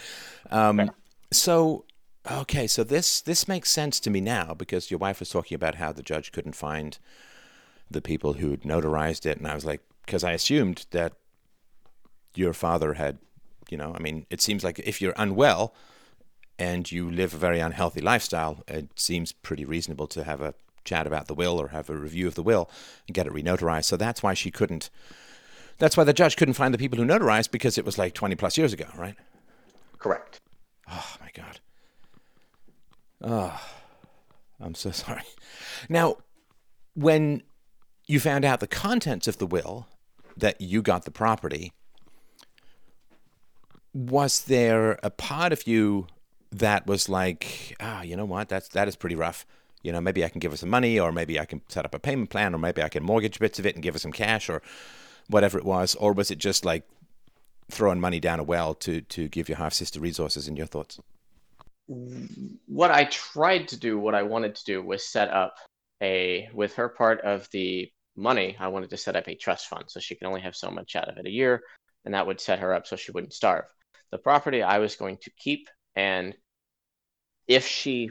Um, 0.51 0.81
Okay. 0.81 0.91
So, 1.33 1.85
okay, 2.31 2.67
so 2.69 2.85
this 2.85 3.21
this 3.21 3.49
makes 3.49 3.71
sense 3.71 3.99
to 4.01 4.11
me 4.11 4.21
now 4.21 4.55
because 4.55 4.91
your 4.91 4.99
wife 4.99 5.19
was 5.21 5.31
talking 5.31 5.57
about 5.57 5.75
how 5.77 5.93
the 5.93 6.03
judge 6.03 6.33
couldn't 6.33 6.55
find 6.55 6.99
the 7.91 8.01
people 8.01 8.35
who'd 8.35 8.63
notarized 8.63 9.27
it, 9.27 9.39
and 9.39 9.47
I 9.47 9.55
was 9.55 9.65
like, 9.65 9.81
because 10.05 10.25
I 10.25 10.33
assumed 10.33 10.87
that 10.91 11.13
your 12.35 12.53
father 12.53 12.95
had, 12.95 13.19
you 13.71 13.77
know, 13.77 13.95
I 13.95 14.03
mean, 14.03 14.27
it 14.31 14.41
seems 14.41 14.63
like 14.63 14.79
if 14.81 15.01
you're 15.01 15.15
unwell 15.17 15.75
and 16.59 16.91
you 16.91 17.11
live 17.11 17.35
a 17.35 17.39
very 17.39 17.61
unhealthy 17.61 18.01
lifestyle, 18.01 18.63
it 18.69 18.89
seems 18.99 19.33
pretty 19.33 19.65
reasonable 19.65 20.07
to 20.09 20.25
have 20.25 20.41
a 20.41 20.55
chat 20.85 21.07
about 21.07 21.27
the 21.27 21.35
will 21.35 21.61
or 21.61 21.69
have 21.69 21.91
a 21.91 21.97
review 21.97 22.27
of 22.27 22.35
the 22.35 22.43
will 22.43 22.71
and 23.07 23.15
get 23.15 23.27
it 23.27 23.33
renotarized. 23.33 23.85
So 23.85 23.97
that's 23.97 24.23
why 24.23 24.35
she 24.35 24.51
couldn't. 24.51 24.89
That's 25.79 25.97
why 25.97 26.05
the 26.05 26.13
judge 26.13 26.37
couldn't 26.37 26.55
find 26.55 26.73
the 26.73 26.79
people 26.79 26.99
who 26.99 27.05
notarized 27.05 27.51
because 27.51 27.77
it 27.77 27.85
was 27.85 27.99
like 27.99 28.15
20 28.15 28.37
plus 28.37 28.57
years 28.57 28.73
ago, 28.73 28.87
right? 28.97 29.17
Correct. 29.99 30.41
Oh 30.91 31.17
my 31.21 31.31
god. 31.35 31.61
Oh, 33.21 33.61
I'm 34.61 34.75
so 34.75 34.91
sorry. 34.93 35.25
Now, 35.89 36.17
when 36.95 37.43
you 38.07 38.21
found 38.21 38.45
out 38.45 38.61
the 38.61 38.67
contents 38.67 39.27
of 39.27 39.39
the 39.39 39.47
will 39.47 39.87
that 40.37 40.61
you 40.61 40.83
got 40.83 41.05
the 41.05 41.11
property, 41.11 41.73
was 43.93 44.45
there 44.45 44.99
a 45.03 45.11
part 45.11 45.53
of 45.53 45.67
you 45.67 46.07
that 46.53 46.87
was 46.87 47.09
like, 47.09 47.77
ah, 47.81 48.03
you 48.03 48.17
know 48.17 48.25
what? 48.25 48.49
That's 48.49 48.69
that 48.69 48.89
is 48.89 48.97
pretty 48.97 49.17
rough. 49.17 49.47
You 49.83 49.93
know, 49.93 50.01
maybe 50.01 50.25
I 50.25 50.29
can 50.29 50.41
give 50.41 50.51
her 50.53 50.57
some 50.57 50.69
money, 50.69 50.99
or 50.99 51.13
maybe 51.13 51.39
I 51.39 51.45
can 51.45 51.63
set 51.69 51.85
up 51.85 51.95
a 51.95 51.99
payment 51.99 52.31
plan, 52.31 52.55
or 52.55 52.59
maybe 52.59 52.83
I 52.83 52.89
can 52.89 53.03
mortgage 53.03 53.39
bits 53.39 53.59
of 53.59 53.67
it 53.67 53.75
and 53.75 53.83
give 53.83 53.95
her 53.95 53.99
some 53.99 54.13
cash, 54.13 54.49
or 54.49 54.63
whatever 55.29 55.59
it 55.59 55.65
was, 55.65 55.95
or 55.97 56.13
was 56.13 56.31
it 56.31 56.39
just 56.39 56.65
like 56.65 56.85
throwing 57.71 58.01
money 58.01 58.21
down 58.21 58.39
a 58.39 58.45
well 58.45 58.75
to 58.75 59.01
to 59.01 59.29
give 59.29 59.49
your 59.49 59.59
half 59.59 59.73
sister 59.73 60.01
resources? 60.01 60.49
In 60.49 60.57
your 60.57 60.67
thoughts? 60.67 61.01
What 62.67 62.91
I 62.91 63.05
tried 63.05 63.69
to 63.69 63.77
do, 63.77 63.99
what 63.99 64.15
I 64.15 64.23
wanted 64.23 64.55
to 64.57 64.65
do, 64.65 64.83
was 64.83 65.07
set 65.07 65.31
up 65.31 65.57
a, 66.03 66.49
with 66.53 66.75
her 66.75 66.89
part 66.89 67.21
of 67.21 67.49
the 67.53 67.91
money, 68.17 68.57
I 68.59 68.69
wanted 68.69 68.91
to 68.91 68.97
set 68.97 69.17
up 69.17 69.29
a 69.29 69.35
trust 69.35 69.69
fund 69.69 69.85
so 69.89 70.01
she 70.01 70.15
could 70.15 70.27
only 70.27 70.41
have 70.41 70.57
so 70.57 70.71
much 70.71 70.97
out 70.97 71.09
of 71.09 71.19
it 71.19 71.27
a 71.27 71.31
year, 71.31 71.63
and 72.05 72.15
that 72.15 72.27
would 72.27 72.41
set 72.41 72.59
her 72.59 72.75
up 72.75 72.87
so 72.87 72.97
she 72.97 73.13
wouldn't 73.13 73.33
starve. 73.33 73.65
The 74.11 74.19
property 74.19 74.63
I 74.63 74.79
was 74.79 74.97
going 74.97 75.19
to 75.23 75.31
keep, 75.39 75.69
and 75.95 76.35
if 77.49 77.67
she 77.67 78.11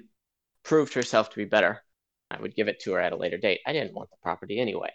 proved 0.64 0.94
herself 0.94 1.30
to 1.30 1.38
be 1.38 1.46
better, 1.46 1.84
I 2.32 2.40
would 2.40 2.56
give 2.56 2.68
it 2.68 2.80
to 2.82 2.94
her 2.94 3.00
at 3.00 3.14
a 3.14 3.16
later 3.16 3.38
date. 3.38 3.62
I 3.66 3.74
didn't 3.74 3.94
want 3.94 4.10
the 4.10 4.18
property 4.22 4.60
anyway. 4.60 4.92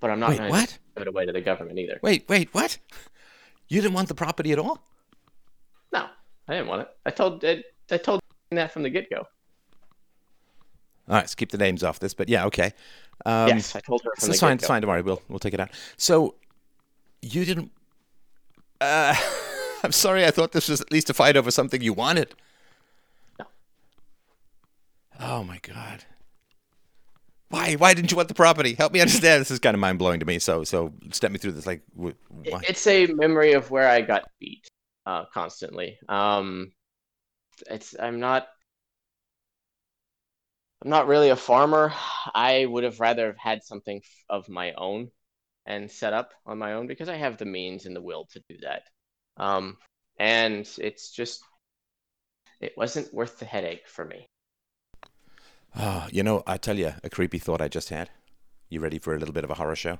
But 0.00 0.10
I'm 0.10 0.20
not 0.20 0.36
going 0.36 0.52
to 0.52 0.78
give 0.96 1.02
it 1.02 1.08
away 1.08 1.26
to 1.26 1.32
the 1.32 1.40
government 1.40 1.78
either. 1.78 2.00
Wait, 2.02 2.28
wait, 2.28 2.52
what? 2.52 2.78
You 3.68 3.80
didn't 3.80 3.94
want 3.94 4.08
the 4.08 4.14
property 4.14 4.52
at 4.52 4.58
all? 4.58 4.82
No, 5.92 6.06
I 6.48 6.54
didn't 6.54 6.68
want 6.68 6.82
it. 6.82 6.88
I 7.06 7.10
told 7.10 7.44
I, 7.44 7.62
I 7.90 7.98
told 7.98 8.20
that 8.50 8.72
from 8.72 8.82
the 8.82 8.90
get 8.90 9.08
go. 9.08 9.18
All 11.08 11.16
right, 11.16 11.22
let's 11.22 11.34
keep 11.34 11.50
the 11.50 11.58
names 11.58 11.82
off 11.82 11.98
this, 11.98 12.14
but 12.14 12.28
yeah, 12.28 12.46
okay. 12.46 12.72
Um, 13.24 13.48
yes, 13.48 13.76
I 13.76 13.80
told 13.80 14.02
her 14.02 14.10
from 14.16 14.20
So 14.20 14.26
the 14.26 14.32
it's 14.32 14.40
fine, 14.40 14.54
it's 14.54 14.66
fine. 14.66 14.82
Don't 14.82 14.90
worry, 14.90 15.02
we'll 15.02 15.22
we'll 15.28 15.38
take 15.38 15.54
it 15.54 15.60
out. 15.60 15.70
So 15.96 16.34
you 17.20 17.44
didn't. 17.44 17.70
Uh, 18.80 19.14
I'm 19.84 19.92
sorry. 19.92 20.24
I 20.26 20.30
thought 20.30 20.52
this 20.52 20.68
was 20.68 20.80
at 20.80 20.90
least 20.90 21.10
a 21.10 21.14
fight 21.14 21.36
over 21.36 21.50
something 21.50 21.80
you 21.82 21.92
wanted. 21.92 22.34
No. 23.38 23.46
Oh 25.20 25.44
my 25.44 25.58
god. 25.62 26.04
Why? 27.48 27.74
Why 27.74 27.94
didn't 27.94 28.10
you 28.10 28.16
want 28.16 28.28
the 28.28 28.34
property? 28.34 28.74
Help 28.74 28.92
me 28.92 29.00
understand. 29.00 29.40
This 29.40 29.50
is 29.50 29.58
kind 29.58 29.74
of 29.74 29.80
mind 29.80 29.98
blowing 29.98 30.20
to 30.20 30.26
me. 30.26 30.38
So 30.38 30.64
so 30.64 30.92
step 31.10 31.30
me 31.30 31.38
through 31.38 31.52
this. 31.52 31.66
Like, 31.66 31.82
wh- 31.94 32.16
why? 32.30 32.60
It's 32.68 32.86
a 32.86 33.06
memory 33.08 33.52
of 33.52 33.70
where 33.70 33.88
I 33.88 34.00
got 34.00 34.24
beat 34.40 34.66
uh, 35.06 35.26
constantly. 35.32 35.98
Um, 36.08 36.72
it's 37.70 37.94
I'm 38.00 38.18
not 38.20 38.48
I'm 40.82 40.90
not 40.90 41.06
really 41.06 41.28
a 41.28 41.36
farmer. 41.36 41.92
I 42.34 42.66
would 42.66 42.84
have 42.84 43.00
rather 43.00 43.26
have 43.26 43.38
had 43.38 43.62
something 43.62 44.02
of 44.28 44.48
my 44.48 44.72
own 44.72 45.10
and 45.64 45.90
set 45.90 46.12
up 46.12 46.32
on 46.44 46.58
my 46.58 46.74
own 46.74 46.86
because 46.88 47.08
I 47.08 47.16
have 47.16 47.38
the 47.38 47.44
means 47.44 47.86
and 47.86 47.94
the 47.94 48.02
will 48.02 48.26
to 48.32 48.42
do 48.48 48.56
that. 48.62 48.82
Um, 49.36 49.76
and 50.18 50.68
it's 50.78 51.10
just 51.10 51.42
it 52.60 52.72
wasn't 52.76 53.14
worth 53.14 53.38
the 53.38 53.44
headache 53.44 53.88
for 53.88 54.04
me. 54.04 54.26
Oh, 55.76 56.06
you 56.10 56.22
know, 56.22 56.42
I 56.46 56.58
tell 56.58 56.78
you, 56.78 56.94
a 57.02 57.08
creepy 57.08 57.38
thought 57.38 57.62
I 57.62 57.68
just 57.68 57.88
had. 57.88 58.10
You 58.68 58.80
ready 58.80 58.98
for 58.98 59.14
a 59.14 59.18
little 59.18 59.32
bit 59.32 59.44
of 59.44 59.50
a 59.50 59.54
horror 59.54 59.76
show? 59.76 59.98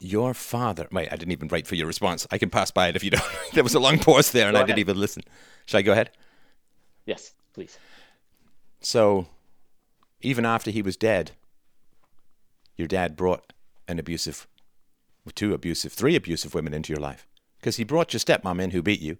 Your 0.00 0.34
father. 0.34 0.88
Wait, 0.90 1.12
I 1.12 1.16
didn't 1.16 1.32
even 1.32 1.48
wait 1.48 1.66
for 1.66 1.76
your 1.76 1.86
response. 1.86 2.26
I 2.30 2.38
can 2.38 2.50
pass 2.50 2.70
by 2.70 2.88
it 2.88 2.96
if 2.96 3.04
you 3.04 3.10
don't. 3.10 3.22
there 3.52 3.62
was 3.62 3.74
a 3.74 3.80
long 3.80 3.98
pause 3.98 4.32
there, 4.32 4.48
and 4.48 4.56
I 4.56 4.64
didn't 4.64 4.78
even 4.78 4.98
listen. 4.98 5.22
Should 5.66 5.78
I 5.78 5.82
go 5.82 5.92
ahead? 5.92 6.10
Yes, 7.10 7.32
please. 7.54 7.76
So, 8.80 9.26
even 10.20 10.46
after 10.46 10.70
he 10.70 10.80
was 10.80 10.96
dead, 10.96 11.32
your 12.76 12.86
dad 12.86 13.16
brought 13.16 13.52
an 13.88 13.98
abusive, 13.98 14.46
two 15.34 15.52
abusive, 15.52 15.92
three 15.92 16.14
abusive 16.14 16.54
women 16.54 16.72
into 16.72 16.92
your 16.92 17.00
life. 17.00 17.26
Because 17.58 17.78
he 17.78 17.84
brought 17.84 18.12
your 18.12 18.20
stepmom 18.20 18.62
in 18.62 18.70
who 18.70 18.80
beat 18.80 19.00
you, 19.00 19.18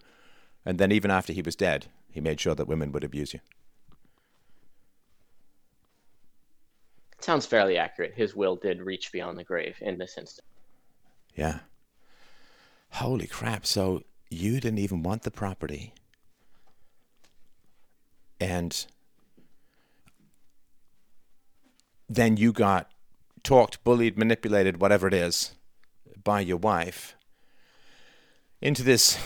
and 0.65 0.79
then 0.79 0.93
even 0.93 1.11
after 1.11 1.33
he 1.33 1.43
was 1.43 1.57
dead, 1.57 1.87
he 2.13 2.21
made 2.21 2.39
sure 2.39 2.55
that 2.55 2.69
women 2.69 2.93
would 2.93 3.03
abuse 3.03 3.35
you. 3.35 3.41
Sounds 7.19 7.45
fairly 7.45 7.77
accurate. 7.77 8.15
His 8.15 8.37
will 8.37 8.55
did 8.55 8.81
reach 8.81 9.11
beyond 9.11 9.37
the 9.37 9.43
grave 9.43 9.77
in 9.81 9.99
this 9.99 10.17
instance. 10.17 10.47
Yeah. 11.35 11.59
Holy 12.91 13.27
crap. 13.27 13.67
So 13.67 14.05
you 14.31 14.61
didn't 14.61 14.79
even 14.79 15.03
want 15.03 15.25
the 15.25 15.33
property. 15.33 15.93
And 18.41 18.87
then 22.09 22.37
you 22.37 22.53
got 22.53 22.91
talked, 23.43 23.83
bullied, 23.85 24.19
manipulated, 24.19 24.81
whatever 24.81 25.07
it 25.07 25.15
is, 25.15 25.53
by 26.25 26.41
your 26.41 26.57
wife 26.57 27.15
into 28.61 28.83
this 28.83 29.19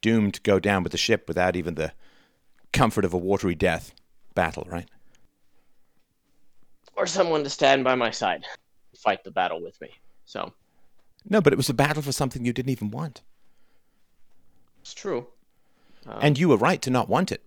doomed 0.00 0.34
to 0.34 0.40
go 0.40 0.58
down 0.58 0.82
with 0.82 0.92
the 0.92 0.98
ship 0.98 1.28
without 1.28 1.56
even 1.56 1.74
the 1.74 1.92
comfort 2.72 3.04
of 3.04 3.12
a 3.12 3.18
watery 3.18 3.54
death 3.54 3.92
battle, 4.34 4.66
right? 4.70 4.88
Or 6.96 7.06
someone 7.06 7.44
to 7.44 7.50
stand 7.50 7.84
by 7.84 7.94
my 7.94 8.10
side, 8.10 8.44
fight 8.96 9.24
the 9.24 9.30
battle 9.30 9.62
with 9.62 9.80
me. 9.80 9.90
So 10.24 10.52
No, 11.28 11.40
but 11.40 11.52
it 11.52 11.56
was 11.56 11.68
a 11.68 11.74
battle 11.74 12.02
for 12.02 12.12
something 12.12 12.44
you 12.44 12.52
didn't 12.52 12.70
even 12.70 12.90
want. 12.90 13.22
it's 14.80 14.94
true. 14.94 15.26
Um, 16.06 16.18
and 16.22 16.38
you 16.38 16.48
were 16.48 16.56
right 16.56 16.80
to 16.82 16.90
not 16.90 17.08
want 17.08 17.30
it. 17.30 17.46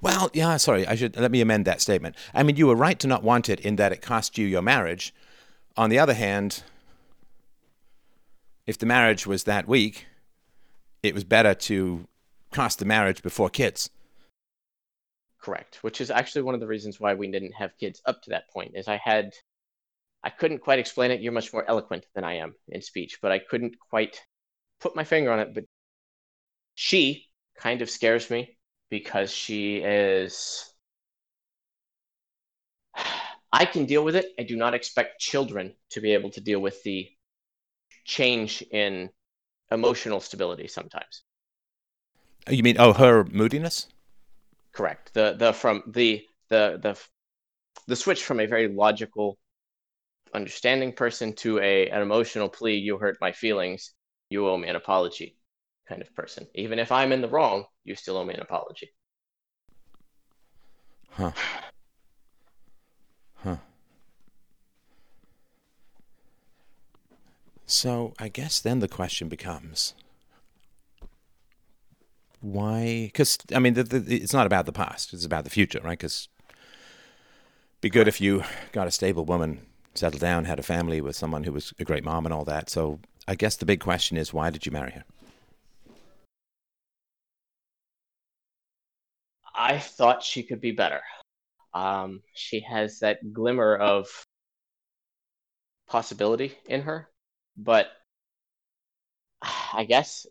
Well, 0.00 0.30
yeah, 0.32 0.56
sorry, 0.56 0.86
I 0.86 0.94
should 0.94 1.16
let 1.16 1.30
me 1.30 1.40
amend 1.40 1.64
that 1.66 1.80
statement. 1.80 2.16
I 2.32 2.42
mean, 2.42 2.56
you 2.56 2.66
were 2.66 2.74
right 2.74 2.98
to 2.98 3.06
not 3.06 3.22
want 3.22 3.48
it 3.48 3.60
in 3.60 3.76
that 3.76 3.92
it 3.92 4.00
cost 4.00 4.38
you 4.38 4.46
your 4.46 4.62
marriage. 4.62 5.14
On 5.76 5.90
the 5.90 5.98
other 5.98 6.14
hand, 6.14 6.62
if 8.66 8.78
the 8.78 8.86
marriage 8.86 9.26
was 9.26 9.44
that 9.44 9.68
weak, 9.68 10.06
it 11.02 11.14
was 11.14 11.24
better 11.24 11.54
to 11.54 12.08
cost 12.52 12.78
the 12.78 12.84
marriage 12.84 13.22
before 13.22 13.50
kids. 13.50 13.90
Correct, 15.40 15.76
which 15.82 16.00
is 16.00 16.10
actually 16.10 16.42
one 16.42 16.54
of 16.54 16.60
the 16.60 16.66
reasons 16.66 16.98
why 16.98 17.14
we 17.14 17.30
didn't 17.30 17.52
have 17.52 17.76
kids 17.78 18.00
up 18.06 18.22
to 18.22 18.30
that 18.30 18.50
point. 18.50 18.72
Is 18.74 18.88
I 18.88 18.96
had, 18.96 19.34
I 20.24 20.30
couldn't 20.30 20.60
quite 20.60 20.78
explain 20.78 21.10
it. 21.10 21.20
You're 21.20 21.32
much 21.32 21.52
more 21.52 21.68
eloquent 21.68 22.06
than 22.14 22.24
I 22.24 22.38
am 22.38 22.54
in 22.68 22.80
speech, 22.80 23.18
but 23.20 23.30
I 23.30 23.38
couldn't 23.38 23.78
quite 23.78 24.20
put 24.80 24.96
my 24.96 25.04
finger 25.04 25.30
on 25.30 25.38
it. 25.38 25.54
But 25.54 25.64
she 26.74 27.26
kind 27.56 27.82
of 27.82 27.90
scares 27.90 28.30
me 28.30 28.55
because 28.90 29.30
she 29.30 29.78
is. 29.78 30.72
I 33.52 33.64
can 33.64 33.86
deal 33.86 34.04
with 34.04 34.16
it. 34.16 34.26
I 34.38 34.42
do 34.42 34.56
not 34.56 34.74
expect 34.74 35.20
children 35.20 35.74
to 35.90 36.00
be 36.00 36.12
able 36.12 36.30
to 36.30 36.40
deal 36.40 36.60
with 36.60 36.82
the 36.82 37.08
change 38.04 38.62
in 38.70 39.08
emotional 39.70 40.20
stability 40.20 40.68
sometimes. 40.68 41.22
You 42.48 42.62
mean, 42.62 42.76
oh, 42.78 42.92
her 42.92 43.24
moodiness? 43.24 43.88
Correct. 44.72 45.14
The 45.14 45.34
the 45.38 45.52
from 45.52 45.82
the 45.86 46.24
the 46.48 46.78
the 46.82 47.00
the 47.86 47.96
switch 47.96 48.24
from 48.24 48.40
a 48.40 48.46
very 48.46 48.68
logical 48.68 49.38
understanding 50.34 50.92
person 50.92 51.32
to 51.36 51.58
a 51.60 51.88
an 51.88 52.02
emotional 52.02 52.48
plea, 52.48 52.76
you 52.76 52.98
hurt 52.98 53.16
my 53.20 53.32
feelings, 53.32 53.92
you 54.28 54.46
owe 54.46 54.56
me 54.56 54.68
an 54.68 54.76
apology 54.76 55.36
kind 55.88 56.02
of 56.02 56.14
person. 56.14 56.46
Even 56.54 56.78
if 56.78 56.90
I'm 56.92 57.12
in 57.12 57.20
the 57.20 57.28
wrong, 57.28 57.64
you 57.84 57.94
still 57.94 58.16
owe 58.16 58.24
me 58.24 58.34
an 58.34 58.40
apology. 58.40 58.90
Huh. 61.10 61.32
Huh. 63.36 63.56
So 67.66 68.14
I 68.18 68.28
guess 68.28 68.60
then 68.60 68.80
the 68.80 68.88
question 68.88 69.28
becomes 69.28 69.94
why? 72.40 73.06
Because 73.06 73.38
I 73.54 73.58
mean, 73.58 73.74
the, 73.74 73.82
the, 73.82 74.14
it's 74.14 74.32
not 74.32 74.46
about 74.46 74.66
the 74.66 74.72
past; 74.72 75.12
it's 75.12 75.24
about 75.24 75.44
the 75.44 75.50
future, 75.50 75.80
right? 75.82 75.98
Because 75.98 76.28
be 77.80 77.90
good 77.90 78.08
if 78.08 78.20
you 78.20 78.44
got 78.72 78.86
a 78.86 78.90
stable 78.90 79.24
woman, 79.24 79.66
settled 79.94 80.20
down, 80.20 80.44
had 80.44 80.58
a 80.58 80.62
family 80.62 81.00
with 81.00 81.16
someone 81.16 81.44
who 81.44 81.52
was 81.52 81.72
a 81.78 81.84
great 81.84 82.04
mom 82.04 82.24
and 82.24 82.32
all 82.32 82.44
that. 82.44 82.70
So 82.70 83.00
I 83.26 83.34
guess 83.34 83.56
the 83.56 83.66
big 83.66 83.80
question 83.80 84.16
is, 84.16 84.32
why 84.32 84.50
did 84.50 84.64
you 84.66 84.72
marry 84.72 84.92
her? 84.92 85.04
I 89.56 89.78
thought 89.78 90.22
she 90.22 90.42
could 90.42 90.60
be 90.60 90.72
better. 90.72 91.00
Um, 91.72 92.22
she 92.34 92.60
has 92.60 93.00
that 93.00 93.32
glimmer 93.32 93.76
of 93.76 94.06
possibility 95.88 96.56
in 96.66 96.82
her, 96.82 97.08
but 97.56 97.88
I 99.72 99.84
guess 99.84 100.26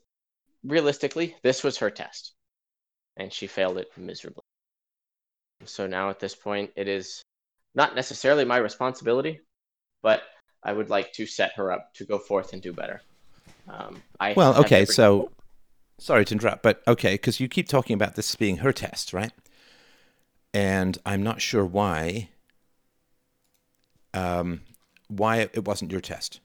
realistically, 0.63 1.35
this 1.43 1.63
was 1.63 1.77
her 1.77 1.89
test, 1.89 2.33
and 3.17 3.31
she 3.31 3.47
failed 3.47 3.77
it 3.77 3.87
miserably. 3.97 4.43
So 5.65 5.87
now 5.87 6.09
at 6.09 6.19
this 6.19 6.35
point, 6.35 6.71
it 6.75 6.87
is 6.87 7.21
not 7.73 7.95
necessarily 7.95 8.45
my 8.45 8.57
responsibility, 8.57 9.39
but 10.01 10.23
I 10.63 10.73
would 10.73 10.89
like 10.89 11.13
to 11.13 11.25
set 11.25 11.53
her 11.55 11.71
up 11.71 11.93
to 11.95 12.05
go 12.05 12.17
forth 12.17 12.53
and 12.53 12.61
do 12.61 12.73
better. 12.73 13.01
Um, 13.67 14.01
I 14.19 14.33
well, 14.35 14.55
okay, 14.61 14.85
so 14.85 15.31
sorry 15.97 16.25
to 16.25 16.33
interrupt, 16.33 16.63
but 16.63 16.81
okay, 16.87 17.15
because 17.15 17.39
you 17.39 17.47
keep 17.47 17.67
talking 17.67 17.93
about 17.93 18.15
this 18.15 18.35
being 18.35 18.57
her 18.57 18.71
test, 18.71 19.13
right? 19.13 19.31
And 20.53 20.97
I'm 21.05 21.23
not 21.23 21.41
sure 21.41 21.65
why. 21.65 22.29
Um, 24.13 24.61
why 25.07 25.37
it 25.37 25.65
wasn't 25.65 25.91
your 25.91 26.01
test 26.01 26.39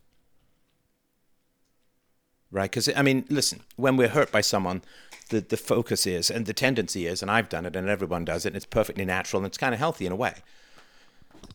right? 2.51 2.70
Because 2.70 2.89
I 2.94 3.02
mean, 3.02 3.24
listen, 3.28 3.60
when 3.77 3.97
we're 3.97 4.09
hurt 4.09 4.32
by 4.32 4.40
someone, 4.40 4.82
the 5.28 5.40
the 5.40 5.56
focus 5.56 6.06
is 6.06 6.31
and 6.31 6.47
the 6.47 6.52
tendency 6.52 7.06
is, 7.06 7.22
and 7.22 7.31
I've 7.31 7.48
done 7.48 7.66
it, 7.66 7.77
and 7.77 7.89
everyone 7.89 8.24
does 8.24 8.44
it, 8.44 8.51
and 8.51 8.56
it's 8.56 8.66
perfectly 8.66 9.05
natural, 9.05 9.40
and 9.40 9.47
it's 9.47 9.59
kind 9.59 9.74
of 9.74 9.78
healthy 9.78 10.06
in 10.06 10.12
a 10.12 10.16
way. 10.16 10.35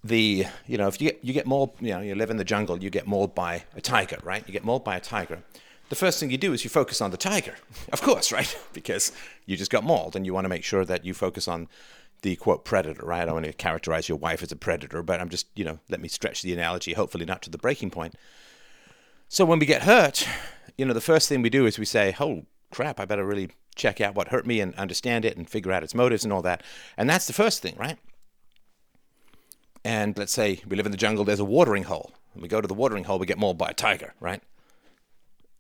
The 0.04 0.46
you 0.68 0.78
know 0.78 0.88
if 0.88 1.02
you 1.02 1.12
get 1.12 1.24
you 1.24 1.34
get 1.34 1.46
mauled, 1.46 1.74
you 1.80 1.90
know 1.90 2.02
you 2.02 2.16
live 2.16 2.30
in 2.30 2.38
the 2.38 2.44
jungle, 2.44 2.82
you 2.82 2.90
get 2.90 3.08
mauled 3.08 3.36
by 3.36 3.64
a 3.76 3.82
tiger, 3.82 4.18
right? 4.24 4.44
You 4.48 4.54
get 4.54 4.64
mauled 4.64 4.84
by 4.84 4.96
a 4.96 5.02
tiger. 5.02 5.44
The 5.90 5.96
first 5.96 6.20
thing 6.20 6.32
you 6.32 6.38
do 6.38 6.54
is 6.54 6.64
you 6.64 6.70
focus 6.70 7.00
on 7.00 7.12
the 7.12 7.18
tiger, 7.18 7.56
of 7.94 8.02
course, 8.02 8.32
right? 8.32 8.58
because 8.74 9.12
you 9.46 9.56
just 9.56 9.72
got 9.72 9.84
mauled, 9.84 10.16
and 10.16 10.26
you 10.26 10.34
want 10.34 10.46
to 10.46 10.50
make 10.50 10.64
sure 10.64 10.86
that 10.86 11.06
you 11.06 11.14
focus 11.14 11.48
on 11.48 11.68
the 12.22 12.36
quote 12.36 12.66
predator, 12.66 13.06
right? 13.06 13.22
I 13.22 13.26
don't 13.26 13.36
want 13.36 13.46
to 13.46 13.54
characterize 13.54 14.10
your 14.10 14.18
wife 14.18 14.42
as 14.42 14.52
a 14.52 14.56
predator, 14.56 15.04
but 15.04 15.22
I'm 15.22 15.30
just, 15.30 15.48
you 15.56 15.64
know, 15.64 15.80
let 15.90 16.02
me 16.02 16.08
stretch 16.08 16.42
the 16.42 16.54
analogy, 16.54 16.94
hopefully 16.94 17.26
not 17.26 17.42
to 17.44 17.50
the 17.50 17.58
breaking 17.58 17.92
point. 17.92 18.16
So 19.30 19.46
when 19.46 19.60
we 19.60 19.66
get 19.66 19.84
hurt, 19.84 20.28
you 20.78 20.86
know, 20.86 20.94
the 20.94 21.02
first 21.02 21.30
thing 21.30 21.42
we 21.42 21.50
do 21.50 21.66
is 21.66 21.78
we 21.78 21.86
say, 21.86 22.16
oh, 22.20 22.46
crap, 22.72 23.00
I 23.00 23.06
better 23.06 23.26
really 23.26 23.52
check 23.76 24.02
out 24.02 24.16
what 24.16 24.30
hurt 24.30 24.48
me 24.48 24.60
and 24.60 24.74
understand 24.76 25.26
it 25.26 25.38
and 25.38 25.50
figure 25.50 25.72
out 25.72 25.84
its 25.84 25.94
motives 25.94 26.24
and 26.24 26.34
all 26.34 26.42
that. 26.42 26.64
And 26.98 27.10
that's 27.10 27.28
the 27.28 27.34
first 27.34 27.62
thing, 27.62 27.76
right? 27.78 27.98
And 29.84 30.18
let's 30.18 30.34
say 30.34 30.62
we 30.68 30.76
live 30.76 30.86
in 30.86 30.92
the 30.92 30.98
jungle, 30.98 31.26
there's 31.26 31.40
a 31.40 31.46
watering 31.46 31.84
hole. 31.84 32.12
And 32.34 32.42
we 32.42 32.48
go 32.48 32.60
to 32.60 32.68
the 32.68 32.74
watering 32.74 33.04
hole, 33.04 33.20
we 33.20 33.26
get 33.26 33.38
mauled 33.38 33.58
by 33.58 33.70
a 33.70 33.74
tiger, 33.74 34.14
right? 34.20 34.42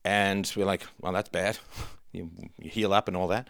And 0.05 0.49
we're 0.55 0.65
like, 0.65 0.83
well, 1.01 1.11
that's 1.11 1.29
bad. 1.29 1.57
you, 2.11 2.29
you 2.59 2.69
heal 2.69 2.93
up 2.93 3.07
and 3.07 3.17
all 3.17 3.27
that. 3.29 3.49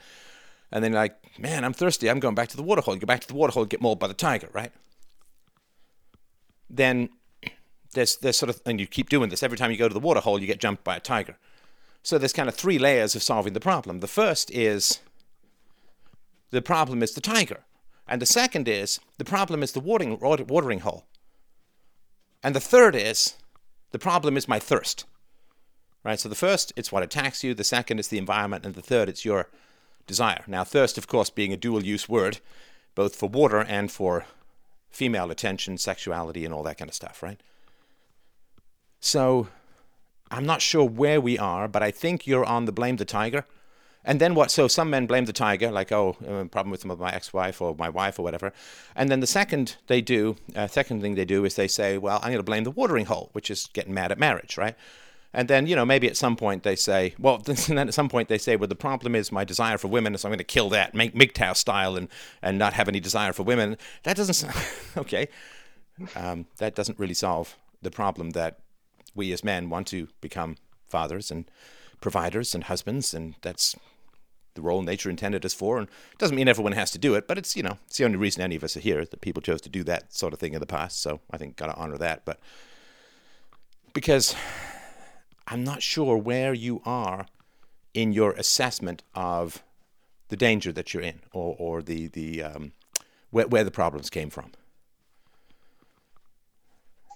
And 0.72 0.82
then 0.82 0.94
like, 0.94 1.16
man, 1.38 1.66
I'm 1.66 1.74
thirsty. 1.74 2.10
I'm 2.10 2.22
going 2.22 2.34
back 2.34 2.48
to 2.50 2.58
the 2.58 2.64
water 2.64 2.82
hole. 2.82 2.94
You 2.94 3.02
go 3.02 3.06
back 3.06 3.20
to 3.22 3.28
the 3.28 3.36
water 3.36 3.52
hole, 3.52 3.66
get 3.66 3.82
mauled 3.82 4.00
by 4.00 4.08
the 4.08 4.14
tiger, 4.14 4.50
right? 4.54 4.72
Then 6.70 7.10
there's 7.94 8.16
there's 8.18 8.38
sort 8.38 8.50
of 8.50 8.62
and 8.66 8.80
you 8.80 8.88
keep 8.88 9.10
doing 9.10 9.30
this 9.30 9.44
every 9.44 9.58
time 9.58 9.70
you 9.70 9.78
go 9.78 9.88
to 9.88 9.94
the 9.94 10.00
water 10.00 10.22
hole, 10.22 10.40
you 10.40 10.48
get 10.48 10.60
jumped 10.60 10.84
by 10.84 10.96
a 10.96 11.00
tiger. 11.00 11.38
So 12.04 12.18
there's 12.18 12.34
kind 12.34 12.48
of 12.48 12.56
three 12.56 12.80
layers 12.80 13.16
of 13.16 13.24
solving 13.24 13.54
the 13.54 13.60
problem. 13.60 14.00
The 14.00 14.08
first 14.08 14.50
is 14.52 15.00
the 16.52 16.62
problem 16.62 17.04
is 17.04 17.14
the 17.14 17.22
tiger. 17.22 17.66
And 18.08 18.22
the 18.22 18.26
second 18.26 18.68
is 18.68 19.00
the 19.18 19.26
problem 19.26 19.62
is 19.62 19.74
the 19.74 19.80
watering, 19.80 20.18
watering 20.20 20.80
hole. 20.80 21.06
And 22.44 22.56
the 22.56 22.60
third 22.60 22.96
is 22.96 23.36
the 23.92 24.00
problem 24.00 24.38
is 24.38 24.48
my 24.48 24.60
thirst. 24.60 25.06
Right? 26.06 26.20
So 26.20 26.30
the 26.30 26.36
first, 26.36 26.72
it's 26.76 26.92
what 26.92 27.02
attacks 27.02 27.44
you. 27.44 27.56
The 27.56 27.64
second 27.64 27.98
it's 27.98 28.10
the 28.10 28.20
environment. 28.20 28.64
And 28.64 28.76
the 28.76 28.82
third, 28.82 29.10
it's 29.10 29.26
your 29.26 29.50
desire. 30.06 30.44
Now, 30.46 30.64
thirst, 30.64 31.00
of 31.00 31.08
course, 31.08 31.32
being 31.32 31.52
a 31.52 31.58
dual 31.58 31.84
use 31.84 32.08
word, 32.08 32.38
both 32.94 33.16
for 33.16 33.28
water 33.28 33.62
and 33.62 33.92
for 33.92 34.26
female 34.92 35.32
attention, 35.32 35.80
sexuality, 35.80 36.46
and 36.46 36.54
all 36.54 36.62
that 36.64 36.78
kind 36.78 36.90
of 36.90 36.96
stuff, 36.96 37.24
right? 37.24 37.42
So 39.00 39.48
I'm 40.30 40.46
not 40.46 40.62
sure 40.62 40.88
where 40.88 41.20
we 41.20 41.40
are, 41.40 41.68
but 41.68 41.82
I 41.82 41.90
think 41.90 42.28
you're 42.28 42.46
on 42.46 42.66
the 42.66 42.72
blame 42.72 42.98
the 42.98 43.06
tiger. 43.06 43.46
And 44.04 44.22
then 44.22 44.36
what? 44.36 44.52
So 44.52 44.68
some 44.68 44.92
men 44.92 45.08
blame 45.08 45.26
the 45.26 45.34
tiger, 45.34 45.72
like, 45.72 45.92
oh, 45.92 46.16
uh, 46.22 46.44
problem 46.46 46.70
with 46.70 46.86
my 46.86 47.12
ex-wife 47.12 47.60
or 47.64 47.76
my 47.76 47.90
wife 47.90 48.20
or 48.20 48.22
whatever. 48.22 48.54
And 48.96 49.10
then 49.10 49.22
the 49.22 49.28
second 49.28 49.78
they 49.88 50.02
do, 50.02 50.36
uh, 50.56 50.68
second 50.68 51.02
thing 51.02 51.16
they 51.16 51.26
do 51.26 51.46
is 51.46 51.56
they 51.56 51.68
say, 51.68 51.98
well, 51.98 52.18
I'm 52.18 52.30
going 52.30 52.38
to 52.38 52.44
blame 52.44 52.64
the 52.64 52.70
watering 52.70 53.08
hole, 53.08 53.32
which 53.34 53.50
is 53.50 53.68
getting 53.74 53.96
mad 53.96 54.12
at 54.12 54.20
marriage, 54.20 54.56
right? 54.56 54.76
And 55.36 55.50
then, 55.50 55.68
you 55.68 55.76
know, 55.76 55.86
maybe 55.86 56.08
at 56.08 56.16
some 56.16 56.38
point 56.38 56.64
they 56.64 56.78
say, 56.78 57.14
well, 57.20 57.38
then 57.46 57.78
at 57.78 57.94
some 57.94 58.08
point 58.08 58.30
they 58.30 58.38
say, 58.38 58.56
well, 58.56 58.70
the 58.70 58.76
problem 58.76 59.14
is 59.16 59.34
my 59.34 59.44
desire 59.44 59.78
for 59.78 59.90
women, 59.90 60.18
so 60.18 60.28
I'm 60.28 60.32
going 60.32 60.38
to 60.38 60.46
kill 60.46 60.70
that, 60.70 60.96
make 60.96 61.14
MGTOW 61.14 61.58
style 61.58 61.98
and, 61.98 62.08
and 62.42 62.58
not 62.58 62.74
have 62.74 62.88
any 62.88 63.02
desire 63.02 63.34
for 63.34 63.44
women. 63.44 63.78
That 64.04 64.16
doesn't, 64.16 64.50
okay, 64.98 65.28
um, 66.16 66.48
that 66.58 66.74
doesn't 66.74 66.98
really 66.98 67.14
solve 67.14 67.58
the 67.82 67.92
problem 67.92 68.32
that 68.32 68.60
we 69.14 69.34
as 69.34 69.44
men 69.44 69.70
want 69.70 69.88
to 69.88 70.08
become 70.22 70.56
fathers 70.88 71.30
and 71.30 71.52
providers 72.00 72.56
and 72.56 72.64
husbands, 72.64 73.14
and 73.14 73.36
that's 73.42 73.76
the 74.54 74.62
role 74.62 74.82
nature 74.82 75.10
intended 75.10 75.46
us 75.46 75.54
for. 75.54 75.78
And 75.78 75.90
it 76.14 76.18
doesn't 76.18 76.36
mean 76.36 76.48
everyone 76.48 76.72
has 76.72 76.92
to 76.92 76.98
do 76.98 77.14
it, 77.14 77.28
but 77.28 77.38
it's 77.38 77.58
you 77.58 77.64
know 77.64 77.78
it's 77.88 77.98
the 77.98 78.06
only 78.06 78.18
reason 78.18 78.42
any 78.42 78.56
of 78.56 78.64
us 78.64 78.78
are 78.78 78.82
here 78.82 79.06
that 79.06 79.22
people 79.22 79.42
chose 79.42 79.62
to 79.62 79.70
do 79.70 79.84
that 79.84 80.14
sort 80.14 80.34
of 80.34 80.40
thing 80.40 80.54
in 80.54 80.60
the 80.60 80.66
past. 80.66 81.02
So 81.02 81.20
I 81.30 81.38
think 81.38 81.58
got 81.58 81.68
to 81.68 81.76
honor 81.76 81.98
that. 81.98 82.24
But 82.26 82.40
because 83.94 84.36
I'm 85.48 85.64
not 85.64 85.82
sure 85.82 86.18
where 86.18 86.54
you 86.54 86.82
are 86.86 87.28
in 87.94 88.12
your 88.12 88.32
assessment 88.34 89.04
of 89.14 89.64
the 90.30 90.36
danger 90.36 90.72
that 90.72 90.94
you're 90.94 91.04
in, 91.04 91.22
or 91.34 91.56
or 91.58 91.82
the 91.82 92.08
the 92.08 92.44
um, 92.44 92.72
where 93.32 93.48
where 93.48 93.64
the 93.64 93.72
problems 93.72 94.10
came 94.10 94.30
from. 94.30 94.52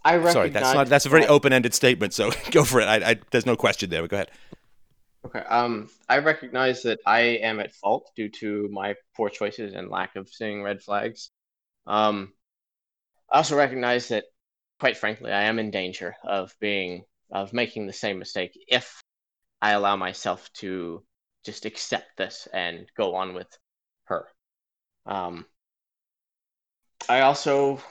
I 0.04 0.16
recognize. 0.16 0.34
Sorry, 0.34 0.50
that's 0.50 0.74
not 0.74 0.88
that's 0.88 1.06
a 1.06 1.10
very 1.10 1.26
open-ended 1.26 1.74
statement. 1.74 2.14
So 2.14 2.32
go 2.52 2.64
for 2.64 2.80
it. 2.82 2.86
I, 2.86 3.12
I, 3.12 3.16
there's 3.32 3.46
no 3.46 3.56
question 3.56 3.90
there. 3.90 4.02
But 4.02 4.10
go 4.12 4.18
ahead. 4.18 4.32
Okay. 5.26 5.40
Um, 5.40 5.90
I 6.08 6.20
recognize 6.20 6.84
that 6.84 7.00
I 7.06 7.22
am 7.22 7.60
at 7.60 7.74
fault 7.74 8.10
due 8.16 8.30
to 8.40 8.70
my 8.72 8.96
poor 9.16 9.30
choices 9.30 9.74
and 9.74 9.90
lack 9.90 10.16
of 10.16 10.30
seeing 10.30 10.64
red 10.64 10.82
flags. 10.82 11.32
Um, 11.86 12.34
I 13.30 13.38
also 13.38 13.58
recognize 13.58 14.08
that, 14.10 14.26
quite 14.80 14.98
frankly, 14.98 15.32
I 15.32 15.44
am 15.44 15.60
in 15.60 15.72
danger 15.72 16.16
of 16.24 16.56
being 16.62 17.04
of 17.32 17.54
making 17.54 17.88
the 17.88 17.94
same 17.94 18.20
mistake 18.20 18.58
if 18.68 19.02
I 19.62 19.72
allow 19.72 19.96
myself 19.96 20.52
to 20.54 21.04
just 21.46 21.66
accept 21.66 22.18
this 22.18 22.48
and 22.54 22.88
go 22.98 23.16
on 23.16 23.34
with 23.34 23.48
her. 24.06 24.28
Um, 25.06 25.46
I 27.08 27.22
also 27.22 27.82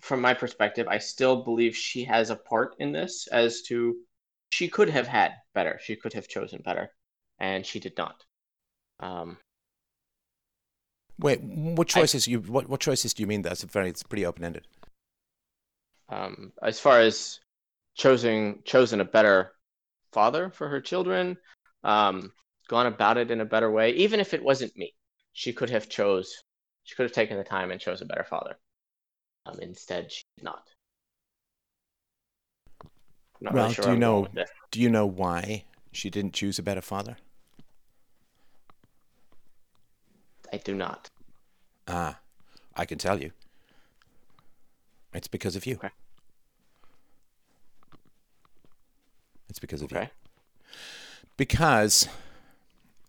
from 0.00 0.20
my 0.20 0.34
perspective, 0.34 0.86
I 0.88 0.98
still 0.98 1.42
believe 1.42 1.74
she 1.74 2.04
has 2.04 2.30
a 2.30 2.36
part 2.36 2.76
in 2.78 2.92
this 2.92 3.26
as 3.26 3.62
to 3.62 3.96
she 4.50 4.68
could 4.68 4.88
have 4.88 5.08
had 5.08 5.32
better. 5.52 5.80
She 5.82 5.96
could 5.96 6.12
have 6.12 6.28
chosen 6.28 6.62
better, 6.64 6.90
and 7.40 7.66
she 7.66 7.80
did 7.80 7.96
not. 7.98 8.22
Um, 9.00 9.38
Wait, 11.18 11.42
what 11.42 11.88
choices 11.88 12.28
I, 12.28 12.32
you 12.32 12.40
what 12.40 12.68
what 12.68 12.80
choices 12.80 13.14
do 13.14 13.22
you 13.22 13.26
mean? 13.26 13.42
That's 13.42 13.64
very 13.64 13.88
it's 13.88 14.02
pretty 14.02 14.24
open 14.26 14.44
ended. 14.44 14.66
Um, 16.08 16.52
as 16.62 16.78
far 16.78 17.00
as 17.00 17.40
choosing 17.96 18.62
chosen 18.64 19.00
a 19.00 19.04
better 19.04 19.52
father 20.12 20.50
for 20.50 20.68
her 20.68 20.80
children, 20.80 21.36
um, 21.82 22.32
gone 22.68 22.86
about 22.86 23.16
it 23.16 23.30
in 23.30 23.40
a 23.40 23.44
better 23.44 23.70
way. 23.70 23.90
Even 23.92 24.20
if 24.20 24.34
it 24.34 24.42
wasn't 24.42 24.76
me, 24.76 24.94
she 25.32 25.52
could 25.52 25.70
have 25.70 25.88
chose. 25.88 26.42
She 26.84 26.94
could 26.94 27.04
have 27.04 27.12
taken 27.12 27.36
the 27.36 27.44
time 27.44 27.70
and 27.72 27.80
chose 27.80 28.02
a 28.02 28.06
better 28.06 28.24
father. 28.24 28.56
Um, 29.46 29.58
instead, 29.60 30.12
she 30.12 30.22
did 30.36 30.44
not. 30.44 30.62
not 33.40 33.54
well, 33.54 33.64
really 33.64 33.74
sure 33.74 33.84
do 33.84 33.90
you 33.92 33.96
know? 33.96 34.28
Do 34.70 34.80
you 34.80 34.90
know 34.90 35.06
why 35.06 35.64
she 35.92 36.10
didn't 36.10 36.34
choose 36.34 36.58
a 36.58 36.62
better 36.62 36.80
father? 36.80 37.16
I 40.52 40.58
do 40.58 40.74
not. 40.74 41.10
Ah, 41.88 42.18
I 42.76 42.84
can 42.84 42.98
tell 42.98 43.20
you. 43.20 43.32
It's 45.12 45.28
because 45.28 45.56
of 45.56 45.66
you. 45.66 45.76
Okay. 45.76 45.90
It's 49.48 49.58
because 49.58 49.82
of 49.82 49.92
Okay. 49.92 50.04
you. 50.04 50.70
Because 51.36 52.08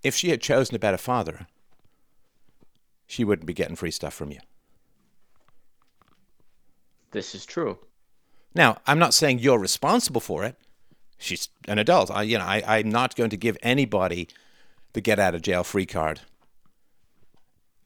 if 0.03 0.15
she 0.15 0.29
had 0.29 0.41
chosen 0.41 0.75
a 0.75 0.79
better 0.79 0.97
father, 0.97 1.47
she 3.05 3.23
wouldn't 3.23 3.45
be 3.45 3.53
getting 3.53 3.75
free 3.75 3.91
stuff 3.91 4.13
from 4.13 4.31
you. 4.31 4.39
This 7.11 7.33
is 7.33 7.45
true. 7.45 7.79
Now, 8.53 8.77
I'm 8.85 8.99
not 8.99 9.13
saying 9.13 9.39
you're 9.39 9.59
responsible 9.59 10.21
for 10.21 10.43
it. 10.43 10.55
She's 11.17 11.49
an 11.67 11.79
adult. 11.79 12.11
I, 12.11 12.23
you 12.23 12.37
know, 12.37 12.45
I, 12.45 12.63
I'm 12.67 12.89
not 12.89 13.15
going 13.15 13.29
to 13.31 13.37
give 13.37 13.57
anybody 13.63 14.27
the 14.93 15.01
get 15.01 15.19
out 15.19 15.35
of 15.35 15.41
jail 15.41 15.63
free 15.63 15.85
card 15.85 16.21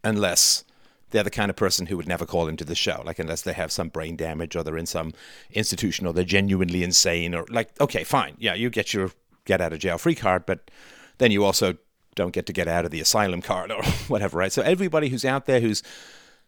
unless 0.03 0.63
they're 1.11 1.23
the 1.23 1.29
kind 1.29 1.49
of 1.49 1.55
person 1.55 1.85
who 1.85 1.97
would 1.97 2.07
never 2.07 2.25
call 2.25 2.47
into 2.47 2.65
the 2.65 2.75
show, 2.75 3.01
like 3.05 3.19
unless 3.19 3.41
they 3.41 3.53
have 3.53 3.71
some 3.71 3.89
brain 3.89 4.15
damage 4.15 4.55
or 4.55 4.63
they're 4.63 4.77
in 4.77 4.85
some 4.85 5.13
institution 5.51 6.07
or 6.07 6.13
they're 6.13 6.23
genuinely 6.23 6.83
insane 6.83 7.35
or 7.35 7.45
like, 7.49 7.69
okay, 7.79 8.03
fine, 8.03 8.35
yeah, 8.39 8.53
you 8.53 8.69
get 8.69 8.93
your 8.93 9.11
get 9.45 9.61
out 9.61 9.73
of 9.73 9.79
jail 9.79 9.97
free 9.97 10.15
card, 10.15 10.45
but 10.45 10.71
then 11.17 11.31
you 11.31 11.43
also 11.43 11.77
don't 12.15 12.33
get 12.33 12.45
to 12.45 12.53
get 12.53 12.67
out 12.67 12.85
of 12.85 12.91
the 12.91 12.99
asylum 12.99 13.41
card 13.41 13.71
or 13.71 13.83
whatever, 14.07 14.37
right? 14.37 14.51
So 14.51 14.61
everybody 14.61 15.09
who's 15.09 15.25
out 15.25 15.45
there 15.45 15.59
who's 15.59 15.83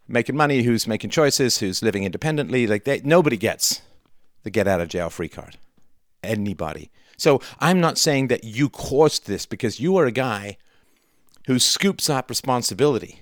making 0.08 0.36
money, 0.36 0.62
who's 0.62 0.86
making 0.86 1.10
choices, 1.10 1.58
who's 1.58 1.82
living 1.82 2.04
independently, 2.04 2.66
like 2.66 2.84
they, 2.84 3.00
nobody 3.04 3.36
gets 3.36 3.82
the 4.42 4.50
get 4.50 4.68
out 4.68 4.80
of 4.80 4.88
jail 4.88 5.10
free 5.10 5.28
card. 5.28 5.56
Anybody. 6.22 6.90
So 7.16 7.40
I'm 7.60 7.80
not 7.80 7.98
saying 7.98 8.28
that 8.28 8.44
you 8.44 8.68
caused 8.68 9.26
this 9.26 9.46
because 9.46 9.80
you 9.80 9.96
are 9.96 10.06
a 10.06 10.12
guy 10.12 10.56
who 11.46 11.58
scoops 11.58 12.08
up 12.08 12.30
responsibility. 12.30 13.20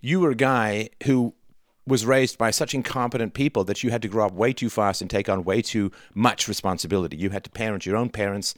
You 0.00 0.20
were 0.20 0.30
a 0.30 0.36
guy 0.36 0.90
who 1.04 1.34
was 1.86 2.06
raised 2.06 2.38
by 2.38 2.50
such 2.50 2.74
incompetent 2.74 3.34
people 3.34 3.64
that 3.64 3.82
you 3.82 3.90
had 3.90 4.02
to 4.02 4.08
grow 4.08 4.26
up 4.26 4.32
way 4.32 4.52
too 4.52 4.68
fast 4.68 5.00
and 5.00 5.10
take 5.10 5.28
on 5.28 5.42
way 5.42 5.62
too 5.62 5.90
much 6.14 6.46
responsibility. 6.46 7.16
You 7.16 7.30
had 7.30 7.44
to 7.44 7.50
parent 7.50 7.86
your 7.86 7.96
own 7.96 8.10
parents. 8.10 8.54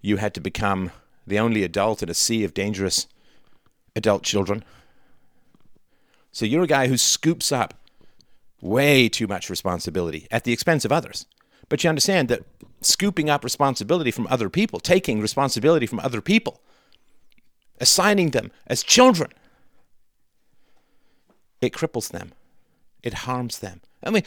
You 0.00 0.18
had 0.18 0.34
to 0.34 0.40
become 0.40 0.90
the 1.26 1.38
only 1.38 1.62
adult 1.62 2.02
in 2.02 2.10
a 2.10 2.14
sea 2.14 2.44
of 2.44 2.52
dangerous 2.52 3.06
adult 3.96 4.22
children. 4.22 4.62
So 6.32 6.44
you're 6.44 6.64
a 6.64 6.68
guy 6.68 6.88
who 6.88 6.98
scoops 6.98 7.50
up 7.50 7.74
way 8.60 9.08
too 9.08 9.26
much 9.26 9.48
responsibility 9.48 10.26
at 10.30 10.44
the 10.44 10.52
expense 10.52 10.84
of 10.84 10.92
others. 10.92 11.26
But 11.68 11.82
you 11.82 11.88
understand 11.88 12.28
that 12.28 12.42
scooping 12.82 13.30
up 13.30 13.42
responsibility 13.42 14.10
from 14.10 14.26
other 14.28 14.50
people, 14.50 14.80
taking 14.80 15.20
responsibility 15.20 15.86
from 15.86 16.00
other 16.00 16.20
people, 16.20 16.60
assigning 17.80 18.30
them 18.30 18.50
as 18.66 18.82
children, 18.82 19.30
it 21.64 21.72
cripples 21.72 22.10
them. 22.10 22.32
It 23.02 23.14
harms 23.14 23.58
them. 23.58 23.80
I 24.02 24.10
mean, 24.10 24.22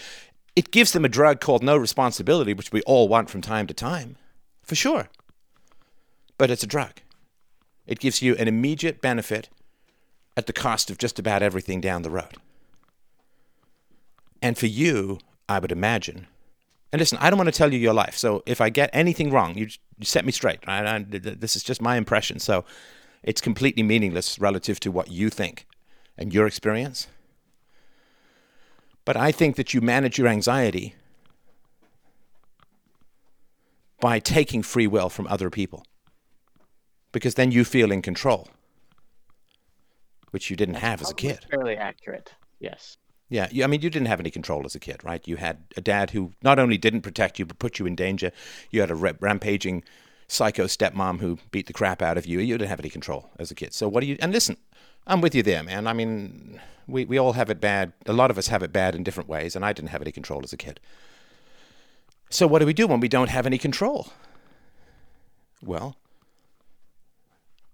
it 0.55 0.71
gives 0.71 0.91
them 0.91 1.05
a 1.05 1.09
drug 1.09 1.39
called 1.39 1.63
no 1.63 1.77
responsibility, 1.77 2.53
which 2.53 2.71
we 2.71 2.81
all 2.81 3.07
want 3.07 3.29
from 3.29 3.41
time 3.41 3.67
to 3.67 3.73
time, 3.73 4.17
for 4.63 4.75
sure. 4.75 5.09
But 6.37 6.51
it's 6.51 6.63
a 6.63 6.67
drug. 6.67 7.01
It 7.85 7.99
gives 7.99 8.21
you 8.21 8.35
an 8.35 8.47
immediate 8.47 9.01
benefit 9.01 9.49
at 10.35 10.45
the 10.45 10.53
cost 10.53 10.91
of 10.91 10.97
just 10.97 11.17
about 11.17 11.41
everything 11.41 11.81
down 11.81 12.01
the 12.01 12.09
road. 12.09 12.37
And 14.41 14.57
for 14.57 14.67
you, 14.67 15.19
I 15.49 15.59
would 15.59 15.71
imagine. 15.71 16.27
And 16.91 16.99
listen, 16.99 17.17
I 17.19 17.29
don't 17.29 17.37
want 17.37 17.47
to 17.47 17.57
tell 17.57 17.73
you 17.73 17.79
your 17.79 17.93
life. 17.93 18.15
So 18.15 18.43
if 18.45 18.61
I 18.61 18.69
get 18.69 18.89
anything 18.93 19.31
wrong, 19.31 19.55
you, 19.57 19.67
you 19.97 20.05
set 20.05 20.25
me 20.25 20.31
straight. 20.31 20.59
Right? 20.67 20.85
I, 20.85 20.99
this 20.99 21.55
is 21.55 21.63
just 21.63 21.81
my 21.81 21.97
impression. 21.97 22.39
So 22.39 22.65
it's 23.23 23.41
completely 23.41 23.83
meaningless 23.83 24.39
relative 24.39 24.79
to 24.81 24.91
what 24.91 25.09
you 25.09 25.29
think 25.29 25.65
and 26.17 26.33
your 26.33 26.45
experience. 26.45 27.07
But 29.07 29.15
I 29.15 29.31
think 29.31 29.55
that 29.55 29.73
you 29.73 29.79
manage 29.79 30.17
your 30.17 30.27
anxiety 30.27 30.93
by 34.01 34.19
taking 34.19 34.61
free 34.61 34.85
will 34.85 35.07
from 35.07 35.27
other 35.27 35.49
people. 35.49 35.85
Because 37.13 37.35
then 37.35 37.49
you 37.49 37.63
feel 37.63 37.89
in 37.89 38.01
control, 38.01 38.49
which 40.31 40.49
you 40.49 40.57
didn't 40.57 40.75
have 40.75 41.01
as 41.01 41.09
a 41.09 41.13
kid. 41.13 41.39
Fairly 41.49 41.77
accurate. 41.77 42.33
Yes. 42.59 42.97
Yeah, 43.29 43.47
you, 43.49 43.63
I 43.63 43.67
mean, 43.67 43.81
you 43.81 43.89
didn't 43.89 44.07
have 44.07 44.19
any 44.19 44.29
control 44.29 44.65
as 44.65 44.75
a 44.75 44.79
kid, 44.79 45.05
right? 45.05 45.25
You 45.25 45.37
had 45.37 45.59
a 45.77 45.81
dad 45.81 46.09
who 46.11 46.33
not 46.43 46.59
only 46.59 46.77
didn't 46.77 47.01
protect 47.01 47.39
you, 47.39 47.45
but 47.45 47.59
put 47.59 47.79
you 47.79 47.85
in 47.85 47.95
danger. 47.95 48.33
You 48.71 48.81
had 48.81 48.91
a 48.91 48.95
rampaging 48.95 49.85
psycho 50.27 50.65
stepmom 50.65 51.21
who 51.21 51.39
beat 51.51 51.67
the 51.67 51.73
crap 51.73 52.01
out 52.01 52.17
of 52.17 52.25
you. 52.25 52.39
You 52.39 52.57
didn't 52.57 52.69
have 52.69 52.81
any 52.81 52.89
control 52.89 53.29
as 53.39 53.51
a 53.51 53.55
kid. 53.55 53.73
So 53.73 53.87
what 53.87 54.01
do 54.01 54.07
you? 54.07 54.17
And 54.19 54.33
listen, 54.33 54.57
I'm 55.07 55.21
with 55.21 55.33
you 55.33 55.41
there, 55.41 55.63
man. 55.63 55.87
I 55.87 55.93
mean, 55.93 56.59
we 56.85 57.05
we 57.05 57.17
all 57.17 57.33
have 57.33 57.49
it 57.49 57.61
bad. 57.61 57.93
A 58.05 58.13
lot 58.13 58.29
of 58.29 58.37
us 58.37 58.47
have 58.47 58.61
it 58.61 58.73
bad 58.73 58.93
in 58.93 59.03
different 59.03 59.29
ways, 59.29 59.55
and 59.55 59.65
I 59.65 59.73
didn't 59.73 59.89
have 59.89 60.01
any 60.01 60.11
control 60.11 60.41
as 60.43 60.53
a 60.53 60.57
kid. 60.57 60.79
So 62.29 62.45
what 62.45 62.59
do 62.59 62.65
we 62.65 62.73
do 62.73 62.87
when 62.87 62.99
we 62.99 63.07
don't 63.07 63.29
have 63.29 63.45
any 63.45 63.57
control? 63.57 64.09
Well, 65.63 65.95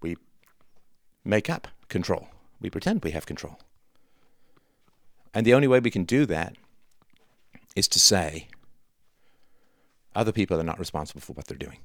we 0.00 0.16
make 1.24 1.50
up 1.50 1.66
control. 1.88 2.28
We 2.60 2.70
pretend 2.70 3.02
we 3.02 3.10
have 3.10 3.26
control. 3.26 3.58
And 5.34 5.44
the 5.44 5.54
only 5.54 5.66
way 5.66 5.80
we 5.80 5.90
can 5.90 6.04
do 6.04 6.24
that 6.26 6.54
is 7.74 7.88
to 7.88 7.98
say 7.98 8.46
other 10.14 10.30
people 10.30 10.60
are 10.60 10.64
not 10.64 10.78
responsible 10.78 11.20
for 11.20 11.32
what 11.32 11.48
they're 11.48 11.58
doing. 11.58 11.78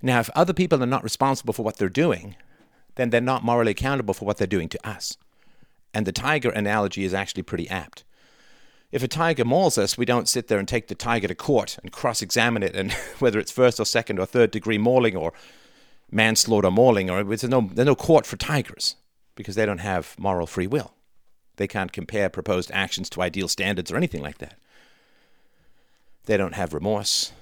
Now, 0.00 0.20
if 0.20 0.30
other 0.36 0.52
people 0.52 0.80
are 0.82 0.86
not 0.86 1.02
responsible 1.02 1.52
for 1.52 1.64
what 1.64 1.78
they're 1.78 1.88
doing, 1.88 2.36
then 2.96 3.10
they're 3.10 3.20
not 3.20 3.44
morally 3.44 3.72
accountable 3.72 4.14
for 4.14 4.24
what 4.24 4.36
they're 4.36 4.46
doing 4.46 4.68
to 4.68 4.88
us. 4.88 5.16
And 5.92 6.06
the 6.06 6.12
tiger 6.12 6.50
analogy 6.50 7.04
is 7.04 7.14
actually 7.14 7.42
pretty 7.42 7.68
apt. 7.68 8.04
If 8.92 9.02
a 9.02 9.08
tiger 9.08 9.44
mauls 9.44 9.76
us, 9.76 9.98
we 9.98 10.04
don't 10.04 10.28
sit 10.28 10.48
there 10.48 10.58
and 10.58 10.68
take 10.68 10.86
the 10.86 10.94
tiger 10.94 11.26
to 11.26 11.34
court 11.34 11.78
and 11.82 11.90
cross 11.90 12.22
examine 12.22 12.62
it, 12.62 12.76
and 12.76 12.92
whether 13.18 13.38
it's 13.38 13.50
first 13.50 13.80
or 13.80 13.84
second 13.84 14.18
or 14.18 14.26
third 14.26 14.50
degree 14.50 14.78
mauling 14.78 15.16
or 15.16 15.32
manslaughter 16.10 16.70
mauling, 16.70 17.10
or 17.10 17.24
there's 17.24 17.44
no, 17.44 17.68
there's 17.72 17.86
no 17.86 17.96
court 17.96 18.24
for 18.26 18.36
tigers 18.36 18.96
because 19.34 19.56
they 19.56 19.66
don't 19.66 19.78
have 19.78 20.14
moral 20.18 20.46
free 20.46 20.66
will. 20.66 20.94
They 21.56 21.66
can't 21.66 21.92
compare 21.92 22.28
proposed 22.28 22.70
actions 22.72 23.08
to 23.10 23.22
ideal 23.22 23.48
standards 23.48 23.90
or 23.90 23.96
anything 23.96 24.22
like 24.22 24.38
that. 24.38 24.58
They 26.26 26.36
don't 26.36 26.54
have 26.54 26.72
remorse. 26.72 27.32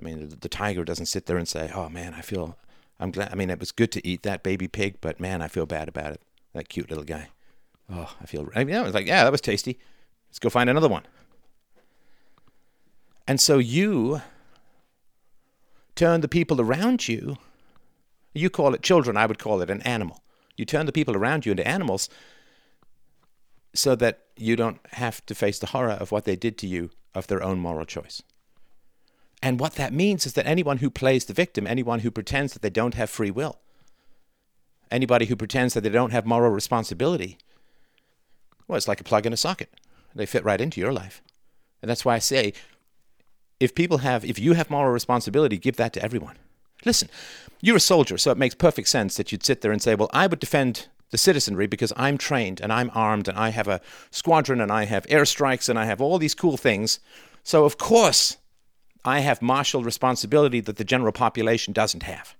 I 0.00 0.04
mean, 0.04 0.28
the, 0.28 0.36
the, 0.36 0.48
tiger 0.48 0.84
doesn't 0.84 1.06
sit 1.06 1.26
there 1.26 1.38
and 1.38 1.48
say, 1.48 1.70
"Oh 1.74 1.88
man, 1.88 2.14
I 2.14 2.20
feel 2.20 2.58
I'm 2.98 3.10
glad. 3.10 3.30
I 3.32 3.34
mean, 3.34 3.50
it 3.50 3.60
was 3.60 3.72
good 3.72 3.92
to 3.92 4.06
eat 4.06 4.22
that 4.22 4.42
baby 4.42 4.68
pig, 4.68 4.96
but 5.00 5.20
man, 5.20 5.42
I 5.42 5.48
feel 5.48 5.66
bad 5.66 5.88
about 5.88 6.12
it. 6.12 6.22
That 6.54 6.68
cute 6.68 6.88
little 6.88 7.04
guy. 7.04 7.28
Oh, 7.90 8.14
I 8.20 8.26
feel. 8.26 8.48
I 8.54 8.64
mean, 8.64 8.74
it 8.74 8.82
was 8.82 8.94
like, 8.94 9.06
yeah, 9.06 9.22
that 9.24 9.32
was 9.32 9.40
tasty. 9.40 9.78
Let's 10.28 10.38
go 10.38 10.48
find 10.48 10.70
another 10.70 10.88
one." 10.88 11.06
And 13.28 13.40
so 13.40 13.58
you 13.58 14.22
turn 15.94 16.20
the 16.20 16.28
people 16.28 16.60
around 16.60 17.08
you. 17.08 17.36
You 18.34 18.50
call 18.50 18.74
it 18.74 18.82
children. 18.82 19.16
I 19.16 19.26
would 19.26 19.38
call 19.38 19.60
it 19.62 19.70
an 19.70 19.82
animal. 19.82 20.22
You 20.56 20.64
turn 20.64 20.86
the 20.86 20.92
people 20.92 21.16
around 21.16 21.44
you 21.44 21.52
into 21.52 21.66
animals 21.66 22.08
so 23.74 23.94
that 23.96 24.24
you 24.36 24.56
don't 24.56 24.78
have 24.92 25.24
to 25.26 25.34
face 25.34 25.58
the 25.58 25.66
horror 25.66 25.90
of 25.90 26.12
what 26.12 26.24
they 26.24 26.36
did 26.36 26.56
to 26.58 26.66
you 26.66 26.90
of 27.14 27.26
their 27.26 27.42
own 27.42 27.58
moral 27.58 27.84
choice. 27.84 28.22
And 29.42 29.60
what 29.60 29.74
that 29.74 29.92
means 29.92 30.26
is 30.26 30.32
that 30.32 30.46
anyone 30.46 30.78
who 30.78 30.90
plays 30.90 31.26
the 31.26 31.34
victim, 31.34 31.66
anyone 31.66 32.00
who 32.00 32.10
pretends 32.10 32.52
that 32.52 32.62
they 32.62 32.70
don't 32.70 32.94
have 32.94 33.10
free 33.10 33.30
will, 33.30 33.58
anybody 34.90 35.26
who 35.26 35.36
pretends 35.36 35.74
that 35.74 35.82
they 35.82 35.90
don't 35.90 36.12
have 36.12 36.26
moral 36.26 36.50
responsibility, 36.50 37.38
well, 38.66 38.76
it's 38.76 38.88
like 38.88 39.00
a 39.00 39.04
plug 39.04 39.26
in 39.26 39.32
a 39.32 39.36
socket. 39.36 39.70
They 40.14 40.26
fit 40.26 40.44
right 40.44 40.60
into 40.60 40.80
your 40.80 40.92
life. 40.92 41.22
And 41.82 41.90
that's 41.90 42.04
why 42.04 42.14
I 42.14 42.18
say 42.18 42.54
if 43.60 43.74
people 43.74 43.98
have, 43.98 44.24
if 44.24 44.38
you 44.38 44.54
have 44.54 44.70
moral 44.70 44.92
responsibility, 44.92 45.58
give 45.58 45.76
that 45.76 45.92
to 45.94 46.02
everyone. 46.02 46.36
Listen, 46.84 47.08
you're 47.60 47.76
a 47.76 47.80
soldier, 47.80 48.18
so 48.18 48.30
it 48.30 48.38
makes 48.38 48.54
perfect 48.54 48.88
sense 48.88 49.16
that 49.16 49.32
you'd 49.32 49.44
sit 49.44 49.60
there 49.60 49.72
and 49.72 49.82
say, 49.82 49.94
well, 49.94 50.10
I 50.12 50.26
would 50.26 50.40
defend 50.40 50.88
the 51.10 51.18
citizenry 51.18 51.66
because 51.66 51.92
I'm 51.96 52.18
trained 52.18 52.60
and 52.60 52.72
I'm 52.72 52.90
armed 52.94 53.28
and 53.28 53.38
I 53.38 53.50
have 53.50 53.68
a 53.68 53.80
squadron 54.10 54.60
and 54.60 54.72
I 54.72 54.84
have 54.84 55.06
airstrikes 55.06 55.68
and 55.68 55.78
I 55.78 55.84
have 55.84 56.00
all 56.00 56.18
these 56.18 56.34
cool 56.34 56.56
things. 56.56 56.98
So, 57.44 57.64
of 57.64 57.78
course, 57.78 58.36
I 59.06 59.20
have 59.20 59.40
martial 59.40 59.84
responsibility 59.84 60.60
that 60.60 60.76
the 60.76 60.84
general 60.84 61.12
population 61.12 61.72
doesn't 61.72 62.02
have. 62.02 62.34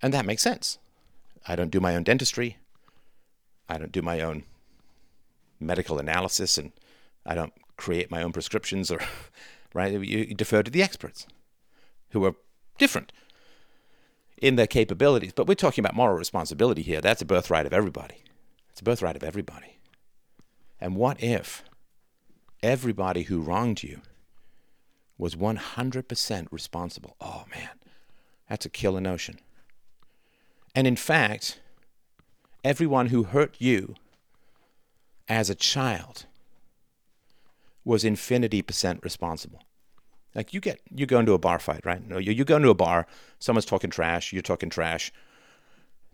And 0.00 0.14
that 0.14 0.24
makes 0.24 0.42
sense. 0.42 0.78
I 1.46 1.56
don't 1.56 1.72
do 1.72 1.80
my 1.80 1.96
own 1.96 2.04
dentistry. 2.04 2.58
I 3.68 3.78
don't 3.78 3.92
do 3.92 4.00
my 4.00 4.20
own 4.20 4.44
medical 5.58 5.98
analysis 5.98 6.56
and 6.56 6.72
I 7.26 7.34
don't 7.34 7.52
create 7.76 8.10
my 8.10 8.22
own 8.22 8.32
prescriptions 8.32 8.90
or 8.90 9.00
right 9.74 9.92
you 9.92 10.34
defer 10.34 10.62
to 10.62 10.70
the 10.70 10.82
experts 10.82 11.26
who 12.10 12.24
are 12.24 12.34
different 12.78 13.12
in 14.40 14.56
their 14.56 14.66
capabilities. 14.68 15.32
But 15.32 15.48
we're 15.48 15.54
talking 15.54 15.84
about 15.84 15.96
moral 15.96 16.16
responsibility 16.16 16.82
here. 16.82 17.00
That's 17.00 17.22
a 17.22 17.26
birthright 17.26 17.66
of 17.66 17.72
everybody. 17.72 18.22
It's 18.70 18.80
a 18.80 18.84
birthright 18.84 19.16
of 19.16 19.24
everybody. 19.24 19.78
And 20.80 20.94
what 20.94 21.20
if 21.22 21.64
everybody 22.62 23.24
who 23.24 23.40
wronged 23.40 23.82
you 23.82 24.00
was 25.18 25.34
100% 25.34 26.46
responsible? 26.50 27.16
Oh, 27.20 27.44
man, 27.50 27.70
that's 28.48 28.64
a 28.64 28.70
killer 28.70 29.00
notion. 29.00 29.40
And 30.74 30.86
in 30.86 30.96
fact, 30.96 31.60
everyone 32.64 33.06
who 33.06 33.24
hurt 33.24 33.56
you 33.58 33.94
as 35.28 35.50
a 35.50 35.54
child 35.54 36.26
was 37.84 38.04
infinity 38.04 38.62
percent 38.62 39.00
responsible. 39.02 39.62
Like 40.34 40.52
you 40.52 40.60
get 40.60 40.80
you 40.94 41.06
go 41.06 41.18
into 41.18 41.32
a 41.32 41.38
bar 41.38 41.58
fight, 41.58 41.84
right? 41.84 42.06
No, 42.06 42.18
you, 42.18 42.32
you 42.32 42.44
go 42.44 42.56
into 42.56 42.68
a 42.68 42.74
bar, 42.74 43.06
someone's 43.38 43.64
talking 43.64 43.90
trash, 43.90 44.32
you're 44.32 44.42
talking 44.42 44.70
trash. 44.70 45.10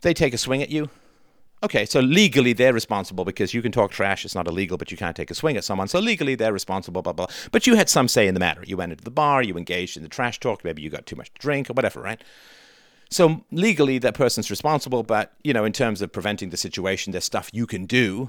They 0.01 0.15
take 0.15 0.33
a 0.33 0.39
swing 0.39 0.63
at 0.63 0.71
you. 0.71 0.89
Okay, 1.63 1.87
so 1.87 2.01
legally 2.01 2.53
they're 2.53 2.75
responsible 2.75 3.25
because 3.25 3.55
you 3.55 3.63
can 3.63 3.73
talk 3.73 3.91
trash, 3.91 4.25
it's 4.25 4.35
not 4.35 4.47
illegal, 4.47 4.77
but 4.77 4.91
you 4.91 4.99
can't 4.99 5.17
take 5.17 5.31
a 5.31 5.35
swing 5.35 5.57
at 5.57 5.65
someone. 5.65 5.89
So 5.89 5.99
legally 5.99 6.35
they're 6.35 6.53
responsible, 6.53 7.01
blah 7.01 7.15
blah. 7.15 7.27
But 7.53 7.67
you 7.67 7.75
had 7.75 7.89
some 7.89 8.09
say 8.09 8.27
in 8.27 8.35
the 8.35 8.41
matter. 8.41 8.63
You 8.67 8.77
went 8.77 8.93
into 8.93 9.05
the 9.05 9.11
bar, 9.11 9.43
you 9.43 9.57
engaged 9.57 9.97
in 9.97 10.03
the 10.03 10.09
trash 10.09 10.41
talk, 10.41 10.63
maybe 10.63 10.83
you 10.83 10.91
got 10.91 11.07
too 11.07 11.17
much 11.17 11.33
to 11.33 11.41
drink 11.41 11.71
or 11.71 11.73
whatever, 11.73 12.01
right? 12.01 12.23
So 13.09 13.45
legally 13.51 13.99
that 13.99 14.15
person's 14.15 14.51
responsible, 14.51 15.03
but 15.05 15.33
you 15.43 15.53
know, 15.53 15.65
in 15.65 15.73
terms 15.73 16.03
of 16.03 16.13
preventing 16.13 16.51
the 16.51 16.57
situation, 16.57 17.13
there's 17.13 17.25
stuff 17.25 17.49
you 17.53 17.67
can 17.67 17.87
do 17.87 18.29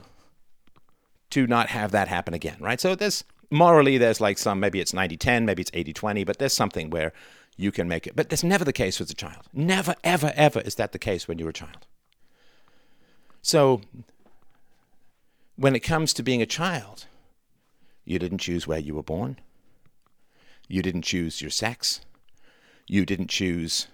to 1.31 1.47
not 1.47 1.69
have 1.69 1.91
that 1.91 2.07
happen 2.07 2.33
again, 2.33 2.57
right? 2.61 2.79
So 2.79 2.95
there's 2.95 3.25
morally 3.51 3.97
there's 3.97 4.21
like 4.21 4.37
some 4.37 4.59
maybe 4.59 4.79
it's 4.79 4.93
90-10, 4.93 5.43
maybe 5.43 5.61
it's 5.61 5.71
80-20, 5.71 6.25
but 6.25 6.39
there's 6.39 6.53
something 6.53 6.89
where 6.89 7.11
you 7.57 7.71
can 7.71 7.87
make 7.87 8.07
it. 8.07 8.15
But 8.15 8.29
that's 8.29 8.43
never 8.43 8.63
the 8.63 8.73
case 8.73 8.99
with 8.99 9.09
a 9.09 9.13
child. 9.13 9.47
Never, 9.51 9.95
ever, 10.03 10.31
ever 10.35 10.61
is 10.61 10.75
that 10.75 10.91
the 10.91 10.99
case 10.99 11.27
when 11.27 11.37
you're 11.39 11.49
a 11.49 11.53
child. 11.53 11.85
So 13.45 13.81
when 15.55 15.75
it 15.75 15.81
comes 15.81 16.13
to 16.13 16.23
being 16.23 16.41
a 16.41 16.47
child, 16.47 17.05
you 18.03 18.17
didn't 18.17 18.39
choose 18.39 18.65
where 18.65 18.79
you 18.79 18.95
were 18.95 19.03
born. 19.03 19.37
You 20.67 20.81
didn't 20.81 21.03
choose 21.03 21.43
your 21.43 21.51
sex. 21.51 22.01
You 22.87 23.05
didn't 23.05 23.29
choose 23.29 23.85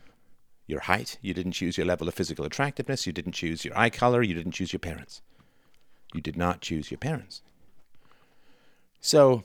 your 0.68 0.80
height. 0.80 1.18
You 1.22 1.34
didn't 1.34 1.52
choose 1.52 1.78
your 1.78 1.86
level 1.86 2.08
of 2.08 2.14
physical 2.14 2.46
attractiveness. 2.46 3.06
You 3.06 3.12
didn't 3.12 3.34
choose 3.34 3.66
your 3.66 3.78
eye 3.78 3.90
color. 3.90 4.24
You 4.24 4.34
didn't 4.34 4.54
choose 4.54 4.72
your 4.72 4.80
parents. 4.80 5.22
You 6.14 6.22
did 6.22 6.38
not 6.38 6.62
choose 6.62 6.90
your 6.90 6.98
parents. 6.98 7.42
So 9.02 9.44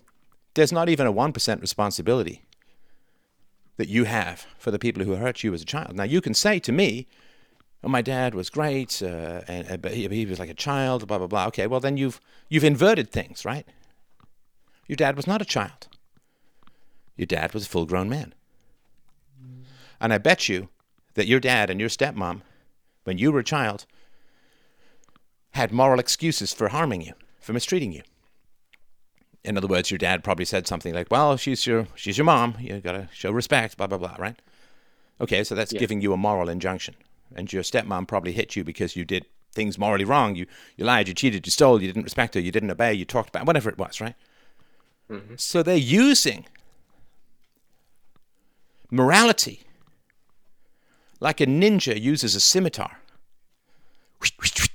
there's 0.54 0.70
not 0.70 0.88
even 0.88 1.08
a 1.08 1.12
1% 1.12 1.60
responsibility 1.60 2.42
that 3.76 3.88
you 3.88 4.04
have 4.04 4.46
for 4.56 4.70
the 4.70 4.78
people 4.78 5.02
who 5.02 5.16
hurt 5.16 5.42
you 5.42 5.52
as 5.52 5.62
a 5.62 5.66
child. 5.66 5.96
Now, 5.96 6.04
you 6.04 6.20
can 6.20 6.32
say 6.32 6.60
to 6.60 6.70
me, 6.70 7.08
oh, 7.86 7.88
my 7.88 8.02
dad 8.02 8.34
was 8.34 8.50
great, 8.50 9.00
uh, 9.00 9.42
and, 9.46 9.80
but 9.80 9.92
he, 9.92 10.08
he 10.08 10.26
was 10.26 10.40
like 10.40 10.50
a 10.50 10.54
child, 10.54 11.06
blah, 11.06 11.18
blah, 11.18 11.28
blah. 11.28 11.46
Okay, 11.46 11.68
well, 11.68 11.80
then 11.80 11.96
you've, 11.96 12.20
you've 12.48 12.64
inverted 12.64 13.12
things, 13.12 13.44
right? 13.44 13.66
Your 14.88 14.96
dad 14.96 15.16
was 15.16 15.26
not 15.26 15.40
a 15.40 15.44
child. 15.44 15.86
Your 17.16 17.26
dad 17.26 17.54
was 17.54 17.64
a 17.64 17.68
full 17.68 17.86
grown 17.86 18.08
man. 18.08 18.34
And 20.00 20.12
I 20.12 20.18
bet 20.18 20.48
you 20.48 20.68
that 21.14 21.26
your 21.26 21.40
dad 21.40 21.70
and 21.70 21.80
your 21.80 21.88
stepmom, 21.88 22.42
when 23.04 23.18
you 23.18 23.30
were 23.30 23.40
a 23.40 23.44
child, 23.44 23.86
had 25.52 25.72
moral 25.72 26.00
excuses 26.00 26.52
for 26.52 26.68
harming 26.68 27.02
you, 27.02 27.14
for 27.40 27.52
mistreating 27.52 27.92
you. 27.92 28.02
In 29.44 29.56
other 29.56 29.68
words, 29.68 29.90
your 29.92 29.98
dad 29.98 30.24
probably 30.24 30.44
said 30.44 30.66
something 30.66 30.92
like, 30.92 31.06
"Well, 31.08 31.36
she's 31.36 31.66
your 31.68 31.86
she's 31.94 32.18
your 32.18 32.24
mom. 32.24 32.56
You 32.58 32.80
gotta 32.80 33.08
show 33.12 33.30
respect." 33.30 33.76
Blah 33.76 33.86
blah 33.86 33.96
blah. 33.96 34.16
Right? 34.18 34.36
Okay, 35.20 35.44
so 35.44 35.54
that's 35.54 35.72
yeah. 35.72 35.78
giving 35.78 36.00
you 36.00 36.12
a 36.12 36.16
moral 36.16 36.48
injunction. 36.48 36.96
And 37.34 37.52
your 37.52 37.62
stepmom 37.62 38.06
probably 38.06 38.32
hit 38.32 38.56
you 38.56 38.64
because 38.64 38.96
you 38.96 39.04
did 39.04 39.26
things 39.52 39.78
morally 39.78 40.04
wrong. 40.04 40.36
You 40.36 40.46
you 40.76 40.84
lied, 40.84 41.08
you 41.08 41.14
cheated, 41.14 41.46
you 41.46 41.50
stole, 41.50 41.80
you 41.80 41.88
didn't 41.88 42.04
respect 42.04 42.34
her, 42.34 42.40
you 42.40 42.52
didn't 42.52 42.70
obey, 42.70 42.94
you 42.94 43.04
talked 43.04 43.30
about 43.30 43.46
whatever 43.46 43.68
it 43.68 43.78
was. 43.78 44.00
Right? 44.00 44.14
Mm-hmm. 45.10 45.34
So 45.36 45.62
they're 45.62 45.76
using 45.76 46.46
morality 48.90 49.60
like 51.18 51.40
a 51.40 51.46
ninja 51.46 52.00
uses 52.00 52.34
a 52.34 52.40
scimitar 52.40 52.98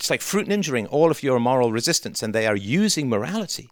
it's 0.02 0.10
like 0.10 0.22
fruit 0.22 0.48
ninjaing 0.48 0.88
all 0.90 1.12
of 1.12 1.24
your 1.24 1.40
moral 1.40 1.72
resistance, 1.72 2.24
and 2.24 2.34
they 2.34 2.48
are 2.48 2.56
using 2.56 3.10
morality 3.10 3.70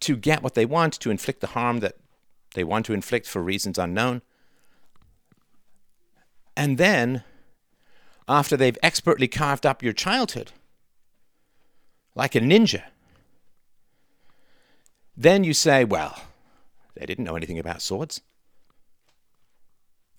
to 0.00 0.16
get 0.16 0.42
what 0.42 0.54
they 0.54 0.66
want, 0.66 0.94
to 0.94 1.10
inflict 1.10 1.40
the 1.40 1.48
harm 1.48 1.80
that 1.80 1.96
they 2.54 2.64
want 2.64 2.86
to 2.86 2.92
inflict 2.92 3.26
for 3.26 3.42
reasons 3.42 3.78
unknown. 3.78 4.22
And 6.56 6.78
then, 6.78 7.22
after 8.26 8.56
they've 8.56 8.78
expertly 8.82 9.28
carved 9.28 9.66
up 9.66 9.82
your 9.82 9.92
childhood, 9.92 10.52
like 12.14 12.34
a 12.34 12.40
ninja, 12.40 12.84
then 15.16 15.44
you 15.44 15.52
say, 15.52 15.84
well, 15.84 16.22
they 16.94 17.06
didn't 17.06 17.24
know 17.24 17.36
anything 17.36 17.58
about 17.58 17.82
swords. 17.82 18.22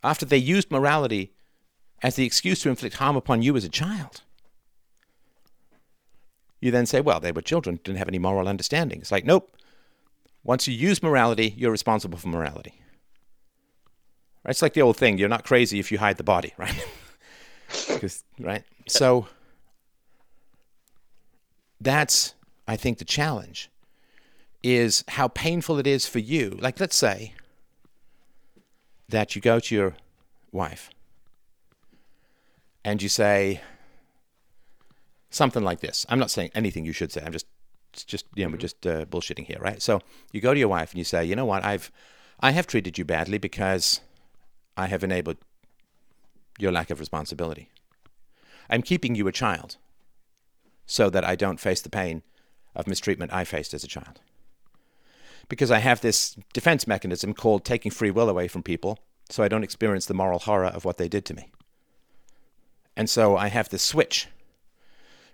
After 0.03 0.26
they 0.26 0.38
used 0.38 0.72
morality 0.72 1.34
as 2.03 2.15
the 2.15 2.26
excuse 2.26 2.61
to 2.61 2.69
inflict 2.69 2.97
harm 2.97 3.15
upon 3.15 3.41
you 3.41 3.55
as 3.57 3.64
a 3.64 3.69
child. 3.69 4.22
You 6.61 6.72
then 6.72 6.85
say, 6.85 7.01
well, 7.01 7.19
they 7.19 7.31
were 7.31 7.41
children, 7.41 7.80
didn't 7.84 7.97
have 7.97 8.07
any 8.07 8.19
moral 8.19 8.47
understanding. 8.47 8.99
It's 8.99 9.11
like, 9.11 9.26
nope. 9.26 9.51
Once 10.43 10.68
you 10.68 10.73
use 10.73 11.03
morality, 11.03 11.53
you're 11.57 11.72
responsible 11.72 12.18
for 12.18 12.30
morality. 12.30 12.81
Right? 14.48 14.52
It's 14.52 14.61
like 14.61 14.74
the 14.74 14.82
old 14.82 14.95
thing 14.95 15.18
you're 15.18 15.28
not 15.28 15.44
crazy 15.44 15.78
if 15.78 15.91
you 15.91 15.98
hide 15.98 16.15
the 16.15 16.24
body, 16.24 16.53
right? 16.57 16.88
right? 18.40 18.64
So 18.88 19.28
that's, 21.82 22.34
I 22.65 22.78
think, 22.78 22.98
the 22.99 23.06
challenge 23.06 23.69
is 24.64 25.03
how 25.10 25.28
painful 25.28 25.80
it 25.80 25.86
is 25.86 26.07
for 26.07 26.19
you. 26.19 26.57
Like, 26.61 26.80
let's 26.80 26.95
say 26.95 27.34
that 29.10 29.36
you 29.36 29.41
go 29.41 29.60
to 29.60 29.76
your 29.76 29.95
wife 30.53 30.90
and 32.86 33.02
you 33.02 33.10
say 33.10 33.60
something 35.30 35.64
like 35.64 35.82
this. 35.82 36.06
I'm 36.07 36.19
not 36.19 36.32
saying 36.32 36.52
anything 36.56 36.86
you 36.86 36.94
should 36.94 37.11
say. 37.11 37.22
I'm 37.26 37.34
just, 37.34 37.48
just 37.91 38.26
you 38.34 38.45
know, 38.45 38.52
we're 38.52 38.57
just 38.57 38.88
uh, 38.88 39.03
bullshitting 39.06 39.45
here, 39.45 39.60
right? 39.60 39.82
So 39.82 40.02
you 40.32 40.40
go 40.40 40.53
to 40.53 40.60
your 40.60 40.69
wife 40.69 40.91
and 40.91 40.99
you 40.99 41.03
say, 41.03 41.26
you 41.26 41.36
know 41.36 41.45
what, 41.45 41.65
I've, 41.65 41.91
I 42.40 42.52
have 42.52 42.65
treated 42.65 42.98
you 42.98 43.03
badly 43.03 43.38
because 43.38 43.99
I 44.77 44.85
have 44.87 45.03
enabled 45.03 45.37
your 46.59 46.71
lack 46.71 46.91
of 46.91 46.99
responsibility. 46.99 47.69
I'm 48.69 48.83
keeping 48.83 49.15
you 49.15 49.27
a 49.27 49.31
child 49.31 49.77
so 50.85 51.09
that 51.09 51.25
I 51.25 51.35
don't 51.35 51.59
face 51.59 51.81
the 51.81 51.89
pain 51.89 52.21
of 52.75 52.87
mistreatment 52.87 53.33
I 53.33 53.43
faced 53.43 53.73
as 53.73 53.83
a 53.83 53.87
child. 53.87 54.21
Because 55.49 55.71
I 55.71 55.79
have 55.79 56.01
this 56.01 56.37
defense 56.53 56.87
mechanism 56.87 57.33
called 57.33 57.65
taking 57.65 57.91
free 57.91 58.11
will 58.11 58.29
away 58.29 58.47
from 58.47 58.63
people 58.63 58.99
so 59.29 59.43
I 59.43 59.47
don't 59.47 59.63
experience 59.63 60.05
the 60.05 60.13
moral 60.13 60.39
horror 60.39 60.67
of 60.67 60.85
what 60.85 60.97
they 60.97 61.09
did 61.09 61.25
to 61.25 61.33
me. 61.33 61.51
And 62.95 63.09
so 63.09 63.35
I 63.35 63.47
have 63.47 63.69
this 63.69 63.83
switch. 63.83 64.27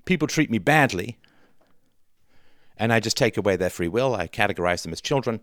People 0.06 0.28
treat 0.28 0.50
me 0.50 0.58
badly, 0.58 1.18
and 2.78 2.92
I 2.92 3.00
just 3.00 3.18
take 3.18 3.38
away 3.38 3.56
their 3.56 3.70
free 3.70 3.88
will. 3.88 4.16
I 4.16 4.28
categorize 4.28 4.84
them 4.84 4.92
as 4.92 5.00
children, 5.00 5.42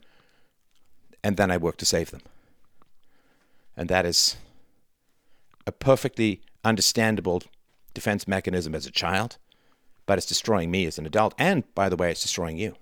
and 1.23 1.37
then 1.37 1.51
I 1.51 1.57
work 1.57 1.77
to 1.79 1.87
save 1.87 2.11
them. 2.11 2.23
And 3.81 3.89
that 3.89 4.05
is 4.05 4.37
a 5.67 5.73
perfectly 5.73 6.43
understandable 6.63 7.43
defense 7.95 8.29
mechanism 8.29 8.75
as 8.75 8.85
a 8.85 8.91
child, 8.91 9.39
but 10.05 10.19
it's 10.19 10.27
destroying 10.27 10.71
me 10.71 10.85
as 10.85 10.99
an 10.99 11.07
adult. 11.07 11.33
And 11.39 11.65
by 11.75 11.89
the 11.89 11.97
way, 11.97 12.11
it's 12.11 12.21
destroying 12.21 12.59
you, 12.59 12.75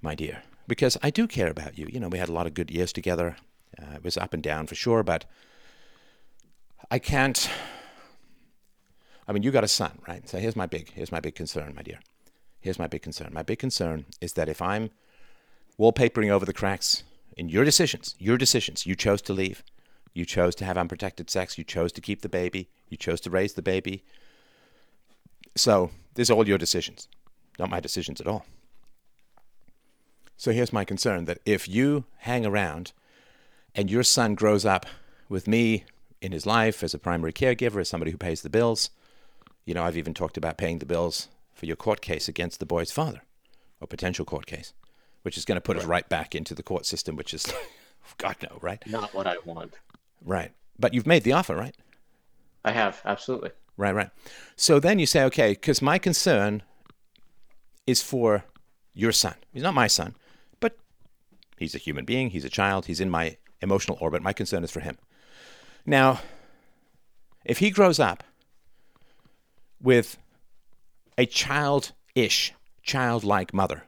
my 0.00 0.14
dear, 0.14 0.44
because 0.66 0.96
I 1.02 1.10
do 1.10 1.26
care 1.26 1.50
about 1.50 1.76
you. 1.76 1.86
You 1.92 2.00
know, 2.00 2.08
we 2.08 2.16
had 2.16 2.30
a 2.30 2.32
lot 2.32 2.46
of 2.46 2.54
good 2.54 2.70
years 2.70 2.90
together. 2.90 3.36
Uh, 3.78 3.96
it 3.96 4.02
was 4.02 4.16
up 4.16 4.32
and 4.32 4.42
down 4.42 4.66
for 4.66 4.74
sure, 4.74 5.02
but 5.02 5.26
I 6.90 6.98
can't. 6.98 7.50
I 9.28 9.32
mean, 9.32 9.42
you 9.42 9.50
got 9.50 9.62
a 9.62 9.68
son, 9.68 9.98
right? 10.08 10.26
So 10.26 10.38
here's 10.38 10.56
my 10.56 10.64
big, 10.64 10.90
here's 10.94 11.12
my 11.12 11.20
big 11.20 11.34
concern, 11.34 11.74
my 11.76 11.82
dear. 11.82 12.00
Here's 12.62 12.78
my 12.78 12.86
big 12.86 13.02
concern. 13.02 13.28
My 13.34 13.42
big 13.42 13.58
concern 13.58 14.06
is 14.22 14.32
that 14.32 14.48
if 14.48 14.62
I'm 14.62 14.88
wallpapering 15.78 16.30
over 16.30 16.46
the 16.46 16.54
cracks 16.54 17.02
in 17.38 17.48
your 17.48 17.64
decisions, 17.64 18.14
your 18.18 18.36
decisions, 18.36 18.84
you 18.84 18.94
chose 18.94 19.22
to 19.22 19.32
leave, 19.32 19.62
you 20.12 20.26
chose 20.26 20.54
to 20.56 20.64
have 20.64 20.76
unprotected 20.76 21.30
sex, 21.30 21.56
you 21.56 21.64
chose 21.64 21.92
to 21.92 22.00
keep 22.00 22.20
the 22.20 22.28
baby, 22.28 22.68
you 22.88 22.96
chose 22.96 23.20
to 23.22 23.30
raise 23.30 23.54
the 23.54 23.62
baby. 23.62 24.04
So 25.56 25.90
this 26.14 26.28
are 26.28 26.34
all 26.34 26.46
your 26.46 26.58
decisions, 26.58 27.08
not 27.58 27.70
my 27.70 27.80
decisions 27.80 28.20
at 28.20 28.26
all. 28.26 28.44
So 30.36 30.52
here's 30.52 30.72
my 30.72 30.84
concern 30.84 31.24
that 31.24 31.38
if 31.46 31.66
you 31.66 32.04
hang 32.18 32.44
around 32.44 32.92
and 33.74 33.90
your 33.90 34.02
son 34.02 34.34
grows 34.34 34.64
up 34.64 34.86
with 35.28 35.46
me 35.46 35.84
in 36.20 36.32
his 36.32 36.46
life 36.46 36.82
as 36.82 36.94
a 36.94 36.98
primary 36.98 37.32
caregiver, 37.32 37.80
as 37.80 37.88
somebody 37.88 38.10
who 38.10 38.18
pays 38.18 38.42
the 38.42 38.50
bills. 38.50 38.90
You 39.64 39.74
know, 39.74 39.84
I've 39.84 39.96
even 39.96 40.14
talked 40.14 40.36
about 40.36 40.58
paying 40.58 40.78
the 40.78 40.86
bills 40.86 41.28
for 41.52 41.66
your 41.66 41.76
court 41.76 42.00
case 42.00 42.28
against 42.28 42.60
the 42.60 42.66
boy's 42.66 42.90
father, 42.90 43.22
or 43.80 43.86
potential 43.86 44.24
court 44.24 44.46
case, 44.46 44.72
which 45.28 45.36
is 45.36 45.44
going 45.44 45.56
to 45.56 45.60
put 45.60 45.76
right. 45.76 45.82
us 45.82 45.86
right 45.86 46.08
back 46.08 46.34
into 46.34 46.54
the 46.54 46.62
court 46.62 46.86
system, 46.86 47.14
which 47.14 47.34
is, 47.34 47.52
God 48.16 48.36
no, 48.42 48.56
right? 48.62 48.82
Not 48.86 49.12
what 49.12 49.26
I 49.26 49.36
want. 49.44 49.74
Right. 50.24 50.52
But 50.78 50.94
you've 50.94 51.06
made 51.06 51.22
the 51.22 51.34
offer, 51.34 51.54
right? 51.54 51.76
I 52.64 52.72
have, 52.72 53.02
absolutely. 53.04 53.50
Right, 53.76 53.94
right. 53.94 54.08
So 54.56 54.80
then 54.80 54.98
you 54.98 55.04
say, 55.04 55.22
okay, 55.24 55.50
because 55.50 55.82
my 55.82 55.98
concern 55.98 56.62
is 57.86 58.00
for 58.00 58.44
your 58.94 59.12
son. 59.12 59.34
He's 59.52 59.62
not 59.62 59.74
my 59.74 59.86
son, 59.86 60.14
but 60.60 60.78
he's 61.58 61.74
a 61.74 61.78
human 61.78 62.06
being. 62.06 62.30
He's 62.30 62.46
a 62.46 62.48
child. 62.48 62.86
He's 62.86 62.98
in 62.98 63.10
my 63.10 63.36
emotional 63.60 63.98
orbit. 64.00 64.22
My 64.22 64.32
concern 64.32 64.64
is 64.64 64.70
for 64.70 64.80
him. 64.80 64.96
Now, 65.84 66.20
if 67.44 67.58
he 67.58 67.68
grows 67.68 68.00
up 68.00 68.24
with 69.78 70.16
a 71.18 71.26
child 71.26 71.92
childish, 72.14 72.54
childlike 72.82 73.52
mother 73.52 73.84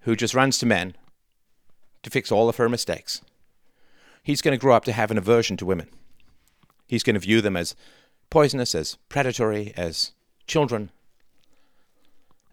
who 0.00 0.16
just 0.16 0.34
runs 0.34 0.58
to 0.58 0.66
men 0.66 0.94
to 2.02 2.10
fix 2.10 2.30
all 2.30 2.48
of 2.48 2.56
her 2.56 2.68
mistakes. 2.68 3.20
He's 4.22 4.42
going 4.42 4.52
to 4.52 4.60
grow 4.60 4.74
up 4.74 4.84
to 4.84 4.92
have 4.92 5.10
an 5.10 5.18
aversion 5.18 5.56
to 5.58 5.66
women. 5.66 5.88
He's 6.86 7.02
going 7.02 7.14
to 7.14 7.20
view 7.20 7.40
them 7.40 7.56
as 7.56 7.74
poisonous, 8.30 8.74
as 8.74 8.96
predatory, 9.08 9.72
as 9.76 10.12
children. 10.46 10.90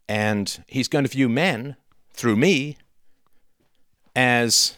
And 0.07 0.63
he's 0.67 0.87
going 0.87 1.05
to 1.05 1.11
view 1.11 1.29
men, 1.29 1.75
through 2.13 2.35
me, 2.35 2.77
as 4.15 4.77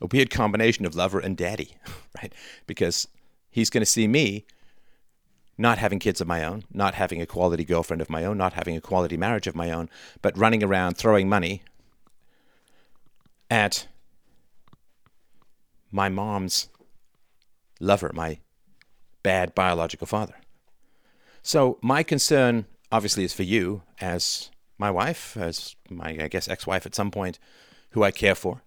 a 0.00 0.06
weird 0.06 0.30
combination 0.30 0.86
of 0.86 0.94
lover 0.94 1.18
and 1.18 1.36
daddy, 1.36 1.76
right? 2.22 2.32
Because 2.66 3.08
he's 3.50 3.70
going 3.70 3.82
to 3.82 3.86
see 3.86 4.06
me 4.06 4.44
not 5.58 5.78
having 5.78 5.98
kids 5.98 6.20
of 6.20 6.28
my 6.28 6.44
own, 6.44 6.62
not 6.72 6.94
having 6.94 7.20
a 7.20 7.26
quality 7.26 7.64
girlfriend 7.64 8.00
of 8.00 8.08
my 8.08 8.24
own, 8.24 8.38
not 8.38 8.52
having 8.52 8.76
a 8.76 8.80
quality 8.80 9.16
marriage 9.16 9.48
of 9.48 9.56
my 9.56 9.72
own, 9.72 9.90
but 10.22 10.38
running 10.38 10.62
around 10.62 10.96
throwing 10.96 11.28
money 11.28 11.62
at 13.50 13.88
my 15.90 16.08
mom's 16.08 16.68
lover, 17.80 18.12
my 18.14 18.38
bad 19.24 19.54
biological 19.54 20.06
father. 20.06 20.34
So 21.42 21.78
my 21.82 22.04
concern 22.04 22.66
obviously 22.92 23.24
is 23.24 23.32
for 23.32 23.42
you 23.42 23.82
as 24.00 24.50
my 24.78 24.90
wife, 24.90 25.36
as 25.36 25.74
my 25.90 26.16
I 26.20 26.28
guess 26.28 26.48
ex-wife 26.48 26.86
at 26.86 26.94
some 26.94 27.10
point, 27.10 27.40
who 27.90 28.04
I 28.04 28.12
care 28.12 28.36
for. 28.36 28.62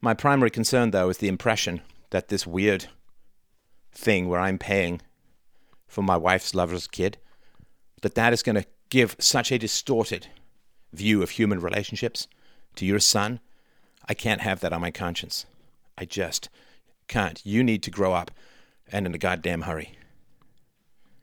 My 0.00 0.14
primary 0.14 0.50
concern 0.50 0.92
though 0.92 1.10
is 1.10 1.18
the 1.18 1.28
impression 1.28 1.82
that 2.10 2.28
this 2.28 2.46
weird 2.46 2.86
thing 3.92 4.28
where 4.28 4.40
I'm 4.40 4.58
paying 4.58 5.02
for 5.88 6.02
my 6.02 6.16
wife's 6.16 6.54
lover's 6.54 6.86
kid, 6.86 7.18
that 8.02 8.14
that 8.14 8.32
is 8.32 8.42
going 8.42 8.56
to 8.56 8.66
give 8.90 9.16
such 9.18 9.50
a 9.50 9.58
distorted 9.58 10.28
view 10.92 11.22
of 11.22 11.30
human 11.30 11.60
relationships 11.60 12.28
to 12.76 12.86
your 12.86 13.00
son. 13.00 13.40
I 14.08 14.14
can't 14.14 14.40
have 14.42 14.60
that 14.60 14.72
on 14.72 14.80
my 14.80 14.90
conscience. 14.90 15.46
I 15.96 16.04
just 16.04 16.48
can't. 17.08 17.44
You 17.44 17.64
need 17.64 17.82
to 17.82 17.90
grow 17.90 18.12
up 18.12 18.30
and 18.90 19.06
in 19.06 19.14
a 19.14 19.18
goddamn 19.18 19.62
hurry 19.62 19.98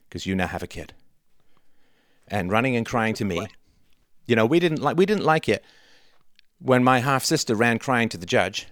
because 0.08 0.26
you 0.26 0.36
now 0.36 0.48
have 0.48 0.64
a 0.64 0.68
kid. 0.68 0.94
And 2.28 2.52
running 2.52 2.76
and 2.76 2.86
crying 2.86 3.14
to 3.16 3.26
me, 3.26 3.48
you 4.26 4.36
know, 4.36 4.46
we 4.46 4.60
didn't 4.60 4.82
like 4.82 4.98
we 4.98 5.06
didn't 5.06 5.26
like 5.26 5.48
it 5.48 5.64
when 6.60 6.84
my 6.84 7.00
half 7.00 7.24
sister 7.24 7.56
ran 7.56 7.80
crying 7.80 8.10
to 8.10 8.18
the 8.18 8.26
judge. 8.26 8.68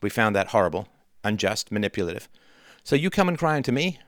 We 0.00 0.10
found 0.10 0.34
that 0.36 0.48
horrible, 0.48 0.88
unjust, 1.24 1.72
manipulative. 1.72 2.28
So 2.84 2.96
you 2.96 3.10
come 3.10 3.28
and 3.28 3.38
crying 3.38 3.62
to 3.64 3.72
me, 3.72 3.98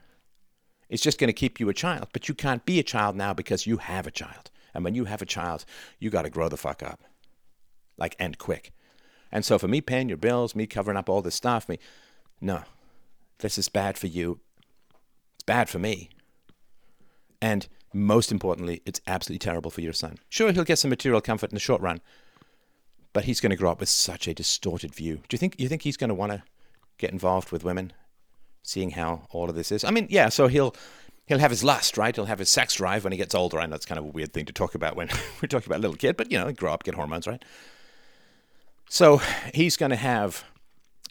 it's 0.89 1.03
just 1.03 1.19
going 1.19 1.27
to 1.27 1.33
keep 1.33 1.59
you 1.59 1.69
a 1.69 1.73
child. 1.73 2.07
But 2.13 2.27
you 2.27 2.35
can't 2.35 2.65
be 2.65 2.79
a 2.79 2.83
child 2.83 3.15
now 3.15 3.33
because 3.33 3.67
you 3.67 3.77
have 3.77 4.07
a 4.07 4.11
child. 4.11 4.51
And 4.73 4.83
when 4.83 4.95
you 4.95 5.05
have 5.05 5.21
a 5.21 5.25
child, 5.25 5.65
you 5.99 6.09
got 6.09 6.23
to 6.23 6.29
grow 6.29 6.49
the 6.49 6.57
fuck 6.57 6.83
up. 6.83 7.01
Like, 7.97 8.15
and 8.19 8.37
quick. 8.37 8.73
And 9.31 9.45
so 9.45 9.57
for 9.57 9.67
me 9.67 9.81
paying 9.81 10.09
your 10.09 10.17
bills, 10.17 10.55
me 10.55 10.67
covering 10.67 10.97
up 10.97 11.09
all 11.09 11.21
this 11.21 11.35
stuff, 11.35 11.67
me, 11.67 11.79
no, 12.41 12.63
this 13.39 13.57
is 13.57 13.69
bad 13.69 13.97
for 13.97 14.07
you. 14.07 14.39
It's 15.35 15.43
bad 15.43 15.69
for 15.69 15.79
me. 15.79 16.09
And 17.41 17.67
most 17.93 18.31
importantly, 18.31 18.81
it's 18.85 19.01
absolutely 19.07 19.39
terrible 19.39 19.71
for 19.71 19.81
your 19.81 19.93
son. 19.93 20.17
Sure, 20.29 20.51
he'll 20.51 20.63
get 20.63 20.79
some 20.79 20.89
material 20.89 21.21
comfort 21.21 21.51
in 21.51 21.55
the 21.55 21.59
short 21.59 21.81
run, 21.81 22.01
but 23.13 23.23
he's 23.23 23.39
going 23.39 23.51
to 23.51 23.55
grow 23.55 23.71
up 23.71 23.79
with 23.79 23.89
such 23.89 24.27
a 24.27 24.33
distorted 24.33 24.93
view. 24.93 25.15
Do 25.27 25.35
you 25.35 25.37
think 25.37 25.55
you 25.57 25.69
think 25.69 25.83
he's 25.83 25.97
going 25.97 26.09
to 26.09 26.13
want 26.13 26.33
to 26.33 26.43
get 26.97 27.11
involved 27.11 27.51
with 27.51 27.63
women, 27.63 27.93
seeing 28.65 28.91
how 28.91 29.27
all 29.31 29.49
of 29.49 29.55
this 29.55 29.71
is? 29.71 29.83
I 29.83 29.91
mean, 29.91 30.07
yeah. 30.09 30.29
So 30.29 30.47
he'll 30.47 30.75
he'll 31.25 31.39
have 31.39 31.51
his 31.51 31.63
lust, 31.63 31.97
right? 31.97 32.15
He'll 32.15 32.25
have 32.25 32.39
his 32.39 32.49
sex 32.49 32.75
drive 32.75 33.03
when 33.03 33.11
he 33.13 33.17
gets 33.17 33.35
older. 33.35 33.59
I 33.59 33.65
know 33.65 33.75
it's 33.75 33.85
kind 33.85 33.99
of 33.99 34.05
a 34.05 34.09
weird 34.09 34.33
thing 34.33 34.45
to 34.45 34.53
talk 34.53 34.75
about 34.75 34.95
when 34.95 35.09
we're 35.41 35.47
talking 35.47 35.67
about 35.67 35.79
a 35.79 35.81
little 35.81 35.97
kid, 35.97 36.17
but 36.17 36.31
you 36.31 36.37
know, 36.37 36.51
grow 36.51 36.73
up, 36.73 36.83
get 36.83 36.95
hormones, 36.95 37.27
right? 37.27 37.43
So 38.89 39.21
he's 39.53 39.77
going 39.77 39.89
to 39.89 39.95
have 39.95 40.43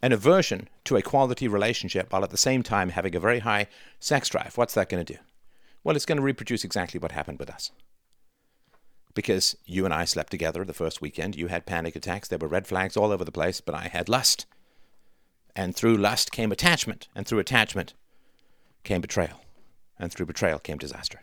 an 0.02 0.12
aversion 0.12 0.68
to 0.84 0.96
a 0.96 1.02
quality 1.02 1.48
relationship 1.48 2.12
while 2.12 2.22
at 2.24 2.30
the 2.30 2.36
same 2.36 2.62
time 2.62 2.90
having 2.90 3.14
a 3.16 3.20
very 3.20 3.40
high 3.40 3.66
sex 3.98 4.28
drive. 4.28 4.56
What's 4.56 4.74
that 4.74 4.88
going 4.88 5.04
to 5.04 5.14
do? 5.14 5.18
Well, 5.82 5.96
it's 5.96 6.06
going 6.06 6.16
to 6.16 6.22
reproduce 6.22 6.64
exactly 6.64 7.00
what 7.00 7.12
happened 7.12 7.38
with 7.38 7.50
us. 7.50 7.70
Because 9.14 9.56
you 9.64 9.84
and 9.84 9.94
I 9.94 10.04
slept 10.04 10.30
together 10.30 10.64
the 10.64 10.74
first 10.74 11.00
weekend, 11.00 11.36
you 11.36 11.46
had 11.46 11.66
panic 11.66 11.94
attacks, 11.94 12.28
there 12.28 12.38
were 12.38 12.48
red 12.48 12.66
flags 12.66 12.96
all 12.96 13.12
over 13.12 13.24
the 13.24 13.32
place, 13.32 13.60
but 13.60 13.74
I 13.74 13.88
had 13.88 14.08
lust. 14.08 14.46
And 15.56 15.74
through 15.74 15.96
lust 15.96 16.32
came 16.32 16.50
attachment, 16.50 17.08
and 17.14 17.26
through 17.26 17.38
attachment 17.38 17.94
came 18.82 19.00
betrayal, 19.00 19.40
and 19.98 20.12
through 20.12 20.26
betrayal 20.26 20.58
came 20.58 20.78
disaster. 20.78 21.22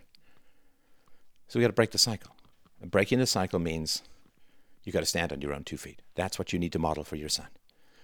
So 1.47 1.59
we 1.59 1.63
got 1.63 1.67
to 1.67 1.73
break 1.73 1.91
the 1.91 1.97
cycle. 1.97 2.35
And 2.81 2.89
breaking 2.89 3.19
the 3.19 3.27
cycle 3.27 3.59
means 3.59 4.03
you 4.83 4.91
got 4.91 5.01
to 5.01 5.05
stand 5.05 5.31
on 5.31 5.41
your 5.41 5.53
own 5.53 5.63
two 5.63 5.77
feet. 5.77 6.01
That's 6.15 6.39
what 6.39 6.53
you 6.53 6.59
need 6.59 6.71
to 6.71 6.79
model 6.79 7.03
for 7.03 7.17
your 7.17 7.29
son. 7.29 7.47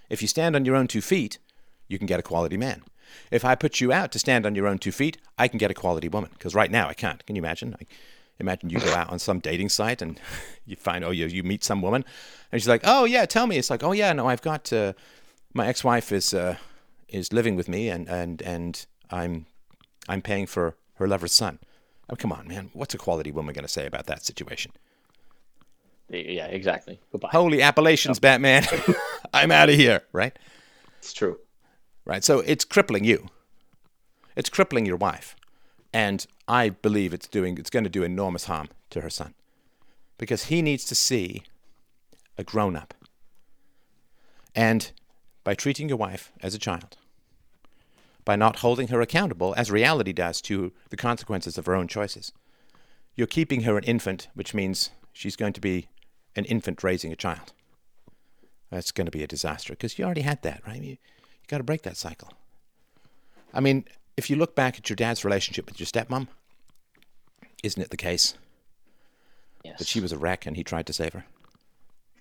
If 0.09 0.21
you 0.21 0.27
stand 0.27 0.55
on 0.55 0.65
your 0.65 0.75
own 0.75 0.87
two 0.87 1.01
feet, 1.01 1.39
you 1.87 1.97
can 1.97 2.07
get 2.07 2.19
a 2.19 2.23
quality 2.23 2.57
man. 2.57 2.83
If 3.31 3.45
I 3.45 3.55
put 3.55 3.79
you 3.79 3.93
out 3.93 4.11
to 4.11 4.19
stand 4.19 4.45
on 4.45 4.53
your 4.53 4.67
own 4.67 4.79
two 4.79 4.91
feet, 4.91 5.17
I 5.37 5.47
can 5.47 5.57
get 5.57 5.71
a 5.71 5.73
quality 5.73 6.09
woman. 6.09 6.31
Because 6.33 6.53
right 6.53 6.69
now 6.69 6.89
I 6.89 6.93
can't. 6.93 7.25
Can 7.25 7.35
you 7.35 7.41
imagine? 7.41 7.75
I, 7.79 7.85
imagine 8.39 8.69
you 8.69 8.79
go 8.79 8.93
out 8.93 9.09
on 9.09 9.19
some 9.19 9.39
dating 9.39 9.69
site 9.69 10.01
and 10.01 10.19
you 10.65 10.75
find, 10.75 11.03
oh, 11.03 11.11
you, 11.11 11.25
you 11.25 11.43
meet 11.43 11.63
some 11.63 11.81
woman, 11.81 12.05
and 12.51 12.61
she's 12.61 12.67
like, 12.67 12.81
oh 12.83 13.05
yeah, 13.05 13.25
tell 13.25 13.47
me. 13.47 13.57
It's 13.57 13.69
like, 13.69 13.83
oh 13.83 13.91
yeah, 13.93 14.13
no, 14.13 14.27
I've 14.27 14.41
got 14.41 14.71
uh, 14.71 14.93
my 15.57 15.67
ex-wife 15.67 16.11
is 16.11 16.33
uh, 16.33 16.55
is 17.09 17.33
living 17.33 17.55
with 17.55 17.67
me, 17.67 17.89
and 17.89 18.07
and 18.07 18.41
and 18.43 18.85
I'm 19.09 19.47
I'm 20.07 20.21
paying 20.21 20.45
for 20.45 20.75
her 20.95 21.07
lover's 21.07 21.33
son. 21.33 21.59
Oh, 22.09 22.15
come 22.15 22.31
on, 22.31 22.47
man. 22.47 22.69
What's 22.73 22.93
a 22.93 22.97
quality 22.97 23.31
woman 23.31 23.53
going 23.53 23.65
to 23.65 23.71
say 23.71 23.85
about 23.85 24.05
that 24.05 24.23
situation? 24.23 24.71
Yeah, 26.09 26.45
exactly. 26.45 27.01
Goodbye. 27.11 27.29
Holy 27.33 27.61
Appalachians, 27.61 28.19
Batman. 28.19 28.65
I'm 29.33 29.51
out 29.51 29.67
of 29.67 29.75
here, 29.75 30.03
right? 30.13 30.37
It's 30.99 31.11
true. 31.11 31.37
Right. 32.05 32.23
So 32.23 32.39
it's 32.39 32.63
crippling 32.63 33.03
you. 33.03 33.27
It's 34.37 34.49
crippling 34.49 34.85
your 34.85 34.95
wife. 34.95 35.35
And 35.91 36.25
I 36.47 36.69
believe 36.69 37.13
it's 37.13 37.27
doing 37.27 37.57
it's 37.57 37.69
going 37.69 37.83
to 37.83 37.89
do 37.89 38.03
enormous 38.03 38.45
harm 38.45 38.69
to 38.91 39.01
her 39.01 39.09
son. 39.09 39.33
Because 40.17 40.45
he 40.45 40.61
needs 40.61 40.85
to 40.85 40.95
see 40.95 41.43
a 42.37 42.43
grown 42.43 42.77
up. 42.77 42.93
And 44.55 44.91
by 45.47 45.55
treating 45.55 45.87
your 45.87 45.97
wife 45.97 46.33
as 46.43 46.53
a 46.53 46.59
child, 46.59 46.97
by 48.25 48.35
not 48.35 48.59
holding 48.59 48.89
her 48.89 48.99
accountable, 48.99 49.53
as 49.55 49.71
reality 49.71 50.11
does, 50.11 50.41
to 50.41 50.73
the 50.89 50.97
consequences 50.97 51.57
of 51.57 51.65
her 51.65 51.73
own 51.73 51.87
choices, 51.87 52.33
you're 53.15 53.27
keeping 53.27 53.61
her 53.61 53.77
an 53.77 53.85
infant, 53.85 54.27
which 54.33 54.53
means 54.53 54.89
she's 55.13 55.37
going 55.37 55.53
to 55.53 55.61
be 55.61 55.87
an 56.35 56.43
infant 56.43 56.83
raising 56.83 57.13
a 57.13 57.15
child. 57.15 57.53
That's 58.69 58.91
going 58.91 59.05
to 59.05 59.11
be 59.11 59.23
a 59.23 59.27
disaster 59.27 59.71
because 59.71 59.97
you 59.97 60.03
already 60.03 60.23
had 60.23 60.41
that, 60.41 60.63
right? 60.67 60.81
You, 60.81 60.89
you 60.89 60.97
got 61.47 61.59
to 61.59 61.63
break 61.63 61.83
that 61.83 61.95
cycle. 61.95 62.33
I 63.53 63.61
mean, 63.61 63.85
if 64.17 64.29
you 64.29 64.35
look 64.35 64.53
back 64.53 64.77
at 64.77 64.89
your 64.89 64.97
dad's 64.97 65.23
relationship 65.23 65.65
with 65.67 65.79
your 65.79 65.87
stepmom, 65.87 66.27
isn't 67.63 67.81
it 67.81 67.89
the 67.89 67.95
case 67.95 68.33
Yes. 69.63 69.79
that 69.79 69.87
she 69.87 70.01
was 70.01 70.11
a 70.11 70.17
wreck 70.17 70.45
and 70.45 70.57
he 70.57 70.65
tried 70.65 70.87
to 70.87 70.93
save 70.93 71.13
her? 71.13 71.23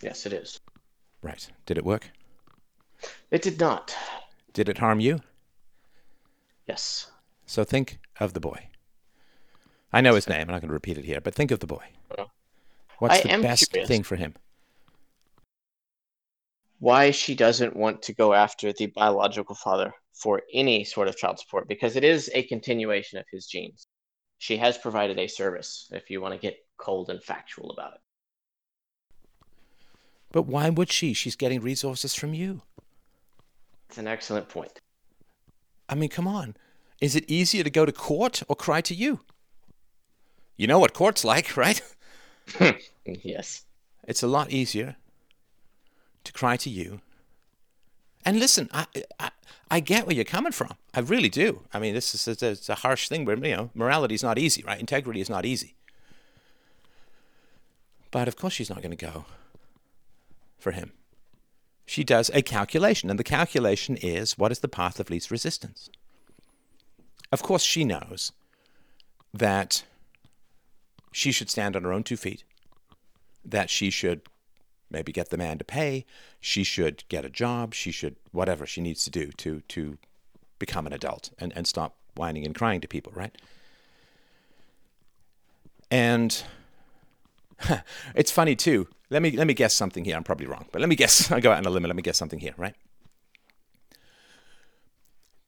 Yes, 0.01 0.27
it 0.27 0.32
is. 0.32 0.61
Right. 1.23 1.51
Did 1.66 1.77
it 1.77 1.85
work? 1.85 2.12
It 3.31 3.43
did 3.43 3.60
not. 3.60 3.94
Did 4.52 4.68
it 4.68 4.78
harm 4.78 5.01
you? 5.01 5.20
Yes. 6.66 7.10
So 7.47 7.64
think 7.64 7.98
of 8.18 8.32
the 8.32 8.40
boy. 8.40 8.68
I 9.93 10.01
know 10.01 10.14
his 10.14 10.28
name. 10.28 10.43
I'm 10.43 10.48
not 10.48 10.60
going 10.60 10.68
to 10.68 10.74
repeat 10.74 10.98
it 10.98 11.05
here, 11.05 11.20
but 11.20 11.35
think 11.35 11.51
of 11.51 11.60
the 11.60 11.66
boy. 11.66 11.85
What's 12.98 13.24
I 13.24 13.36
the 13.36 13.43
best 13.43 13.70
curious. 13.70 13.89
thing 13.89 14.02
for 14.02 14.16
him? 14.16 14.35
Why 16.78 17.10
she 17.10 17.35
doesn't 17.35 17.77
want 17.77 18.02
to 18.02 18.14
go 18.14 18.32
after 18.32 18.73
the 18.73 18.86
biological 18.86 19.55
father 19.55 19.93
for 20.14 20.43
any 20.52 20.85
sort 20.85 21.09
of 21.09 21.16
child 21.16 21.39
support 21.39 21.68
because 21.68 21.97
it 21.97 22.05
is 22.05 22.31
a 22.35 22.43
continuation 22.44 23.18
of 23.18 23.27
his 23.31 23.47
genes. 23.47 23.86
She 24.39 24.56
has 24.59 24.77
provided 24.78 25.18
a 25.18 25.27
service 25.27 25.89
if 25.93 26.10
you 26.10 26.20
want 26.20 26.35
to 26.35 26.40
get 26.40 26.56
cold 26.78 27.10
and 27.10 27.23
factual 27.23 27.70
about 27.70 27.94
it. 27.94 28.01
But 30.32 30.43
why 30.43 30.68
would 30.70 30.90
she? 30.90 31.14
She's 31.14 31.36
getting 31.36 31.60
resources 31.60 32.14
from 32.14 32.35
you. 32.35 32.62
It's 33.88 33.98
an 33.98 34.06
excellent 34.06 34.48
point. 34.48 34.80
I 35.88 35.94
mean, 35.94 36.08
come 36.08 36.26
on. 36.26 36.56
Is 37.00 37.14
it 37.14 37.24
easier 37.28 37.62
to 37.62 37.70
go 37.70 37.84
to 37.84 37.92
court 37.92 38.42
or 38.48 38.56
cry 38.56 38.80
to 38.82 38.94
you? 38.94 39.20
You 40.56 40.66
know 40.66 40.78
what 40.78 40.94
court's 40.94 41.24
like, 41.24 41.56
right? 41.56 41.80
yes. 43.04 43.64
It's 44.06 44.22
a 44.22 44.26
lot 44.28 44.50
easier 44.50 44.96
to 46.24 46.32
cry 46.32 46.56
to 46.58 46.70
you. 46.70 47.00
And 48.24 48.40
listen, 48.40 48.68
I, 48.72 48.86
I, 49.20 49.30
I 49.70 49.80
get 49.80 50.06
where 50.06 50.14
you're 50.14 50.24
coming 50.24 50.52
from. 50.52 50.74
I 50.94 51.00
really 51.00 51.28
do. 51.28 51.62
I 51.72 51.78
mean, 51.78 51.94
this 51.94 52.14
is 52.14 52.42
a, 52.42 52.50
it's 52.50 52.68
a 52.68 52.76
harsh 52.76 53.08
thing, 53.08 53.24
but 53.24 53.42
you 53.44 53.56
know, 53.56 53.70
morality 53.74 54.14
is 54.14 54.22
not 54.22 54.38
easy, 54.38 54.62
right? 54.64 54.80
Integrity 54.80 55.20
is 55.20 55.30
not 55.30 55.44
easy. 55.44 55.74
But 58.10 58.28
of 58.28 58.36
course, 58.36 58.54
she's 58.54 58.70
not 58.70 58.82
going 58.82 58.96
to 58.96 59.06
go 59.06 59.26
for 60.58 60.72
him. 60.72 60.92
She 61.86 62.02
does 62.02 62.30
a 62.34 62.42
calculation, 62.42 63.08
and 63.08 63.18
the 63.18 63.24
calculation 63.24 63.96
is 63.96 64.36
what 64.36 64.50
is 64.52 64.58
the 64.58 64.68
path 64.68 64.98
of 64.98 65.08
least 65.08 65.30
resistance? 65.30 65.88
Of 67.30 67.42
course, 67.42 67.62
she 67.62 67.84
knows 67.84 68.32
that 69.32 69.84
she 71.12 71.32
should 71.32 71.48
stand 71.48 71.76
on 71.76 71.84
her 71.84 71.92
own 71.92 72.02
two 72.02 72.16
feet, 72.16 72.44
that 73.44 73.70
she 73.70 73.90
should 73.90 74.22
maybe 74.90 75.12
get 75.12 75.30
the 75.30 75.38
man 75.38 75.58
to 75.58 75.64
pay. 75.64 76.04
She 76.40 76.64
should 76.64 77.04
get 77.08 77.24
a 77.24 77.30
job. 77.30 77.72
She 77.72 77.92
should 77.92 78.16
whatever 78.32 78.66
she 78.66 78.80
needs 78.80 79.04
to 79.04 79.10
do 79.10 79.30
to 79.32 79.60
to 79.68 79.98
become 80.58 80.86
an 80.86 80.92
adult 80.92 81.30
and, 81.38 81.52
and 81.54 81.66
stop 81.66 81.96
whining 82.16 82.44
and 82.44 82.54
crying 82.54 82.80
to 82.80 82.88
people, 82.88 83.12
right? 83.14 83.36
And 85.90 86.42
it's 88.15 88.31
funny 88.31 88.57
too. 88.57 88.89
Let 89.11 89.23
me 89.23 89.31
let 89.33 89.47
me 89.47 89.55
guess 89.55 89.74
something 89.74 90.05
here. 90.05 90.16
I'm 90.16 90.24
probably 90.24 90.47
wrong, 90.47 90.66
but 90.73 90.81
let 90.81 90.89
me 90.89 90.97
guess. 90.97 91.31
I'll 91.33 91.41
go 91.41 91.53
out 91.53 91.59
on 91.59 91.66
a 91.66 91.70
limb. 91.70 91.85
Let 91.85 91.97
me 91.97 92.03
guess 92.03 92.19
something 92.19 92.41
here, 92.41 92.55
right? 92.57 92.74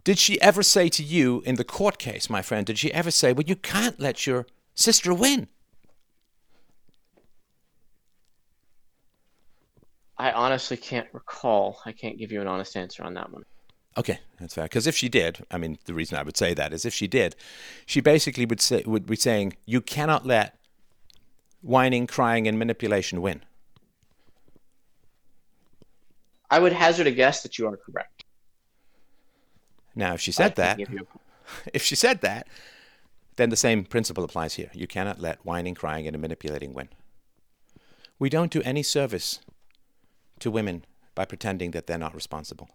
Did 0.04 0.18
she 0.18 0.40
ever 0.40 0.62
say 0.62 0.88
to 0.88 1.02
you 1.02 1.42
in 1.44 1.56
the 1.56 1.64
court 1.64 1.98
case, 1.98 2.30
my 2.30 2.40
friend, 2.40 2.64
did 2.64 2.78
she 2.78 2.90
ever 2.94 3.10
say, 3.10 3.32
well, 3.32 3.44
you 3.46 3.56
can't 3.56 4.00
let 4.00 4.26
your 4.26 4.46
sister 4.74 5.12
win? 5.12 5.48
I 10.16 10.32
honestly 10.32 10.76
can't 10.76 11.08
recall. 11.12 11.80
I 11.84 11.92
can't 11.92 12.18
give 12.18 12.32
you 12.32 12.40
an 12.40 12.48
honest 12.48 12.76
answer 12.76 13.04
on 13.04 13.14
that 13.14 13.30
one. 13.30 13.44
Okay, 13.96 14.18
that's 14.40 14.54
fair. 14.54 14.64
Because 14.64 14.86
if 14.86 14.96
she 14.96 15.08
did, 15.08 15.44
I 15.50 15.58
mean, 15.58 15.78
the 15.84 15.94
reason 15.94 16.16
I 16.18 16.22
would 16.22 16.36
say 16.36 16.54
that 16.54 16.72
is 16.72 16.84
if 16.84 16.94
she 16.94 17.06
did, 17.06 17.36
she 17.84 18.00
basically 18.00 18.46
would 18.46 18.60
say 18.60 18.82
would 18.86 19.06
be 19.06 19.16
saying 19.16 19.54
you 19.66 19.80
cannot 19.80 20.24
let 20.24 20.57
whining, 21.62 22.06
crying, 22.06 22.46
and 22.46 22.58
manipulation 22.58 23.20
win. 23.20 23.42
I 26.50 26.58
would 26.58 26.72
hazard 26.72 27.06
a 27.06 27.10
guess 27.10 27.42
that 27.42 27.58
you 27.58 27.66
are 27.66 27.76
correct. 27.76 28.24
Now, 29.94 30.14
if 30.14 30.20
she 30.20 30.32
said 30.32 30.56
that, 30.56 30.78
if 31.74 31.82
she 31.82 31.94
said 31.94 32.20
that, 32.22 32.46
then 33.36 33.50
the 33.50 33.56
same 33.56 33.84
principle 33.84 34.24
applies 34.24 34.54
here. 34.54 34.70
You 34.72 34.86
cannot 34.86 35.20
let 35.20 35.44
whining, 35.44 35.74
crying, 35.74 36.06
and 36.06 36.18
manipulating 36.18 36.72
win. 36.72 36.88
We 38.18 38.28
don't 38.28 38.50
do 38.50 38.62
any 38.62 38.82
service 38.82 39.40
to 40.40 40.50
women 40.50 40.84
by 41.14 41.24
pretending 41.24 41.72
that 41.72 41.86
they're 41.86 41.98
not 41.98 42.14
responsible. 42.14 42.70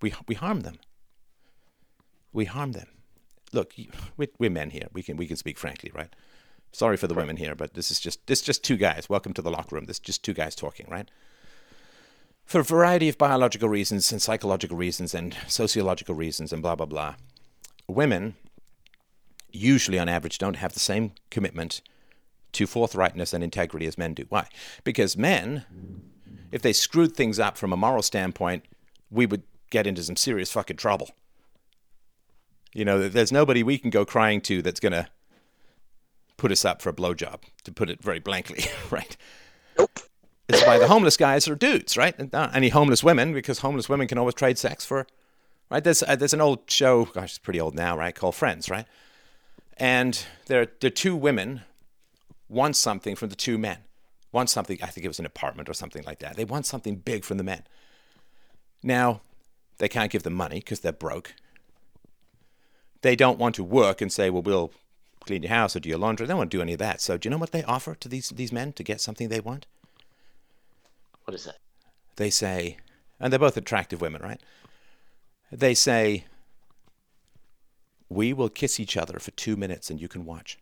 We, 0.00 0.14
we 0.26 0.34
harm 0.34 0.60
them. 0.60 0.78
We 2.32 2.46
harm 2.46 2.72
them. 2.72 2.88
Look, 3.52 3.74
we're, 4.16 4.28
we're 4.38 4.50
men 4.50 4.70
here. 4.70 4.88
We 4.92 5.02
can, 5.02 5.16
we 5.16 5.26
can 5.26 5.36
speak 5.36 5.58
frankly, 5.58 5.92
right? 5.94 6.12
Sorry 6.74 6.96
for 6.96 7.06
the 7.06 7.14
right. 7.14 7.22
women 7.22 7.36
here, 7.36 7.54
but 7.54 7.74
this 7.74 7.92
is 7.92 8.00
just 8.00 8.26
this 8.26 8.40
is 8.40 8.46
just 8.46 8.64
two 8.64 8.76
guys. 8.76 9.08
Welcome 9.08 9.32
to 9.34 9.42
the 9.42 9.50
locker 9.50 9.76
room. 9.76 9.84
This 9.84 9.96
is 9.96 10.00
just 10.00 10.24
two 10.24 10.34
guys 10.34 10.56
talking, 10.56 10.86
right? 10.90 11.08
For 12.44 12.60
a 12.60 12.64
variety 12.64 13.08
of 13.08 13.16
biological 13.16 13.68
reasons 13.68 14.10
and 14.10 14.20
psychological 14.20 14.76
reasons 14.76 15.14
and 15.14 15.36
sociological 15.46 16.16
reasons 16.16 16.52
and 16.52 16.62
blah 16.62 16.74
blah 16.74 16.86
blah. 16.86 17.14
Women 17.86 18.34
usually 19.52 20.00
on 20.00 20.08
average 20.08 20.38
don't 20.38 20.56
have 20.56 20.72
the 20.72 20.80
same 20.80 21.12
commitment 21.30 21.80
to 22.54 22.66
forthrightness 22.66 23.32
and 23.32 23.44
integrity 23.44 23.86
as 23.86 23.96
men 23.96 24.14
do. 24.14 24.26
Why? 24.28 24.48
Because 24.82 25.16
men 25.16 25.64
if 26.50 26.60
they 26.60 26.72
screwed 26.72 27.14
things 27.14 27.38
up 27.38 27.56
from 27.56 27.72
a 27.72 27.76
moral 27.76 28.02
standpoint, 28.02 28.64
we 29.10 29.26
would 29.26 29.44
get 29.70 29.86
into 29.86 30.02
some 30.02 30.16
serious 30.16 30.50
fucking 30.50 30.76
trouble. 30.78 31.10
You 32.72 32.84
know, 32.84 33.08
there's 33.08 33.30
nobody 33.30 33.62
we 33.62 33.78
can 33.78 33.90
go 33.90 34.04
crying 34.04 34.40
to 34.42 34.60
that's 34.60 34.80
going 34.80 34.92
to 34.92 35.08
put 36.44 36.52
us 36.52 36.62
up 36.66 36.82
for 36.82 36.90
a 36.90 36.92
blowjob, 36.92 37.40
to 37.62 37.72
put 37.72 37.88
it 37.88 38.02
very 38.02 38.18
blankly, 38.18 38.66
right? 38.90 39.16
Nope. 39.78 39.98
It's 40.46 40.62
why 40.66 40.76
the 40.78 40.88
homeless 40.88 41.16
guys 41.16 41.48
are 41.48 41.54
dudes, 41.54 41.96
right? 41.96 42.14
And 42.18 42.30
not 42.34 42.54
any 42.54 42.68
homeless 42.68 43.02
women, 43.02 43.32
because 43.32 43.60
homeless 43.60 43.88
women 43.88 44.06
can 44.08 44.18
always 44.18 44.34
trade 44.34 44.58
sex 44.58 44.84
for, 44.84 45.06
right? 45.70 45.82
There's, 45.82 46.02
uh, 46.02 46.16
there's 46.16 46.34
an 46.34 46.42
old 46.42 46.70
show, 46.70 47.06
gosh, 47.06 47.30
it's 47.30 47.38
pretty 47.38 47.58
old 47.58 47.74
now, 47.74 47.96
right? 47.96 48.14
Called 48.14 48.34
Friends, 48.34 48.68
right? 48.68 48.84
And 49.78 50.22
there, 50.44 50.60
are 50.60 50.90
two 50.90 51.16
women 51.16 51.62
want 52.50 52.76
something 52.76 53.16
from 53.16 53.30
the 53.30 53.36
two 53.36 53.56
men 53.56 53.78
want 54.30 54.50
something, 54.50 54.78
I 54.82 54.88
think 54.88 55.06
it 55.06 55.08
was 55.08 55.18
an 55.18 55.24
apartment 55.24 55.70
or 55.70 55.72
something 55.72 56.02
like 56.02 56.18
that. 56.18 56.36
They 56.36 56.44
want 56.44 56.66
something 56.66 56.96
big 56.96 57.24
from 57.24 57.38
the 57.38 57.44
men. 57.44 57.62
Now, 58.82 59.22
they 59.78 59.88
can't 59.88 60.12
give 60.12 60.24
them 60.24 60.34
money 60.34 60.56
because 60.56 60.80
they're 60.80 60.92
broke. 60.92 61.32
They 63.00 63.16
don't 63.16 63.38
want 63.38 63.54
to 63.54 63.64
work 63.64 64.02
and 64.02 64.12
say, 64.12 64.28
well, 64.28 64.42
we'll 64.42 64.72
clean 65.24 65.42
your 65.42 65.50
house 65.50 65.74
or 65.74 65.80
do 65.80 65.88
your 65.88 65.98
laundry. 65.98 66.26
They 66.26 66.32
don't 66.32 66.38
want 66.38 66.50
to 66.50 66.56
do 66.56 66.62
any 66.62 66.74
of 66.74 66.78
that. 66.78 67.00
So, 67.00 67.16
do 67.16 67.26
you 67.26 67.30
know 67.30 67.38
what 67.38 67.52
they 67.52 67.62
offer 67.64 67.94
to 67.94 68.08
these, 68.08 68.30
these 68.30 68.52
men 68.52 68.72
to 68.74 68.82
get 68.82 69.00
something 69.00 69.28
they 69.28 69.40
want? 69.40 69.66
What 71.24 71.34
is 71.34 71.44
that? 71.44 71.58
They 72.16 72.30
say, 72.30 72.76
and 73.18 73.32
they're 73.32 73.40
both 73.40 73.56
attractive 73.56 74.00
women, 74.00 74.22
right? 74.22 74.40
They 75.50 75.74
say, 75.74 76.24
we 78.08 78.32
will 78.32 78.48
kiss 78.48 78.78
each 78.78 78.96
other 78.96 79.18
for 79.18 79.30
two 79.32 79.56
minutes 79.56 79.90
and 79.90 80.00
you 80.00 80.08
can 80.08 80.24
watch. 80.24 80.58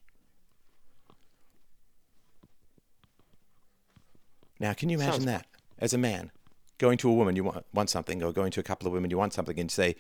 Now, 4.61 4.73
can 4.73 4.89
you 4.89 4.97
imagine 4.97 5.13
Sounds 5.13 5.25
that 5.27 5.47
as 5.79 5.93
a 5.93 5.99
man 5.99 6.31
going 6.79 6.97
to 6.99 7.09
a 7.09 7.13
woman 7.13 7.37
you 7.37 7.45
want, 7.45 7.67
want 7.75 7.91
something, 7.91 8.23
or 8.23 8.33
going 8.33 8.53
to 8.53 8.61
a 8.61 8.63
couple 8.63 8.87
of 8.87 8.93
women 8.93 9.11
you 9.11 9.19
want 9.19 9.33
something, 9.33 9.59
and 9.59 9.71
say, 9.71 9.97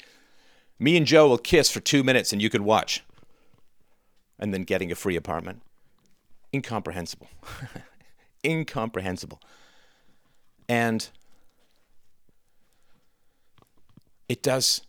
"Me 0.78 0.96
and 0.96 1.06
Joe 1.06 1.28
will 1.28 1.38
kiss 1.38 1.70
for 1.70 1.80
two 1.80 2.04
minutes, 2.04 2.32
and 2.32 2.40
you 2.40 2.48
can 2.48 2.64
watch," 2.64 3.02
and 4.42 4.52
then 4.52 4.64
getting 4.64 4.92
a 4.92 4.94
free 4.94 5.16
apartment? 5.16 5.62
Incomprehensible, 6.52 7.28
incomprehensible, 8.44 9.40
and 10.68 11.08
it 14.28 14.42
does 14.42 14.82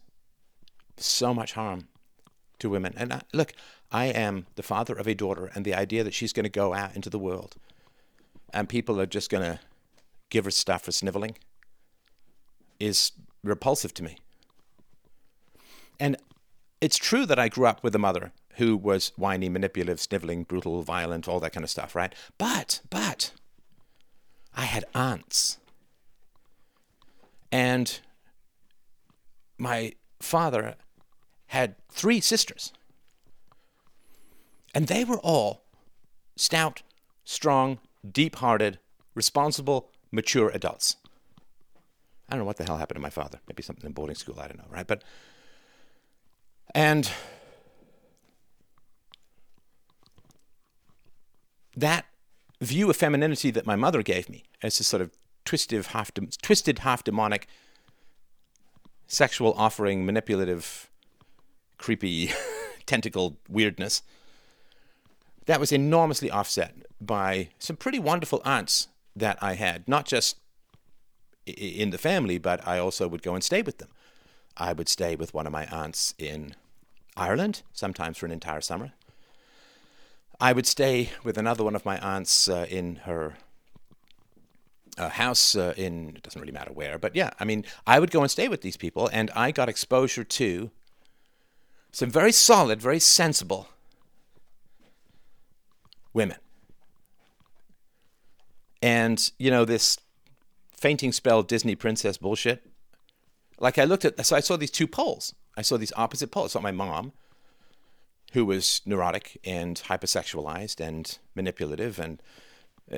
so 0.97 1.33
much 1.33 1.53
harm 1.53 1.87
to 2.59 2.69
women. 2.69 2.93
And 2.97 3.13
I, 3.13 3.21
look, 3.31 3.53
I 3.91 4.07
am 4.07 4.47
the 4.55 4.63
father 4.63 4.93
of 4.93 5.07
a 5.07 5.15
daughter, 5.15 5.49
and 5.55 5.63
the 5.63 5.73
idea 5.73 6.03
that 6.03 6.13
she's 6.13 6.33
going 6.33 6.43
to 6.43 6.49
go 6.49 6.73
out 6.73 6.95
into 6.95 7.09
the 7.09 7.19
world 7.19 7.55
and 8.53 8.69
people 8.69 9.01
are 9.01 9.05
just 9.05 9.29
going 9.29 9.43
to 9.43 9.59
give 10.29 10.45
her 10.45 10.51
stuff 10.51 10.83
for 10.83 10.91
sniveling 10.91 11.35
is 12.79 13.11
repulsive 13.43 13.93
to 13.95 14.03
me. 14.03 14.17
And 15.99 16.17
it's 16.79 16.97
true 16.97 17.25
that 17.25 17.39
I 17.39 17.49
grew 17.49 17.65
up 17.65 17.83
with 17.83 17.95
a 17.95 17.99
mother 17.99 18.31
who 18.55 18.77
was 18.77 19.11
whiny, 19.15 19.49
manipulative, 19.49 19.99
sniveling, 19.99 20.43
brutal, 20.43 20.81
violent, 20.81 21.27
all 21.27 21.39
that 21.39 21.53
kind 21.53 21.63
of 21.63 21.69
stuff, 21.69 21.95
right? 21.95 22.13
But, 22.37 22.81
but, 22.89 23.31
I 24.55 24.65
had 24.65 24.85
aunts. 24.93 25.57
And 27.51 27.99
my 29.57 29.93
father 30.19 30.75
had 31.47 31.75
three 31.91 32.19
sisters. 32.19 32.73
And 34.73 34.87
they 34.87 35.03
were 35.03 35.19
all 35.19 35.63
stout, 36.35 36.81
strong, 37.23 37.79
deep 38.09 38.37
hearted, 38.37 38.79
responsible, 39.13 39.91
mature 40.11 40.49
adults. 40.49 40.97
I 42.27 42.33
don't 42.33 42.39
know 42.39 42.45
what 42.45 42.57
the 42.57 42.63
hell 42.63 42.77
happened 42.77 42.95
to 42.95 43.01
my 43.01 43.09
father. 43.09 43.39
Maybe 43.47 43.61
something 43.61 43.85
in 43.85 43.93
boarding 43.93 44.15
school. 44.15 44.39
I 44.39 44.47
don't 44.47 44.57
know, 44.57 44.65
right? 44.69 44.87
But, 44.87 45.03
and 46.73 47.11
that 51.75 52.05
view 52.61 52.89
of 52.89 52.95
femininity 52.95 53.51
that 53.51 53.65
my 53.65 53.75
mother 53.75 54.01
gave 54.03 54.29
me 54.29 54.43
as 54.61 54.79
a 54.79 54.83
sort 54.83 55.01
of 55.01 55.11
twisted, 55.45 55.87
half, 55.87 56.13
de- 56.13 56.27
twisted, 56.41 56.79
half 56.79 57.03
demonic, 57.03 57.47
sexual 59.07 59.53
offering, 59.57 60.05
manipulative, 60.05 60.89
creepy, 61.77 62.31
tentacle 62.85 63.37
weirdness, 63.49 64.01
that 65.45 65.59
was 65.59 65.71
enormously 65.71 66.31
offset 66.31 66.75
by 67.01 67.49
some 67.59 67.75
pretty 67.75 67.99
wonderful 67.99 68.41
aunts 68.45 68.87
that 69.15 69.37
I 69.41 69.53
had, 69.53 69.87
not 69.87 70.05
just 70.05 70.37
in 71.45 71.89
the 71.89 71.97
family, 71.97 72.37
but 72.37 72.65
I 72.65 72.79
also 72.79 73.07
would 73.07 73.21
go 73.21 73.35
and 73.35 73.43
stay 73.43 73.61
with 73.61 73.77
them. 73.79 73.89
I 74.55 74.73
would 74.73 74.87
stay 74.87 75.15
with 75.15 75.33
one 75.33 75.45
of 75.45 75.51
my 75.51 75.65
aunts 75.65 76.13
in 76.17 76.55
Ireland, 77.17 77.63
sometimes 77.73 78.17
for 78.17 78.25
an 78.25 78.31
entire 78.31 78.61
summer. 78.61 78.93
I 80.43 80.51
would 80.51 80.67
stay 80.67 81.09
with 81.23 81.37
another 81.37 81.63
one 81.63 81.73
of 81.73 81.85
my 81.85 81.97
aunts 81.99 82.49
uh, 82.49 82.65
in 82.69 82.97
her 83.05 83.35
uh, 84.97 85.07
house 85.07 85.55
uh, 85.55 85.73
in, 85.77 86.17
it 86.17 86.21
doesn't 86.21 86.41
really 86.41 86.51
matter 86.51 86.73
where, 86.73 86.99
but 86.99 87.15
yeah, 87.15 87.29
I 87.39 87.45
mean, 87.45 87.63
I 87.87 87.97
would 88.01 88.11
go 88.11 88.19
and 88.19 88.29
stay 88.29 88.49
with 88.49 88.59
these 88.59 88.75
people, 88.75 89.09
and 89.13 89.31
I 89.37 89.51
got 89.51 89.69
exposure 89.69 90.25
to 90.25 90.69
some 91.93 92.09
very 92.09 92.33
solid, 92.33 92.81
very 92.81 92.99
sensible 92.99 93.69
women. 96.11 96.39
And, 98.81 99.31
you 99.39 99.49
know, 99.49 99.63
this 99.63 99.97
fainting 100.75 101.13
spell 101.13 101.43
Disney 101.43 101.75
princess 101.75 102.17
bullshit. 102.17 102.69
Like 103.59 103.77
I 103.77 103.85
looked 103.85 104.03
at, 104.03 104.25
so 104.25 104.35
I 104.35 104.41
saw 104.41 104.57
these 104.57 104.71
two 104.71 104.87
poles. 104.87 105.33
I 105.55 105.61
saw 105.61 105.77
these 105.77 105.93
opposite 105.95 106.31
poles. 106.31 106.51
I 106.51 106.59
saw 106.59 106.61
my 106.61 106.73
mom, 106.73 107.13
who 108.33 108.45
was 108.45 108.81
neurotic 108.85 109.39
and 109.43 109.81
hypersexualized 109.87 110.79
and 110.79 111.17
manipulative, 111.35 111.99
and 111.99 112.21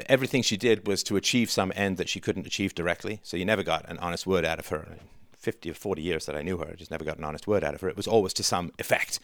everything 0.08 0.42
she 0.42 0.58
did 0.58 0.88
was 0.88 1.04
to 1.04 1.16
achieve 1.16 1.52
some 1.52 1.72
end 1.76 1.98
that 1.98 2.10
she 2.10 2.20
couldn't 2.20 2.48
achieve 2.48 2.74
directly. 2.74 3.20
So 3.24 3.38
you 3.38 3.46
never 3.46 3.64
got 3.64 3.88
an 3.90 4.00
honest 4.00 4.26
word 4.26 4.46
out 4.46 4.60
of 4.60 4.68
her. 4.68 4.98
50 5.38 5.70
or 5.70 5.76
40 5.76 6.02
years 6.02 6.26
that 6.26 6.36
I 6.36 6.42
knew 6.42 6.58
her, 6.58 6.70
I 6.72 6.76
just 6.76 6.90
never 6.90 7.06
got 7.06 7.20
an 7.20 7.24
honest 7.24 7.46
word 7.46 7.64
out 7.64 7.76
of 7.76 7.82
her. 7.82 7.90
It 7.90 7.98
was 7.98 8.08
always 8.08 8.34
to 8.34 8.44
some 8.44 8.72
effect, 8.80 9.20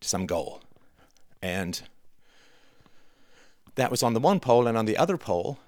to 0.00 0.08
some 0.08 0.24
goal. 0.24 0.62
And 1.42 1.82
that 3.74 3.90
was 3.90 4.04
on 4.04 4.14
the 4.14 4.20
one 4.20 4.38
pole, 4.38 4.68
and 4.68 4.78
on 4.78 4.84
the 4.84 4.96
other 4.96 5.16
pole, 5.16 5.58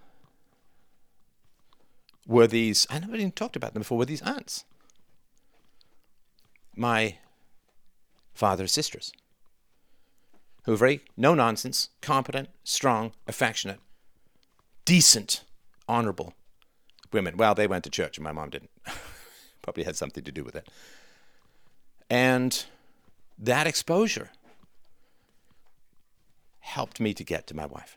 were 2.27 2.47
these, 2.47 2.86
I 2.89 3.01
never 3.01 3.16
even 3.16 3.32
talked 3.32 3.57
about 3.57 3.73
them 3.73 3.81
before, 3.81 3.99
were 3.99 4.05
these 4.05 4.23
aunts. 4.23 4.65
My 6.77 7.16
father's 8.35 8.73
sisters, 8.73 9.12
who 10.65 10.73
were 10.73 10.78
very 10.78 11.01
no 11.16 11.35
nonsense, 11.35 11.91
competent, 12.01 12.49
strong, 12.65 13.12
affectionate, 13.27 13.81
decent, 14.85 15.45
honorable 15.89 16.35
women. 17.12 17.36
Well, 17.36 17.55
they 17.55 17.66
went 17.66 17.85
to 17.85 17.91
church 17.91 18.19
and 18.19 18.24
my 18.24 18.32
mom 18.32 18.51
didn't. 18.51 18.70
Probably 19.62 19.85
had 19.85 19.97
something 19.97 20.24
to 20.24 20.32
do 20.32 20.45
with 20.45 20.57
it. 20.57 20.69
And 22.11 22.65
that 23.39 23.66
exposure 23.66 24.31
helped 26.61 27.01
me 27.01 27.15
to 27.15 27.24
get 27.24 27.47
to 27.47 27.57
my 27.57 27.66
wife. 27.66 27.97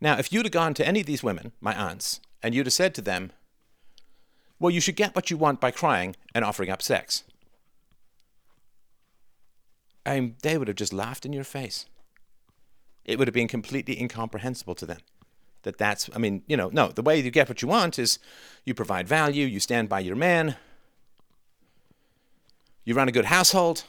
Now, 0.00 0.18
if 0.18 0.32
you'd 0.32 0.46
have 0.46 0.52
gone 0.52 0.74
to 0.74 0.86
any 0.86 1.00
of 1.00 1.06
these 1.06 1.24
women, 1.24 1.52
my 1.60 1.74
aunts, 1.74 2.20
and 2.42 2.54
you'd 2.54 2.66
have 2.66 2.72
said 2.72 2.94
to 2.94 3.02
them, 3.02 3.32
well, 4.60 4.70
you 4.70 4.80
should 4.80 4.96
get 4.96 5.14
what 5.14 5.30
you 5.30 5.36
want 5.36 5.60
by 5.60 5.70
crying 5.70 6.14
and 6.34 6.44
offering 6.44 6.70
up 6.70 6.82
sex. 6.82 7.24
They 10.42 10.56
would 10.56 10.68
have 10.68 10.76
just 10.76 10.92
laughed 10.92 11.26
in 11.26 11.32
your 11.32 11.44
face. 11.44 11.86
It 13.04 13.18
would 13.18 13.28
have 13.28 13.34
been 13.34 13.48
completely 13.48 14.00
incomprehensible 14.00 14.74
to 14.76 14.86
them 14.86 14.98
that 15.62 15.78
that's, 15.78 16.08
I 16.14 16.18
mean, 16.18 16.42
you 16.46 16.56
know, 16.56 16.70
no, 16.72 16.88
the 16.88 17.02
way 17.02 17.20
you 17.20 17.30
get 17.30 17.48
what 17.48 17.62
you 17.62 17.68
want 17.68 17.98
is 17.98 18.18
you 18.64 18.74
provide 18.74 19.08
value, 19.08 19.46
you 19.46 19.60
stand 19.60 19.88
by 19.88 20.00
your 20.00 20.16
man, 20.16 20.56
you 22.84 22.94
run 22.94 23.08
a 23.08 23.12
good 23.12 23.26
household, 23.26 23.84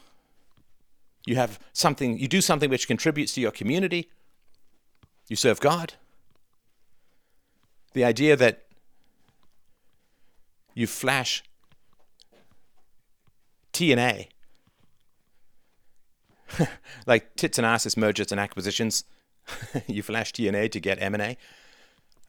you 1.26 1.36
have 1.36 1.60
something, 1.74 2.18
you 2.18 2.28
do 2.28 2.42
something 2.42 2.70
which 2.70 2.88
contributes 2.88 3.34
to 3.34 3.42
your 3.42 3.52
community, 3.52 4.10
you 5.28 5.36
serve 5.36 5.60
God. 5.60 5.94
The 7.94 8.04
idea 8.04 8.36
that 8.36 8.66
you 10.74 10.88
flash 10.88 11.44
TNA, 13.74 14.28
like 17.06 17.36
tits 17.36 17.58
and 17.58 17.66
asses, 17.66 17.98
mergers 17.98 18.32
and 18.32 18.40
acquisitions. 18.40 19.04
you 19.88 20.04
flash 20.04 20.32
TNA 20.32 20.72
to 20.72 20.80
get 20.80 21.02
M&A. 21.02 21.38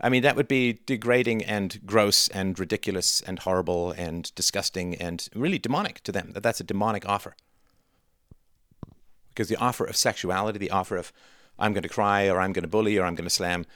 I 0.00 0.08
mean, 0.08 0.22
that 0.22 0.36
would 0.36 0.48
be 0.48 0.80
degrading 0.86 1.44
and 1.44 1.80
gross 1.84 2.28
and 2.28 2.58
ridiculous 2.58 3.20
and 3.20 3.38
horrible 3.38 3.92
and 3.92 4.34
disgusting 4.34 4.94
and 4.94 5.28
really 5.34 5.58
demonic 5.58 6.02
to 6.04 6.12
them. 6.12 6.30
That 6.32 6.42
that's 6.42 6.60
a 6.60 6.64
demonic 6.64 7.06
offer. 7.06 7.36
Because 9.28 9.48
the 9.48 9.56
offer 9.56 9.84
of 9.84 9.96
sexuality, 9.96 10.58
the 10.58 10.70
offer 10.70 10.96
of 10.96 11.12
I'm 11.58 11.74
going 11.74 11.82
to 11.82 11.88
cry 11.88 12.28
or 12.28 12.40
I'm 12.40 12.52
going 12.52 12.62
to 12.62 12.68
bully 12.68 12.96
or 12.96 13.04
I'm 13.04 13.14
going 13.14 13.28
to 13.28 13.34
slam 13.34 13.66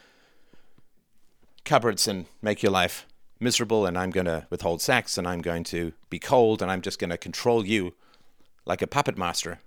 cupboards 1.64 2.08
and 2.08 2.26
make 2.42 2.62
your 2.62 2.72
life 2.72 3.06
miserable 3.40 3.84
and 3.84 3.98
I'm 3.98 4.10
going 4.10 4.26
to 4.26 4.46
withhold 4.48 4.80
sex 4.80 5.18
and 5.18 5.26
I'm 5.26 5.42
going 5.42 5.64
to 5.64 5.92
be 6.08 6.18
cold 6.18 6.62
and 6.62 6.70
I'm 6.70 6.80
just 6.80 6.98
going 6.98 7.10
to 7.10 7.18
control 7.18 7.66
you 7.66 7.94
like 8.64 8.80
a 8.80 8.86
puppet 8.86 9.18
master 9.18 9.60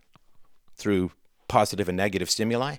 through 0.78 1.12
positive 1.48 1.88
and 1.90 1.98
negative 1.98 2.30
stimuli, 2.30 2.78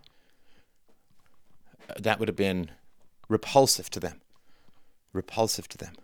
that 1.99 2.19
would 2.19 2.29
have 2.29 2.37
been 2.37 2.71
repulsive 3.29 3.91
to 3.91 4.01
them. 4.01 4.21
Repulsive 5.13 5.69
to 5.69 5.79
them. 5.79 5.95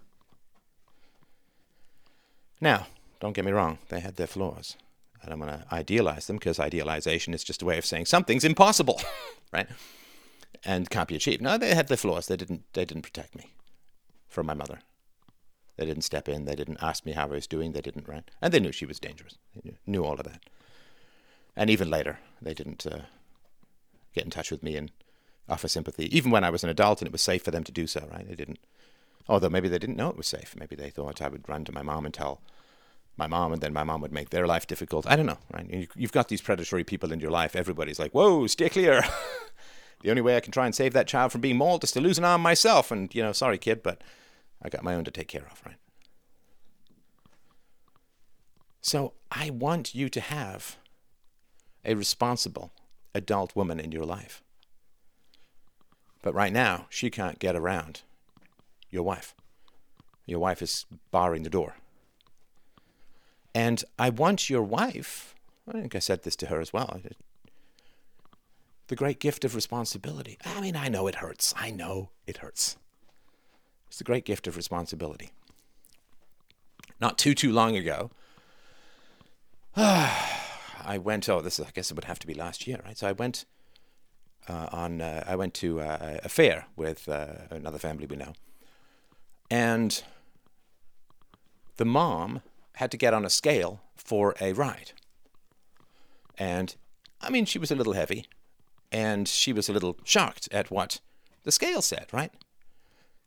Now, 2.61 2.87
don't 3.21 3.35
get 3.35 3.45
me 3.45 3.53
wrong, 3.53 3.79
they 3.89 4.01
had 4.01 4.17
their 4.17 4.27
flaws. 4.27 4.77
I 5.25 5.29
don't 5.29 5.41
want 5.41 5.53
to 5.53 5.75
idealize 5.75 6.27
them 6.27 6.37
because 6.37 6.61
idealization 6.61 7.33
is 7.33 7.45
just 7.45 7.63
a 7.63 7.65
way 7.65 7.79
of 7.79 7.87
saying 7.87 8.07
something's 8.07 8.45
impossible, 8.45 9.01
right? 9.53 9.67
And 10.65 10.89
can't 10.91 11.09
be 11.09 11.17
achieved. 11.17 11.43
No, 11.43 11.57
they 11.57 11.75
had 11.75 11.89
their 11.89 11.97
flaws. 11.97 12.27
They 12.27 12.37
didn't, 12.37 12.63
they 12.73 12.85
didn't 12.85 13.03
protect 13.03 13.35
me 13.35 13.51
from 14.29 14.47
my 14.47 14.55
mother. 14.55 14.81
They 15.77 15.87
didn't 15.87 16.03
step 16.03 16.29
in. 16.29 16.45
They 16.45 16.55
didn't 16.55 16.83
ask 16.83 17.05
me 17.05 17.13
how 17.13 17.25
I 17.25 17.31
was 17.31 17.47
doing. 17.47 17.73
They 17.73 17.81
didn't, 17.81 18.09
right? 18.09 18.31
And 18.41 18.53
they 18.53 18.61
knew 18.61 18.73
she 18.73 18.87
was 18.87 19.01
dangerous. 19.01 19.37
They 19.55 19.63
knew, 19.65 19.77
knew 19.87 20.05
all 20.05 20.15
of 20.15 20.25
that. 20.25 20.45
And 21.57 21.71
even 21.71 21.91
later, 21.91 22.19
they 22.43 22.55
didn't 22.55 22.87
uh, 22.87 23.03
get 24.15 24.25
in 24.25 24.31
touch 24.31 24.51
with 24.51 24.63
me 24.63 24.77
and 24.77 24.91
offer 25.49 25.69
sympathy, 25.69 26.15
even 26.17 26.31
when 26.31 26.45
I 26.45 26.51
was 26.51 26.65
an 26.65 26.71
adult 26.71 27.01
and 27.01 27.07
it 27.07 27.13
was 27.13 27.23
safe 27.23 27.43
for 27.43 27.51
them 27.51 27.65
to 27.65 27.73
do 27.73 27.87
so, 27.87 28.09
right? 28.13 28.27
They 28.27 28.35
didn't. 28.35 28.59
Although 29.29 29.51
maybe 29.51 29.69
they 29.69 29.79
didn't 29.79 29.97
know 29.97 30.11
it 30.11 30.17
was 30.17 30.27
safe. 30.27 30.55
Maybe 30.59 30.77
they 30.77 30.91
thought 30.91 31.23
I 31.23 31.29
would 31.29 31.49
run 31.49 31.65
to 31.65 31.73
my 31.73 31.83
mom 31.83 32.05
and 32.05 32.13
tell 32.13 32.41
my 33.17 33.27
mom, 33.27 33.53
and 33.53 33.63
then 33.63 33.73
my 33.73 33.85
mom 33.85 34.01
would 34.01 34.13
make 34.13 34.31
their 34.31 34.47
life 34.47 34.67
difficult. 34.67 35.07
I 35.07 35.17
don't 35.17 35.27
know, 35.27 35.39
right? 35.53 35.89
You've 35.95 36.13
got 36.13 36.29
these 36.29 36.41
predatory 36.41 36.83
people 36.83 37.13
in 37.13 37.21
your 37.21 37.31
life. 37.31 37.55
Everybody's 37.55 37.99
like, 37.99 38.13
whoa, 38.13 38.47
stay 38.49 38.69
clear. 38.71 39.05
the 40.03 40.11
only 40.11 40.23
way 40.23 40.37
I 40.37 40.41
can 40.41 40.53
try 40.53 40.67
and 40.67 40.75
save 40.75 40.93
that 40.95 41.07
child 41.07 41.31
from 41.31 41.41
being 41.41 41.57
mauled 41.57 41.85
is 41.85 41.93
to 41.93 42.01
lose 42.01 42.19
an 42.19 42.25
arm 42.25 42.43
myself. 42.43 42.91
And, 42.91 43.15
you 43.15 43.23
know, 43.23 43.33
sorry, 43.33 43.57
kid, 43.57 43.83
but 43.83 44.03
I 44.61 44.69
got 44.69 44.83
my 44.83 44.95
own 44.95 45.05
to 45.05 45.11
take 45.11 45.29
care 45.29 45.47
of, 45.51 45.63
right? 45.65 45.77
So 48.81 49.15
I 49.31 49.51
want 49.51 49.95
you 49.95 50.09
to 50.09 50.21
have 50.21 50.77
a 51.85 51.95
responsible 51.95 52.73
adult 53.15 53.55
woman 53.55 53.79
in 53.79 53.93
your 53.93 54.05
life. 54.05 54.43
But 56.23 56.35
right 56.35 56.53
now, 56.53 56.87
she 56.89 57.11
can't 57.11 57.39
get 57.39 57.55
around 57.55 58.03
your 58.91 59.03
wife. 59.03 59.35
Your 60.27 60.39
wife 60.39 60.63
is 60.63 60.87
barring 61.11 61.43
the 61.43 61.51
door. 61.51 61.77
And 63.55 63.85
I 63.99 64.11
want 64.11 64.51
your 64.51 64.63
wife, 64.63 65.35
I 65.69 65.73
think 65.73 65.95
I 65.95 65.99
said 65.99 66.23
this 66.23 66.35
to 66.37 66.47
her 66.47 66.61
as 66.61 66.73
well, 66.73 67.01
the 68.89 68.97
great 68.97 69.21
gift 69.21 69.45
of 69.45 69.55
responsibility. 69.55 70.39
I 70.45 70.61
mean, 70.61 70.77
I 70.77 70.89
know 70.89 71.07
it 71.07 71.17
hurts. 71.17 71.55
I 71.57 71.71
know 71.71 72.11
it 72.27 72.39
hurts. 72.39 72.77
It's 73.89 73.99
the 73.99 74.05
great 74.05 74.25
gift 74.25 74.47
of 74.47 74.57
responsibility. 74.57 75.31
Not 77.01 77.19
too, 77.19 77.35
too 77.35 77.53
long 77.53 77.77
ago, 77.77 78.11
I 80.85 80.99
went, 80.99 81.29
oh, 81.29 81.41
this, 81.41 81.59
is, 81.59 81.67
I 81.67 81.71
guess 81.73 81.91
it 81.91 81.95
would 81.95 82.05
have 82.05 82.19
to 82.21 82.27
be 82.27 82.35
last 82.35 82.67
year, 82.67 82.81
right? 82.85 82.97
So 82.97 83.09
I 83.09 83.13
went 83.13 83.45
uh, 84.49 84.69
on 84.73 85.01
uh, 85.01 85.25
I 85.27 85.37
went 85.37 85.55
to 85.55 85.81
uh, 85.81 86.19
a 86.23 86.29
fair 86.29 86.67
with 86.77 87.09
uh, 87.09 87.49
another 87.51 87.79
family 87.79 88.07
we 88.07 88.17
know, 88.17 88.33
and 89.51 90.03
the 91.77 91.85
mom 91.85 92.43
had 92.75 92.91
to 92.91 92.97
get 92.97 93.15
on 93.15 93.25
a 93.25 93.31
scale 93.31 93.81
for 93.97 94.35
a 94.41 94.53
ride, 94.53 94.93
and 96.37 96.77
I 97.21 97.31
mean 97.31 97.47
she 97.47 97.59
was 97.59 97.71
a 97.71 97.75
little 97.75 97.95
heavy, 97.95 98.27
and 98.93 99.27
she 99.27 99.53
was 99.53 99.69
a 99.69 99.73
little 99.73 99.97
shocked 100.05 100.49
at 100.53 100.71
what 100.71 101.01
the 101.45 101.53
scale 101.53 101.83
said, 101.83 102.07
right? 102.13 102.33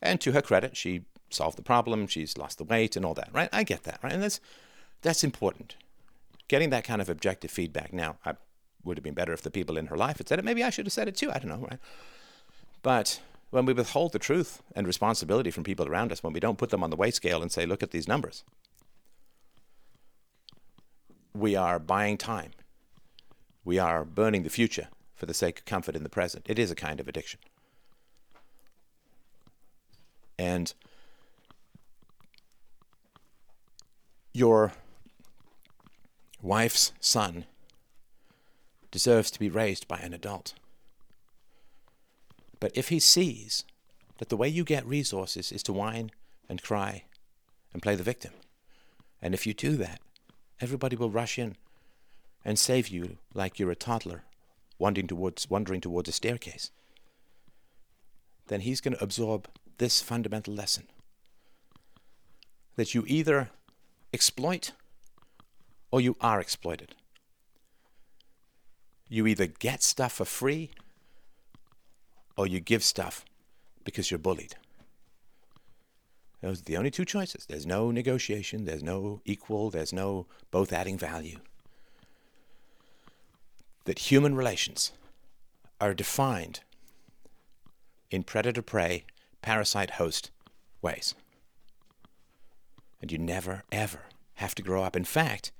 And 0.01 0.21
to 0.21 0.33
her 0.33 0.41
credit, 0.41 0.77
she 0.77 1.05
solved 1.29 1.57
the 1.57 1.63
problem. 1.63 2.07
She's 2.07 2.37
lost 2.37 2.59
the 2.59 2.63
weight 2.63 2.95
and 2.95 3.03
all 3.03 3.15
that, 3.15 3.29
right? 3.33 3.49
I 3.51 3.63
get 3.63 3.83
that, 3.83 3.99
right? 4.03 4.13
And 4.13 4.21
that's 4.21 4.39
that's 5.01 5.23
important. 5.23 5.75
Getting 6.47 6.69
that 6.69 6.83
kind 6.83 7.01
of 7.01 7.09
objective 7.09 7.51
feedback. 7.51 7.91
Now, 7.93 8.17
I 8.25 8.33
would 8.83 8.97
have 8.97 9.03
been 9.03 9.13
better 9.13 9.33
if 9.33 9.41
the 9.41 9.51
people 9.51 9.77
in 9.77 9.87
her 9.87 9.97
life 9.97 10.17
had 10.17 10.27
said 10.29 10.39
it. 10.39 10.45
Maybe 10.45 10.63
I 10.63 10.69
should 10.69 10.85
have 10.85 10.93
said 10.93 11.07
it 11.07 11.15
too. 11.15 11.29
I 11.31 11.39
don't 11.39 11.49
know, 11.49 11.67
right? 11.69 11.79
But 12.81 13.19
when 13.49 13.65
we 13.65 13.73
withhold 13.73 14.13
the 14.13 14.19
truth 14.19 14.61
and 14.75 14.87
responsibility 14.87 15.51
from 15.51 15.63
people 15.63 15.87
around 15.87 16.11
us, 16.11 16.23
when 16.23 16.33
we 16.33 16.39
don't 16.39 16.57
put 16.57 16.69
them 16.69 16.83
on 16.83 16.89
the 16.89 16.95
weight 16.95 17.15
scale 17.15 17.41
and 17.41 17.51
say, 17.51 17.65
look 17.65 17.83
at 17.83 17.91
these 17.91 18.07
numbers, 18.07 18.43
we 21.33 21.55
are 21.55 21.79
buying 21.79 22.17
time. 22.17 22.51
We 23.63 23.77
are 23.79 24.05
burning 24.05 24.43
the 24.43 24.49
future 24.49 24.87
for 25.15 25.25
the 25.25 25.33
sake 25.33 25.59
of 25.59 25.65
comfort 25.65 25.95
in 25.95 26.03
the 26.03 26.09
present. 26.09 26.45
It 26.47 26.57
is 26.57 26.71
a 26.71 26.75
kind 26.75 26.99
of 26.99 27.07
addiction. 27.07 27.39
And 30.39 30.73
your 34.33 34.71
wife's 36.47 36.93
son 36.99 37.45
deserves 38.89 39.29
to 39.31 39.39
be 39.39 39.49
raised 39.49 39.87
by 39.87 39.97
an 39.97 40.13
adult. 40.13 40.53
But 42.59 42.71
if 42.75 42.89
he 42.89 42.99
sees 42.99 43.63
that 44.17 44.29
the 44.29 44.37
way 44.37 44.47
you 44.47 44.63
get 44.63 44.85
resources 44.85 45.51
is 45.51 45.61
to 45.63 45.73
whine 45.73 46.11
and 46.49 46.63
cry 46.63 47.03
and 47.73 47.81
play 47.81 47.95
the 47.95 48.03
victim, 48.03 48.31
and 49.21 49.33
if 49.33 49.45
you 49.45 49.53
do 49.53 49.75
that, 49.77 49.99
everybody 50.61 50.95
will 50.95 51.09
rush 51.09 51.37
in 51.37 51.57
and 52.45 52.57
save 52.57 52.87
you 52.87 53.17
like 53.33 53.59
you're 53.59 53.71
a 53.71 53.75
toddler 53.75 54.23
wandering 54.79 55.07
towards, 55.07 55.49
wandering 55.49 55.81
towards 55.81 56.07
a 56.07 56.13
staircase, 56.13 56.71
then 58.47 58.61
he's 58.61 58.81
going 58.81 58.95
to 58.95 59.03
absorb 59.03 59.47
this 59.77 60.01
fundamental 60.01 60.53
lesson 60.53 60.87
that 62.77 62.95
you 62.95 63.03
either 63.07 63.49
exploit 64.13 64.71
or 65.91 66.01
you 66.01 66.15
are 66.21 66.39
exploited. 66.39 66.95
You 69.09 69.25
either 69.27 69.47
get 69.47 69.83
stuff 69.83 70.13
for 70.13 70.25
free 70.25 70.71
or 72.35 72.45
you 72.45 72.59
give 72.59 72.83
stuff 72.83 73.23
because 73.83 74.11
you're 74.11 74.17
bullied. 74.17 74.55
Those 76.41 76.61
are 76.61 76.65
the 76.65 76.77
only 76.77 76.91
two 76.91 77.05
choices. 77.05 77.45
There's 77.45 77.65
no 77.65 77.89
negotiation, 77.89 78.65
there's 78.65 78.83
no 78.83 79.21
equal, 79.25 79.69
there's 79.69 79.93
no 79.93 80.27
both 80.51 80.71
adding 80.71 80.97
value. 80.97 81.39
That 83.85 83.99
human 83.99 84.35
relations 84.35 84.91
are 85.81 85.93
defined 85.93 86.59
in 88.11 88.23
predator 88.23 88.61
prey, 88.61 89.05
parasite 89.41 89.91
host 89.91 90.31
ways. 90.81 91.15
And 93.01 93.11
you 93.11 93.17
never, 93.17 93.63
ever 93.71 94.01
have 94.35 94.55
to 94.55 94.61
grow 94.61 94.83
up. 94.83 94.95
In 94.95 95.05
fact, 95.05 95.51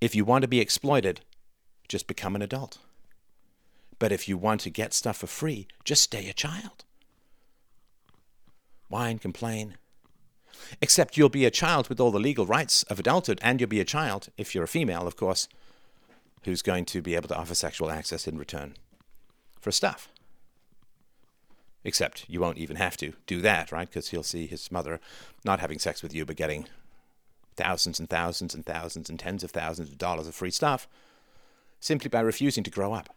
if 0.00 0.14
you 0.14 0.24
want 0.24 0.42
to 0.42 0.48
be 0.48 0.60
exploited, 0.60 1.20
just 1.88 2.06
become 2.06 2.34
an 2.34 2.42
adult. 2.42 2.78
But 3.98 4.12
if 4.12 4.28
you 4.28 4.38
want 4.38 4.62
to 4.62 4.70
get 4.70 4.94
stuff 4.94 5.18
for 5.18 5.26
free, 5.26 5.68
just 5.84 6.02
stay 6.02 6.28
a 6.28 6.32
child. 6.32 6.84
Whine, 8.88 9.18
complain. 9.18 9.76
Except 10.80 11.16
you'll 11.16 11.28
be 11.28 11.44
a 11.44 11.50
child 11.50 11.88
with 11.88 12.00
all 12.00 12.10
the 12.10 12.18
legal 12.18 12.46
rights 12.46 12.82
of 12.84 12.98
adulthood, 12.98 13.38
and 13.42 13.60
you'll 13.60 13.68
be 13.68 13.80
a 13.80 13.84
child, 13.84 14.28
if 14.36 14.54
you're 14.54 14.64
a 14.64 14.68
female, 14.68 15.06
of 15.06 15.16
course, 15.16 15.48
who's 16.44 16.62
going 16.62 16.86
to 16.86 17.02
be 17.02 17.14
able 17.14 17.28
to 17.28 17.36
offer 17.36 17.54
sexual 17.54 17.90
access 17.90 18.26
in 18.26 18.38
return 18.38 18.74
for 19.60 19.70
stuff. 19.70 20.08
Except 21.84 22.28
you 22.28 22.40
won't 22.40 22.58
even 22.58 22.76
have 22.76 22.96
to 22.98 23.12
do 23.26 23.40
that, 23.42 23.72
right? 23.72 23.88
Because 23.88 24.08
he'll 24.10 24.22
see 24.22 24.46
his 24.46 24.70
mother 24.70 25.00
not 25.44 25.60
having 25.60 25.78
sex 25.78 26.02
with 26.02 26.14
you, 26.14 26.24
but 26.24 26.36
getting 26.36 26.66
thousands 27.56 27.98
and 27.98 28.08
thousands 28.08 28.54
and 28.54 28.64
thousands 28.64 29.10
and 29.10 29.18
tens 29.18 29.44
of 29.44 29.50
thousands 29.50 29.90
of 29.90 29.98
dollars 29.98 30.26
of 30.26 30.34
free 30.34 30.50
stuff 30.50 30.88
simply 31.80 32.08
by 32.08 32.20
refusing 32.20 32.64
to 32.64 32.70
grow 32.70 32.92
up. 32.92 33.14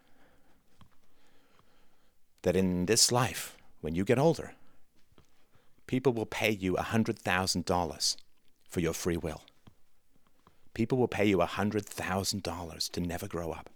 That 2.42 2.56
in 2.56 2.86
this 2.86 3.12
life, 3.12 3.56
when 3.80 3.94
you 3.94 4.04
get 4.04 4.18
older, 4.18 4.52
people 5.86 6.12
will 6.12 6.26
pay 6.26 6.50
you 6.50 6.74
$100,000 6.74 8.16
for 8.68 8.80
your 8.80 8.92
free 8.92 9.16
will. 9.16 9.42
People 10.74 10.98
will 10.98 11.08
pay 11.08 11.24
you 11.24 11.38
$100,000 11.38 12.90
to 12.90 13.00
never 13.00 13.28
grow 13.28 13.52
up. 13.52 13.70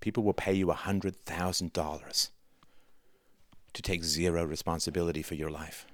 People 0.00 0.22
will 0.22 0.34
pay 0.34 0.52
you 0.52 0.66
$100,000 0.66 2.30
to 3.72 3.82
take 3.82 4.04
zero 4.04 4.44
responsibility 4.44 5.22
for 5.22 5.34
your 5.34 5.50
life. 5.50 5.86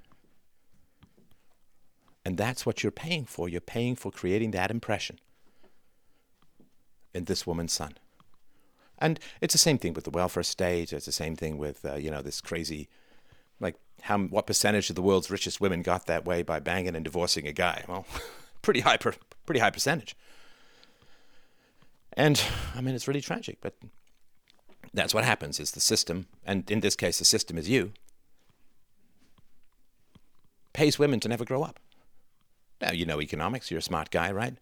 And 2.24 2.36
that's 2.36 2.64
what 2.64 2.82
you're 2.82 2.92
paying 2.92 3.24
for. 3.24 3.48
You're 3.48 3.60
paying 3.60 3.96
for 3.96 4.12
creating 4.12 4.52
that 4.52 4.70
impression 4.70 5.18
in 7.12 7.24
this 7.24 7.46
woman's 7.46 7.72
son. 7.72 7.94
And 8.98 9.18
it's 9.40 9.54
the 9.54 9.58
same 9.58 9.78
thing 9.78 9.94
with 9.94 10.04
the 10.04 10.10
welfare 10.10 10.44
state. 10.44 10.92
It's 10.92 11.06
the 11.06 11.12
same 11.12 11.34
thing 11.34 11.58
with, 11.58 11.84
uh, 11.84 11.96
you 11.96 12.10
know, 12.10 12.22
this 12.22 12.40
crazy, 12.40 12.88
like, 13.58 13.74
how 14.02 14.18
what 14.18 14.46
percentage 14.46 14.90
of 14.90 14.96
the 14.96 15.02
world's 15.02 15.30
richest 15.30 15.60
women 15.60 15.82
got 15.82 16.06
that 16.06 16.24
way 16.24 16.42
by 16.42 16.60
banging 16.60 16.94
and 16.94 17.04
divorcing 17.04 17.48
a 17.48 17.52
guy? 17.52 17.84
Well, 17.88 18.06
pretty 18.62 18.80
high, 18.80 18.96
per, 18.96 19.14
pretty 19.44 19.60
high 19.60 19.70
percentage. 19.70 20.16
And 22.12 22.40
I 22.76 22.80
mean, 22.80 22.94
it's 22.94 23.08
really 23.08 23.20
tragic, 23.20 23.58
but 23.60 23.74
that's 24.94 25.14
what 25.14 25.24
happens. 25.24 25.58
Is 25.58 25.72
the 25.72 25.80
system, 25.80 26.26
and 26.44 26.70
in 26.70 26.80
this 26.80 26.94
case, 26.94 27.18
the 27.18 27.24
system 27.24 27.58
is 27.58 27.68
you, 27.68 27.92
pays 30.72 30.98
women 30.98 31.20
to 31.20 31.28
never 31.28 31.44
grow 31.44 31.62
up. 31.62 31.80
Now, 32.82 32.90
you 32.90 33.06
know 33.06 33.22
economics, 33.22 33.70
you're 33.70 33.78
a 33.78 33.82
smart 33.82 34.10
guy, 34.10 34.32
right? 34.32 34.56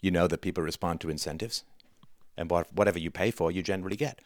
You 0.00 0.12
know 0.12 0.28
that 0.28 0.42
people 0.42 0.62
respond 0.62 1.00
to 1.00 1.10
incentives. 1.10 1.64
And 2.36 2.48
whatever 2.48 3.00
you 3.00 3.10
pay 3.10 3.32
for, 3.32 3.50
you 3.50 3.62
generally 3.62 3.96
get. 3.96 4.20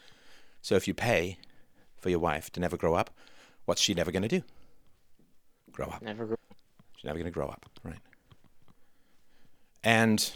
So 0.61 0.75
if 0.75 0.87
you 0.87 0.93
pay 0.93 1.39
for 1.97 2.11
your 2.11 2.19
wife 2.19 2.51
to 2.53 2.61
never 2.61 2.77
grow 2.77 2.95
up, 2.95 3.11
what's 3.65 3.81
she 3.81 3.95
never 3.95 4.13
going 4.13 4.23
to 4.23 4.29
do? 4.29 4.43
Grow 5.73 5.87
up. 5.87 6.03
Never 6.03 6.27
grow 6.27 6.37
She's 6.97 7.05
never 7.05 7.19
going 7.19 7.27
to 7.27 7.33
grow 7.33 7.49
up, 7.49 7.67
right? 7.83 8.01
And 9.83 10.33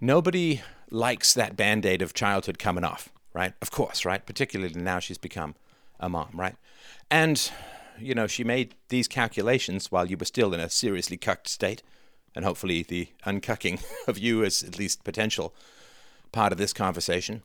nobody 0.00 0.62
likes 0.90 1.34
that 1.34 1.56
band 1.56 1.86
aid 1.86 2.02
of 2.02 2.14
childhood 2.14 2.58
coming 2.58 2.82
off, 2.82 3.10
right? 3.34 3.52
Of 3.62 3.70
course, 3.70 4.04
right? 4.04 4.24
Particularly 4.24 4.74
now 4.74 4.98
she's 4.98 5.18
become 5.18 5.54
a 6.00 6.08
mom, 6.08 6.30
right? 6.34 6.56
And 7.10 7.50
you 8.00 8.14
know, 8.14 8.26
she 8.26 8.44
made 8.44 8.74
these 8.88 9.08
calculations 9.08 9.90
while 9.90 10.06
you 10.06 10.16
were 10.16 10.24
still 10.24 10.54
in 10.54 10.60
a 10.60 10.70
seriously 10.70 11.16
cucked 11.16 11.48
state, 11.48 11.82
and 12.34 12.44
hopefully 12.44 12.82
the 12.82 13.08
uncucking 13.24 13.80
of 14.08 14.18
you 14.18 14.42
is 14.42 14.62
at 14.62 14.78
least 14.78 15.04
potential 15.04 15.54
part 16.32 16.52
of 16.52 16.58
this 16.58 16.72
conversation. 16.72 17.42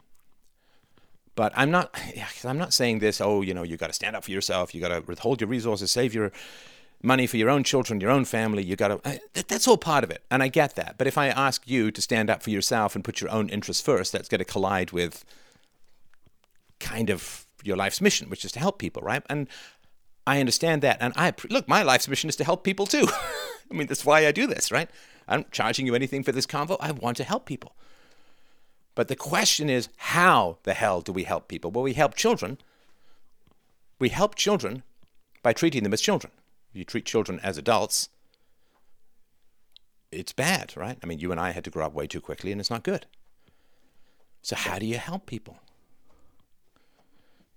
But 1.35 1.51
I'm 1.55 1.71
not, 1.71 1.95
I'm 2.43 2.57
not 2.57 2.73
saying 2.73 2.99
this. 2.99 3.21
Oh, 3.21 3.41
you 3.41 3.53
know, 3.53 3.63
you 3.63 3.77
got 3.77 3.87
to 3.87 3.93
stand 3.93 4.15
up 4.15 4.23
for 4.23 4.31
yourself. 4.31 4.73
You 4.73 4.81
got 4.81 4.89
to 4.89 5.01
withhold 5.05 5.41
your 5.41 5.49
resources, 5.49 5.91
save 5.91 6.13
your 6.13 6.31
money 7.03 7.27
for 7.27 7.37
your 7.37 7.49
own 7.49 7.63
children, 7.63 8.01
your 8.01 8.11
own 8.11 8.25
family. 8.25 8.63
You 8.63 8.75
got 8.75 9.03
to. 9.03 9.19
That's 9.33 9.67
all 9.67 9.77
part 9.77 10.03
of 10.03 10.11
it, 10.11 10.23
and 10.31 10.41
I 10.41 10.47
get 10.47 10.75
that. 10.75 10.95
But 10.97 11.07
if 11.07 11.17
I 11.17 11.27
ask 11.27 11.67
you 11.67 11.91
to 11.91 12.01
stand 12.01 12.29
up 12.29 12.41
for 12.41 12.49
yourself 12.49 12.95
and 12.95 13.03
put 13.03 13.21
your 13.21 13.29
own 13.29 13.49
interests 13.49 13.83
first, 13.83 14.11
that's 14.11 14.29
going 14.29 14.39
to 14.39 14.45
collide 14.45 14.91
with 14.91 15.25
kind 16.79 17.09
of 17.09 17.45
your 17.63 17.77
life's 17.77 18.01
mission, 18.01 18.29
which 18.29 18.45
is 18.45 18.51
to 18.53 18.59
help 18.59 18.77
people, 18.77 19.01
right? 19.01 19.23
And 19.29 19.47
I 20.27 20.39
understand 20.39 20.81
that. 20.81 20.97
And 20.99 21.13
I 21.15 21.33
look, 21.49 21.67
my 21.67 21.83
life's 21.83 22.07
mission 22.07 22.29
is 22.29 22.35
to 22.37 22.43
help 22.43 22.63
people 22.63 22.85
too. 22.85 23.07
I 23.71 23.73
mean, 23.73 23.87
that's 23.87 24.05
why 24.05 24.25
I 24.25 24.31
do 24.31 24.47
this, 24.47 24.71
right? 24.71 24.89
I'm 25.27 25.45
charging 25.51 25.85
you 25.85 25.95
anything 25.95 26.23
for 26.23 26.31
this 26.31 26.45
convo. 26.45 26.77
I 26.79 26.91
want 26.91 27.17
to 27.17 27.23
help 27.23 27.45
people. 27.45 27.75
But 28.93 29.07
the 29.07 29.15
question 29.15 29.69
is, 29.69 29.89
how 29.97 30.59
the 30.63 30.73
hell 30.73 31.01
do 31.01 31.11
we 31.11 31.23
help 31.23 31.47
people? 31.47 31.71
Well, 31.71 31.83
we 31.83 31.93
help 31.93 32.15
children. 32.15 32.57
We 33.99 34.09
help 34.09 34.35
children 34.35 34.83
by 35.43 35.53
treating 35.53 35.83
them 35.83 35.93
as 35.93 36.01
children. 36.01 36.31
If 36.71 36.79
you 36.79 36.85
treat 36.85 37.05
children 37.05 37.39
as 37.43 37.57
adults, 37.57 38.09
it's 40.11 40.31
bad, 40.31 40.73
right? 40.77 40.97
I 41.03 41.05
mean, 41.05 41.19
you 41.19 41.31
and 41.31 41.39
I 41.39 41.51
had 41.51 41.63
to 41.65 41.69
grow 41.69 41.85
up 41.85 41.93
way 41.93 42.07
too 42.07 42.21
quickly, 42.21 42.51
and 42.51 42.61
it's 42.61 42.69
not 42.69 42.83
good. 42.83 43.05
So, 44.41 44.55
how 44.55 44.79
do 44.79 44.85
you 44.85 44.97
help 44.97 45.25
people? 45.25 45.59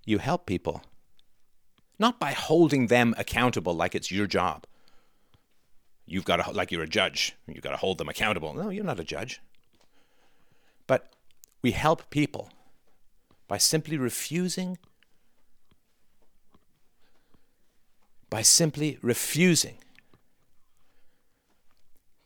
You 0.05 0.17
help 0.17 0.45
people 0.45 0.83
not 1.99 2.19
by 2.19 2.31
holding 2.31 2.87
them 2.87 3.13
accountable 3.17 3.73
like 3.73 3.93
it's 3.93 4.11
your 4.11 4.25
job. 4.25 4.65
You've 6.07 6.25
got 6.25 6.37
to, 6.37 6.51
like 6.51 6.71
you're 6.71 6.81
a 6.81 6.87
judge, 6.87 7.35
you've 7.45 7.61
got 7.61 7.71
to 7.71 7.77
hold 7.77 7.97
them 7.99 8.09
accountable. 8.09 8.53
No, 8.53 8.69
you're 8.69 8.85
not 8.85 8.99
a 8.99 9.03
judge. 9.03 9.41
But 10.87 11.13
we 11.61 11.71
help 11.71 12.09
people 12.09 12.49
by 13.47 13.57
simply 13.57 13.97
refusing, 13.97 14.77
by 18.29 18.41
simply 18.41 18.97
refusing 19.01 19.77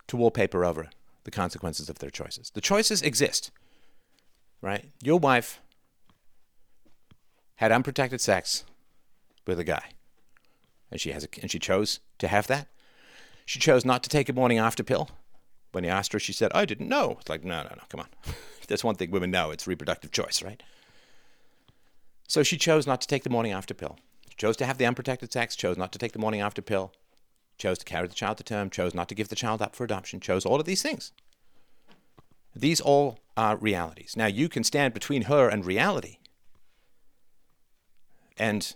to 0.07 0.15
wallpaper 0.15 0.63
over 0.63 0.89
the 1.23 1.31
consequences 1.31 1.89
of 1.89 1.99
their 1.99 2.09
choices. 2.09 2.51
The 2.53 2.61
choices 2.61 3.01
exist, 3.01 3.51
right? 4.61 4.91
Your 5.01 5.19
wife 5.19 5.59
had 7.55 7.71
unprotected 7.71 8.21
sex 8.21 8.63
with 9.45 9.59
a 9.59 9.63
guy. 9.63 9.91
And 10.91 10.99
she 10.99 11.11
has 11.11 11.23
a, 11.23 11.27
and 11.41 11.49
she 11.49 11.59
chose 11.59 11.99
to 12.19 12.27
have 12.27 12.47
that. 12.47 12.67
She 13.45 13.59
chose 13.59 13.83
not 13.83 14.03
to 14.03 14.09
take 14.09 14.29
a 14.29 14.33
morning 14.33 14.57
after 14.57 14.83
pill. 14.83 15.09
When 15.71 15.83
he 15.83 15.89
asked 15.89 16.13
her, 16.13 16.19
she 16.19 16.33
said, 16.33 16.51
I 16.53 16.65
didn't 16.65 16.87
know. 16.87 17.17
It's 17.19 17.29
like, 17.29 17.43
no, 17.43 17.63
no, 17.63 17.69
no, 17.69 17.83
come 17.89 18.01
on. 18.01 18.07
That's 18.67 18.83
one 18.83 18.95
thing 18.95 19.11
women 19.11 19.31
know. 19.31 19.51
It's 19.51 19.67
reproductive 19.67 20.11
choice, 20.11 20.43
right? 20.43 20.61
So 22.27 22.43
she 22.43 22.57
chose 22.57 22.87
not 22.87 23.01
to 23.01 23.07
take 23.07 23.23
the 23.23 23.29
morning 23.29 23.51
after 23.51 23.73
pill. 23.73 23.97
She 24.29 24.35
chose 24.37 24.55
to 24.57 24.65
have 24.65 24.77
the 24.77 24.85
unprotected 24.85 25.33
sex, 25.33 25.55
chose 25.55 25.77
not 25.77 25.91
to 25.91 25.99
take 25.99 26.13
the 26.13 26.19
morning 26.19 26.41
after 26.41 26.61
pill, 26.61 26.93
chose 27.57 27.79
to 27.79 27.85
carry 27.85 28.07
the 28.07 28.13
child 28.13 28.37
to 28.37 28.43
term, 28.43 28.69
chose 28.69 28.93
not 28.93 29.09
to 29.09 29.15
give 29.15 29.29
the 29.29 29.35
child 29.35 29.61
up 29.61 29.75
for 29.75 29.83
adoption, 29.83 30.19
chose 30.19 30.45
all 30.45 30.59
of 30.59 30.65
these 30.65 30.81
things. 30.81 31.11
These 32.55 32.79
all 32.79 33.19
are 33.35 33.57
realities. 33.57 34.15
Now 34.15 34.27
you 34.27 34.47
can 34.47 34.63
stand 34.63 34.93
between 34.93 35.23
her 35.23 35.49
and 35.49 35.65
reality 35.65 36.17
and 38.37 38.73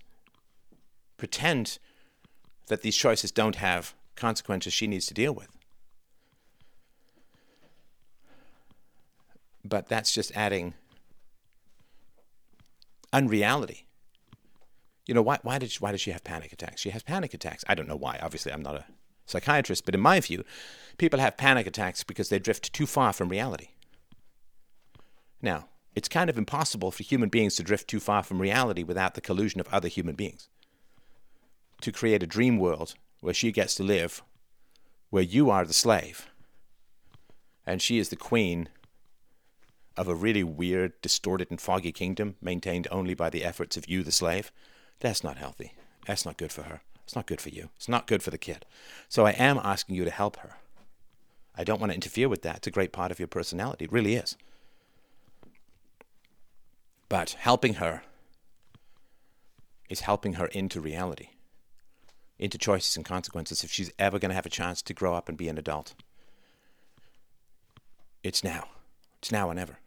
pretend 1.17 1.79
that 2.67 2.81
these 2.81 2.95
choices 2.95 3.31
don't 3.31 3.57
have 3.57 3.93
consequences 4.15 4.73
she 4.73 4.87
needs 4.87 5.07
to 5.07 5.13
deal 5.13 5.33
with. 5.33 5.49
But 9.63 9.87
that's 9.87 10.13
just 10.13 10.35
adding 10.35 10.75
unreality. 13.11 13.87
You 15.05 15.13
know, 15.13 15.21
why, 15.21 15.39
why, 15.41 15.57
did 15.57 15.71
she, 15.71 15.79
why 15.79 15.91
does 15.91 16.01
she 16.01 16.11
have 16.11 16.23
panic 16.23 16.51
attacks? 16.51 16.81
She 16.81 16.89
has 16.89 17.03
panic 17.03 17.33
attacks. 17.33 17.63
I 17.67 17.75
don't 17.75 17.87
know 17.87 17.95
why. 17.95 18.19
Obviously, 18.21 18.51
I'm 18.51 18.61
not 18.61 18.75
a 18.75 18.85
psychiatrist, 19.25 19.85
but 19.85 19.95
in 19.95 20.01
my 20.01 20.19
view, 20.19 20.43
people 20.97 21.19
have 21.19 21.37
panic 21.37 21.67
attacks 21.67 22.03
because 22.03 22.29
they 22.29 22.39
drift 22.39 22.73
too 22.73 22.85
far 22.85 23.13
from 23.13 23.29
reality. 23.29 23.69
Now, 25.41 25.69
it's 25.95 26.09
kind 26.09 26.29
of 26.29 26.37
impossible 26.37 26.91
for 26.91 27.03
human 27.03 27.29
beings 27.29 27.55
to 27.55 27.63
drift 27.63 27.87
too 27.87 27.99
far 27.99 28.23
from 28.23 28.41
reality 28.41 28.83
without 28.83 29.15
the 29.15 29.21
collusion 29.21 29.59
of 29.59 29.67
other 29.71 29.87
human 29.87 30.15
beings 30.15 30.49
to 31.81 31.91
create 31.91 32.23
a 32.23 32.27
dream 32.27 32.57
world 32.57 32.95
where 33.21 33.33
she 33.33 33.51
gets 33.51 33.75
to 33.75 33.83
live, 33.83 34.21
where 35.09 35.23
you 35.23 35.49
are 35.49 35.65
the 35.65 35.73
slave, 35.73 36.29
and 37.65 37.81
she 37.81 37.97
is 37.97 38.09
the 38.09 38.15
queen 38.15 38.69
of 39.97 40.07
a 40.07 40.15
really 40.15 40.43
weird, 40.43 40.93
distorted, 41.01 41.49
and 41.49 41.59
foggy 41.59 41.91
kingdom 41.91 42.35
maintained 42.41 42.87
only 42.91 43.13
by 43.13 43.29
the 43.29 43.43
efforts 43.43 43.75
of 43.75 43.89
you, 43.89 44.03
the 44.03 44.11
slave, 44.11 44.51
that's 44.99 45.23
not 45.23 45.37
healthy. 45.37 45.73
That's 46.05 46.25
not 46.25 46.37
good 46.37 46.51
for 46.51 46.63
her. 46.63 46.81
It's 47.03 47.15
not 47.15 47.25
good 47.25 47.41
for 47.41 47.49
you. 47.49 47.69
It's 47.75 47.89
not 47.89 48.07
good 48.07 48.21
for 48.21 48.31
the 48.31 48.37
kid. 48.37 48.65
So 49.09 49.25
I 49.25 49.31
am 49.31 49.59
asking 49.63 49.95
you 49.95 50.05
to 50.05 50.11
help 50.11 50.37
her. 50.37 50.57
I 51.55 51.63
don't 51.63 51.79
want 51.79 51.91
to 51.91 51.95
interfere 51.95 52.29
with 52.29 52.43
that. 52.43 52.57
It's 52.57 52.67
a 52.67 52.71
great 52.71 52.91
part 52.91 53.11
of 53.11 53.19
your 53.19 53.27
personality. 53.27 53.85
It 53.85 53.91
really 53.91 54.15
is. 54.15 54.37
But 57.09 57.31
helping 57.39 57.75
her 57.75 58.03
is 59.89 60.01
helping 60.01 60.33
her 60.33 60.47
into 60.47 60.81
reality 60.81 61.29
into 62.39 62.57
choices 62.57 62.95
and 62.95 63.05
consequences 63.05 63.63
if 63.63 63.71
she's 63.71 63.91
ever 63.97 64.19
going 64.19 64.29
to 64.29 64.35
have 64.35 64.45
a 64.45 64.49
chance 64.49 64.81
to 64.83 64.93
grow 64.93 65.15
up 65.15 65.27
and 65.27 65.37
be 65.37 65.49
an 65.49 65.57
adult. 65.57 65.95
It's 68.23 68.43
now. 68.43 68.67
It's 69.19 69.31
now 69.31 69.49
or 69.49 69.53
never. 69.53 69.79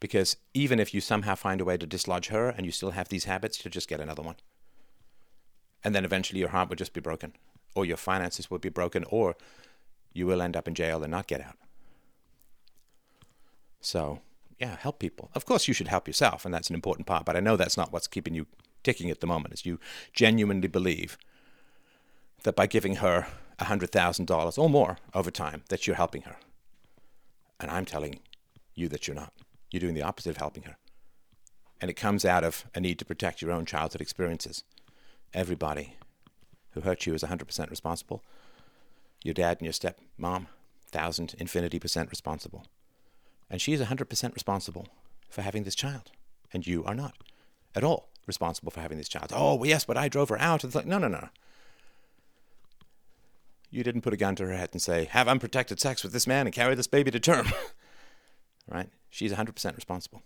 Because 0.00 0.36
even 0.54 0.78
if 0.78 0.94
you 0.94 1.00
somehow 1.00 1.34
find 1.34 1.60
a 1.60 1.64
way 1.64 1.76
to 1.76 1.86
dislodge 1.86 2.28
her 2.28 2.48
and 2.48 2.64
you 2.64 2.72
still 2.72 2.92
have 2.92 3.08
these 3.08 3.24
habits, 3.24 3.64
you'll 3.64 3.72
just 3.72 3.88
get 3.88 4.00
another 4.00 4.22
one. 4.22 4.36
And 5.82 5.94
then 5.94 6.04
eventually 6.04 6.40
your 6.40 6.50
heart 6.50 6.68
will 6.68 6.76
just 6.76 6.92
be 6.92 7.00
broken, 7.00 7.32
or 7.74 7.84
your 7.84 7.96
finances 7.96 8.50
will 8.50 8.58
be 8.58 8.68
broken, 8.68 9.04
or 9.08 9.36
you 10.12 10.26
will 10.26 10.42
end 10.42 10.56
up 10.56 10.66
in 10.66 10.74
jail 10.74 11.02
and 11.02 11.10
not 11.10 11.26
get 11.26 11.40
out. 11.40 11.56
So, 13.80 14.20
yeah, 14.58 14.76
help 14.76 14.98
people. 14.98 15.30
Of 15.34 15.44
course, 15.46 15.68
you 15.68 15.74
should 15.74 15.88
help 15.88 16.06
yourself, 16.06 16.44
and 16.44 16.52
that's 16.52 16.68
an 16.68 16.74
important 16.74 17.06
part, 17.06 17.24
but 17.24 17.36
I 17.36 17.40
know 17.40 17.56
that's 17.56 17.76
not 17.76 17.92
what's 17.92 18.08
keeping 18.08 18.34
you 18.34 18.46
ticking 18.86 19.10
at 19.10 19.20
the 19.20 19.26
moment, 19.26 19.52
is 19.52 19.66
you 19.66 19.80
genuinely 20.12 20.68
believe 20.68 21.18
that 22.44 22.54
by 22.54 22.68
giving 22.68 22.96
her 22.96 23.26
$100,000 23.58 24.58
or 24.58 24.70
more 24.70 24.98
over 25.12 25.32
time, 25.32 25.64
that 25.70 25.86
you're 25.86 25.96
helping 25.96 26.22
her. 26.22 26.36
And 27.58 27.68
I'm 27.68 27.84
telling 27.84 28.20
you 28.76 28.88
that 28.90 29.08
you're 29.08 29.16
not. 29.16 29.32
You're 29.72 29.80
doing 29.80 29.94
the 29.94 30.02
opposite 30.02 30.30
of 30.30 30.36
helping 30.36 30.62
her. 30.62 30.76
And 31.80 31.90
it 31.90 31.94
comes 31.94 32.24
out 32.24 32.44
of 32.44 32.64
a 32.76 32.80
need 32.80 33.00
to 33.00 33.04
protect 33.04 33.42
your 33.42 33.50
own 33.50 33.66
childhood 33.66 34.00
experiences. 34.00 34.62
Everybody 35.34 35.96
who 36.70 36.82
hurt 36.82 37.06
you 37.06 37.14
is 37.14 37.24
100% 37.24 37.70
responsible. 37.70 38.22
Your 39.24 39.34
dad 39.34 39.58
and 39.58 39.66
your 39.66 39.72
stepmom, 39.72 40.46
thousand 40.92 41.34
infinity 41.38 41.80
percent 41.80 42.08
responsible. 42.10 42.66
And 43.50 43.60
she 43.60 43.72
is 43.72 43.80
100% 43.80 44.32
responsible 44.32 44.86
for 45.28 45.42
having 45.42 45.64
this 45.64 45.74
child. 45.74 46.12
And 46.52 46.64
you 46.64 46.84
are 46.84 46.94
not 46.94 47.14
at 47.74 47.82
all 47.82 48.10
responsible 48.26 48.70
for 48.70 48.80
having 48.80 48.98
this 48.98 49.08
child. 49.08 49.32
Oh, 49.34 49.62
yes, 49.64 49.84
but 49.84 49.96
I 49.96 50.08
drove 50.08 50.28
her 50.28 50.40
out. 50.40 50.64
It's 50.64 50.74
like, 50.74 50.86
no, 50.86 50.98
no, 50.98 51.08
no. 51.08 51.28
You 53.70 53.82
didn't 53.82 54.02
put 54.02 54.12
a 54.12 54.16
gun 54.16 54.36
to 54.36 54.46
her 54.46 54.56
head 54.56 54.70
and 54.72 54.80
say, 54.80 55.04
have 55.06 55.28
unprotected 55.28 55.80
sex 55.80 56.02
with 56.02 56.12
this 56.12 56.26
man 56.26 56.46
and 56.46 56.54
carry 56.54 56.74
this 56.74 56.86
baby 56.86 57.10
to 57.10 57.20
term. 57.20 57.48
right? 58.68 58.88
She's 59.10 59.32
100% 59.32 59.76
responsible. 59.76 60.22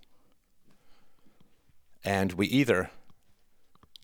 And 2.05 2.33
we 2.33 2.47
either 2.47 2.91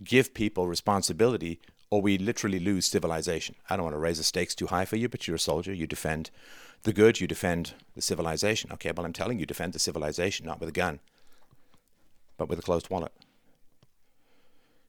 give 0.02 0.34
people 0.34 0.66
responsibility 0.66 1.60
or 1.90 2.02
we 2.02 2.18
literally 2.18 2.58
lose 2.58 2.86
civilization. 2.86 3.54
I 3.70 3.76
don't 3.76 3.84
want 3.84 3.94
to 3.94 3.98
raise 3.98 4.18
the 4.18 4.24
stakes 4.24 4.54
too 4.54 4.66
high 4.66 4.84
for 4.84 4.96
you, 4.96 5.08
but 5.08 5.26
you're 5.26 5.36
a 5.36 5.40
soldier. 5.40 5.72
You 5.72 5.86
defend 5.86 6.30
the 6.82 6.92
good, 6.92 7.20
you 7.20 7.26
defend 7.26 7.74
the 7.94 8.02
civilization. 8.02 8.70
Okay, 8.72 8.92
well, 8.94 9.06
I'm 9.06 9.12
telling 9.12 9.38
you, 9.38 9.46
defend 9.46 9.72
the 9.72 9.78
civilization, 9.78 10.46
not 10.46 10.60
with 10.60 10.68
a 10.68 10.72
gun, 10.72 11.00
but 12.36 12.48
with 12.48 12.58
a 12.58 12.62
closed 12.62 12.90
wallet. 12.90 13.12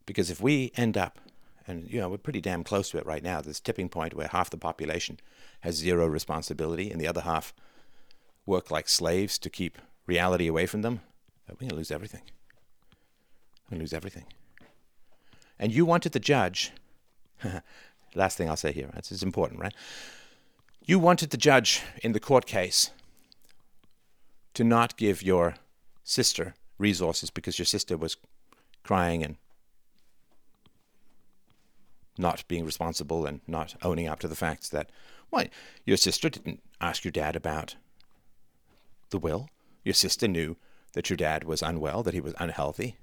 Because 0.08 0.32
if 0.32 0.42
we 0.42 0.72
end 0.76 0.98
up, 0.98 1.20
and 1.68 1.88
you 1.88 2.00
know, 2.00 2.10
we're 2.10 2.18
pretty 2.18 2.42
damn 2.42 2.64
close 2.64 2.90
to 2.90 2.98
it 2.98 3.06
right 3.06 3.22
now, 3.22 3.42
this 3.42 3.60
tipping 3.60 3.90
point 3.90 4.16
where 4.16 4.30
half 4.30 4.50
the 4.50 4.58
population 4.58 5.20
has 5.60 5.76
zero 5.76 6.08
responsibility 6.08 6.90
and 6.90 7.00
the 7.00 7.08
other 7.08 7.22
half 7.22 7.54
work 8.48 8.72
like 8.72 8.90
slaves 8.90 9.38
to 9.38 9.50
keep 9.52 9.78
reality 10.08 10.48
away 10.48 10.66
from 10.66 10.82
them, 10.82 11.02
uh, 11.48 11.54
we're 11.54 11.68
going 11.68 11.70
to 11.70 11.76
lose 11.76 11.92
everything. 11.92 12.22
We're 13.66 13.76
going 13.76 13.80
to 13.80 13.84
lose 13.84 13.94
everything. 13.94 14.26
And 15.60 15.72
you 15.72 15.86
wanted 15.86 16.14
the 16.14 16.20
judge, 16.20 16.72
last 18.16 18.38
thing 18.38 18.50
I'll 18.50 18.56
say 18.56 18.72
here, 18.72 18.90
this 18.96 19.12
is 19.12 19.22
important, 19.22 19.60
right? 19.60 19.74
You 20.86 21.00
wanted 21.00 21.32
the 21.32 21.38
judge 21.38 21.82
in 22.02 22.14
the 22.14 22.20
court 22.22 22.46
case 22.46 22.92
to 24.54 24.64
not 24.64 24.96
give 24.96 25.22
your 25.22 25.56
sister 26.06 26.56
resources 26.78 27.30
because 27.30 27.60
your 27.60 27.66
sister 27.66 27.98
was 27.98 28.16
crying 28.84 29.22
and 29.22 29.36
not 32.18 32.48
being 32.48 32.66
responsible 32.66 33.26
and 33.26 33.42
not 33.48 33.76
owning 33.82 34.08
up 34.08 34.20
to 34.20 34.28
the 34.28 34.36
facts 34.36 34.70
that, 34.70 34.90
well, 35.32 35.46
your 35.86 35.98
sister 35.98 36.30
didn't 36.30 36.62
ask 36.82 37.04
your 37.04 37.12
dad 37.12 37.36
about 37.36 37.76
the 39.10 39.20
will. 39.20 39.50
Your 39.84 39.94
sister 39.94 40.28
knew 40.28 40.58
that 40.94 41.10
your 41.10 41.18
dad 41.18 41.44
was 41.44 41.62
unwell, 41.62 42.04
that 42.04 42.14
he 42.14 42.22
was 42.22 42.34
unhealthy, 42.40 42.98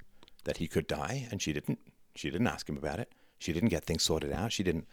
that 0.44 0.58
he 0.58 0.68
could 0.68 0.86
die, 0.86 1.28
and 1.30 1.40
she 1.40 1.52
didn't. 1.52 1.78
She 2.16 2.30
didn't 2.30 2.46
ask 2.46 2.68
him 2.68 2.76
about 2.76 3.00
it. 3.00 3.12
She 3.38 3.52
didn't 3.52 3.70
get 3.70 3.84
things 3.84 4.04
sorted 4.04 4.32
out. 4.32 4.52
She 4.52 4.62
didn't, 4.62 4.86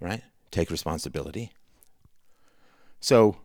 right? 0.00 0.22
take 0.54 0.70
responsibility. 0.70 1.50
So 3.00 3.36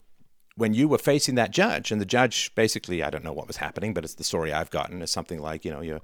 when 0.55 0.73
you 0.73 0.87
were 0.87 0.97
facing 0.97 1.35
that 1.35 1.51
judge, 1.51 1.91
and 1.91 1.99
the 1.99 2.05
judge 2.05 2.53
basically, 2.55 3.03
I 3.03 3.09
don't 3.09 3.23
know 3.23 3.33
what 3.33 3.47
was 3.47 3.57
happening, 3.57 3.93
but 3.93 4.03
it's 4.03 4.13
the 4.13 4.23
story 4.23 4.53
I've 4.53 4.69
gotten, 4.69 5.01
is 5.01 5.11
something 5.11 5.39
like, 5.41 5.65
you 5.65 5.71
know, 5.71 5.81
your 5.81 6.01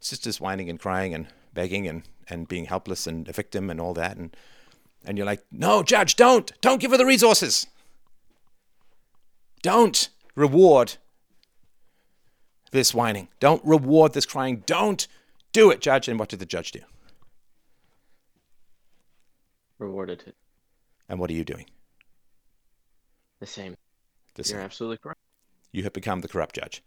sister's 0.00 0.40
whining 0.40 0.70
and 0.70 0.80
crying 0.80 1.14
and 1.14 1.28
begging 1.54 1.86
and, 1.86 2.02
and 2.28 2.48
being 2.48 2.66
helpless 2.66 3.06
and 3.06 3.28
a 3.28 3.32
victim 3.32 3.70
and 3.70 3.80
all 3.80 3.94
that. 3.94 4.16
And, 4.16 4.36
and 5.04 5.16
you're 5.16 5.26
like, 5.26 5.44
no, 5.50 5.82
judge, 5.82 6.16
don't. 6.16 6.52
Don't 6.60 6.80
give 6.80 6.90
her 6.90 6.96
the 6.96 7.06
resources. 7.06 7.66
Don't 9.62 10.08
reward 10.34 10.96
this 12.70 12.94
whining. 12.94 13.28
Don't 13.40 13.64
reward 13.64 14.12
this 14.12 14.26
crying. 14.26 14.62
Don't 14.66 15.06
do 15.52 15.70
it, 15.70 15.80
judge. 15.80 16.08
And 16.08 16.18
what 16.18 16.28
did 16.28 16.38
the 16.38 16.46
judge 16.46 16.72
do? 16.72 16.80
Rewarded 19.78 20.24
it. 20.26 20.34
And 21.08 21.18
what 21.18 21.30
are 21.30 21.34
you 21.34 21.44
doing? 21.44 21.66
The 23.40 23.46
same. 23.46 23.76
The 24.34 24.42
You're 24.48 24.60
absolutely 24.60 24.98
correct. 24.98 25.20
You 25.72 25.82
have 25.82 25.92
become 25.92 26.20
the 26.20 26.28
corrupt 26.28 26.54
judge. 26.54 26.82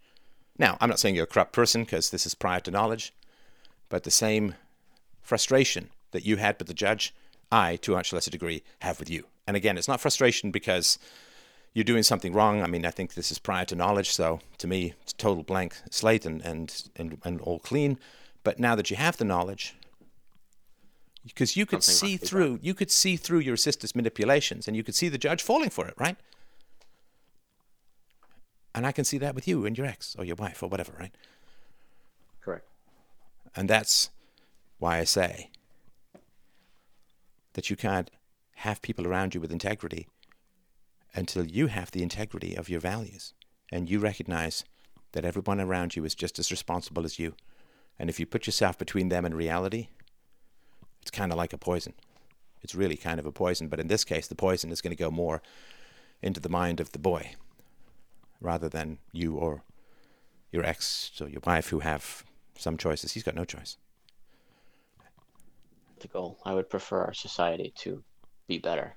Now, 0.58 0.76
I'm 0.80 0.88
not 0.88 0.98
saying 0.98 1.14
you're 1.14 1.24
a 1.24 1.28
corrupt 1.28 1.52
person 1.52 1.84
because 1.84 2.10
this 2.10 2.26
is 2.26 2.34
prior 2.34 2.60
to 2.60 2.70
knowledge, 2.70 3.14
but 3.88 4.04
the 4.04 4.10
same 4.10 4.54
frustration 5.22 5.90
that 6.12 6.24
you 6.24 6.36
had 6.36 6.56
with 6.58 6.68
the 6.68 6.74
judge, 6.74 7.14
I, 7.52 7.76
to 7.76 7.92
a 7.92 7.96
much 7.96 8.12
lesser 8.12 8.30
degree, 8.30 8.62
have 8.80 8.98
with 8.98 9.10
you. 9.10 9.26
And 9.46 9.56
again, 9.56 9.78
it's 9.78 9.88
not 9.88 10.00
frustration 10.00 10.50
because 10.50 10.98
you're 11.74 11.84
doing 11.84 12.02
something 12.02 12.32
wrong. 12.32 12.62
I 12.62 12.66
mean, 12.66 12.84
I 12.84 12.90
think 12.90 13.14
this 13.14 13.30
is 13.30 13.38
prior 13.38 13.64
to 13.66 13.76
knowledge, 13.76 14.10
so 14.10 14.40
to 14.58 14.66
me, 14.66 14.94
it's 15.02 15.12
total 15.12 15.42
blank 15.42 15.76
slate 15.90 16.26
and, 16.26 16.42
and, 16.42 16.88
and, 16.96 17.18
and 17.24 17.40
all 17.40 17.58
clean. 17.58 17.98
But 18.42 18.58
now 18.58 18.74
that 18.74 18.90
you 18.90 18.96
have 18.96 19.16
the 19.16 19.24
knowledge, 19.24 19.74
because 21.24 21.56
you 21.56 21.66
could 21.66 21.82
Something 21.82 22.08
see 22.08 22.16
through 22.16 22.58
you 22.62 22.74
could 22.74 22.90
see 22.90 23.16
through 23.16 23.40
your 23.40 23.56
sister's 23.56 23.94
manipulations 23.94 24.66
and 24.66 24.76
you 24.76 24.82
could 24.82 24.94
see 24.94 25.08
the 25.08 25.18
judge 25.18 25.42
falling 25.42 25.70
for 25.70 25.86
it 25.86 25.94
right 25.98 26.16
and 28.74 28.86
i 28.86 28.92
can 28.92 29.04
see 29.04 29.18
that 29.18 29.34
with 29.34 29.46
you 29.46 29.66
and 29.66 29.76
your 29.76 29.86
ex 29.86 30.16
or 30.18 30.24
your 30.24 30.36
wife 30.36 30.62
or 30.62 30.68
whatever 30.68 30.92
right 30.98 31.14
Correct. 32.40 32.64
and 33.54 33.68
that's 33.68 34.10
why 34.80 34.98
i 34.98 35.04
say 35.04 35.50
that 37.52 37.70
you 37.70 37.76
can't 37.76 38.10
have 38.56 38.82
people 38.82 39.06
around 39.06 39.34
you 39.34 39.40
with 39.40 39.52
integrity 39.52 40.08
until 41.14 41.46
you 41.46 41.68
have 41.68 41.90
the 41.92 42.02
integrity 42.02 42.56
of 42.56 42.68
your 42.68 42.80
values 42.80 43.32
and 43.70 43.88
you 43.88 43.98
recognize 43.98 44.64
that 45.12 45.24
everyone 45.24 45.60
around 45.60 45.96
you 45.96 46.04
is 46.04 46.14
just 46.14 46.38
as 46.38 46.50
responsible 46.50 47.04
as 47.04 47.18
you 47.18 47.34
and 47.98 48.10
if 48.10 48.18
you 48.18 48.26
put 48.26 48.46
yourself 48.46 48.76
between 48.76 49.08
them 49.08 49.24
and 49.24 49.34
reality 49.34 49.88
it's 51.02 51.10
kind 51.10 51.32
of 51.32 51.38
like 51.38 51.52
a 51.52 51.58
poison. 51.58 51.94
It's 52.62 52.74
really 52.74 52.96
kind 52.96 53.18
of 53.18 53.26
a 53.26 53.32
poison, 53.32 53.68
but 53.68 53.80
in 53.80 53.88
this 53.88 54.04
case, 54.04 54.28
the 54.28 54.34
poison 54.34 54.70
is 54.70 54.80
going 54.80 54.94
to 54.94 55.02
go 55.02 55.10
more 55.10 55.42
into 56.22 56.40
the 56.40 56.48
mind 56.48 56.80
of 56.80 56.92
the 56.92 56.98
boy 56.98 57.32
rather 58.40 58.68
than 58.68 58.98
you 59.12 59.34
or 59.34 59.62
your 60.52 60.64
ex 60.64 61.10
or 61.20 61.28
your 61.28 61.40
wife 61.46 61.68
who 61.68 61.80
have 61.80 62.24
some 62.58 62.76
choices. 62.76 63.12
He's 63.12 63.22
got 63.22 63.34
no 63.34 63.44
choice. 63.44 63.76
The 66.00 66.08
goal. 66.08 66.38
I 66.44 66.54
would 66.54 66.70
prefer 66.70 67.04
our 67.04 67.14
society 67.14 67.72
to 67.78 68.02
be 68.48 68.58
better. 68.58 68.96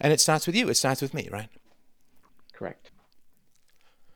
And 0.00 0.12
it 0.12 0.20
starts 0.20 0.46
with 0.46 0.56
you, 0.56 0.68
it 0.68 0.76
starts 0.76 1.02
with 1.02 1.12
me, 1.12 1.28
right? 1.30 1.48
Correct. 2.52 2.90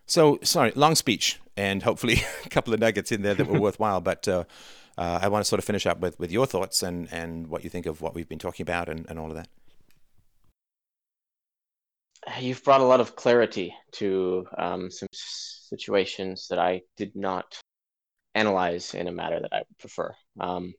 So, 0.06 0.38
sorry, 0.42 0.72
long 0.74 0.94
speech, 0.94 1.40
and 1.56 1.82
hopefully 1.82 2.22
a 2.44 2.48
couple 2.48 2.72
of 2.72 2.80
nuggets 2.80 3.12
in 3.12 3.22
there 3.22 3.34
that 3.34 3.46
were 3.46 3.60
worthwhile, 3.68 4.00
but. 4.00 4.26
Uh, 4.26 4.44
uh, 4.98 5.20
I 5.22 5.28
want 5.28 5.42
to 5.42 5.48
sort 5.48 5.58
of 5.58 5.64
finish 5.64 5.86
up 5.86 6.00
with, 6.00 6.18
with 6.18 6.30
your 6.30 6.44
thoughts 6.44 6.82
and, 6.82 7.10
and 7.10 7.46
what 7.46 7.64
you 7.64 7.70
think 7.70 7.86
of 7.86 8.02
what 8.02 8.14
we've 8.14 8.28
been 8.28 8.38
talking 8.38 8.62
about 8.62 8.90
and, 8.90 9.06
and 9.08 9.18
all 9.18 9.30
of 9.30 9.36
that. 9.36 9.48
You've 12.38 12.62
brought 12.62 12.82
a 12.82 12.84
lot 12.84 13.00
of 13.00 13.16
clarity 13.16 13.74
to 13.92 14.46
um, 14.58 14.90
some 14.90 15.08
situations 15.12 16.46
that 16.50 16.58
I 16.58 16.82
did 16.98 17.16
not 17.16 17.58
analyze 18.34 18.94
in 18.94 19.08
a 19.08 19.12
manner 19.12 19.40
that 19.40 19.52
I 19.52 19.58
would 19.58 19.78
prefer. 19.78 20.14
Um, 20.40 20.74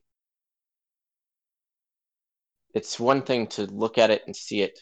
it's 2.73 2.99
one 2.99 3.21
thing 3.21 3.47
to 3.47 3.65
look 3.65 3.97
at 3.97 4.09
it 4.09 4.23
and 4.25 4.35
see 4.35 4.61
it 4.61 4.79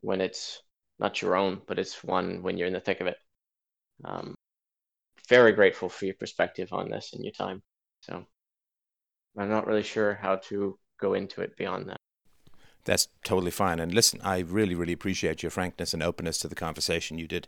when 0.00 0.20
it's 0.20 0.62
not 0.98 1.22
your 1.22 1.36
own, 1.36 1.62
but 1.66 1.78
it's 1.78 2.04
one 2.04 2.42
when 2.42 2.56
you're 2.56 2.66
in 2.66 2.74
the 2.74 2.80
thick 2.80 3.00
of 3.00 3.06
it. 3.06 3.16
Um, 4.04 4.34
very 5.28 5.52
grateful 5.52 5.88
for 5.88 6.04
your 6.04 6.14
perspective 6.14 6.72
on 6.72 6.90
this 6.90 7.12
and 7.12 7.24
your 7.24 7.32
time. 7.32 7.62
So 8.00 8.24
I'm 9.38 9.48
not 9.48 9.66
really 9.66 9.82
sure 9.82 10.14
how 10.14 10.36
to 10.48 10.78
go 11.00 11.14
into 11.14 11.40
it 11.40 11.56
beyond 11.56 11.88
that. 11.88 11.96
That's 12.84 13.08
totally 13.24 13.50
fine. 13.50 13.78
And 13.78 13.94
listen, 13.94 14.20
I 14.22 14.40
really, 14.40 14.74
really 14.74 14.92
appreciate 14.92 15.42
your 15.42 15.50
frankness 15.50 15.94
and 15.94 16.02
openness 16.02 16.38
to 16.38 16.48
the 16.48 16.54
conversation. 16.54 17.18
You 17.18 17.28
did 17.28 17.46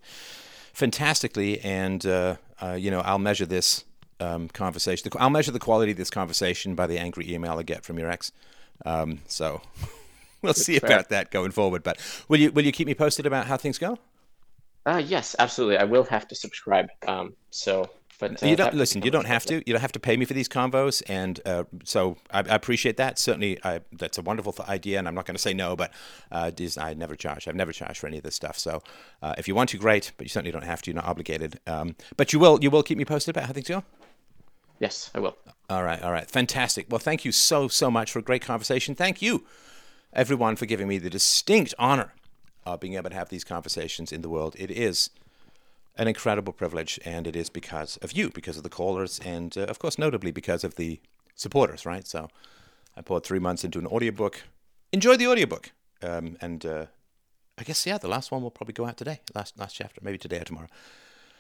fantastically, 0.73 1.61
and 1.61 2.05
uh, 2.07 2.37
uh, 2.61 2.73
you 2.73 2.91
know 2.91 3.01
I'll 3.01 3.19
measure 3.19 3.47
this 3.47 3.85
um, 4.21 4.49
conversation. 4.49 5.11
I'll 5.19 5.31
measure 5.31 5.51
the 5.51 5.59
quality 5.59 5.93
of 5.93 5.99
this 5.99 6.11
conversation 6.11 6.75
by 6.75 6.87
the 6.87 6.99
angry 6.99 7.33
email 7.33 7.59
I 7.59 7.63
get 7.63 7.85
from 7.85 7.99
your 7.99 8.11
ex. 8.11 8.31
Um, 8.85 9.21
so 9.27 9.61
we'll 10.43 10.55
see 10.55 10.79
fair. 10.79 10.91
about 10.91 11.09
that 11.11 11.31
going 11.31 11.51
forward. 11.51 11.83
But 11.83 11.99
will 12.29 12.39
you 12.39 12.53
will 12.53 12.65
you 12.65 12.73
keep 12.73 12.87
me 12.87 12.95
posted 12.95 13.27
about 13.27 13.47
how 13.47 13.57
things 13.57 13.79
go? 13.79 13.99
Uh, 14.85 15.03
yes, 15.05 15.37
absolutely. 15.39 15.79
I 15.79 15.85
will 15.85 16.05
have 16.05 16.27
to 16.29 16.35
subscribe. 16.35 16.89
Um, 17.07 17.35
so, 17.51 17.89
but 18.19 18.43
uh, 18.43 18.47
you 18.47 18.57
don't 18.57 18.75
listen. 18.75 19.03
You 19.03 19.13
don't 19.13 19.27
have 19.27 19.45
to. 19.47 19.57
You 19.65 19.73
don't 19.73 19.81
have 19.81 19.93
to 19.93 20.01
pay 20.01 20.17
me 20.17 20.25
for 20.25 20.35
these 20.35 20.49
convos, 20.49 21.03
and 21.09 21.41
uh, 21.47 21.65
so 21.85 22.17
I, 22.33 22.41
I 22.41 22.55
appreciate 22.55 22.97
that. 22.97 23.19
Certainly, 23.19 23.59
I, 23.65 23.81
that's 23.93 24.19
a 24.19 24.23
wonderful 24.23 24.55
idea, 24.69 24.99
and 24.99 25.07
I'm 25.07 25.15
not 25.15 25.25
going 25.25 25.37
to 25.37 25.43
say 25.43 25.55
no. 25.55 25.77
But 25.77 25.93
uh, 26.33 26.51
I 26.79 26.95
never 26.95 27.15
charge. 27.15 27.47
I've 27.47 27.55
never 27.55 27.73
charged 27.73 27.99
for 27.99 28.09
any 28.09 28.19
of 28.19 28.25
this 28.25 28.35
stuff. 28.35 28.59
So, 28.59 28.83
uh, 29.23 29.35
if 29.39 29.47
you 29.47 29.55
want 29.55 29.71
to, 29.71 29.79
great. 29.79 30.13
But 30.17 30.25
you 30.25 30.29
certainly 30.29 30.53
don't 30.53 30.65
have 30.65 30.83
to. 30.83 30.91
You're 30.91 30.97
not 30.97 31.07
obligated. 31.07 31.61
Um, 31.67 31.95
but 32.17 32.33
you 32.33 32.41
will. 32.41 32.59
You 32.61 32.71
will 32.71 32.83
keep 32.83 32.99
me 32.99 33.05
posted 33.05 33.37
about 33.37 33.47
how 33.47 33.53
things 33.53 33.69
go. 33.69 33.85
Yes, 34.81 35.11
I 35.15 35.21
will. 35.21 35.37
All 35.71 35.83
right. 35.83 36.03
All 36.03 36.13
right. 36.13 36.31
Fantastic. 36.31 36.87
Well, 36.91 36.99
thank 36.99 37.25
you 37.25 37.33
so 37.33 37.69
so 37.69 37.91
much 37.91 38.13
for 38.13 38.19
a 38.19 38.23
great 38.23 38.43
conversation. 38.43 38.95
Thank 38.95 39.23
you, 39.23 39.45
everyone, 40.13 40.57
for 40.57 40.67
giving 40.67 40.89
me 40.89 40.99
the 40.99 41.11
distinct 41.11 41.75
honor 41.79 42.13
of 42.65 42.81
being 42.81 42.95
able 42.95 43.11
to 43.11 43.17
have 43.17 43.29
these 43.29 43.45
conversations 43.45 44.13
in 44.13 44.23
the 44.23 44.29
world. 44.29 44.55
It 44.59 44.71
is 44.71 45.11
an 45.97 46.09
incredible 46.09 46.53
privilege, 46.53 46.99
and 47.05 47.27
it 47.27 47.37
is 47.37 47.51
because 47.51 47.97
of 47.99 48.13
you, 48.13 48.31
because 48.31 48.57
of 48.57 48.63
the 48.63 48.71
callers, 48.71 49.21
and 49.25 49.57
uh, 49.57 49.63
of 49.63 49.79
course, 49.79 49.99
notably 49.99 50.31
because 50.31 50.65
of 50.65 50.77
the 50.77 51.01
supporters, 51.35 51.85
right? 51.85 52.07
So 52.07 52.29
I 52.97 53.03
poured 53.03 53.25
three 53.25 53.39
months 53.39 53.65
into 53.65 53.79
an 53.79 53.87
audiobook. 53.87 54.43
Enjoy 54.93 55.17
the 55.17 55.27
audiobook. 55.27 55.73
Um, 56.03 56.37
and 56.41 56.65
uh, 56.67 56.87
I 57.59 57.65
guess, 57.65 57.87
yeah, 57.87 57.99
the 57.99 58.09
last 58.09 58.31
one 58.31 58.43
will 58.43 58.51
probably 58.51 58.75
go 58.75 58.87
out 58.87 58.97
today, 58.97 59.21
last, 59.35 59.59
last 59.59 59.75
chapter, 59.75 60.01
maybe 60.03 60.19
today 60.19 60.39
or 60.41 60.45
tomorrow. 60.45 60.69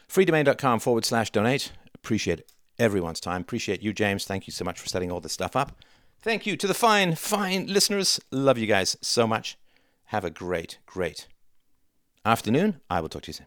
freedomain.com 0.09 0.81
forward 0.81 1.05
slash 1.05 1.31
donate. 1.31 1.73
Appreciate 1.94 2.40
everyone's 2.82 3.20
time. 3.20 3.40
Appreciate 3.42 3.82
you, 3.82 3.92
James. 3.92 4.24
Thank 4.24 4.46
you 4.46 4.52
so 4.52 4.64
much 4.64 4.80
for 4.80 4.88
setting 4.88 5.10
all 5.10 5.20
this 5.20 5.32
stuff 5.32 5.54
up. 5.56 5.76
Thank 6.20 6.46
you 6.46 6.56
to 6.56 6.66
the 6.66 6.74
fine, 6.74 7.14
fine 7.14 7.66
listeners. 7.66 8.20
Love 8.30 8.59
you 8.59 8.66
guys 8.66 8.96
so 9.00 9.26
much. 9.26 9.56
Have 10.06 10.24
a 10.24 10.30
great, 10.30 10.78
great 10.86 11.26
afternoon. 12.24 12.80
I 12.90 13.00
will 13.00 13.09
talk 13.09 13.22
to 13.22 13.28
you 13.28 13.34
soon. 13.34 13.46